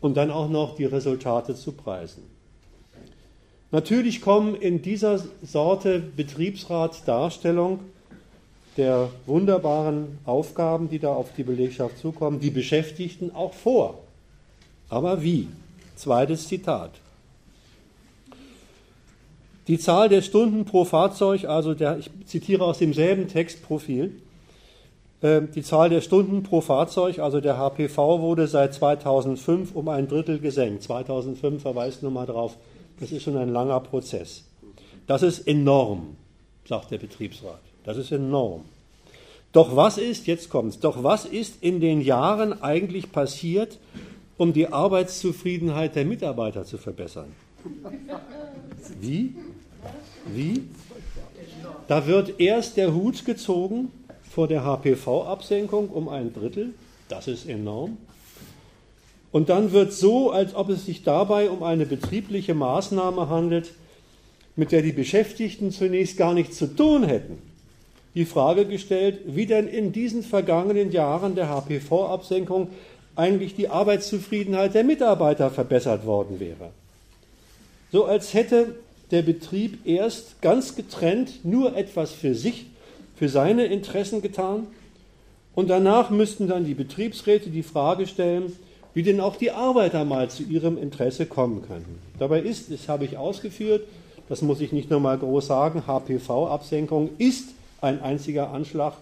und 0.00 0.16
dann 0.16 0.30
auch 0.30 0.48
noch 0.48 0.74
die 0.74 0.84
Resultate 0.84 1.54
zu 1.54 1.72
preisen. 1.72 2.24
Natürlich 3.70 4.20
kommen 4.20 4.54
in 4.54 4.82
dieser 4.82 5.22
Sorte 5.42 6.00
Betriebsratsdarstellung 6.00 7.80
der 8.76 9.08
wunderbaren 9.26 10.18
Aufgaben, 10.26 10.90
die 10.90 10.98
da 10.98 11.14
auf 11.14 11.32
die 11.34 11.44
Belegschaft 11.44 11.98
zukommen, 11.98 12.40
die 12.40 12.50
Beschäftigten 12.50 13.34
auch 13.34 13.54
vor. 13.54 13.98
Aber 14.88 15.22
wie? 15.22 15.48
Zweites 15.96 16.48
Zitat. 16.48 16.90
Die 19.72 19.78
Zahl 19.78 20.10
der 20.10 20.20
Stunden 20.20 20.66
pro 20.66 20.84
Fahrzeug, 20.84 21.46
also 21.46 21.72
der, 21.72 21.96
ich 21.96 22.10
zitiere 22.26 22.62
aus 22.62 22.76
demselben 22.76 23.26
Textprofil, 23.26 24.20
äh, 25.22 25.40
die 25.54 25.62
Zahl 25.62 25.88
der 25.88 26.02
Stunden 26.02 26.42
pro 26.42 26.60
Fahrzeug, 26.60 27.20
also 27.20 27.40
der 27.40 27.56
HPV, 27.56 28.20
wurde 28.20 28.48
seit 28.48 28.74
2005 28.74 29.74
um 29.74 29.88
ein 29.88 30.08
Drittel 30.08 30.40
gesenkt. 30.40 30.82
2005 30.82 31.62
verweist 31.62 32.02
nur 32.02 32.12
mal 32.12 32.26
drauf, 32.26 32.58
das 33.00 33.12
ist 33.12 33.22
schon 33.22 33.38
ein 33.38 33.48
langer 33.48 33.80
Prozess. 33.80 34.44
Das 35.06 35.22
ist 35.22 35.48
enorm, 35.48 36.18
sagt 36.68 36.90
der 36.90 36.98
Betriebsrat. 36.98 37.62
Das 37.84 37.96
ist 37.96 38.12
enorm. 38.12 38.66
Doch 39.52 39.74
was 39.74 39.96
ist, 39.96 40.26
jetzt 40.26 40.50
kommt's, 40.50 40.80
doch 40.80 41.02
was 41.02 41.24
ist 41.24 41.62
in 41.62 41.80
den 41.80 42.02
Jahren 42.02 42.62
eigentlich 42.62 43.10
passiert, 43.10 43.78
um 44.36 44.52
die 44.52 44.70
Arbeitszufriedenheit 44.70 45.96
der 45.96 46.04
Mitarbeiter 46.04 46.66
zu 46.66 46.76
verbessern? 46.76 47.32
Wie? 49.00 49.34
Wie? 50.26 50.64
Da 51.88 52.06
wird 52.06 52.40
erst 52.40 52.76
der 52.76 52.94
Hut 52.94 53.24
gezogen 53.24 53.90
vor 54.30 54.48
der 54.48 54.64
HPV-Absenkung 54.64 55.88
um 55.88 56.08
ein 56.08 56.32
Drittel. 56.32 56.74
Das 57.08 57.28
ist 57.28 57.48
enorm. 57.48 57.98
Und 59.30 59.48
dann 59.48 59.72
wird 59.72 59.92
so, 59.92 60.30
als 60.30 60.54
ob 60.54 60.68
es 60.68 60.84
sich 60.84 61.02
dabei 61.02 61.50
um 61.50 61.62
eine 61.62 61.86
betriebliche 61.86 62.54
Maßnahme 62.54 63.28
handelt, 63.28 63.72
mit 64.56 64.72
der 64.72 64.82
die 64.82 64.92
Beschäftigten 64.92 65.70
zunächst 65.70 66.18
gar 66.18 66.34
nichts 66.34 66.58
zu 66.58 66.66
tun 66.66 67.04
hätten, 67.04 67.38
die 68.14 68.26
Frage 68.26 68.66
gestellt, 68.66 69.20
wie 69.26 69.46
denn 69.46 69.66
in 69.66 69.92
diesen 69.92 70.22
vergangenen 70.22 70.92
Jahren 70.92 71.34
der 71.34 71.48
HPV-Absenkung 71.48 72.68
eigentlich 73.16 73.54
die 73.54 73.68
Arbeitszufriedenheit 73.68 74.74
der 74.74 74.84
Mitarbeiter 74.84 75.50
verbessert 75.50 76.04
worden 76.04 76.38
wäre. 76.38 76.70
So 77.90 78.04
als 78.04 78.34
hätte 78.34 78.74
der 79.12 79.22
Betrieb 79.22 79.86
erst 79.86 80.40
ganz 80.40 80.74
getrennt 80.74 81.44
nur 81.44 81.76
etwas 81.76 82.12
für 82.12 82.34
sich, 82.34 82.66
für 83.14 83.28
seine 83.28 83.66
Interessen 83.66 84.22
getan 84.22 84.66
und 85.54 85.68
danach 85.68 86.08
müssten 86.10 86.48
dann 86.48 86.64
die 86.64 86.74
Betriebsräte 86.74 87.50
die 87.50 87.62
Frage 87.62 88.06
stellen, 88.06 88.52
wie 88.94 89.02
denn 89.02 89.20
auch 89.20 89.36
die 89.36 89.50
Arbeiter 89.50 90.04
mal 90.04 90.30
zu 90.30 90.42
ihrem 90.42 90.78
Interesse 90.78 91.26
kommen 91.26 91.62
könnten. 91.62 91.98
Dabei 92.18 92.40
ist, 92.40 92.72
das 92.72 92.88
habe 92.88 93.04
ich 93.04 93.18
ausgeführt, 93.18 93.86
das 94.28 94.40
muss 94.40 94.60
ich 94.62 94.72
nicht 94.72 94.90
nochmal 94.90 95.18
groß 95.18 95.46
sagen, 95.46 95.86
HPV-Absenkung 95.86 97.10
ist 97.18 97.50
ein 97.82 98.00
einziger 98.00 98.50
Anschlag 98.50 98.94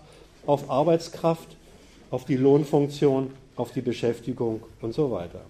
auf 0.44 0.70
Arbeitskraft, 0.70 1.48
auf 2.10 2.24
die 2.24 2.36
Lohnfunktion, 2.36 3.30
auf 3.54 3.72
die 3.72 3.80
Beschäftigung 3.80 4.62
und 4.80 4.92
so 4.92 5.12
weiter. 5.12 5.42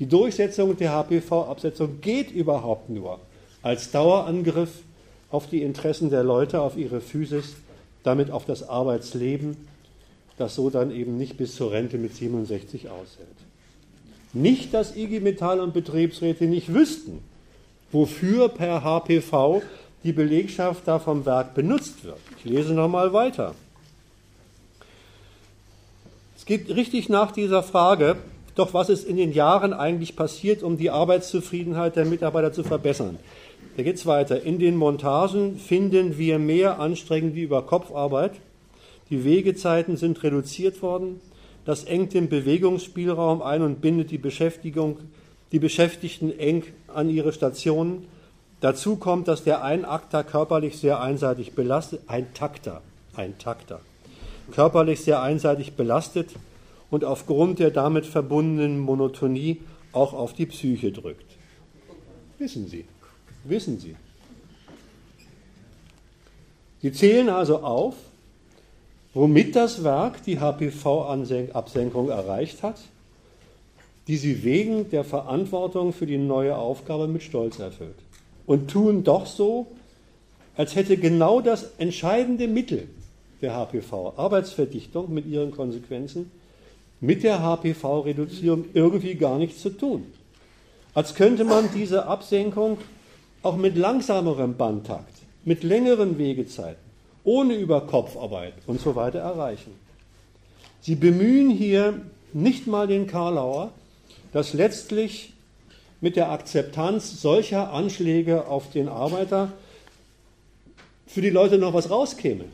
Die 0.00 0.06
Durchsetzung 0.06 0.76
der 0.76 0.92
HPV-Absetzung 0.92 2.00
geht 2.00 2.32
überhaupt 2.32 2.88
nur 2.90 3.20
als 3.62 3.90
Dauerangriff 3.90 4.70
auf 5.30 5.46
die 5.46 5.62
Interessen 5.62 6.10
der 6.10 6.24
Leute, 6.24 6.60
auf 6.60 6.76
ihre 6.76 7.00
Physis, 7.00 7.56
damit 8.02 8.30
auf 8.30 8.44
das 8.46 8.68
Arbeitsleben, 8.68 9.56
das 10.38 10.54
so 10.54 10.70
dann 10.70 10.90
eben 10.90 11.18
nicht 11.18 11.36
bis 11.36 11.54
zur 11.54 11.72
Rente 11.72 11.98
mit 11.98 12.16
67 12.16 12.88
aushält. 12.88 13.28
Nicht, 14.32 14.72
dass 14.72 14.96
IG 14.96 15.20
Metall 15.20 15.60
und 15.60 15.74
Betriebsräte 15.74 16.44
nicht 16.44 16.72
wüssten, 16.72 17.18
wofür 17.92 18.48
per 18.48 18.82
HPV 18.82 19.62
die 20.04 20.12
Belegschaft 20.12 20.82
da 20.86 20.98
vom 20.98 21.26
Werk 21.26 21.54
benutzt 21.54 22.04
wird. 22.04 22.18
Ich 22.38 22.44
lese 22.44 22.72
nochmal 22.72 23.12
weiter. 23.12 23.54
Es 26.36 26.46
geht 26.46 26.70
richtig 26.74 27.08
nach 27.08 27.32
dieser 27.32 27.62
Frage, 27.62 28.16
doch 28.54 28.72
was 28.72 28.88
ist 28.88 29.04
in 29.04 29.16
den 29.16 29.32
Jahren 29.32 29.72
eigentlich 29.72 30.16
passiert, 30.16 30.62
um 30.62 30.78
die 30.78 30.90
Arbeitszufriedenheit 30.90 31.96
der 31.96 32.06
Mitarbeiter 32.06 32.52
zu 32.52 32.62
verbessern. 32.62 33.18
Da 33.76 33.82
geht 33.82 33.96
es 33.96 34.06
weiter. 34.06 34.42
In 34.42 34.58
den 34.58 34.76
Montagen 34.76 35.56
finden 35.56 36.18
wir 36.18 36.38
mehr 36.38 36.80
anstrengende 36.80 37.40
Überkopfarbeit. 37.40 38.32
Die 39.08 39.24
Wegezeiten 39.24 39.96
sind 39.96 40.22
reduziert 40.22 40.82
worden. 40.82 41.20
Das 41.64 41.84
engt 41.84 42.14
den 42.14 42.28
Bewegungsspielraum 42.28 43.42
ein 43.42 43.62
und 43.62 43.80
bindet 43.80 44.10
die, 44.10 44.18
Beschäftigung, 44.18 44.98
die 45.52 45.58
Beschäftigten 45.58 46.36
eng 46.38 46.64
an 46.88 47.10
ihre 47.10 47.32
Stationen. 47.32 48.06
Dazu 48.60 48.96
kommt, 48.96 49.28
dass 49.28 49.44
der 49.44 49.64
Einakter 49.64 50.24
körperlich 50.24 50.78
sehr 50.78 51.00
einseitig 51.00 51.52
belastet, 51.52 52.00
ein 52.06 52.32
Takter, 52.34 52.82
ein 53.14 53.38
Takter, 53.38 53.80
körperlich 54.52 55.00
sehr 55.00 55.22
einseitig 55.22 55.72
belastet 55.72 56.30
und 56.90 57.04
aufgrund 57.04 57.58
der 57.58 57.70
damit 57.70 58.04
verbundenen 58.06 58.78
Monotonie 58.78 59.60
auch 59.92 60.12
auf 60.12 60.34
die 60.34 60.46
Psyche 60.46 60.92
drückt. 60.92 61.36
Wissen 62.38 62.68
Sie, 62.68 62.84
wissen 63.44 63.78
Sie. 63.78 63.96
Sie 66.82 66.92
zählen 66.92 67.28
also 67.28 67.58
auf, 67.58 67.94
womit 69.12 69.56
das 69.56 69.84
Werk 69.84 70.22
die 70.24 70.38
HPV-Absenkung 70.38 72.08
erreicht 72.08 72.62
hat, 72.62 72.80
die 74.06 74.16
sie 74.16 74.42
wegen 74.42 74.90
der 74.90 75.04
Verantwortung 75.04 75.92
für 75.92 76.06
die 76.06 76.18
neue 76.18 76.56
Aufgabe 76.56 77.06
mit 77.06 77.22
Stolz 77.22 77.58
erfüllt 77.58 77.96
und 78.46 78.70
tun 78.70 79.04
doch 79.04 79.26
so, 79.26 79.66
als 80.56 80.74
hätte 80.74 80.96
genau 80.96 81.40
das 81.40 81.70
entscheidende 81.78 82.48
Mittel 82.48 82.88
der 83.40 83.54
HPV, 83.54 84.14
Arbeitsverdichtung 84.16 85.12
mit 85.12 85.26
ihren 85.26 85.50
Konsequenzen, 85.50 86.30
mit 87.00 87.22
der 87.22 87.40
HPV-Reduzierung 87.40 88.66
irgendwie 88.74 89.14
gar 89.14 89.38
nichts 89.38 89.62
zu 89.62 89.70
tun. 89.70 90.06
Als 90.92 91.14
könnte 91.14 91.44
man 91.44 91.68
diese 91.74 92.06
Absenkung 92.06 92.78
auch 93.42 93.56
mit 93.56 93.76
langsamerem 93.76 94.56
Bandtakt, 94.56 95.14
mit 95.44 95.62
längeren 95.62 96.18
Wegezeiten, 96.18 96.82
ohne 97.24 97.54
Überkopfarbeit 97.54 98.54
und 98.66 98.80
so 98.80 98.94
weiter 98.96 99.20
erreichen. 99.20 99.72
Sie 100.80 100.94
bemühen 100.94 101.50
hier 101.50 102.00
nicht 102.32 102.66
mal 102.66 102.86
den 102.86 103.06
Karlauer, 103.06 103.72
dass 104.32 104.52
letztlich 104.52 105.32
mit 106.00 106.16
der 106.16 106.30
Akzeptanz 106.30 107.20
solcher 107.20 107.72
Anschläge 107.72 108.46
auf 108.46 108.70
den 108.70 108.88
Arbeiter 108.88 109.52
für 111.06 111.20
die 111.20 111.30
Leute 111.30 111.58
noch 111.58 111.74
was 111.74 111.90
rauskäme. 111.90 112.44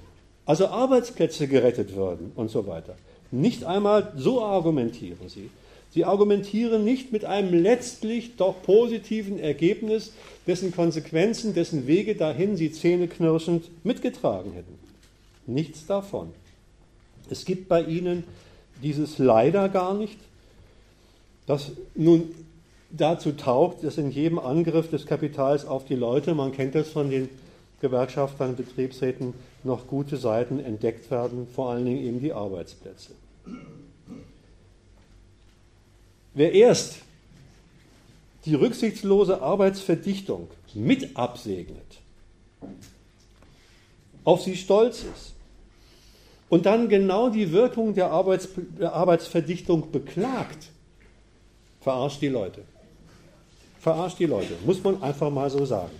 Also 0.46 0.68
Arbeitsplätze 0.68 1.48
gerettet 1.48 1.94
würden 1.94 2.32
und 2.34 2.50
so 2.50 2.66
weiter. 2.66 2.96
Nicht 3.30 3.64
einmal 3.64 4.12
so 4.16 4.42
argumentieren 4.42 5.28
sie. 5.28 5.50
Sie 5.90 6.04
argumentieren 6.04 6.84
nicht 6.84 7.12
mit 7.12 7.24
einem 7.24 7.62
letztlich 7.62 8.36
doch 8.36 8.62
positiven 8.62 9.38
Ergebnis, 9.38 10.12
dessen 10.46 10.72
Konsequenzen, 10.72 11.54
dessen 11.54 11.86
Wege 11.86 12.14
dahin 12.14 12.56
sie 12.56 12.70
zähneknirschend 12.70 13.70
mitgetragen 13.84 14.52
hätten. 14.52 14.78
Nichts 15.46 15.86
davon. 15.86 16.30
Es 17.30 17.44
gibt 17.44 17.68
bei 17.68 17.82
ihnen 17.82 18.24
dieses 18.82 19.18
leider 19.18 19.68
gar 19.68 19.94
nicht, 19.94 20.18
das 21.46 21.72
nun 21.94 22.30
dazu 22.90 23.32
taugt, 23.32 23.84
dass 23.84 23.98
in 23.98 24.10
jedem 24.10 24.38
Angriff 24.38 24.90
des 24.90 25.06
Kapitals 25.06 25.64
auf 25.64 25.84
die 25.84 25.94
Leute, 25.94 26.34
man 26.34 26.52
kennt 26.52 26.74
das 26.74 26.88
von 26.88 27.10
den 27.10 27.28
Gewerkschaftern, 27.80 28.56
Betriebsräten, 28.56 29.34
noch 29.64 29.86
gute 29.86 30.16
Seiten 30.16 30.60
entdeckt 30.60 31.10
werden, 31.10 31.46
vor 31.54 31.70
allen 31.70 31.84
Dingen 31.84 32.04
eben 32.04 32.20
die 32.20 32.32
Arbeitsplätze. 32.32 33.12
Wer 36.36 36.52
erst 36.52 36.96
die 38.44 38.54
rücksichtslose 38.54 39.40
Arbeitsverdichtung 39.40 40.48
mit 40.74 41.16
absegnet, 41.16 42.02
auf 44.22 44.42
sie 44.42 44.54
stolz 44.54 44.98
ist 44.98 45.32
und 46.50 46.66
dann 46.66 46.90
genau 46.90 47.30
die 47.30 47.52
Wirkung 47.52 47.94
der, 47.94 48.10
Arbeits 48.10 48.50
der 48.78 48.92
Arbeitsverdichtung 48.92 49.90
beklagt, 49.90 50.68
verarscht 51.80 52.20
die 52.20 52.28
Leute. 52.28 52.60
Verarscht 53.80 54.18
die 54.18 54.26
Leute, 54.26 54.52
muss 54.66 54.84
man 54.84 55.02
einfach 55.02 55.30
mal 55.30 55.48
so 55.48 55.64
sagen. 55.64 55.96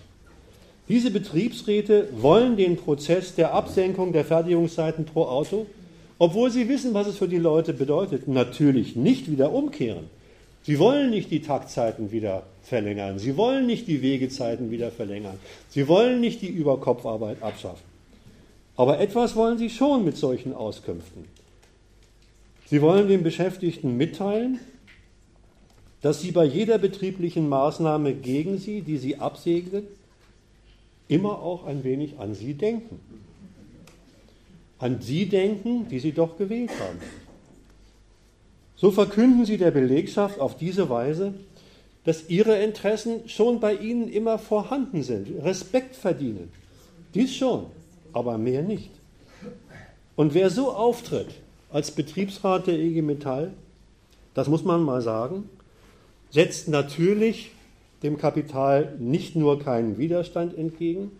Diese 0.87 1.09
Betriebsräte 1.09 2.09
wollen 2.15 2.57
den 2.57 2.77
Prozess 2.77 3.33
der 3.33 3.55
Absenkung 3.55 4.13
der 4.13 4.23
Fertigungszeiten 4.23 5.05
pro 5.05 5.23
Auto, 5.23 5.65
obwohl 6.19 6.51
sie 6.51 6.69
wissen, 6.69 6.93
was 6.93 7.07
es 7.07 7.17
für 7.17 7.27
die 7.27 7.39
Leute 7.39 7.73
bedeutet, 7.73 8.27
natürlich 8.27 8.95
nicht 8.95 9.31
wieder 9.31 9.51
umkehren. 9.51 10.15
Sie 10.67 10.79
wollen 10.79 11.11
nicht 11.11 11.31
die 11.31 11.41
Taktzeiten 11.41 12.11
wieder 12.11 12.43
verlängern. 12.61 13.19
Sie 13.19 13.37
wollen 13.37 13.67
nicht 13.67 13.87
die 13.87 14.01
Wegezeiten 14.01 14.69
wieder 14.69 14.91
verlängern. 14.91 15.39
Sie 15.69 15.87
wollen 15.87 16.19
nicht 16.19 16.41
die 16.41 16.49
Überkopfarbeit 16.49 17.41
abschaffen. 17.41 17.85
Aber 18.75 18.99
etwas 18.99 19.37
wollen 19.37 19.57
sie 19.57 19.69
schon 19.69 20.03
mit 20.03 20.17
solchen 20.17 20.53
Auskünften. 20.53 21.23
Sie 22.65 22.81
wollen 22.81 23.07
den 23.07 23.23
Beschäftigten 23.23 23.95
mitteilen, 23.95 24.59
dass 26.01 26.19
sie 26.19 26.33
bei 26.33 26.43
jeder 26.43 26.79
betrieblichen 26.79 27.47
Maßnahme 27.47 28.13
gegen 28.13 28.57
sie, 28.57 28.81
die 28.81 28.97
sie 28.97 29.15
absegnen, 29.15 29.87
immer 31.07 31.41
auch 31.43 31.65
ein 31.65 31.85
wenig 31.85 32.19
an 32.19 32.35
sie 32.35 32.55
denken. 32.55 32.99
An 34.79 34.99
sie 34.99 35.27
denken, 35.27 35.87
die 35.87 35.99
sie 35.99 36.11
doch 36.11 36.37
gewählt 36.37 36.71
haben. 36.77 36.99
So 38.77 38.91
verkünden 38.91 39.45
sie 39.45 39.57
der 39.57 39.71
Belegschaft 39.71 40.39
auf 40.39 40.55
diese 40.55 40.89
Weise, 40.89 41.33
dass 42.05 42.29
ihre 42.29 42.63
Interessen 42.63 43.27
schon 43.27 43.59
bei 43.59 43.75
ihnen 43.75 44.07
immer 44.07 44.39
vorhanden 44.39 45.03
sind, 45.03 45.43
Respekt 45.43 45.95
verdienen. 45.95 46.51
Dies 47.13 47.35
schon, 47.35 47.65
aber 48.13 48.37
mehr 48.37 48.61
nicht. 48.61 48.91
Und 50.15 50.33
wer 50.33 50.49
so 50.49 50.71
auftritt 50.71 51.27
als 51.71 51.91
Betriebsrat 51.91 52.67
der 52.67 52.75
EG 52.79 53.01
Metall, 53.01 53.51
das 54.35 54.47
muss 54.47 54.63
man 54.63 54.83
mal 54.83 55.01
sagen, 55.01 55.49
setzt 56.29 56.67
natürlich 56.67 57.51
dem 58.03 58.17
Kapital 58.17 58.95
nicht 58.99 59.35
nur 59.35 59.59
keinen 59.59 59.97
Widerstand 59.97 60.57
entgegen, 60.57 61.11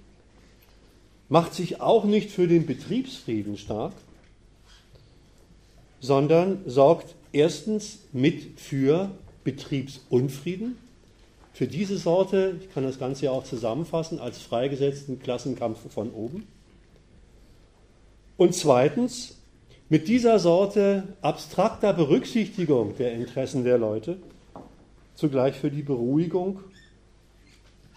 macht 1.28 1.54
sich 1.54 1.82
auch 1.82 2.06
nicht 2.06 2.30
für 2.30 2.48
den 2.48 2.66
Betriebsfrieden 2.66 3.58
stark, 3.58 3.94
sondern 6.00 6.62
sorgt 6.66 7.17
erstens 7.32 8.00
mit 8.14 8.60
für 8.60 9.12
Betriebsunfrieden. 9.44 10.78
Für 11.54 11.68
diese 11.68 11.98
Sorte, 11.98 12.58
ich 12.62 12.72
kann 12.74 12.84
das 12.84 13.00
Ganze 13.00 13.26
ja 13.26 13.32
auch 13.32 13.44
zusammenfassen, 13.44 14.20
als 14.20 14.40
freigesetzten 14.40 15.20
Klassenkampf 15.20 15.92
von 15.92 16.12
oben. 16.12 16.48
Und 18.38 18.54
zweitens, 18.54 19.38
mit 19.90 20.08
dieser 20.08 20.38
Sorte 20.38 21.16
abstrakter 21.22 21.94
Berücksichtigung 21.94 22.96
der 22.98 23.14
Interessen 23.14 23.64
der 23.64 23.78
Leute, 23.78 24.18
zugleich 25.16 25.56
für 25.56 25.72
die 25.72 25.82
Beruhigung 25.82 26.60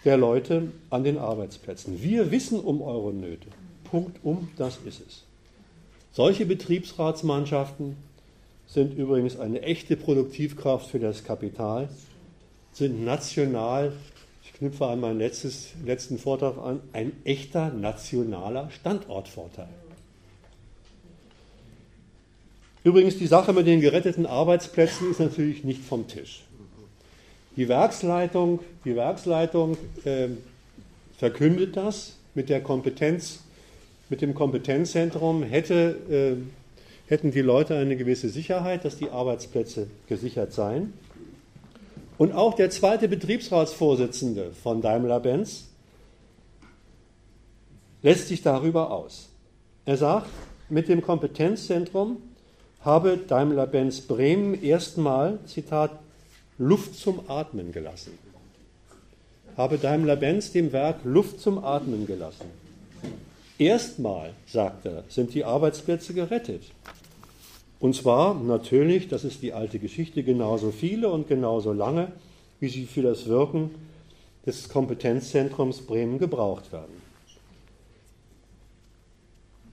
der 0.04 0.16
Leute 0.16 0.72
an 0.88 1.04
den 1.04 1.18
Arbeitsplätzen. 1.18 2.02
Wir 2.02 2.30
wissen 2.30 2.60
um 2.60 2.80
eure 2.80 3.12
Nöte. 3.12 3.48
Punkt 3.84 4.18
um, 4.22 4.48
das 4.56 4.78
ist 4.86 5.02
es. 5.06 5.24
Solche 6.12 6.46
Betriebsratsmannschaften 6.46 7.96
sind 8.72 8.96
übrigens 8.96 9.38
eine 9.38 9.62
echte 9.62 9.96
Produktivkraft 9.96 10.90
für 10.90 11.00
das 11.00 11.24
Kapital, 11.24 11.88
sind 12.72 13.04
national, 13.04 13.92
ich 14.44 14.52
knüpfe 14.52 14.86
an 14.86 15.00
meinen 15.00 15.18
letztes, 15.18 15.70
letzten 15.84 16.18
Vortrag 16.18 16.56
an, 16.58 16.80
ein 16.92 17.12
echter 17.24 17.70
nationaler 17.70 18.70
Standortvorteil. 18.70 19.68
Übrigens, 22.84 23.18
die 23.18 23.26
Sache 23.26 23.52
mit 23.52 23.66
den 23.66 23.80
geretteten 23.80 24.24
Arbeitsplätzen 24.24 25.10
ist 25.10 25.20
natürlich 25.20 25.64
nicht 25.64 25.82
vom 25.82 26.06
Tisch. 26.06 26.44
Die 27.56 27.68
Werksleitung, 27.68 28.60
die 28.84 28.94
Werksleitung 28.94 29.76
äh, 30.04 30.28
verkündet 31.18 31.76
das 31.76 32.16
mit 32.34 32.48
der 32.48 32.62
Kompetenz, 32.62 33.40
mit 34.08 34.22
dem 34.22 34.34
Kompetenzzentrum 34.34 35.42
hätte, 35.42 35.96
äh, 36.08 36.59
hätten 37.10 37.32
die 37.32 37.42
Leute 37.42 37.76
eine 37.76 37.96
gewisse 37.96 38.28
Sicherheit, 38.28 38.84
dass 38.84 38.96
die 38.96 39.10
Arbeitsplätze 39.10 39.88
gesichert 40.08 40.52
seien. 40.52 40.92
Und 42.18 42.32
auch 42.32 42.54
der 42.54 42.70
zweite 42.70 43.08
Betriebsratsvorsitzende 43.08 44.52
von 44.52 44.80
Daimler-Benz 44.80 45.64
lässt 48.02 48.28
sich 48.28 48.42
darüber 48.42 48.92
aus. 48.92 49.28
Er 49.86 49.96
sagt, 49.96 50.28
mit 50.68 50.88
dem 50.88 51.02
Kompetenzzentrum 51.02 52.18
habe 52.82 53.18
Daimler-Benz 53.18 54.02
Bremen 54.02 54.62
erstmal, 54.62 55.40
Zitat, 55.46 55.90
Luft 56.58 56.94
zum 56.94 57.28
Atmen 57.28 57.72
gelassen. 57.72 58.16
Habe 59.56 59.78
Daimler-Benz 59.78 60.52
dem 60.52 60.72
Werk 60.72 60.98
Luft 61.02 61.40
zum 61.40 61.64
Atmen 61.64 62.06
gelassen. 62.06 62.46
Erstmal, 63.58 64.32
sagt 64.46 64.86
er, 64.86 65.02
sind 65.08 65.34
die 65.34 65.44
Arbeitsplätze 65.44 66.14
gerettet. 66.14 66.62
Und 67.80 67.94
zwar 67.94 68.34
natürlich, 68.34 69.08
das 69.08 69.24
ist 69.24 69.42
die 69.42 69.54
alte 69.54 69.78
Geschichte, 69.78 70.22
genauso 70.22 70.70
viele 70.70 71.08
und 71.08 71.26
genauso 71.28 71.72
lange, 71.72 72.12
wie 72.60 72.68
sie 72.68 72.84
für 72.84 73.02
das 73.02 73.26
Wirken 73.26 73.70
des 74.46 74.68
Kompetenzzentrums 74.68 75.80
Bremen 75.82 76.18
gebraucht 76.18 76.72
werden. 76.72 77.10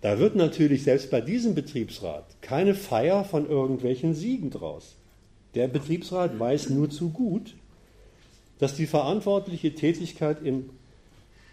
Da 0.01 0.19
wird 0.19 0.35
natürlich 0.35 0.83
selbst 0.83 1.11
bei 1.11 1.19
diesem 1.19 1.53
Betriebsrat 1.53 2.23
keine 2.41 2.75
Feier 2.75 3.25
von 3.25 3.49
irgendwelchen 3.49 4.13
Siegen 4.13 4.51
draus. 4.51 4.95
Der 5.55 5.67
Betriebsrat 5.67 6.39
weiß 6.39 6.69
nur 6.69 6.89
zu 6.89 7.09
gut, 7.09 7.55
dass 8.59 8.75
die 8.75 8.85
verantwortliche 8.85 9.75
Tätigkeit 9.75 10.37
im 10.43 10.69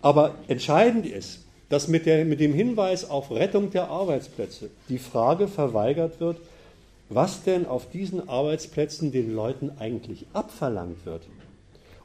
Aber 0.00 0.34
entscheidend 0.48 1.06
ist, 1.06 1.44
dass 1.68 1.88
mit, 1.88 2.06
der, 2.06 2.24
mit 2.24 2.40
dem 2.40 2.52
Hinweis 2.52 3.08
auf 3.08 3.30
Rettung 3.30 3.70
der 3.70 3.88
Arbeitsplätze 3.88 4.68
die 4.88 4.98
Frage 4.98 5.48
verweigert 5.48 6.20
wird, 6.20 6.38
was 7.08 7.44
denn 7.44 7.66
auf 7.66 7.88
diesen 7.90 8.28
Arbeitsplätzen 8.28 9.12
den 9.12 9.34
Leuten 9.34 9.70
eigentlich 9.78 10.26
abverlangt 10.32 11.06
wird 11.06 11.22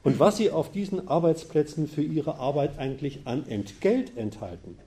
und 0.03 0.19
was 0.19 0.37
sie 0.37 0.51
auf 0.51 0.71
diesen 0.71 1.07
Arbeitsplätzen 1.07 1.87
für 1.87 2.01
ihre 2.01 2.35
Arbeit 2.35 2.77
eigentlich 2.77 3.21
an 3.25 3.47
Entgelt 3.49 4.15
enthalten. 4.15 4.77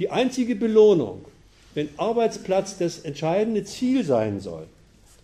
Die 0.00 0.08
einzige 0.08 0.56
Belohnung, 0.56 1.26
wenn 1.74 1.90
Arbeitsplatz 1.98 2.78
das 2.78 3.00
entscheidende 3.00 3.64
Ziel 3.64 4.02
sein 4.02 4.40
soll, 4.40 4.66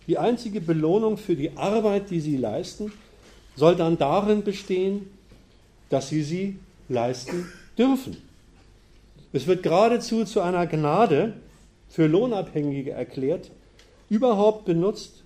die 0.05 0.19
einzige 0.19 0.61
Belohnung 0.61 1.17
für 1.17 1.35
die 1.35 1.57
Arbeit, 1.57 2.11
die 2.11 2.21
sie 2.21 2.37
leisten, 2.37 2.93
soll 3.55 3.75
dann 3.75 3.97
darin 3.97 4.43
bestehen, 4.43 5.09
dass 5.89 6.09
sie 6.09 6.21
sie 6.21 6.59
leisten 6.89 7.51
dürfen. 7.75 8.17
Es 9.33 9.47
wird 9.47 9.63
geradezu 9.63 10.25
zu 10.25 10.41
einer 10.41 10.67
Gnade 10.67 11.33
für 11.89 12.05
Lohnabhängige 12.05 12.91
erklärt, 12.91 13.49
überhaupt 14.11 14.65
benutzt, 14.65 15.23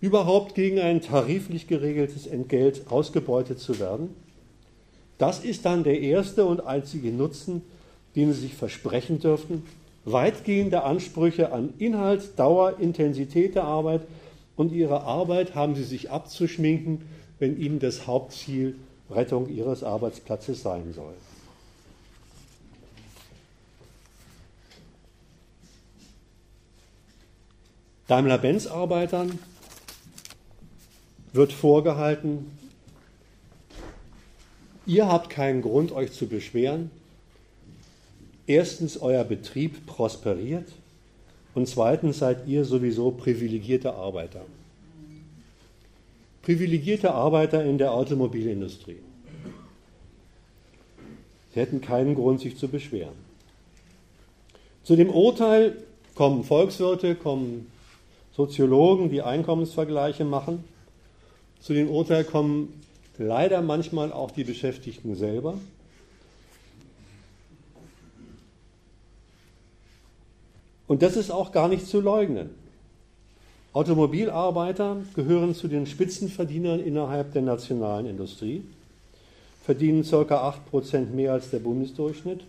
überhaupt 0.00 0.56
gegen 0.56 0.80
ein 0.80 1.02
tariflich 1.02 1.68
geregeltes 1.68 2.26
Entgelt 2.26 2.90
ausgebeutet 2.90 3.60
zu 3.60 3.78
werden. 3.78 4.10
Das 5.18 5.44
ist 5.44 5.64
dann 5.64 5.84
der 5.84 6.00
erste 6.00 6.46
und 6.46 6.66
einzige 6.66 7.12
Nutzen, 7.12 7.62
den 8.18 8.32
Sie 8.32 8.40
sich 8.40 8.54
versprechen 8.54 9.20
dürften. 9.20 9.64
Weitgehende 10.04 10.82
Ansprüche 10.82 11.52
an 11.52 11.72
Inhalt, 11.78 12.36
Dauer, 12.36 12.80
Intensität 12.80 13.54
der 13.54 13.62
Arbeit 13.62 14.02
und 14.56 14.72
Ihre 14.72 15.02
Arbeit 15.02 15.54
haben 15.54 15.76
Sie 15.76 15.84
sich 15.84 16.10
abzuschminken, 16.10 17.02
wenn 17.38 17.56
Ihnen 17.60 17.78
das 17.78 18.08
Hauptziel 18.08 18.74
Rettung 19.08 19.48
Ihres 19.48 19.84
Arbeitsplatzes 19.84 20.62
sein 20.62 20.92
soll. 20.92 21.14
Daimler-Benz-Arbeitern 28.08 29.38
wird 31.32 31.52
vorgehalten, 31.52 32.50
ihr 34.86 35.06
habt 35.06 35.30
keinen 35.30 35.62
Grund, 35.62 35.92
euch 35.92 36.10
zu 36.10 36.26
beschweren. 36.26 36.90
Erstens, 38.48 38.96
euer 38.96 39.24
Betrieb 39.24 39.84
prosperiert 39.84 40.72
und 41.54 41.68
zweitens 41.68 42.18
seid 42.18 42.48
ihr 42.48 42.64
sowieso 42.64 43.10
privilegierte 43.10 43.92
Arbeiter. 43.92 44.40
Privilegierte 46.40 47.12
Arbeiter 47.12 47.62
in 47.62 47.76
der 47.76 47.92
Automobilindustrie. 47.92 49.00
Sie 51.52 51.60
hätten 51.60 51.82
keinen 51.82 52.14
Grund, 52.14 52.40
sich 52.40 52.56
zu 52.56 52.68
beschweren. 52.68 53.12
Zu 54.82 54.96
dem 54.96 55.10
Urteil 55.10 55.76
kommen 56.14 56.42
Volkswirte, 56.42 57.16
kommen 57.16 57.70
Soziologen, 58.34 59.10
die 59.10 59.20
Einkommensvergleiche 59.20 60.24
machen. 60.24 60.64
Zu 61.60 61.74
dem 61.74 61.90
Urteil 61.90 62.24
kommen 62.24 62.80
leider 63.18 63.60
manchmal 63.60 64.10
auch 64.10 64.30
die 64.30 64.44
Beschäftigten 64.44 65.16
selber. 65.16 65.58
Und 70.88 71.02
das 71.02 71.16
ist 71.16 71.30
auch 71.30 71.52
gar 71.52 71.68
nicht 71.68 71.86
zu 71.86 72.00
leugnen. 72.00 72.50
Automobilarbeiter 73.74 74.96
gehören 75.14 75.54
zu 75.54 75.68
den 75.68 75.86
Spitzenverdienern 75.86 76.80
innerhalb 76.80 77.32
der 77.32 77.42
nationalen 77.42 78.06
Industrie, 78.06 78.64
verdienen 79.64 80.02
ca. 80.02 80.54
8% 80.72 81.10
mehr 81.10 81.34
als 81.34 81.50
der 81.50 81.58
Bundesdurchschnitt. 81.58 82.40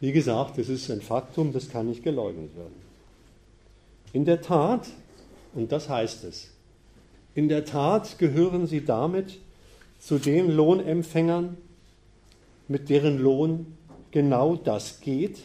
Wie 0.00 0.12
gesagt, 0.12 0.56
das 0.56 0.68
ist 0.68 0.90
ein 0.90 1.02
Faktum, 1.02 1.52
das 1.52 1.68
kann 1.68 1.88
nicht 1.88 2.04
geleugnet 2.04 2.56
werden. 2.56 2.74
In 4.12 4.24
der 4.24 4.40
Tat, 4.40 4.88
und 5.54 5.72
das 5.72 5.88
heißt 5.88 6.24
es, 6.24 6.48
in 7.34 7.48
der 7.48 7.64
Tat 7.64 8.18
gehören 8.18 8.66
sie 8.66 8.84
damit 8.84 9.38
zu 9.98 10.18
den 10.18 10.50
Lohnempfängern, 10.50 11.56
mit 12.68 12.88
deren 12.88 13.18
Lohn 13.18 13.66
genau 14.12 14.54
das 14.56 15.00
geht, 15.00 15.38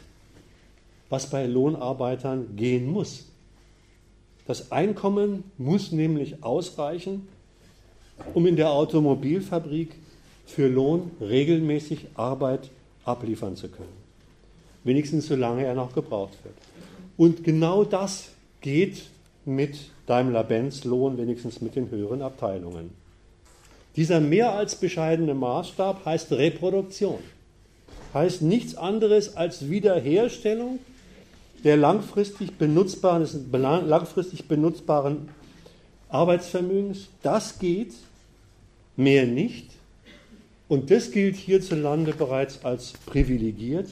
was 1.10 1.30
bei 1.30 1.46
Lohnarbeitern 1.46 2.56
gehen 2.56 2.88
muss. 2.88 3.26
Das 4.46 4.72
Einkommen 4.72 5.44
muss 5.58 5.92
nämlich 5.92 6.44
ausreichen, 6.44 7.28
um 8.34 8.46
in 8.48 8.56
der 8.56 8.72
Automobilfabrik 8.72 9.96
für 10.46 10.68
Lohn 10.68 11.12
regelmäßig 11.20 12.08
Arbeit 12.16 12.70
abliefern 13.04 13.56
zu 13.56 13.68
können. 13.68 14.08
Wenigstens 14.84 15.28
solange 15.28 15.66
er 15.66 15.76
noch 15.76 15.94
gebraucht 15.94 16.38
wird. 16.44 16.56
Und 17.18 17.44
genau 17.44 17.84
das 17.84 18.30
geht 18.62 19.04
mit 19.44 19.78
Daimler-Benz 20.06 20.86
Lohn, 20.86 21.18
wenigstens 21.18 21.62
mit 21.62 21.76
den 21.76 21.90
höheren 21.90 22.22
Abteilungen. 22.22 22.92
Dieser 23.96 24.20
mehr 24.20 24.54
als 24.54 24.76
bescheidene 24.76 25.34
Maßstab 25.34 26.06
heißt 26.06 26.32
Reproduktion, 26.32 27.20
heißt 28.14 28.44
nichts 28.44 28.76
anderes 28.76 29.36
als 29.36 29.70
Wiederherstellung 29.70 30.80
der 31.68 31.76
langfristig 31.76 32.58
benutzbaren, 32.58 33.28
langfristig 33.52 34.48
benutzbaren 34.48 35.28
Arbeitsvermögens. 36.08 37.10
Das 37.22 37.60
geht, 37.60 37.94
mehr 38.96 39.26
nicht. 39.26 39.72
Und 40.70 40.92
das 40.92 41.12
gilt 41.12 41.36
hierzulande 41.36 42.14
bereits 42.14 42.64
als 42.64 42.94
privilegiert. 43.06 43.90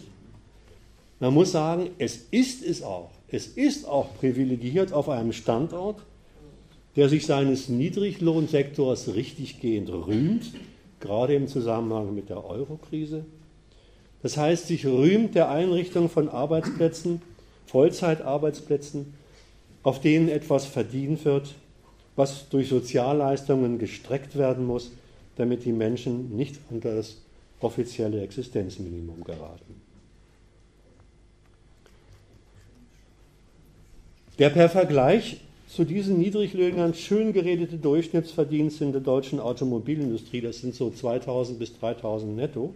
Man 1.20 1.34
muss 1.34 1.52
sagen, 1.52 1.90
es 1.98 2.28
ist 2.32 2.64
es 2.64 2.82
auch. 2.82 3.10
Es 3.28 3.48
ist 3.48 3.86
auch 3.86 4.16
privilegiert 4.20 4.94
auf 4.94 5.10
einem 5.10 5.34
Standort, 5.34 6.02
der 6.96 7.10
sich 7.10 7.26
seines 7.26 7.68
Niedriglohnsektors 7.68 9.16
richtiggehend 9.16 9.90
rühmt, 9.90 10.54
gerade 11.02 11.36
im 11.36 11.50
Zusammenhang 11.50 12.16
mit 12.16 12.30
der 12.30 12.46
Eurokrise. 12.46 13.26
Das 14.22 14.38
heißt, 14.38 14.68
sich 14.68 14.86
rühmt 14.86 15.36
der 15.36 15.50
Einrichtung 15.50 16.10
von 16.10 16.30
Arbeitsplätzen, 16.30 17.22
Vollzeitarbeitsplätzen, 17.68 19.14
auf 19.84 20.02
denen 20.02 20.30
etwas 20.30 20.66
verdient 20.66 21.26
wird, 21.26 21.56
was 22.16 22.50
durch 22.50 22.70
Sozialleistungen 22.70 23.78
gestreckt 23.78 24.38
werden 24.38 24.66
muss, 24.66 24.92
damit 25.36 25.66
die 25.66 25.72
Menschen 25.72 26.36
nicht 26.36 26.60
unter 26.70 26.96
das 26.96 27.18
offizielle 27.60 28.22
Existenzminimum 28.22 29.24
geraten. 29.24 29.82
Der 34.40 34.50
per 34.50 34.70
Vergleich 34.70 35.42
zu 35.68 35.84
diesen 35.84 36.20
Niedriglöhnern 36.20 36.94
schön 36.94 37.34
geredete 37.34 37.78
Durchschnittsverdienst 37.78 38.82
in 38.82 38.92
der 38.92 39.02
deutschen 39.02 39.40
Automobilindustrie, 39.40 40.42
das 40.42 40.60
sind 40.60 40.76
so 40.76 40.92
2000 40.92 41.58
bis 41.58 41.78
3000 41.80 42.36
netto, 42.36 42.74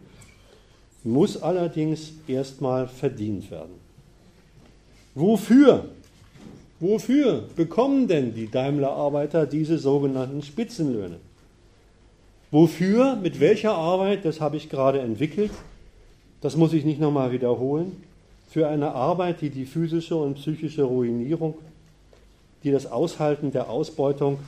muss 1.04 1.42
allerdings 1.42 2.14
erstmal 2.28 2.88
verdient 2.88 3.52
werden. 3.52 3.89
Wofür? 5.16 5.90
Wofür 6.80 7.44
bekommen 7.56 8.08
denn 8.08 8.34
die 8.34 8.50
Daimler-Arbeiter 8.50 9.46
diese 9.46 9.78
sogenannten 9.78 10.42
Spitzenlöhne? 10.42 11.18
Wofür, 12.52 13.16
mit 13.16 13.40
welcher 13.40 13.76
Arbeit, 13.76 14.26
das 14.26 14.40
habe 14.40 14.58
ich 14.58 14.70
gerade 14.70 15.02
entwickelt, 15.02 15.52
das 16.42 16.56
muss 16.56 16.74
ich 16.74 16.86
nicht 16.86 17.00
nochmal 17.00 17.32
wiederholen 17.32 18.04
für 18.50 18.68
eine 18.68 18.94
Arbeit, 18.94 19.42
die 19.42 19.50
die 19.50 19.66
physische 19.66 20.16
und 20.16 20.36
psychische 20.36 20.84
Ruinierung, 20.84 21.56
die 22.64 22.72
das 22.72 22.88
Aushalten 22.88 23.52
der 23.52 23.70
Ausbeutung 23.70 24.40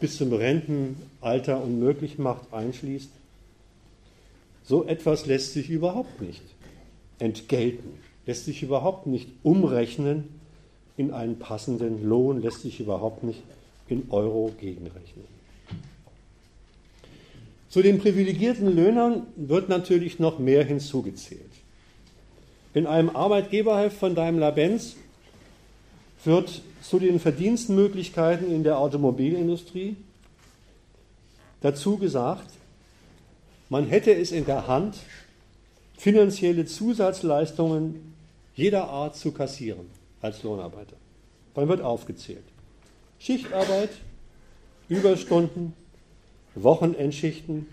bis 0.00 0.16
zum 0.16 0.32
Rentenalter 0.32 1.62
unmöglich 1.62 2.18
macht, 2.18 2.52
einschließt. 2.52 3.10
So 4.64 4.84
etwas 4.84 5.26
lässt 5.26 5.54
sich 5.54 5.70
überhaupt 5.70 6.20
nicht 6.20 6.42
entgelten, 7.18 7.98
lässt 8.28 8.44
sich 8.44 8.62
überhaupt 8.62 9.06
nicht 9.06 9.30
umrechnen 9.42 10.28
in 10.98 11.12
einen 11.12 11.38
passenden 11.38 12.06
Lohn, 12.06 12.42
lässt 12.42 12.60
sich 12.60 12.78
überhaupt 12.78 13.24
nicht 13.24 13.42
in 13.88 14.10
Euro 14.10 14.52
gegenrechnen. 14.60 15.24
Zu 17.70 17.80
den 17.80 17.98
privilegierten 17.98 18.68
Löhnern 18.76 19.22
wird 19.36 19.70
natürlich 19.70 20.18
noch 20.18 20.38
mehr 20.38 20.62
hinzugezählt. 20.62 21.40
In 22.74 22.86
einem 22.86 23.16
Arbeitgeberheft 23.16 23.96
von 23.96 24.14
Daimler-Benz 24.14 24.96
wird 26.22 26.60
zu 26.82 26.98
den 26.98 27.20
Verdienstmöglichkeiten 27.20 28.52
in 28.52 28.62
der 28.62 28.78
Automobilindustrie 28.78 29.96
dazu 31.62 31.96
gesagt, 31.96 32.50
man 33.70 33.86
hätte 33.86 34.12
es 34.12 34.32
in 34.32 34.44
der 34.44 34.66
Hand, 34.66 34.96
finanzielle 35.96 36.66
Zusatzleistungen 36.66 38.07
jeder 38.58 38.88
Art 38.88 39.16
zu 39.16 39.30
kassieren 39.30 39.86
als 40.20 40.42
Lohnarbeiter. 40.42 40.96
Dann 41.54 41.68
wird 41.68 41.80
aufgezählt. 41.80 42.42
Schichtarbeit, 43.20 43.90
Überstunden, 44.88 45.74
Wochenendschichten, 46.56 47.66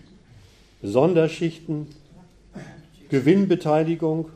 Sonderschichten, 0.82 1.88
Gewinnbeteiligung, 3.08 4.30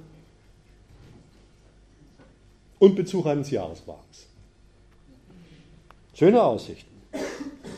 und 2.80 2.96
Bezug 2.96 3.26
eines 3.26 3.50
Jahreswagens. 3.50 4.26
Schöne 6.14 6.42
Aussichten. 6.42 6.90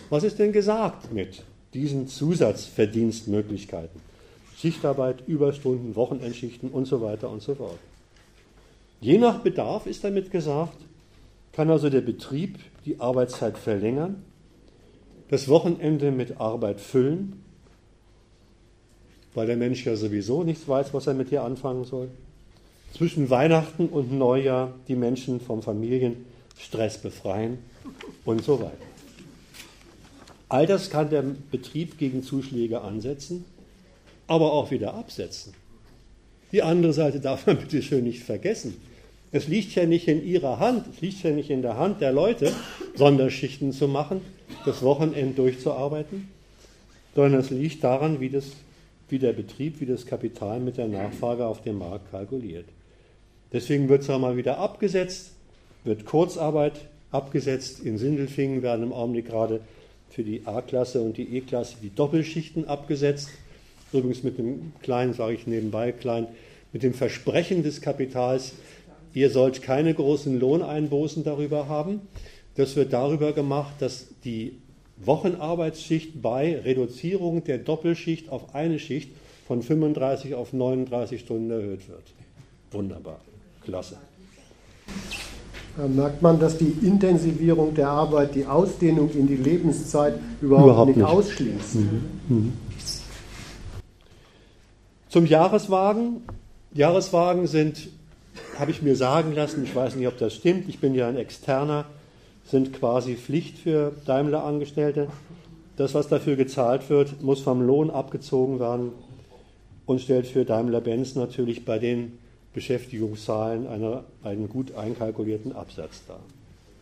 Was 0.09 0.23
ist 0.23 0.39
denn 0.39 0.53
gesagt 0.53 1.12
mit 1.12 1.43
diesen 1.74 2.09
Zusatzverdienstmöglichkeiten? 2.09 4.01
Schichtarbeit, 4.57 5.27
Überstunden, 5.27 5.94
Wochenendschichten 5.97 6.70
und 6.70 6.86
so 6.86 7.03
weiter 7.03 7.28
und 7.28 7.43
so 7.43 7.55
fort. 7.55 7.78
Je 9.02 9.18
nach 9.18 9.40
Bedarf 9.40 9.86
ist 9.86 10.04
damit 10.04 10.30
gesagt, 10.30 10.76
kann 11.50 11.68
also 11.70 11.90
der 11.90 12.02
Betrieb 12.02 12.60
die 12.86 13.00
Arbeitszeit 13.00 13.58
verlängern, 13.58 14.22
das 15.28 15.48
Wochenende 15.48 16.12
mit 16.12 16.40
Arbeit 16.40 16.80
füllen, 16.80 17.42
weil 19.34 19.48
der 19.48 19.56
Mensch 19.56 19.84
ja 19.84 19.96
sowieso 19.96 20.44
nichts 20.44 20.68
weiß, 20.68 20.94
was 20.94 21.08
er 21.08 21.14
mit 21.14 21.32
dir 21.32 21.42
anfangen 21.42 21.84
soll. 21.84 22.10
Zwischen 22.96 23.28
Weihnachten 23.28 23.88
und 23.88 24.12
Neujahr 24.12 24.72
die 24.86 24.94
Menschen 24.94 25.40
vom 25.40 25.62
Familienstress 25.62 26.98
befreien 26.98 27.58
und 28.24 28.44
so 28.44 28.60
weiter. 28.60 28.76
All 30.48 30.66
das 30.66 30.90
kann 30.90 31.10
der 31.10 31.24
Betrieb 31.50 31.98
gegen 31.98 32.22
Zuschläge 32.22 32.82
ansetzen, 32.82 33.46
aber 34.28 34.52
auch 34.52 34.70
wieder 34.70 34.94
absetzen. 34.94 35.54
Die 36.52 36.62
andere 36.62 36.92
Seite 36.92 37.18
darf 37.18 37.48
man 37.48 37.58
bitte 37.58 37.82
schön 37.82 38.04
nicht 38.04 38.22
vergessen. 38.22 38.91
Es 39.34 39.48
liegt 39.48 39.74
ja 39.74 39.86
nicht 39.86 40.09
in 40.09 40.24
ihrer 40.24 40.59
Hand, 40.59 40.86
es 40.94 41.00
liegt 41.00 41.22
ja 41.22 41.30
nicht 41.30 41.48
in 41.48 41.62
der 41.62 41.78
Hand 41.78 42.02
der 42.02 42.12
Leute, 42.12 42.52
Sonderschichten 42.94 43.72
zu 43.72 43.88
machen, 43.88 44.20
das 44.66 44.82
Wochenende 44.82 45.34
durchzuarbeiten, 45.34 46.28
sondern 47.14 47.40
es 47.40 47.48
liegt 47.48 47.82
daran, 47.82 48.20
wie, 48.20 48.28
das, 48.28 48.52
wie 49.09 49.18
der 49.18 49.32
Betrieb, 49.32 49.80
wie 49.80 49.86
das 49.86 50.04
Kapital 50.04 50.60
mit 50.60 50.76
der 50.76 50.86
Nachfrage 50.86 51.46
auf 51.46 51.62
dem 51.62 51.78
Markt 51.78 52.10
kalkuliert. 52.10 52.66
Deswegen 53.52 53.88
wird 53.88 54.02
es 54.02 54.10
auch 54.10 54.18
mal 54.18 54.36
wieder 54.36 54.59
abgesetzt, 54.59 55.32
wird 55.84 56.04
Kurzarbeit 56.04 56.74
abgesetzt. 57.10 57.80
In 57.80 57.96
Sindelfingen 57.96 58.62
werden 58.62 58.82
im 58.82 58.92
Augenblick 58.92 59.26
gerade 59.26 59.60
für 60.10 60.24
die 60.24 60.46
A-Klasse 60.46 61.00
und 61.00 61.16
die 61.16 61.36
E-Klasse 61.36 61.76
die 61.82 61.94
Doppelschichten 61.94 62.66
abgesetzt. 62.66 63.30
Übrigens 63.94 64.22
mit 64.22 64.36
dem 64.36 64.72
kleinen, 64.82 65.14
sage 65.14 65.34
ich 65.34 65.46
nebenbei, 65.46 65.92
klein, 65.92 66.26
mit 66.72 66.82
dem 66.82 66.94
Versprechen 66.94 67.62
des 67.62 67.80
Kapitals, 67.80 68.52
ihr 69.14 69.30
sollt 69.30 69.62
keine 69.62 69.94
großen 69.94 70.39
Lohneinbußen 70.39 71.24
darüber 71.24 71.68
haben. 71.68 72.01
Das 72.56 72.76
wird 72.76 72.93
darüber 72.93 73.32
gemacht, 73.32 73.74
dass 73.80 74.06
die 74.24 74.59
Wochenarbeitsschicht 75.05 76.20
bei 76.22 76.59
Reduzierung 76.60 77.44
der 77.44 77.59
Doppelschicht 77.59 78.28
auf 78.30 78.55
eine 78.55 78.78
Schicht 78.78 79.10
von 79.47 79.62
35 79.62 80.34
auf 80.34 80.52
39 80.52 81.20
Stunden 81.20 81.51
erhöht 81.51 81.89
wird. 81.89 82.02
Wunderbar, 82.70 83.20
klasse. 83.64 83.97
Da 85.76 85.89
merkt 85.89 86.20
man, 86.20 86.39
dass 86.39 86.59
die 86.59 86.74
Intensivierung 86.82 87.74
der 87.74 87.89
Arbeit 87.89 88.34
die 88.34 88.44
Ausdehnung 88.47 89.10
in 89.14 89.26
die 89.26 89.36
Lebenszeit 89.36 90.18
überhaupt, 90.43 90.64
Überhaupt 90.64 90.86
nicht, 90.89 90.97
nicht. 90.98 91.06
ausschließt. 91.06 91.74
Mhm. 92.28 92.52
Zum 95.09 95.26
Jahreswagen. 95.26 96.22
Jahreswagen 96.74 97.47
sind, 97.47 97.89
habe 98.59 98.70
ich 98.70 98.82
mir 98.82 98.96
sagen 98.96 99.32
lassen, 99.32 99.64
ich 99.64 99.74
weiß 99.74 99.96
nicht, 99.96 100.09
ob 100.09 100.18
das 100.18 100.34
stimmt, 100.34 100.68
ich 100.68 100.78
bin 100.78 100.94
ja 100.94 101.09
ein 101.09 101.16
Externer, 101.16 101.86
sind 102.44 102.72
quasi 102.72 103.16
Pflicht 103.16 103.59
für 103.59 103.92
Daimler-Angestellte. 104.06 105.09
Das, 105.76 105.94
was 105.94 106.09
dafür 106.09 106.36
gezahlt 106.36 106.90
wird, 106.90 107.22
muss 107.22 107.40
vom 107.40 107.62
Lohn 107.62 107.90
abgezogen 107.90 108.60
werden 108.60 108.92
und 109.86 110.00
stellt 110.00 110.26
für 110.26 110.44
Daimler-Benz 110.44 111.14
natürlich 111.14 111.64
bei 111.64 111.78
den 111.78 112.18
Beschäftigungszahlen 112.52 113.66
eine, 113.66 114.04
einen 114.22 114.48
gut 114.48 114.74
einkalkulierten 114.74 115.52
Absatz 115.52 116.02
dar. 116.06 116.20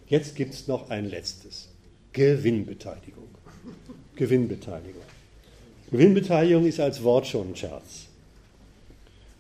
Jetzt 0.09 0.35
gibt 0.35 0.55
es 0.55 0.67
noch 0.67 0.91
ein 0.91 1.09
letztes. 1.09 1.69
Gewinnbeteiligung. 2.13 3.29
Gewinnbeteiligung. 4.17 5.03
Gewinnbeteiligung 5.93 6.67
ist 6.67 6.81
als 6.81 7.05
Wort 7.05 7.29
schon 7.29 7.51
ein 7.51 7.57
Scherz. 7.57 8.10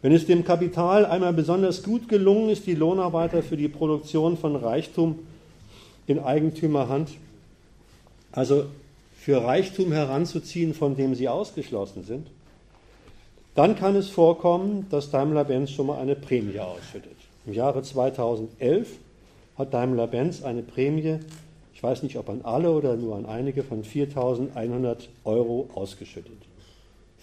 Wenn 0.03 0.13
es 0.13 0.27
dem 0.27 0.45
Kapital 0.45 1.05
einmal 1.05 1.35
besonders 1.35 1.83
gut 1.83 2.09
gelungen 2.09 2.49
ist, 2.49 2.67
die 2.67 2.75
Lohnarbeiter 2.75 3.43
für 3.43 3.57
die 3.57 3.69
Produktion 3.69 4.39
von 4.39 4.57
Reichtum 4.57 5.19
in 6.07 6.19
Eigentümerhand, 6.19 7.11
also 8.33 8.65
für 9.15 9.45
Reichtum 9.45 9.93
heranzuziehen, 9.93 10.73
von 10.73 10.97
dem 10.97 11.15
sie 11.15 11.29
ausgeschlossen 11.29 12.05
sind, 12.05 12.29
dann 13.55 13.77
kann 13.77 13.95
es 13.95 14.09
vorkommen, 14.09 14.87
dass 14.91 15.11
Daimler-Benz 15.11 15.73
schon 15.73 15.89
mal 15.89 15.99
eine 15.99 16.17
Prämie 16.17 16.59
ausschüttet. 16.59 17.17
Im 17.45 17.53
Jahre 17.53 17.83
2011 17.83 18.89
hat 19.59 19.75
Daimler-Benz 19.75 20.43
eine 20.43 20.63
Prämie, 20.63 21.19
ich 21.75 21.83
weiß 21.83 22.03
nicht, 22.03 22.17
ob 22.17 22.31
an 22.31 22.41
alle 22.45 22.71
oder 22.71 22.97
nur 22.97 23.17
an 23.17 23.27
einige, 23.27 23.63
von 23.63 23.85
4.100 23.85 25.09
Euro 25.25 25.69
ausgeschüttet. 25.75 26.39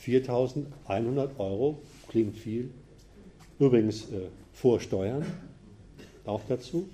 4.100 0.04 1.30
Euro 1.40 1.80
klingt 2.10 2.38
viel. 2.38 2.70
Übrigens 3.60 4.04
äh, 4.04 4.28
vor 4.54 4.80
Steuern 4.80 5.26
auch 6.26 6.42
dazu. 6.48 6.88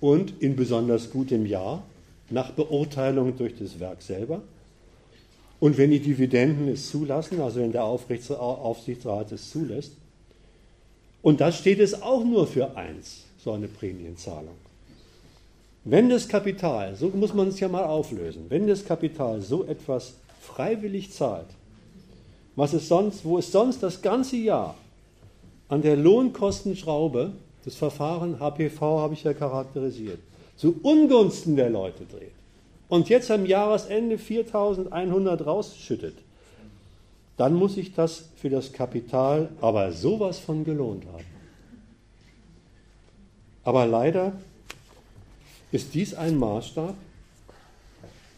Und 0.00 0.42
in 0.42 0.56
besonders 0.56 1.10
gutem 1.10 1.46
Jahr, 1.46 1.82
nach 2.30 2.52
Beurteilung 2.52 3.36
durch 3.36 3.54
das 3.58 3.78
Werk 3.80 4.02
selber. 4.02 4.42
Und 5.60 5.78
wenn 5.78 5.90
die 5.90 6.00
Dividenden 6.00 6.68
es 6.68 6.90
zulassen, 6.90 7.40
also 7.40 7.60
wenn 7.60 7.72
der 7.72 7.84
Aufsichtsrat 7.84 9.32
es 9.32 9.50
zulässt. 9.50 9.92
Und 11.22 11.40
das 11.40 11.58
steht 11.58 11.80
es 11.80 12.02
auch 12.02 12.24
nur 12.24 12.46
für 12.46 12.76
eins, 12.76 13.24
so 13.38 13.52
eine 13.52 13.68
Prämienzahlung. 13.68 14.56
Wenn 15.84 16.08
das 16.08 16.28
Kapital, 16.28 16.96
so 16.96 17.08
muss 17.08 17.34
man 17.34 17.48
es 17.48 17.60
ja 17.60 17.68
mal 17.68 17.84
auflösen, 17.84 18.46
wenn 18.48 18.66
das 18.66 18.84
Kapital 18.84 19.40
so 19.40 19.64
etwas 19.64 20.14
freiwillig 20.40 21.12
zahlt, 21.12 21.46
was 22.56 22.72
es 22.72 22.88
sonst, 22.88 23.24
wo 23.24 23.38
es 23.38 23.50
sonst 23.50 23.82
das 23.82 24.00
ganze 24.00 24.36
Jahr 24.36 24.74
an 25.68 25.82
der 25.82 25.96
Lohnkostenschraube, 25.96 27.32
das 27.64 27.74
Verfahren 27.74 28.38
HPV 28.38 29.00
habe 29.00 29.14
ich 29.14 29.24
ja 29.24 29.32
charakterisiert, 29.32 30.20
zu 30.56 30.78
Ungunsten 30.82 31.56
der 31.56 31.70
Leute 31.70 32.04
dreht 32.04 32.32
und 32.88 33.08
jetzt 33.08 33.30
am 33.30 33.46
Jahresende 33.46 34.16
4.100 34.16 35.42
rausschüttet, 35.42 36.14
dann 37.36 37.54
muss 37.54 37.74
sich 37.74 37.92
das 37.92 38.28
für 38.36 38.50
das 38.50 38.72
Kapital 38.72 39.48
aber 39.60 39.90
sowas 39.92 40.38
von 40.38 40.64
gelohnt 40.64 41.04
haben. 41.06 41.24
Aber 43.64 43.86
leider 43.86 44.32
ist 45.72 45.94
dies 45.94 46.14
ein 46.14 46.38
Maßstab, 46.38 46.94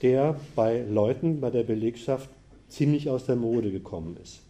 der 0.00 0.36
bei 0.54 0.82
Leuten, 0.88 1.40
bei 1.40 1.50
der 1.50 1.64
Belegschaft 1.64 2.30
ziemlich 2.68 3.08
aus 3.08 3.26
der 3.26 3.36
Mode 3.36 3.70
gekommen 3.70 4.16
ist. 4.22 4.40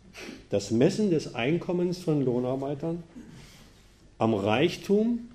Das 0.50 0.70
Messen 0.70 1.10
des 1.10 1.34
Einkommens 1.34 1.98
von 1.98 2.24
Lohnarbeitern 2.24 3.02
am 4.18 4.34
Reichtum, 4.34 5.28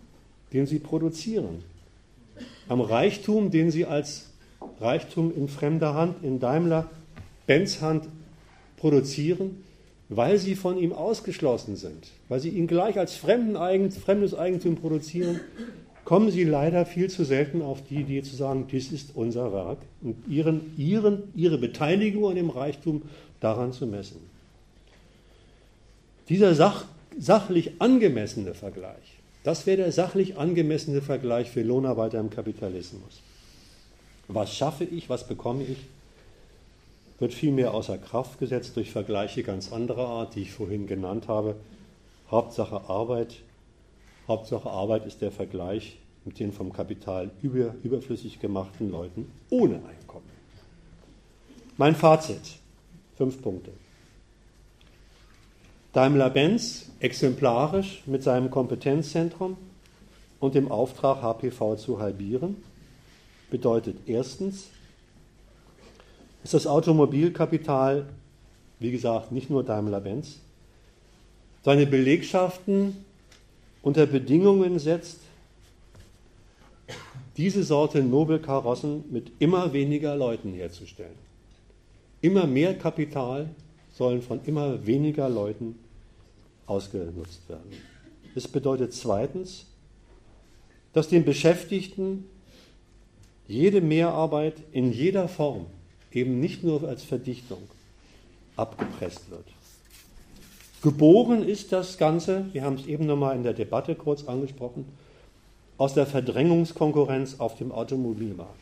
den 0.54 0.66
sie 0.66 0.80
produzieren, 0.80 1.64
am 2.68 2.82
Reichtum, 2.82 3.52
den 3.52 3.70
sie 3.72 3.86
als 3.86 4.30
Reichtum 4.80 5.36
in 5.36 5.48
fremder 5.48 5.94
Hand, 5.94 6.24
in 6.24 6.40
Daimler, 6.40 6.90
Benz 7.46 7.82
Hand 7.82 8.08
produzieren, 8.78 9.64
weil 10.10 10.38
sie 10.38 10.56
von 10.56 10.78
ihm 10.78 10.94
ausgeschlossen 10.94 11.76
sind, 11.76 12.08
weil 12.28 12.40
sie 12.40 12.50
ihn 12.50 12.68
gleich 12.68 12.98
als 12.98 13.16
fremden 13.16 13.56
Eigen, 13.56 13.92
fremdes 13.92 14.34
Eigentum 14.34 14.76
produzieren, 14.76 15.40
kommen 16.06 16.32
sie 16.32 16.44
leider 16.44 16.86
viel 16.86 17.10
zu 17.10 17.24
selten 17.24 17.62
auf 17.62 17.84
die 17.84 17.98
Idee 17.98 18.24
zu 18.24 18.36
sagen, 18.36 18.68
dies 18.70 18.92
ist 18.92 19.16
unser 19.16 19.54
Werk 19.54 19.80
und 20.02 20.16
ihren, 20.28 20.74
ihren, 20.78 21.24
ihre 21.36 21.58
Beteiligung 21.58 22.30
an 22.30 22.36
dem 22.36 22.50
Reichtum 22.50 23.04
daran 23.40 23.74
zu 23.74 23.86
messen. 23.86 24.20
Dieser 26.30 26.56
sach, 26.56 26.86
sachlich 27.18 27.74
angemessene 27.80 28.54
Vergleich, 28.54 29.20
das 29.44 29.66
wäre 29.66 29.78
der 29.78 29.92
sachlich 29.92 30.38
angemessene 30.38 31.02
Vergleich 31.02 31.50
für 31.50 31.64
Lohnarbeiter 31.64 32.20
im 32.20 32.30
Kapitalismus. 32.30 33.22
Was 34.28 34.56
schaffe 34.56 34.84
ich, 34.84 35.10
was 35.10 35.28
bekomme 35.28 35.64
ich, 35.64 35.78
wird 37.20 37.34
vielmehr 37.34 37.74
außer 37.74 37.98
Kraft 37.98 38.40
gesetzt 38.40 38.76
durch 38.76 38.92
Vergleiche 38.92 39.44
ganz 39.44 39.72
anderer 39.72 40.08
Art, 40.08 40.36
die 40.36 40.42
ich 40.42 40.52
vorhin 40.52 40.88
genannt 40.88 41.28
habe. 41.28 41.56
Hauptsache 42.32 42.90
Arbeit. 42.90 43.36
Hauptsache 44.32 44.70
Arbeit 44.70 45.06
ist 45.06 45.22
der 45.22 45.30
Vergleich 45.30 45.98
mit 46.24 46.40
den 46.40 46.54
vom 46.54 46.72
Kapital 46.72 47.32
über, 47.42 47.76
überflüssig 47.84 48.40
gemachten 48.40 48.90
Leuten 48.90 49.30
ohne 49.50 49.76
Einkommen. 49.76 50.30
Mein 51.76 51.96
Fazit, 51.96 52.40
fünf 53.18 53.42
Punkte. 53.42 53.74
Daimler-Benz 55.92 56.92
exemplarisch 57.02 58.04
mit 58.06 58.24
seinem 58.24 58.50
Kompetenzzentrum 58.50 59.58
und 60.40 60.56
dem 60.56 60.72
Auftrag, 60.72 61.22
HPV 61.22 61.76
zu 61.76 62.00
halbieren, 62.00 62.56
bedeutet 63.50 63.98
erstens, 64.06 64.70
ist 66.46 66.54
das 66.54 66.68
Automobilkapital, 66.68 68.06
wie 68.80 68.92
gesagt, 68.92 69.34
nicht 69.34 69.50
nur 69.50 69.66
Daimler-Benz, 69.66 70.40
seine 71.64 71.86
Belegschaften 71.86 72.96
unter 73.82 74.06
Bedingungen 74.06 74.80
setzt, 74.80 75.20
diese 77.38 77.64
Sorte 77.64 78.04
Nobelkarossen 78.04 79.06
mit 79.12 79.32
immer 79.40 79.74
weniger 79.74 80.16
Leuten 80.16 80.54
herzustellen. 80.54 81.16
Immer 82.22 82.46
mehr 82.46 82.78
Kapital 82.78 83.50
sollen 83.94 84.22
von 84.22 84.42
immer 84.46 84.86
weniger 84.86 85.30
Leuten 85.30 85.80
ausgenutzt 86.68 87.48
werden. 87.50 87.72
Es 88.36 88.48
bedeutet 88.48 88.94
zweitens, 88.94 89.66
dass 90.94 91.08
den 91.08 91.26
Beschäftigten 91.26 92.26
jede 93.48 93.82
Mehrarbeit 93.82 94.56
in 94.72 94.92
jeder 94.92 95.28
Form, 95.28 95.66
eben 96.12 96.40
nicht 96.40 96.64
nur 96.64 96.88
als 96.88 97.04
Verdichtung, 97.04 97.64
abgepresst 98.56 99.30
wird. 99.30 99.46
Geboren 100.82 101.48
ist 101.48 101.72
das 101.72 102.00
Ganze, 102.00 102.46
wir 102.54 102.64
haben 102.64 102.76
es 102.76 102.88
eben 102.88 103.06
nochmal 103.06 103.36
in 103.36 103.44
der 103.44 103.54
Debatte 103.54 103.94
kurz 103.94 104.24
angesprochen, 104.24 104.86
aus 105.78 105.94
der 105.94 106.08
Verdrängungskonkurrenz 106.08 107.40
auf 107.40 107.56
dem 107.56 107.72
Automobilmarkt. 107.72 108.60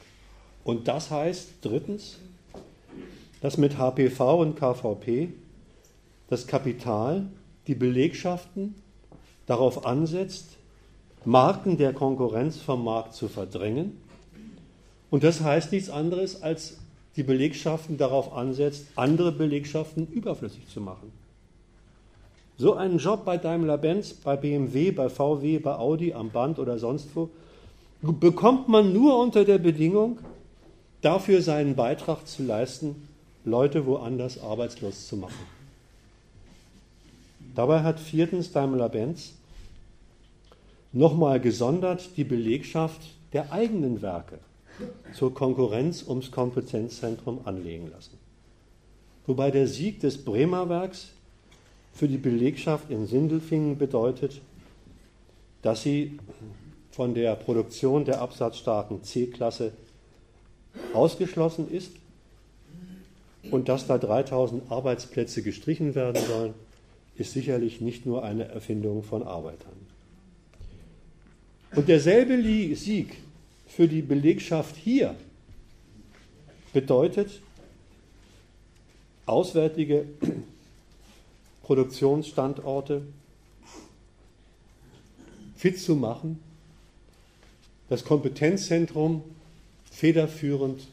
Und 0.65 0.89
das 0.89 1.11
heißt 1.11 1.49
drittens, 1.61 2.17
dass 3.41 3.57
mit 3.57 3.77
HPV 3.77 4.41
und 4.41 4.57
KVP 4.57 5.29
das 6.27 6.45
Kapital 6.45 7.25
die 7.67 7.75
Belegschaften 7.75 8.75
darauf 9.45 9.85
ansetzt, 9.85 10.57
Marken 11.23 11.77
der 11.77 11.93
Konkurrenz 11.93 12.57
vom 12.57 12.83
Markt 12.83 13.13
zu 13.13 13.29
verdrängen. 13.29 13.97
Und 15.09 15.23
das 15.23 15.41
heißt 15.41 15.71
nichts 15.71 15.89
anderes, 15.89 16.41
als 16.41 16.79
die 17.15 17.23
Belegschaften 17.23 17.97
darauf 17.97 18.33
ansetzt, 18.33 18.87
andere 18.95 19.31
Belegschaften 19.31 20.07
überflüssig 20.07 20.67
zu 20.67 20.81
machen. 20.81 21.11
So 22.59 22.73
einen 22.73 22.97
Job 22.97 23.23
bei 23.23 23.37
Daimler-Benz, 23.37 24.15
bei 24.15 24.35
BMW, 24.35 24.91
bei 24.91 25.07
VW, 25.07 25.59
bei 25.59 25.75
Audi 25.75 26.13
am 26.13 26.29
Band 26.29 26.59
oder 26.59 26.77
sonst 26.77 27.07
wo 27.15 27.29
bekommt 28.01 28.67
man 28.67 28.91
nur 28.91 29.17
unter 29.17 29.45
der 29.45 29.59
Bedingung, 29.59 30.19
dafür 31.01 31.41
seinen 31.41 31.75
Beitrag 31.75 32.27
zu 32.27 32.43
leisten, 32.43 33.07
Leute 33.45 33.85
woanders 33.85 34.41
arbeitslos 34.41 35.07
zu 35.07 35.15
machen. 35.15 35.45
Dabei 37.55 37.81
hat 37.81 37.97
viertens 37.97 38.51
Daimler-Benz 38.51 39.35
nochmal 40.91 41.39
gesondert 41.39 42.09
die 42.17 42.25
Belegschaft 42.25 43.01
der 43.31 43.53
eigenen 43.53 44.01
Werke 44.01 44.39
zur 45.13 45.33
Konkurrenz 45.33 46.03
ums 46.05 46.29
Kompetenzzentrum 46.29 47.39
anlegen 47.45 47.89
lassen. 47.89 48.17
Wobei 49.27 49.49
der 49.49 49.67
Sieg 49.67 50.01
des 50.01 50.25
Bremer 50.25 50.67
Werks 50.67 51.11
für 51.93 52.07
die 52.07 52.17
Belegschaft 52.17 52.89
in 52.89 53.07
Sindelfingen 53.07 53.77
bedeutet, 53.77 54.41
dass 55.61 55.83
sie 55.83 56.17
von 56.91 57.13
der 57.13 57.35
Produktion 57.35 58.05
der 58.05 58.21
absatzstarken 58.21 59.03
C-Klasse 59.03 59.73
ausgeschlossen 60.93 61.69
ist 61.71 61.91
und 63.51 63.69
dass 63.69 63.87
da 63.87 63.97
3000 63.97 64.71
Arbeitsplätze 64.71 65.41
gestrichen 65.41 65.95
werden 65.95 66.21
sollen, 66.25 66.53
ist 67.15 67.33
sicherlich 67.33 67.81
nicht 67.81 68.05
nur 68.05 68.23
eine 68.23 68.45
Erfindung 68.45 69.03
von 69.03 69.23
Arbeitern. 69.23 69.73
Und 71.75 71.87
derselbe 71.87 72.41
Sieg 72.75 73.15
für 73.67 73.87
die 73.87 74.01
Belegschaft 74.01 74.75
hier 74.75 75.15
bedeutet 76.73 77.41
auswärtige 79.25 80.05
Produktionsstandorte 81.69 83.03
fit 85.55 85.79
zu 85.79 85.95
machen, 85.95 86.39
das 87.89 88.03
Kompetenzzentrum 88.03 89.23
federführend 89.91 90.87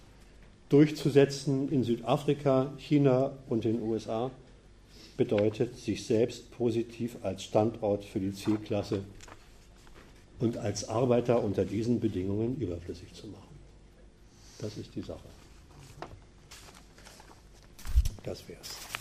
durchzusetzen 0.69 1.73
in 1.73 1.83
Südafrika, 1.83 2.75
China 2.77 3.33
und 3.49 3.65
den 3.65 3.81
USA, 3.81 4.31
bedeutet, 5.17 5.79
sich 5.79 6.05
selbst 6.05 6.51
positiv 6.51 7.17
als 7.23 7.45
Standort 7.45 8.05
für 8.05 8.21
die 8.21 8.35
C-Klasse 8.35 9.03
und 10.41 10.59
als 10.59 10.91
Arbeiter 10.91 11.43
unter 11.43 11.65
diesen 11.65 12.01
Bedingungen 12.01 12.59
überflüssig 12.61 13.15
zu 13.15 13.29
machen. 13.29 13.57
Das 14.59 14.77
ist 14.77 14.95
die 14.95 15.01
Sache. 15.01 15.25
Das 18.23 18.47
wär's. 18.47 18.96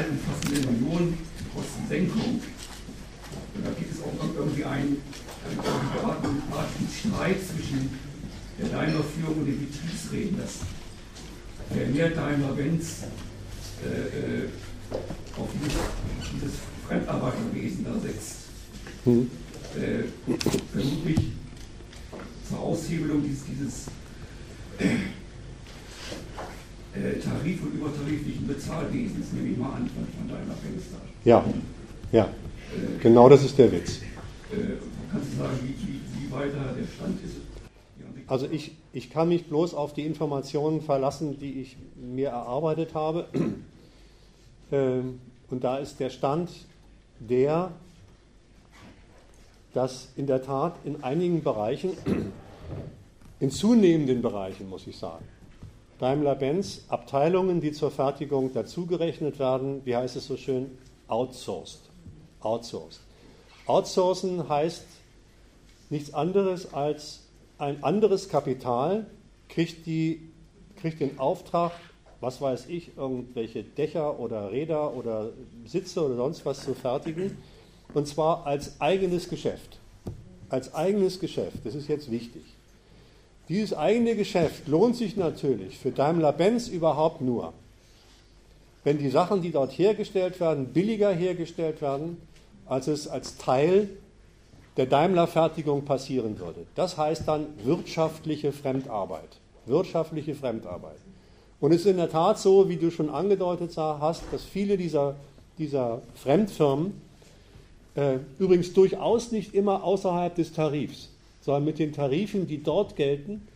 Zahlen 0.00 0.10
umfassende 0.10 0.72
Millionen 0.72 1.18
Kostensenkung. 1.54 2.40
Und 3.54 3.66
da 3.66 3.70
gibt 3.78 3.92
es 3.92 4.00
auch 4.02 4.36
irgendwie 4.36 4.64
einen, 4.64 5.02
einen 5.46 6.88
Streit 6.98 7.36
zwischen 7.40 7.90
der 8.58 8.68
Daimler-Führung 8.68 9.38
und 9.38 9.46
den 9.46 9.66
Betriebsräten, 9.66 10.38
dass 10.38 10.60
wer 11.70 11.86
mehr 11.88 12.10
Daimler-Benz 12.10 13.04
äh, 13.84 13.88
äh, 13.88 14.48
auf 15.36 15.48
dieses, 15.54 15.78
dieses 16.34 16.56
Fremdarbeiterwesen 16.86 17.84
da 17.84 17.98
setzt. 18.00 18.36
Hm. 19.04 19.30
Äh, 19.76 20.34
vermutlich 20.72 21.32
zur 22.48 22.58
Aushebelung 22.58 23.22
dieses, 23.22 23.44
dieses 23.44 23.84
Ja, 31.24 31.44
ja. 32.12 32.28
Genau 33.02 33.28
das 33.28 33.44
ist 33.44 33.58
der 33.58 33.70
Witz. 33.72 34.00
Kannst 35.10 35.32
du 35.32 35.36
sagen, 35.36 35.58
wie, 35.62 35.74
wie, 35.86 36.00
wie 36.26 36.30
weiter 36.30 36.74
der 36.76 36.86
Stand 36.86 37.22
ist? 37.24 37.36
Also 38.26 38.46
ich, 38.48 38.76
ich 38.92 39.10
kann 39.10 39.28
mich 39.28 39.46
bloß 39.46 39.74
auf 39.74 39.92
die 39.92 40.06
Informationen 40.06 40.82
verlassen, 40.82 41.38
die 41.40 41.60
ich 41.60 41.76
mir 41.96 42.28
erarbeitet 42.28 42.94
habe. 42.94 43.26
Ähm, 44.72 45.18
und 45.50 45.64
da 45.64 45.78
ist 45.78 45.98
der 45.98 46.10
Stand 46.10 46.48
der, 47.18 47.72
dass 49.74 50.10
in 50.14 50.28
der 50.28 50.42
Tat 50.44 50.74
in 50.84 51.02
einigen 51.02 51.42
Bereichen, 51.42 51.90
in 53.40 53.50
zunehmenden 53.50 54.22
Bereichen 54.22 54.68
muss 54.68 54.86
ich 54.86 54.96
sagen, 54.96 55.24
Daimler-Benz 56.00 56.86
Abteilungen, 56.88 57.60
die 57.60 57.72
zur 57.72 57.90
Fertigung 57.90 58.52
dazugerechnet 58.54 59.38
werden, 59.38 59.82
wie 59.84 59.94
heißt 59.94 60.16
es 60.16 60.26
so 60.26 60.36
schön, 60.36 60.78
outsourced. 61.08 61.90
Outsourced. 62.40 63.00
Outsourcen 63.66 64.48
heißt 64.48 64.84
nichts 65.90 66.14
anderes 66.14 66.72
als 66.72 67.20
ein 67.58 67.84
anderes 67.84 68.30
Kapital 68.30 69.06
kriegt, 69.50 69.84
die, 69.84 70.30
kriegt 70.76 71.00
den 71.00 71.18
Auftrag, 71.18 71.72
was 72.20 72.40
weiß 72.40 72.66
ich, 72.68 72.96
irgendwelche 72.96 73.62
Dächer 73.62 74.18
oder 74.18 74.50
Räder 74.50 74.94
oder 74.94 75.30
Sitze 75.66 76.02
oder 76.04 76.16
sonst 76.16 76.46
was 76.46 76.64
zu 76.64 76.74
fertigen. 76.74 77.36
Und 77.92 78.08
zwar 78.08 78.46
als 78.46 78.80
eigenes 78.80 79.28
Geschäft. 79.28 79.78
Als 80.48 80.74
eigenes 80.74 81.20
Geschäft. 81.20 81.58
Das 81.64 81.74
ist 81.74 81.88
jetzt 81.88 82.10
wichtig. 82.10 82.42
Dieses 83.50 83.74
eigene 83.74 84.14
Geschäft 84.14 84.68
lohnt 84.68 84.94
sich 84.94 85.16
natürlich 85.16 85.76
für 85.76 85.90
Daimler-Benz 85.90 86.68
überhaupt 86.68 87.20
nur, 87.20 87.52
wenn 88.84 88.96
die 88.98 89.10
Sachen, 89.10 89.42
die 89.42 89.50
dort 89.50 89.72
hergestellt 89.72 90.38
werden, 90.38 90.66
billiger 90.66 91.10
hergestellt 91.10 91.82
werden, 91.82 92.16
als 92.66 92.86
es 92.86 93.08
als 93.08 93.38
Teil 93.38 93.88
der 94.76 94.86
Daimler-Fertigung 94.86 95.84
passieren 95.84 96.38
würde. 96.38 96.64
Das 96.76 96.96
heißt 96.96 97.26
dann 97.26 97.46
wirtschaftliche 97.64 98.52
Fremdarbeit. 98.52 99.40
Wirtschaftliche 99.66 100.36
Fremdarbeit. 100.36 100.98
Und 101.58 101.72
es 101.72 101.80
ist 101.80 101.86
in 101.88 101.96
der 101.96 102.08
Tat 102.08 102.38
so, 102.38 102.68
wie 102.68 102.76
du 102.76 102.92
schon 102.92 103.10
angedeutet 103.10 103.76
hast, 103.76 104.22
dass 104.30 104.44
viele 104.44 104.76
dieser, 104.76 105.16
dieser 105.58 106.02
Fremdfirmen 106.14 107.00
äh, 107.96 108.18
übrigens 108.38 108.72
durchaus 108.72 109.32
nicht 109.32 109.54
immer 109.54 109.82
außerhalb 109.82 110.36
des 110.36 110.52
Tarifs, 110.52 111.09
sondern 111.40 111.64
mit 111.64 111.78
den 111.78 111.92
Tarifen, 111.92 112.46
die 112.46 112.62
dort 112.62 112.96
gelten, 112.96 113.46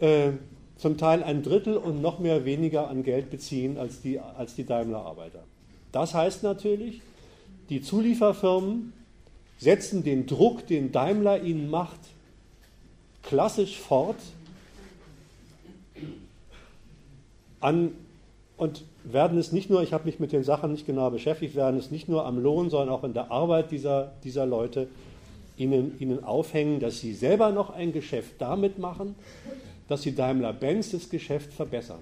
äh, 0.00 0.32
zum 0.76 0.96
Teil 0.96 1.22
ein 1.22 1.42
Drittel 1.42 1.76
und 1.76 2.00
noch 2.00 2.18
mehr 2.18 2.44
weniger 2.44 2.88
an 2.88 3.02
Geld 3.02 3.30
beziehen 3.30 3.78
als 3.78 4.00
die, 4.00 4.20
als 4.20 4.54
die 4.54 4.64
Daimler-Arbeiter. 4.64 5.42
Das 5.92 6.14
heißt 6.14 6.42
natürlich, 6.42 7.00
die 7.68 7.82
Zulieferfirmen 7.82 8.92
setzen 9.58 10.04
den 10.04 10.26
Druck, 10.26 10.66
den 10.66 10.92
Daimler 10.92 11.42
ihnen 11.42 11.68
macht, 11.68 11.98
klassisch 13.22 13.78
fort 13.78 14.16
an 17.60 17.92
und 18.56 18.84
werden 19.04 19.38
es 19.38 19.52
nicht 19.52 19.70
nur, 19.70 19.82
ich 19.82 19.92
habe 19.92 20.04
mich 20.04 20.20
mit 20.20 20.32
den 20.32 20.44
Sachen 20.44 20.72
nicht 20.72 20.86
genau 20.86 21.10
beschäftigt, 21.10 21.54
werden 21.54 21.78
es 21.78 21.90
nicht 21.90 22.08
nur 22.08 22.24
am 22.24 22.38
Lohn, 22.38 22.70
sondern 22.70 22.90
auch 22.90 23.04
in 23.04 23.14
der 23.14 23.30
Arbeit 23.30 23.70
dieser, 23.70 24.12
dieser 24.22 24.46
Leute 24.46 24.88
ihnen, 25.58 25.98
ihnen 25.98 26.24
aufhängen, 26.24 26.80
dass 26.80 27.00
sie 27.00 27.14
selber 27.14 27.50
noch 27.50 27.70
ein 27.70 27.92
Geschäft 27.92 28.34
damit 28.38 28.78
machen, 28.78 29.14
dass 29.88 30.02
sie 30.02 30.14
Daimler-Benz 30.14 30.90
das 30.92 31.08
Geschäft 31.08 31.52
verbessern. 31.52 32.00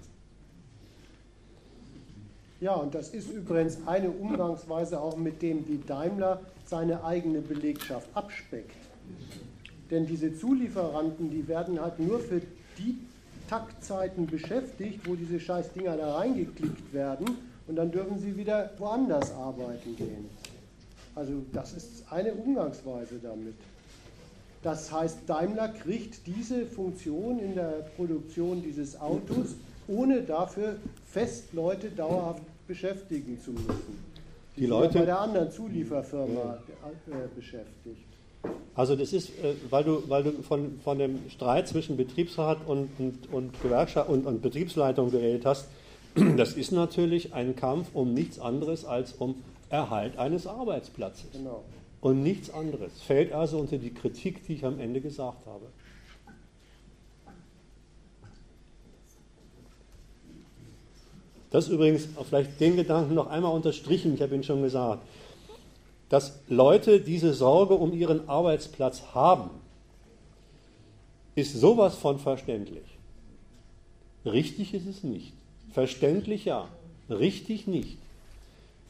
Ja, 2.61 2.74
und 2.74 2.95
das 2.95 3.11
ist 3.11 3.31
übrigens 3.31 3.78
eine 3.87 4.11
Umgangsweise 4.11 5.01
auch 5.01 5.16
mit 5.16 5.43
dem, 5.43 5.69
wie 5.69 5.78
Daimler 5.87 6.41
seine 6.65 7.05
eigene 7.05 7.41
Belegschaft 7.41 8.09
abspeckt. 8.15 8.77
Denn 9.91 10.07
diese 10.07 10.35
Zulieferanten, 10.35 11.31
die 11.31 11.47
werden 11.47 11.81
halt 11.81 12.01
nur 12.01 12.19
für 12.19 12.41
die 12.78 12.97
Taktzeiten 13.49 14.27
beschäftigt, 14.27 15.07
wo 15.07 15.15
diese 15.15 15.39
scheiß 15.39 15.73
Dinger 15.73 15.97
da 15.97 16.16
reingeklickt 16.16 16.93
werden 16.93 17.27
und 17.69 17.77
dann 17.77 17.93
dürfen 17.93 18.19
sie 18.19 18.37
wieder 18.37 18.70
woanders 18.78 19.33
arbeiten 19.33 19.95
gehen. 19.97 20.28
Also 21.16 21.32
das 21.52 21.72
ist 21.72 22.05
eine 22.10 22.34
Umgangsweise 22.34 23.18
damit. 23.22 23.55
Das 24.62 24.93
heißt, 24.93 25.20
Daimler 25.26 25.68
kriegt 25.68 26.26
diese 26.26 26.66
Funktion 26.66 27.38
in 27.38 27.55
der 27.55 27.86
Produktion 27.97 28.62
dieses 28.62 29.01
Autos, 29.01 29.55
ohne 29.88 30.22
dafür 30.22 30.76
fest 31.10 31.52
Leute 31.52 31.88
dauerhaft 31.88 32.43
beschäftigen 32.66 33.40
zu 33.40 33.52
müssen. 33.52 33.98
Die, 34.56 34.60
die 34.60 34.66
Leute 34.66 34.98
bei 34.98 35.05
der 35.06 35.20
anderen 35.20 35.51
Zulieferfirma 35.51 36.59
ja. 37.09 37.14
Äh, 37.14 37.28
beschäftigt. 37.34 38.05
Also 38.74 38.94
das 38.94 39.12
ist, 39.14 39.30
äh, 39.30 39.55
weil 39.70 39.84
du, 39.84 40.02
weil 40.09 40.22
du 40.22 40.43
von, 40.43 40.78
von 40.84 40.98
dem 40.98 41.30
Streit 41.30 41.68
zwischen 41.68 41.97
Betriebsrat 41.97 42.59
und, 42.66 42.90
und, 42.98 43.32
und 43.32 43.62
Gewerkschaft 43.62 44.10
und, 44.10 44.26
und 44.26 44.43
Betriebsleitung 44.43 45.10
geredet 45.10 45.47
hast, 45.47 45.68
das 46.36 46.55
ist 46.55 46.72
natürlich 46.72 47.32
ein 47.32 47.56
Kampf 47.56 47.88
um 47.94 48.12
nichts 48.12 48.38
anderes 48.38 48.84
als 48.84 49.12
um 49.12 49.36
Erhalt 49.68 50.16
eines 50.18 50.47
Arbeitsplatzes. 50.47 51.32
Genau. 51.32 51.64
Und 52.01 52.22
nichts 52.22 52.51
anderes. 52.51 53.01
Fällt 53.02 53.32
also 53.32 53.59
unter 53.59 53.78
die 53.78 53.93
Kritik, 53.93 54.47
die 54.47 54.55
ich 54.55 54.64
am 54.64 54.78
Ende 54.78 55.01
gesagt 55.01 55.47
habe. 55.47 55.66
Das 61.51 61.68
übrigens, 61.68 62.09
vielleicht 62.28 62.60
den 62.60 62.76
Gedanken 62.76 63.14
noch 63.14 63.28
einmal 63.28 63.52
unterstrichen, 63.52 64.14
ich 64.14 64.22
habe 64.22 64.34
ihn 64.34 64.43
schon 64.43 64.62
gesagt 64.62 65.02
dass 66.09 66.38
Leute 66.48 67.01
diese 67.01 67.34
Sorge 67.34 67.74
um 67.74 67.93
ihren 67.93 68.28
Arbeitsplatz 68.28 69.02
haben, 69.14 69.51
ist 71.34 71.55
sowas 71.55 71.97
von 71.97 72.18
verständlich. 72.18 72.84
Richtig 74.24 74.72
ist 74.74 74.86
es 74.86 75.02
nicht. 75.02 75.32
Verständlich 75.72 76.44
ja, 76.44 76.68
richtig 77.10 77.66
nicht. 77.66 77.98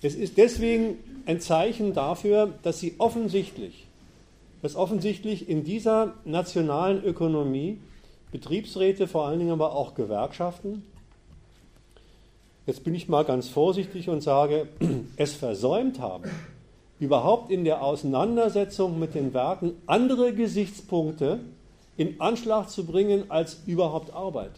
Es 0.02 0.14
ist 0.14 0.36
deswegen 0.36 0.96
ein 1.26 1.40
Zeichen 1.40 1.94
dafür, 1.94 2.54
dass 2.62 2.78
sie 2.78 2.94
offensichtlich, 2.98 3.86
dass 4.62 4.76
offensichtlich 4.76 5.48
in 5.48 5.64
dieser 5.64 6.14
nationalen 6.24 7.02
Ökonomie 7.02 7.78
Betriebsräte, 8.30 9.06
vor 9.06 9.26
allen 9.26 9.38
Dingen 9.38 9.52
aber 9.52 9.74
auch 9.74 9.94
Gewerkschaften, 9.94 10.84
jetzt 12.66 12.84
bin 12.84 12.94
ich 12.94 13.08
mal 13.08 13.24
ganz 13.24 13.48
vorsichtig 13.48 14.08
und 14.08 14.22
sage, 14.22 14.68
es 15.16 15.34
versäumt 15.34 16.00
haben, 16.00 16.24
überhaupt 16.98 17.50
in 17.50 17.64
der 17.64 17.82
Auseinandersetzung 17.82 18.98
mit 18.98 19.14
den 19.14 19.32
Werken 19.32 19.72
andere 19.86 20.34
Gesichtspunkte 20.34 21.40
in 21.96 22.20
Anschlag 22.20 22.68
zu 22.68 22.84
bringen 22.84 23.30
als 23.30 23.62
überhaupt 23.66 24.12
Arbeit. 24.12 24.52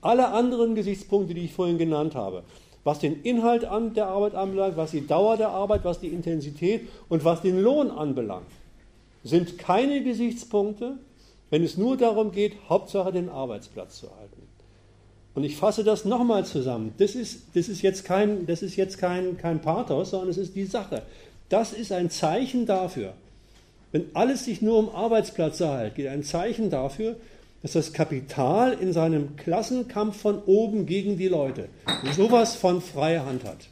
Alle 0.00 0.28
anderen 0.28 0.74
Gesichtspunkte, 0.74 1.34
die 1.34 1.44
ich 1.44 1.52
vorhin 1.52 1.78
genannt 1.78 2.14
habe, 2.14 2.44
was 2.84 2.98
den 2.98 3.22
Inhalt 3.22 3.64
an 3.64 3.94
der 3.94 4.06
Arbeit 4.06 4.34
anbelangt, 4.34 4.76
was 4.76 4.92
die 4.92 5.06
Dauer 5.06 5.36
der 5.36 5.48
Arbeit, 5.48 5.84
was 5.84 6.00
die 6.00 6.08
Intensität 6.08 6.88
und 7.08 7.24
was 7.24 7.40
den 7.40 7.60
Lohn 7.60 7.90
anbelangt, 7.90 8.46
sind 9.24 9.58
keine 9.58 10.02
Gesichtspunkte, 10.02 10.98
wenn 11.50 11.64
es 11.64 11.78
nur 11.78 11.96
darum 11.96 12.30
geht, 12.30 12.54
Hauptsache 12.68 13.12
den 13.12 13.30
Arbeitsplatz 13.30 14.00
zu 14.00 14.14
halten. 14.14 14.42
Und 15.34 15.44
ich 15.44 15.56
fasse 15.56 15.82
das 15.82 16.04
nochmal 16.04 16.44
zusammen. 16.44 16.94
Das 16.98 17.14
ist, 17.14 17.42
das 17.54 17.68
ist 17.68 17.82
jetzt, 17.82 18.04
kein, 18.04 18.46
das 18.46 18.62
ist 18.62 18.76
jetzt 18.76 18.98
kein, 18.98 19.36
kein 19.36 19.60
Pathos, 19.60 20.10
sondern 20.10 20.30
es 20.30 20.38
ist 20.38 20.54
die 20.54 20.64
Sache. 20.64 21.02
Das 21.48 21.72
ist 21.72 21.90
ein 21.90 22.10
Zeichen 22.10 22.66
dafür, 22.66 23.14
wenn 23.92 24.06
alles 24.14 24.44
sich 24.44 24.62
nur 24.62 24.78
um 24.78 24.94
Arbeitsplatzerhalt 24.94 25.94
geht, 25.94 26.08
ein 26.08 26.22
Zeichen 26.22 26.70
dafür, 26.70 27.16
dass 27.64 27.72
das 27.72 27.94
Kapital 27.94 28.74
in 28.74 28.92
seinem 28.92 29.36
Klassenkampf 29.36 30.20
von 30.20 30.42
oben 30.44 30.84
gegen 30.84 31.16
die 31.16 31.28
Leute 31.28 31.70
sowas 32.14 32.56
von 32.56 32.82
freie 32.82 33.24
Hand 33.24 33.42
hat. 33.44 33.70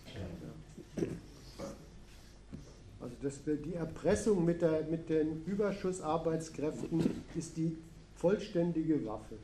Also 3.02 3.14
das, 3.20 3.34
die 3.44 3.74
Erpressung 3.74 4.46
mit, 4.46 4.62
der, 4.62 4.84
mit 4.90 5.10
den 5.10 5.44
Überschussarbeitskräften 5.44 7.02
ist 7.34 7.58
die 7.58 7.76
vollständige 8.16 9.04
Waffe. 9.04 9.34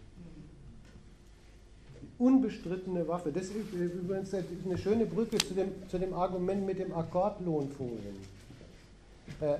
Die 2.00 2.24
unbestrittene 2.24 3.06
Waffe. 3.06 3.30
Das 3.30 3.48
ist 3.48 3.52
übrigens 3.74 4.32
eine 4.32 4.78
schöne 4.78 5.04
Brücke 5.04 5.36
zu 5.36 5.52
dem, 5.52 5.72
zu 5.90 5.98
dem 5.98 6.14
Argument 6.14 6.64
mit 6.64 6.78
dem 6.78 6.94
Akkordlohn 6.94 7.68
vorhin. 7.68 8.16
Äh, 9.42 9.58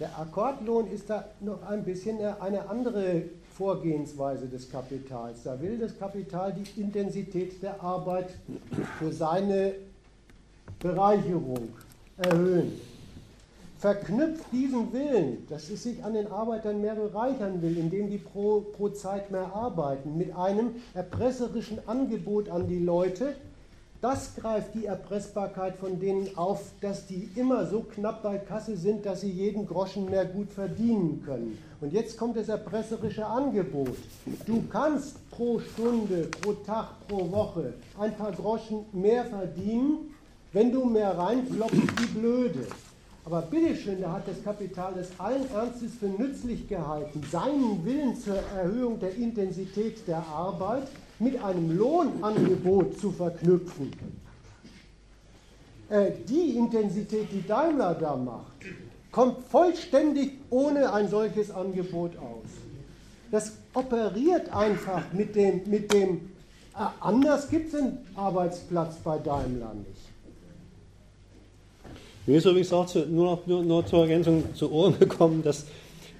der 0.00 0.18
Akkordlohn 0.18 0.90
ist 0.90 1.10
da 1.10 1.28
noch 1.40 1.62
ein 1.64 1.84
bisschen 1.84 2.18
eine 2.40 2.70
andere 2.70 3.24
Vorgehensweise 3.56 4.46
des 4.48 4.70
Kapitals. 4.70 5.44
Da 5.44 5.60
will 5.60 5.78
das 5.78 5.96
Kapital 5.96 6.52
die 6.52 6.80
Intensität 6.80 7.62
der 7.62 7.80
Arbeit 7.82 8.30
für 8.98 9.12
seine 9.12 9.74
Bereicherung 10.80 11.68
erhöhen. 12.16 12.72
Verknüpft 13.78 14.44
diesen 14.50 14.92
Willen, 14.92 15.46
dass 15.48 15.70
es 15.70 15.82
sich 15.82 16.02
an 16.02 16.14
den 16.14 16.26
Arbeitern 16.28 16.80
mehr 16.80 16.94
bereichern 16.94 17.62
will, 17.62 17.76
indem 17.76 18.10
die 18.10 18.18
pro, 18.18 18.60
pro 18.60 18.88
Zeit 18.88 19.30
mehr 19.30 19.54
arbeiten, 19.54 20.16
mit 20.16 20.34
einem 20.34 20.76
erpresserischen 20.94 21.78
Angebot 21.86 22.48
an 22.48 22.66
die 22.66 22.78
Leute, 22.78 23.36
das 24.04 24.36
greift 24.36 24.74
die 24.74 24.84
Erpressbarkeit 24.84 25.78
von 25.78 25.98
denen 25.98 26.36
auf, 26.36 26.60
dass 26.82 27.06
die 27.06 27.30
immer 27.36 27.64
so 27.64 27.80
knapp 27.80 28.22
bei 28.22 28.36
Kasse 28.36 28.76
sind, 28.76 29.06
dass 29.06 29.22
sie 29.22 29.30
jeden 29.30 29.66
Groschen 29.66 30.04
mehr 30.10 30.26
gut 30.26 30.52
verdienen 30.52 31.22
können. 31.24 31.56
Und 31.80 31.90
jetzt 31.94 32.18
kommt 32.18 32.36
das 32.36 32.50
erpresserische 32.50 33.24
Angebot. 33.24 33.96
Du 34.44 34.62
kannst 34.68 35.30
pro 35.30 35.58
Stunde, 35.58 36.28
pro 36.42 36.52
Tag, 36.52 36.88
pro 37.08 37.30
Woche 37.30 37.72
ein 37.98 38.14
paar 38.14 38.32
Groschen 38.32 38.84
mehr 38.92 39.24
verdienen, 39.24 40.14
wenn 40.52 40.70
du 40.70 40.84
mehr 40.84 41.16
reinklopfst 41.16 41.98
wie 41.98 42.18
blöde. 42.18 42.66
Aber 43.24 43.40
bitteschön, 43.40 44.02
da 44.02 44.12
hat 44.12 44.28
das 44.28 44.44
Kapital 44.44 44.98
es 45.00 45.18
allen 45.18 45.50
Ernstes 45.50 45.92
für 45.98 46.08
nützlich 46.08 46.68
gehalten, 46.68 47.22
seinen 47.32 47.82
Willen 47.86 48.14
zur 48.20 48.36
Erhöhung 48.54 49.00
der 49.00 49.14
Intensität 49.14 50.06
der 50.06 50.22
Arbeit 50.26 50.88
mit 51.18 51.42
einem 51.42 51.76
Lohnangebot 51.76 52.98
zu 52.98 53.10
verknüpfen. 53.12 53.92
Äh, 55.88 56.12
die 56.28 56.56
Intensität, 56.56 57.28
die 57.32 57.46
Daimler 57.46 57.94
da 57.94 58.16
macht, 58.16 58.64
kommt 59.12 59.44
vollständig 59.48 60.32
ohne 60.50 60.92
ein 60.92 61.08
solches 61.08 61.50
Angebot 61.50 62.16
aus. 62.16 62.50
Das 63.30 63.52
operiert 63.74 64.54
einfach 64.54 65.02
mit 65.12 65.34
dem, 65.36 65.62
mit 65.66 65.92
dem 65.92 66.16
äh, 66.76 66.86
anders 67.00 67.48
gibt 67.48 67.72
es 67.72 67.80
einen 67.80 67.98
Arbeitsplatz 68.14 68.96
bei 69.04 69.18
Daimler 69.18 69.74
nicht. 69.74 70.00
Mir 72.26 72.38
ist 72.38 72.46
übrigens 72.46 72.72
auch 72.72 72.86
zu, 72.86 73.00
nur, 73.00 73.26
noch, 73.26 73.46
nur, 73.46 73.62
nur 73.62 73.86
zur 73.86 74.00
Ergänzung 74.00 74.54
zu 74.54 74.72
Ohren 74.72 74.98
gekommen, 74.98 75.42
dass 75.42 75.66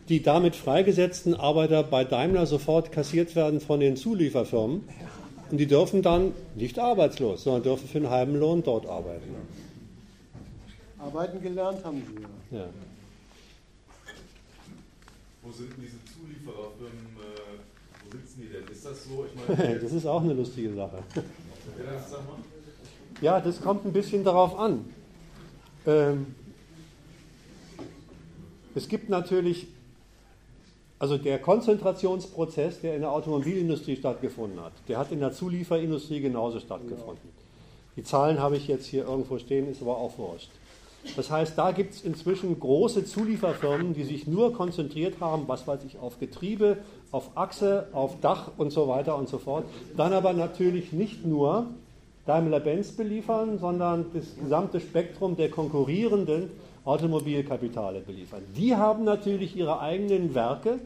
die 0.08 0.22
damit 0.22 0.54
freigesetzten 0.54 1.34
Arbeiter 1.34 1.82
bei 1.82 2.04
Daimler 2.04 2.46
sofort 2.46 2.92
kassiert 2.92 3.34
werden 3.36 3.60
von 3.60 3.80
den 3.80 3.96
Zulieferfirmen. 3.96 4.84
Und 5.50 5.58
die 5.58 5.66
dürfen 5.66 6.02
dann 6.02 6.32
nicht 6.54 6.78
arbeitslos, 6.78 7.44
sondern 7.44 7.62
dürfen 7.62 7.88
für 7.88 7.98
einen 7.98 8.10
halben 8.10 8.36
Lohn 8.38 8.62
dort 8.62 8.86
arbeiten. 8.86 9.34
Arbeiten 10.98 11.40
gelernt 11.42 11.84
haben 11.84 12.02
sie 12.02 12.56
ja. 12.56 12.62
ja. 12.62 12.68
Wo 15.42 15.52
sind 15.52 15.72
diese 15.76 15.98
Zuliefererfirmen, 16.12 17.06
äh, 17.18 18.04
wo 18.04 18.16
sitzen 18.16 18.40
die 18.40 18.48
denn? 18.48 18.66
Ist 18.72 18.86
das 18.86 19.04
so? 19.04 19.26
Ich 19.26 19.48
meine, 19.58 19.78
das 19.78 19.92
ist 19.92 20.06
auch 20.06 20.22
eine 20.22 20.32
lustige 20.32 20.74
Sache. 20.74 21.02
Ja, 23.20 23.40
das 23.40 23.60
kommt 23.60 23.86
ein 23.86 23.92
bisschen 23.92 24.24
darauf 24.24 24.58
an. 24.58 24.84
Ähm, 25.86 26.34
es 28.74 28.88
gibt 28.88 29.08
natürlich 29.08 29.68
also 31.04 31.18
der 31.18 31.38
Konzentrationsprozess, 31.38 32.80
der 32.80 32.94
in 32.94 33.02
der 33.02 33.12
Automobilindustrie 33.12 33.94
stattgefunden 33.94 34.58
hat, 34.62 34.72
der 34.88 34.96
hat 34.96 35.12
in 35.12 35.20
der 35.20 35.32
Zulieferindustrie 35.32 36.20
genauso 36.20 36.60
stattgefunden. 36.60 37.28
Die 37.94 38.02
Zahlen 38.02 38.40
habe 38.40 38.56
ich 38.56 38.68
jetzt 38.68 38.86
hier 38.86 39.04
irgendwo 39.04 39.36
stehen, 39.36 39.70
ist 39.70 39.82
aber 39.82 39.98
auch 39.98 40.16
wurscht. 40.16 40.48
Das 41.14 41.30
heißt, 41.30 41.58
da 41.58 41.72
gibt 41.72 41.92
es 41.92 42.04
inzwischen 42.04 42.58
große 42.58 43.04
Zulieferfirmen, 43.04 43.92
die 43.92 44.04
sich 44.04 44.26
nur 44.26 44.54
konzentriert 44.54 45.20
haben, 45.20 45.42
was 45.46 45.68
weiß 45.68 45.80
ich, 45.84 45.98
auf 45.98 46.18
Getriebe, 46.18 46.78
auf 47.12 47.32
Achse, 47.34 47.88
auf 47.92 48.18
Dach 48.22 48.52
und 48.56 48.72
so 48.72 48.88
weiter 48.88 49.18
und 49.18 49.28
so 49.28 49.36
fort. 49.36 49.66
Dann 49.98 50.14
aber 50.14 50.32
natürlich 50.32 50.94
nicht 50.94 51.26
nur 51.26 51.66
Daimler-Benz 52.24 52.92
beliefern, 52.92 53.58
sondern 53.58 54.06
das 54.14 54.24
gesamte 54.42 54.80
Spektrum 54.80 55.36
der 55.36 55.50
konkurrierenden 55.50 56.48
Automobilkapitale 56.84 58.00
beliefern. 58.00 58.42
Die 58.56 58.76
haben 58.76 59.04
natürlich 59.04 59.56
ihre 59.56 59.80
eigenen 59.80 60.34
Werke 60.34 60.80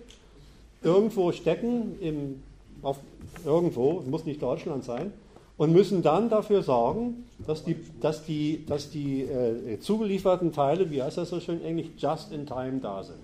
irgendwo 0.83 1.33
stecken, 1.33 1.99
im, 2.01 2.43
auf, 2.83 2.99
irgendwo, 3.45 4.03
muss 4.09 4.25
nicht 4.25 4.41
Deutschland 4.41 4.85
sein, 4.85 5.13
und 5.57 5.73
müssen 5.73 6.03
dann 6.03 6.31
dafür 6.31 6.63
sorgen, 6.63 7.25
dass 7.45 7.65
die, 7.65 7.77
dass 8.01 8.25
die, 8.25 8.65
dass 8.65 8.91
die 8.91 9.23
äh, 9.23 9.81
zugelieferten 9.81 10.53
Teile, 10.53 10.91
wie 10.91 11.03
heißt 11.03 11.19
das 11.19 11.31
so 11.31 11.41
schön 11.41 11.63
englisch, 11.65 11.89
just 11.99 12.33
in 12.33 12.47
time 12.47 12.79
da 12.81 13.03
sind. 13.03 13.19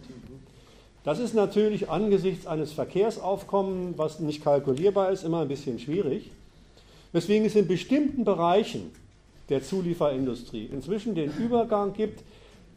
Das 1.04 1.20
ist 1.20 1.34
natürlich 1.34 1.90
angesichts 1.90 2.46
eines 2.46 2.72
Verkehrsaufkommens, 2.72 3.96
was 3.98 4.18
nicht 4.20 4.42
kalkulierbar 4.42 5.12
ist, 5.12 5.22
immer 5.22 5.42
ein 5.42 5.48
bisschen 5.48 5.78
schwierig. 5.78 6.30
Weswegen 7.12 7.46
es 7.46 7.54
in 7.54 7.68
bestimmten 7.68 8.24
Bereichen 8.24 8.90
der 9.48 9.62
Zulieferindustrie 9.62 10.64
inzwischen 10.72 11.14
den 11.14 11.30
Übergang 11.36 11.92
gibt, 11.92 12.24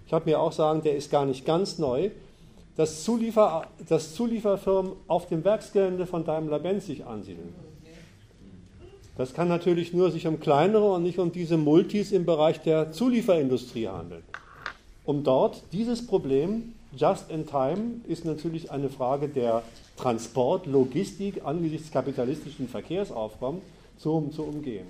ich 0.08 0.14
habe 0.14 0.30
mir 0.30 0.40
auch 0.40 0.54
sagen, 0.54 0.82
der 0.84 0.96
ist 0.96 1.12
gar 1.12 1.26
nicht 1.26 1.46
ganz 1.46 1.80
neu, 1.80 2.12
dass, 2.78 3.04
Zuliefer, 3.04 3.68
dass 3.90 4.16
Zulieferfirmen 4.16 4.94
auf 5.08 5.28
dem 5.28 5.44
Werksgelände 5.44 6.06
von 6.06 6.24
Daimler-Benz 6.24 6.86
sich 6.86 7.06
ansiedeln. 7.06 7.54
Das 9.18 9.34
kann 9.34 9.50
natürlich 9.50 9.94
nur 9.94 10.12
sich 10.12 10.26
um 10.26 10.40
kleinere 10.40 10.94
und 10.94 11.04
nicht 11.04 11.20
um 11.20 11.32
diese 11.32 11.58
Multis 11.58 12.14
im 12.14 12.26
Bereich 12.26 12.62
der 12.62 12.94
Zulieferindustrie 12.94 13.90
handeln. 13.90 14.24
Um 15.04 15.24
dort 15.24 15.64
dieses 15.74 16.08
Problem 16.08 16.74
just 16.96 17.30
in 17.30 17.46
time 17.46 18.02
ist 18.08 18.24
natürlich 18.24 18.72
eine 18.72 18.90
Frage 18.90 19.28
der 19.28 19.64
Transport, 19.98 20.68
Logistik 20.68 21.42
angesichts 21.44 21.92
kapitalistischen 21.92 22.70
Verkehrsaufkommens 22.70 23.64
zu, 23.98 24.30
zu 24.34 24.44
umgehen. 24.44 24.88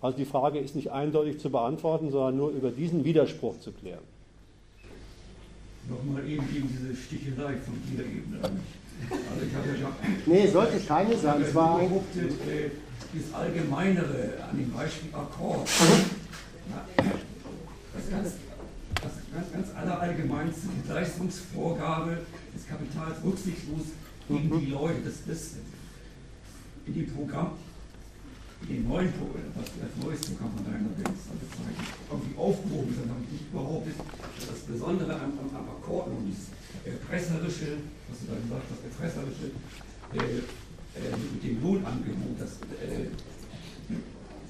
Also 0.00 0.16
die 0.16 0.24
Frage 0.24 0.60
ist 0.60 0.76
nicht 0.76 0.92
eindeutig 0.92 1.40
zu 1.40 1.50
beantworten, 1.50 2.10
sondern 2.10 2.36
nur 2.36 2.50
über 2.50 2.70
diesen 2.70 3.04
Widerspruch 3.04 3.58
zu 3.60 3.72
klären. 3.72 4.15
Nochmal 5.88 6.28
eben 6.28 6.46
gegen 6.52 6.68
diese 6.68 6.96
Stichelei 6.96 7.54
von 7.58 7.74
dieser 7.88 8.04
Ebene. 8.04 8.38
Also 8.42 9.46
ich 9.46 9.54
habe 9.54 9.68
ja 9.68 9.88
Nee, 10.26 10.46
sollte 10.48 10.80
keine 10.80 11.16
sein. 11.16 11.42
Es 11.42 11.54
war 11.54 11.78
behauptet, 11.78 12.32
äh, 12.48 12.70
das 13.14 13.34
Allgemeinere 13.34 14.32
an 14.50 14.56
dem 14.56 14.72
Beispiel 14.72 15.14
Akkord. 15.14 15.68
Das 17.94 18.10
ganz, 18.10 18.32
das 18.94 19.12
ganz, 19.32 19.52
ganz 19.52 19.68
allerallgemeinste, 19.76 20.68
die 20.84 20.92
Leistungsvorgabe 20.92 22.18
des 22.54 22.66
Kapitals 22.66 23.22
rücksichtslos 23.24 23.86
gegen 24.28 24.60
die 24.60 24.66
Leute. 24.66 25.00
Das, 25.04 25.14
das 25.26 25.52
in 26.86 26.94
dem 26.94 27.14
Programm, 27.14 27.52
dem 28.68 28.88
neuen 28.88 29.12
Programm, 29.12 29.50
was 29.54 29.68
als 29.78 29.94
neues 30.02 30.20
Programm 30.26 30.50
von 30.56 30.64
deiner 30.66 30.90
Benz 30.98 31.20
bezeichnet, 31.30 31.94
irgendwie 32.10 32.36
aufgehoben 32.38 32.90
ist, 32.90 32.98
dann 33.00 33.10
habe 33.10 33.22
ich 33.26 33.32
nicht 33.32 33.52
behauptet, 33.52 33.94
das 33.94 34.60
Besondere 34.66 35.12
am, 35.14 35.32
am, 35.38 35.48
am 35.54 35.66
Akkord 35.78 36.08
und 36.08 36.30
das 36.30 36.50
Erpresserische, 36.84 37.78
was 38.10 38.16
du 38.20 38.24
da 38.26 38.34
gesagt 38.42 38.66
hast, 38.70 38.82
Erpresserische, 38.82 39.46
äh, 40.14 40.42
äh, 40.98 41.14
mit 41.32 41.42
dem 41.44 41.62
Lohnangebot, 41.62 42.40
dass, 42.40 42.58
äh, 42.82 43.06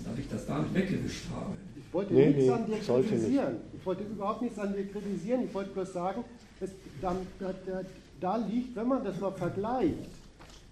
dass 0.05 0.19
ich 0.19 0.29
das 0.29 0.47
damit 0.47 0.73
weggewischt 0.75 1.25
habe. 1.35 1.57
Ich 1.77 1.93
wollte 1.93 2.15
Nee, 2.15 2.27
nichts 2.29 2.43
nee, 2.45 2.51
an 2.51 2.67
dir 2.67 2.79
kritisieren. 2.79 3.57
Ich 3.75 3.87
wollte 3.87 4.03
überhaupt 4.05 4.43
nichts 4.43 4.59
an 4.59 4.75
dir 4.75 4.87
kritisieren. 4.87 5.45
Ich 5.45 5.55
wollte 5.55 5.71
bloß 5.71 5.93
sagen, 5.93 6.25
es, 6.61 6.71
da, 7.01 7.17
da, 7.39 7.53
da 8.21 8.37
liegt, 8.37 8.77
wenn 8.77 8.89
man 8.89 9.05
das 9.05 9.19
mal 9.21 9.33
vergleicht, 9.33 10.09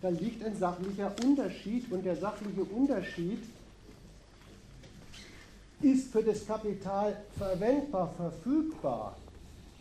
da 0.04 0.10
liegt 0.10 0.44
ein 0.44 0.54
sachlicher 0.54 1.10
Unterschied 1.24 1.90
und 1.90 2.04
der 2.04 2.14
sachliche 2.14 2.62
Unterschied 2.62 3.42
ist 5.80 6.12
für 6.12 6.22
das 6.22 6.46
Kapital 6.46 7.16
verwendbar, 7.38 8.12
verfügbar, 8.14 9.16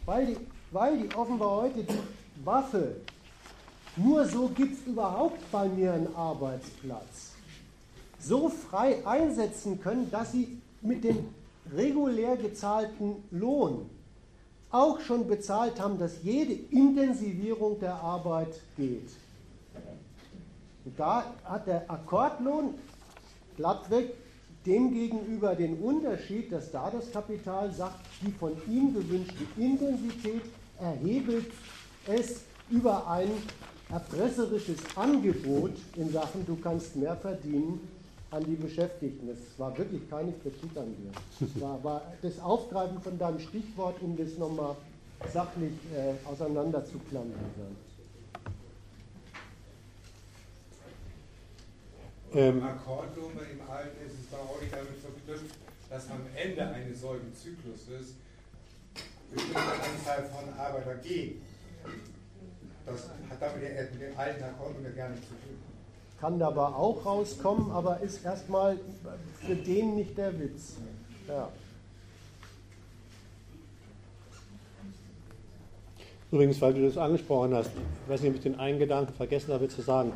weil 0.05 0.27
die, 0.27 0.37
weil 0.71 0.97
die 0.97 1.13
offenbar 1.13 1.63
heute 1.63 1.83
die 1.83 2.45
Waffe, 2.45 2.95
nur 3.97 4.25
so 4.25 4.47
gibt 4.47 4.79
es 4.79 4.87
überhaupt 4.87 5.39
bei 5.51 5.67
mir 5.67 5.91
einen 5.91 6.15
Arbeitsplatz, 6.15 7.33
so 8.17 8.47
frei 8.47 9.05
einsetzen 9.05 9.81
können, 9.81 10.09
dass 10.09 10.31
sie 10.31 10.57
mit 10.81 11.03
dem 11.03 11.33
regulär 11.75 12.37
gezahlten 12.37 13.15
Lohn 13.29 13.89
auch 14.71 15.01
schon 15.01 15.27
bezahlt 15.27 15.81
haben, 15.81 15.99
dass 15.99 16.23
jede 16.23 16.53
Intensivierung 16.53 17.77
der 17.81 17.95
Arbeit 17.95 18.61
geht. 18.77 19.09
Und 20.85 20.99
da 20.99 21.34
hat 21.45 21.68
der 21.68 21.89
Akkordlohn 21.89 22.76
glattweg 23.55 24.14
demgegenüber 24.65 25.55
den 25.55 25.80
Unterschied, 25.80 26.51
dass 26.51 26.72
da 26.72 26.89
das 26.89 27.11
Kapital 27.11 27.72
sagt, 27.72 27.99
die 28.22 28.31
von 28.31 28.51
ihm 28.68 28.93
gewünschte 28.93 29.43
Intensität 29.57 30.43
erhebelt 30.80 31.51
es 32.07 32.41
über 32.69 33.07
ein 33.07 33.30
erpresserisches 33.89 34.80
Angebot 34.95 35.73
in 35.95 36.11
Sachen, 36.11 36.45
du 36.45 36.55
kannst 36.55 36.95
mehr 36.95 37.15
verdienen, 37.15 37.88
an 38.34 38.43
die 38.45 38.55
Beschäftigten. 38.55 39.27
Das 39.27 39.38
war 39.57 39.77
wirklich 39.77 40.10
keine 40.10 40.31
Kritik 40.34 40.76
an 40.76 40.95
dir. 40.95 41.11
Das 41.39 41.61
war, 41.61 41.84
war 41.84 42.01
das 42.22 42.39
Aufgreifen 42.39 42.99
von 43.01 43.18
deinem 43.18 43.39
Stichwort, 43.39 44.01
um 44.01 44.18
das 44.18 44.38
nochmal 44.38 44.76
sachlich 45.31 45.73
äh, 45.95 46.14
auseinander 46.27 46.84
Ähm, 52.35 52.57
Im 52.57 52.61
bei 52.61 53.45
dem 53.45 53.61
Alten 53.69 54.05
ist 54.05 54.14
es 54.19 54.26
baulich 54.26 54.72
damit 54.72 54.97
verknüpft, 54.97 55.55
dass 55.89 56.10
am 56.10 56.22
Ende 56.35 56.65
eines 56.65 57.01
solchen 57.01 57.31
Zykluses 57.35 58.15
bestimmte 59.31 59.60
Anzahl 59.60 60.30
von 60.30 60.51
Arbeiter 60.57 60.95
gehen. 60.95 61.41
Das 62.85 63.10
hat 63.30 63.39
damit 63.39 63.61
mit 63.93 64.01
dem 64.01 64.18
alten 64.18 64.43
Akkordlohn 64.43 64.84
ja 64.84 64.89
gar 64.91 65.10
nichts 65.10 65.27
zu 65.27 65.35
tun. 65.35 65.57
Kann 66.19 66.39
dabei 66.39 66.65
auch 66.65 67.05
rauskommen, 67.05 67.72
aber 67.72 67.99
ist 67.99 68.26
erstmal 68.26 68.80
für 69.45 69.55
den 69.55 69.95
nicht 69.95 70.18
der 70.18 70.39
Witz. 70.39 70.77
Ja. 71.27 71.49
Übrigens, 76.31 76.60
weil 76.61 76.73
du 76.73 76.88
das 76.88 76.97
angesprochen 76.97 77.53
hast, 77.53 77.69
ich 77.69 78.10
weiß 78.10 78.22
nicht, 78.22 78.30
ob 78.31 78.35
ich 78.38 78.41
den 78.41 78.60
einen 78.60 78.80
Gedanken 78.80 79.14
vergessen 79.14 79.53
habe 79.53 79.68
zu 79.68 79.84
sagen. 79.84 80.14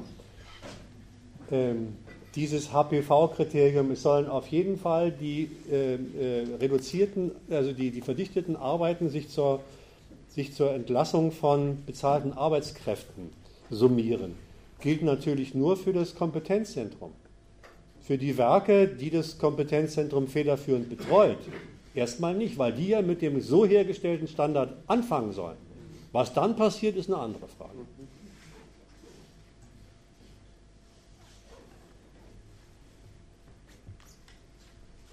Ähm, 1.51 1.95
dieses 2.37 2.71
HPV-Kriterium, 2.71 3.91
es 3.91 4.03
sollen 4.03 4.29
auf 4.29 4.47
jeden 4.47 4.77
Fall 4.77 5.11
die 5.11 5.49
äh, 5.71 5.95
äh, 5.95 6.55
reduzierten, 6.61 7.31
also 7.49 7.73
die, 7.73 7.89
die 7.89 8.01
verdichteten 8.01 8.55
Arbeiten 8.55 9.09
sich 9.09 9.27
zur, 9.27 9.59
sich 10.29 10.53
zur 10.53 10.71
Entlassung 10.71 11.31
von 11.31 11.83
bezahlten 11.85 12.33
Arbeitskräften 12.33 13.31
summieren. 13.71 14.35
Gilt 14.79 15.01
natürlich 15.01 15.55
nur 15.55 15.77
für 15.77 15.93
das 15.93 16.13
Kompetenzzentrum. 16.13 17.11
Für 18.01 18.19
die 18.19 18.37
Werke, 18.37 18.87
die 18.87 19.09
das 19.09 19.39
Kompetenzzentrum 19.39 20.27
federführend 20.27 20.89
betreut, 20.89 21.39
erstmal 21.95 22.35
nicht, 22.35 22.59
weil 22.59 22.71
die 22.71 22.89
ja 22.89 23.01
mit 23.01 23.23
dem 23.23 23.41
so 23.41 23.65
hergestellten 23.65 24.27
Standard 24.27 24.75
anfangen 24.85 25.33
sollen. 25.33 25.57
Was 26.11 26.33
dann 26.33 26.55
passiert, 26.55 26.95
ist 26.95 27.09
eine 27.09 27.17
andere 27.17 27.47
Frage. 27.47 27.73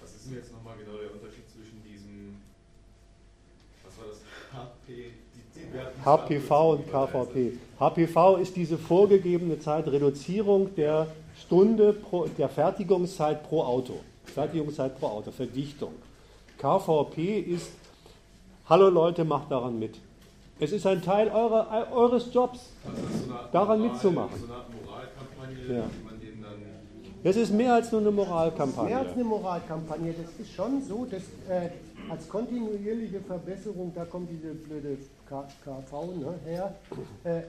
Was 0.01 0.15
ist 0.15 0.27
denn 0.27 0.35
jetzt 0.35 0.51
nochmal 0.51 0.75
genau 0.77 0.97
der 0.97 1.11
Unterschied 1.11 1.49
zwischen 1.49 1.83
diesem, 1.83 2.37
was 3.83 3.97
war 3.97 4.05
das, 4.07 4.21
HP, 4.53 5.11
die, 5.33 5.59
die 5.59 5.73
Werten 5.73 5.94
HPV 6.05 6.71
und 6.71 6.91
KVP. 6.91 7.53
HPV 7.79 8.37
ist 8.37 8.55
diese 8.55 8.77
vorgegebene 8.77 9.59
Zeit 9.59 9.87
Reduzierung 9.87 10.73
der 10.75 11.07
Stunde 11.41 11.93
pro, 11.93 12.27
der 12.37 12.47
Fertigungszeit 12.47 13.43
pro 13.49 13.63
Auto. 13.63 13.93
Fertigungszeit 14.25 14.99
pro 14.99 15.07
Auto, 15.07 15.31
Verdichtung. 15.31 15.93
KVP 16.59 17.39
ist, 17.39 17.71
hallo 18.69 18.89
Leute, 18.89 19.25
macht 19.25 19.51
daran 19.51 19.79
mit. 19.79 19.95
Es 20.59 20.71
ist 20.71 20.85
ein 20.85 21.01
Teil 21.01 21.27
eurer, 21.29 21.87
eures 21.91 22.33
Jobs, 22.33 22.71
Also 22.85 23.01
das 23.01 23.15
ist 23.21 23.29
daran 23.51 23.79
Moral- 23.79 23.91
mitzumachen. 23.93 24.39
So 24.39 24.45
eine 24.45 24.63
Moralkampagne, 24.85 25.83
Das 27.23 27.35
ist 27.35 27.51
mehr 27.51 27.73
als 27.73 27.91
nur 27.91 28.01
Mehr 28.01 28.99
als 28.99 29.13
eine 29.13 29.23
Moralkampagne. 29.23 30.13
Das 30.13 30.31
ist 30.39 30.53
schon 30.53 30.81
so, 30.81 31.05
dass 31.05 31.23
äh, 31.49 31.69
als 32.09 32.29
kontinuierliche 32.29 33.19
Verbesserung, 33.21 33.91
da 33.95 34.05
kommt 34.05 34.29
diese 34.29 34.53
blöde 34.53 34.97
KV 35.27 36.05
ne, 36.17 36.33
her, 36.45 36.75
äh, 37.23 37.41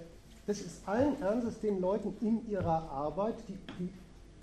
das 0.46 0.60
ist 0.60 0.86
allen 0.86 1.20
Ernstes 1.20 1.60
den 1.60 1.80
Leuten 1.80 2.14
in 2.20 2.48
ihrer 2.48 2.88
Arbeit, 2.90 3.34
die, 3.48 3.58
die 3.78 3.88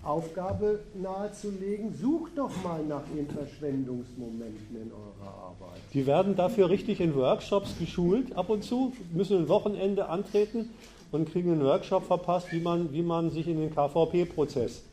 Aufgabe 0.03 0.79
nahezulegen, 1.01 1.93
sucht 1.95 2.37
doch 2.37 2.51
mal 2.61 2.83
nach 2.83 3.03
den 3.15 3.25
Verschwendungsmomenten 3.27 4.75
in 4.75 4.91
eurer 4.91 5.33
Arbeit. 5.33 5.79
Die 5.93 6.05
werden 6.05 6.35
dafür 6.35 6.69
richtig 6.69 6.99
in 6.99 7.15
Workshops 7.15 7.79
geschult, 7.79 8.35
ab 8.35 8.49
und 8.49 8.65
zu, 8.65 8.91
müssen 9.13 9.37
ein 9.37 9.47
Wochenende 9.47 10.09
antreten 10.09 10.69
und 11.13 11.31
kriegen 11.31 11.53
einen 11.53 11.63
Workshop 11.63 12.03
verpasst, 12.03 12.51
wie 12.51 12.59
man, 12.59 12.91
wie 12.91 13.01
man 13.01 13.29
sich 13.31 13.47
in 13.47 13.57
den 13.57 13.73
KVP-Prozess 13.73 14.83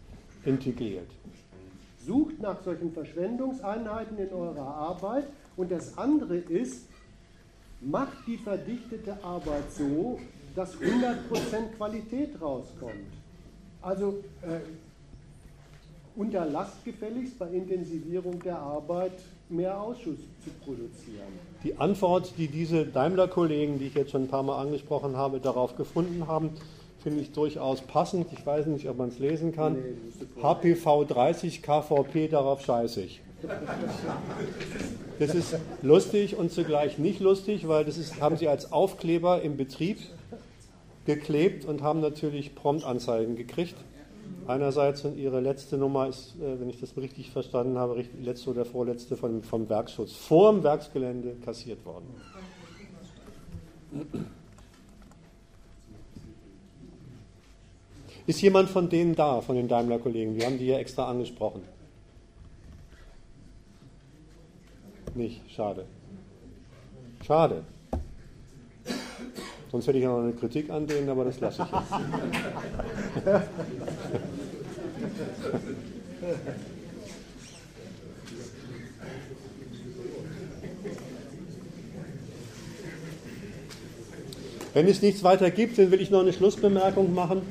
integriert. 0.44 1.08
Sucht 2.06 2.40
nach 2.40 2.62
solchen 2.62 2.92
Verschwendungseinheiten 2.92 4.18
in 4.18 4.32
eurer 4.32 4.66
Arbeit 4.66 5.26
und 5.56 5.70
das 5.70 5.98
andere 5.98 6.36
ist, 6.36 6.86
macht 7.80 8.26
die 8.26 8.36
verdichtete 8.36 9.22
Arbeit 9.22 9.70
so, 9.72 10.18
dass 10.54 10.76
100% 10.76 11.76
Qualität 11.76 12.40
rauskommt. 12.40 13.12
Also 13.82 14.22
äh, 14.42 14.60
unterlasst 16.16 16.84
gefälligst 16.84 17.38
bei 17.38 17.48
Intensivierung 17.48 18.40
der 18.42 18.58
Arbeit 18.58 19.12
mehr 19.48 19.80
Ausschuss 19.80 20.18
zu 20.44 20.50
produzieren. 20.64 21.26
Die 21.64 21.76
Antwort, 21.76 22.34
die 22.36 22.48
diese 22.48 22.86
Daimler-Kollegen, 22.86 23.78
die 23.78 23.86
ich 23.86 23.94
jetzt 23.94 24.10
schon 24.12 24.24
ein 24.24 24.28
paar 24.28 24.42
Mal 24.42 24.60
angesprochen 24.60 25.16
habe, 25.16 25.40
darauf 25.40 25.76
gefunden 25.76 26.26
haben, 26.26 26.50
finde 27.02 27.20
ich 27.20 27.32
durchaus 27.32 27.80
passend. 27.80 28.28
Ich 28.32 28.44
weiß 28.44 28.66
nicht, 28.66 28.88
ob 28.88 28.98
man 28.98 29.08
es 29.08 29.18
lesen 29.18 29.52
kann. 29.52 29.74
Nee, 29.74 30.42
HPV 30.42 31.04
30 31.04 31.62
KVP, 31.62 32.28
darauf 32.28 32.62
scheiße 32.62 33.02
ich. 33.02 33.20
Das 35.18 35.34
ist 35.34 35.56
lustig 35.82 36.36
und 36.36 36.52
zugleich 36.52 36.98
nicht 36.98 37.20
lustig, 37.20 37.68
weil 37.68 37.84
das 37.84 37.96
ist, 37.96 38.20
haben 38.20 38.36
sie 38.36 38.48
als 38.48 38.72
Aufkleber 38.72 39.42
im 39.42 39.56
Betrieb 39.56 39.98
geklebt 41.06 41.64
und 41.64 41.82
haben 41.82 42.00
natürlich 42.00 42.54
Promptanzeigen 42.54 43.36
gekriegt. 43.36 43.76
Einerseits 44.46 45.04
und 45.04 45.16
ihre 45.16 45.40
letzte 45.40 45.76
Nummer 45.76 46.08
ist, 46.08 46.36
äh, 46.40 46.60
wenn 46.60 46.68
ich 46.68 46.80
das 46.80 46.96
richtig 46.96 47.30
verstanden 47.30 47.78
habe, 47.78 48.04
letzte 48.20 48.50
oder 48.50 48.64
vorletzte 48.64 49.16
vom, 49.16 49.42
vom 49.42 49.68
Werkschutz 49.68 50.12
vor 50.12 50.52
dem 50.52 50.62
Werksgelände 50.62 51.36
kassiert 51.44 51.84
worden. 51.84 52.06
Ist 58.30 58.42
jemand 58.42 58.70
von 58.70 58.88
denen 58.88 59.16
da, 59.16 59.40
von 59.40 59.56
den 59.56 59.66
Daimler-Kollegen? 59.66 60.36
Wir 60.36 60.46
haben 60.46 60.56
die 60.56 60.68
ja 60.68 60.78
extra 60.78 61.08
angesprochen. 61.08 61.62
Nicht, 65.16 65.40
schade. 65.50 65.84
Schade. 67.26 67.64
Sonst 69.72 69.88
hätte 69.88 69.98
ich 69.98 70.04
ja 70.04 70.10
noch 70.10 70.22
eine 70.22 70.32
Kritik 70.32 70.70
an 70.70 70.86
denen, 70.86 71.08
aber 71.08 71.24
das 71.24 71.40
lasse 71.40 71.64
ich 71.64 71.72
jetzt. 71.72 71.92
Wenn 84.72 84.86
es 84.86 85.02
nichts 85.02 85.24
weiter 85.24 85.50
gibt, 85.50 85.76
dann 85.78 85.90
will 85.90 86.00
ich 86.00 86.12
noch 86.12 86.20
eine 86.20 86.32
Schlussbemerkung 86.32 87.12
machen. 87.12 87.42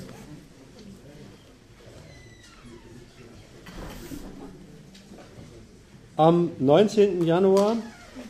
Am 6.19 6.51
19. 6.59 7.25
Januar 7.25 7.77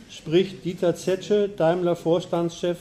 spricht 0.08 0.64
Dieter 0.64 0.94
Zetsche, 0.94 1.48
Daimler-Vorstandschef, 1.48 2.78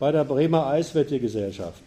bei 0.00 0.10
der 0.10 0.24
Bremer 0.24 0.66
Eiswettegesellschaft. 0.66 1.84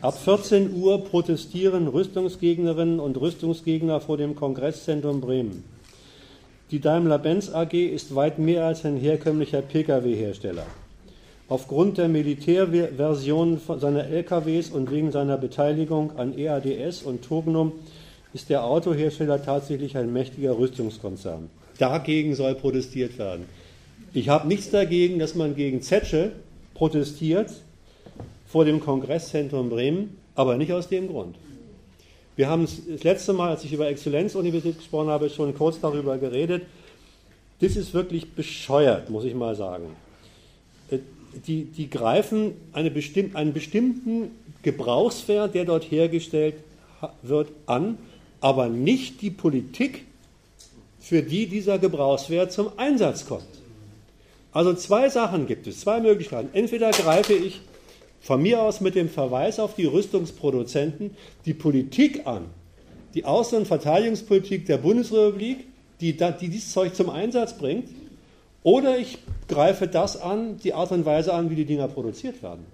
Ab 0.00 0.18
14 0.18 0.74
Uhr 0.74 1.04
protestieren 1.04 1.88
Rüstungsgegnerinnen 1.88 2.98
und 2.98 3.20
Rüstungsgegner 3.20 4.00
vor 4.00 4.16
dem 4.16 4.34
Kongresszentrum 4.34 5.20
Bremen. 5.20 5.62
Die 6.70 6.80
Daimler-Benz 6.80 7.52
AG 7.52 7.74
ist 7.74 8.14
weit 8.14 8.38
mehr 8.38 8.64
als 8.64 8.86
ein 8.86 8.96
herkömmlicher 8.96 9.60
Pkw-Hersteller. 9.60 10.64
Aufgrund 11.50 11.98
der 11.98 12.08
Militärversion 12.08 13.60
seiner 13.78 14.06
LKWs 14.06 14.70
und 14.70 14.90
wegen 14.90 15.12
seiner 15.12 15.36
Beteiligung 15.36 16.16
an 16.16 16.32
EADS 16.34 17.02
und 17.02 17.22
Tognum 17.22 17.72
ist 18.34 18.48
der 18.48 18.64
Autohersteller 18.64 19.42
tatsächlich 19.42 19.96
ein 19.96 20.12
mächtiger 20.12 20.58
Rüstungskonzern. 20.58 21.50
Dagegen 21.78 22.34
soll 22.34 22.54
protestiert 22.54 23.18
werden. 23.18 23.46
Ich 24.14 24.28
habe 24.28 24.48
nichts 24.48 24.70
dagegen, 24.70 25.18
dass 25.18 25.34
man 25.34 25.54
gegen 25.54 25.82
Zetsche 25.82 26.32
protestiert 26.74 27.50
vor 28.46 28.64
dem 28.64 28.80
Kongresszentrum 28.80 29.70
Bremen, 29.70 30.16
aber 30.34 30.56
nicht 30.56 30.72
aus 30.72 30.88
dem 30.88 31.08
Grund. 31.08 31.36
Wir 32.36 32.48
haben 32.48 32.66
das 32.66 33.02
letzte 33.02 33.32
Mal, 33.32 33.50
als 33.50 33.64
ich 33.64 33.72
über 33.72 33.88
Exzellenzuniversität 33.88 34.78
gesprochen 34.78 35.08
habe, 35.08 35.28
schon 35.28 35.54
kurz 35.54 35.80
darüber 35.80 36.16
geredet. 36.18 36.62
Das 37.60 37.76
ist 37.76 37.92
wirklich 37.94 38.32
bescheuert, 38.32 39.10
muss 39.10 39.24
ich 39.24 39.34
mal 39.34 39.54
sagen. 39.54 39.84
Äh, 40.90 40.98
die, 41.46 41.64
die 41.64 41.88
greifen 41.88 42.52
eine 42.72 42.90
bestimm 42.90 43.36
einen 43.36 43.52
bestimmten 43.52 44.30
Gebrauchswert, 44.62 45.54
der 45.54 45.64
dort 45.64 45.90
hergestellt 45.90 46.54
wird, 47.22 47.48
an, 47.66 47.98
aber 48.42 48.68
nicht 48.68 49.22
die 49.22 49.30
Politik, 49.30 50.04
für 51.00 51.22
die 51.22 51.46
dieser 51.46 51.78
Gebrauchswert 51.78 52.52
zum 52.52 52.70
Einsatz 52.76 53.26
kommt. 53.26 53.46
Also 54.52 54.74
zwei 54.74 55.08
Sachen 55.08 55.46
gibt 55.46 55.66
es, 55.66 55.80
zwei 55.80 56.00
Möglichkeiten. 56.00 56.50
Entweder 56.52 56.90
greife 56.90 57.32
ich 57.32 57.60
von 58.20 58.42
mir 58.42 58.60
aus 58.62 58.80
mit 58.80 58.94
dem 58.94 59.08
Verweis 59.08 59.58
auf 59.58 59.74
die 59.74 59.86
Rüstungsproduzenten 59.86 61.16
die 61.46 61.54
Politik 61.54 62.26
an, 62.26 62.44
die 63.14 63.24
Außen- 63.24 63.58
und 63.58 63.66
Verteidigungspolitik 63.66 64.66
der 64.66 64.78
Bundesrepublik, 64.78 65.64
die, 66.00 66.16
die 66.16 66.48
dieses 66.48 66.72
Zeug 66.72 66.94
zum 66.94 67.10
Einsatz 67.10 67.56
bringt, 67.56 67.88
oder 68.62 68.98
ich 68.98 69.18
greife 69.48 69.88
das 69.88 70.20
an, 70.20 70.58
die 70.58 70.72
Art 70.72 70.92
und 70.92 71.04
Weise 71.04 71.32
an, 71.32 71.50
wie 71.50 71.56
die 71.56 71.64
Dinger 71.64 71.88
produziert 71.88 72.42
werden. 72.42 72.64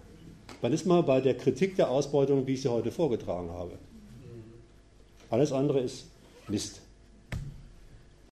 Dann 0.61 0.73
ist 0.73 0.87
man 0.87 1.05
bei 1.07 1.21
der 1.21 1.35
Kritik 1.35 1.77
der 1.77 1.91
Ausbeutung, 1.91 2.47
wie 2.47 2.55
ich 2.55 2.63
sie 2.63 2.69
heute 2.69 2.91
vorgetragen 2.91 3.51
habe. 3.51 3.73
Alles 5.31 5.53
andere 5.53 5.81
ist 5.81 6.07
Mist. 6.49 6.81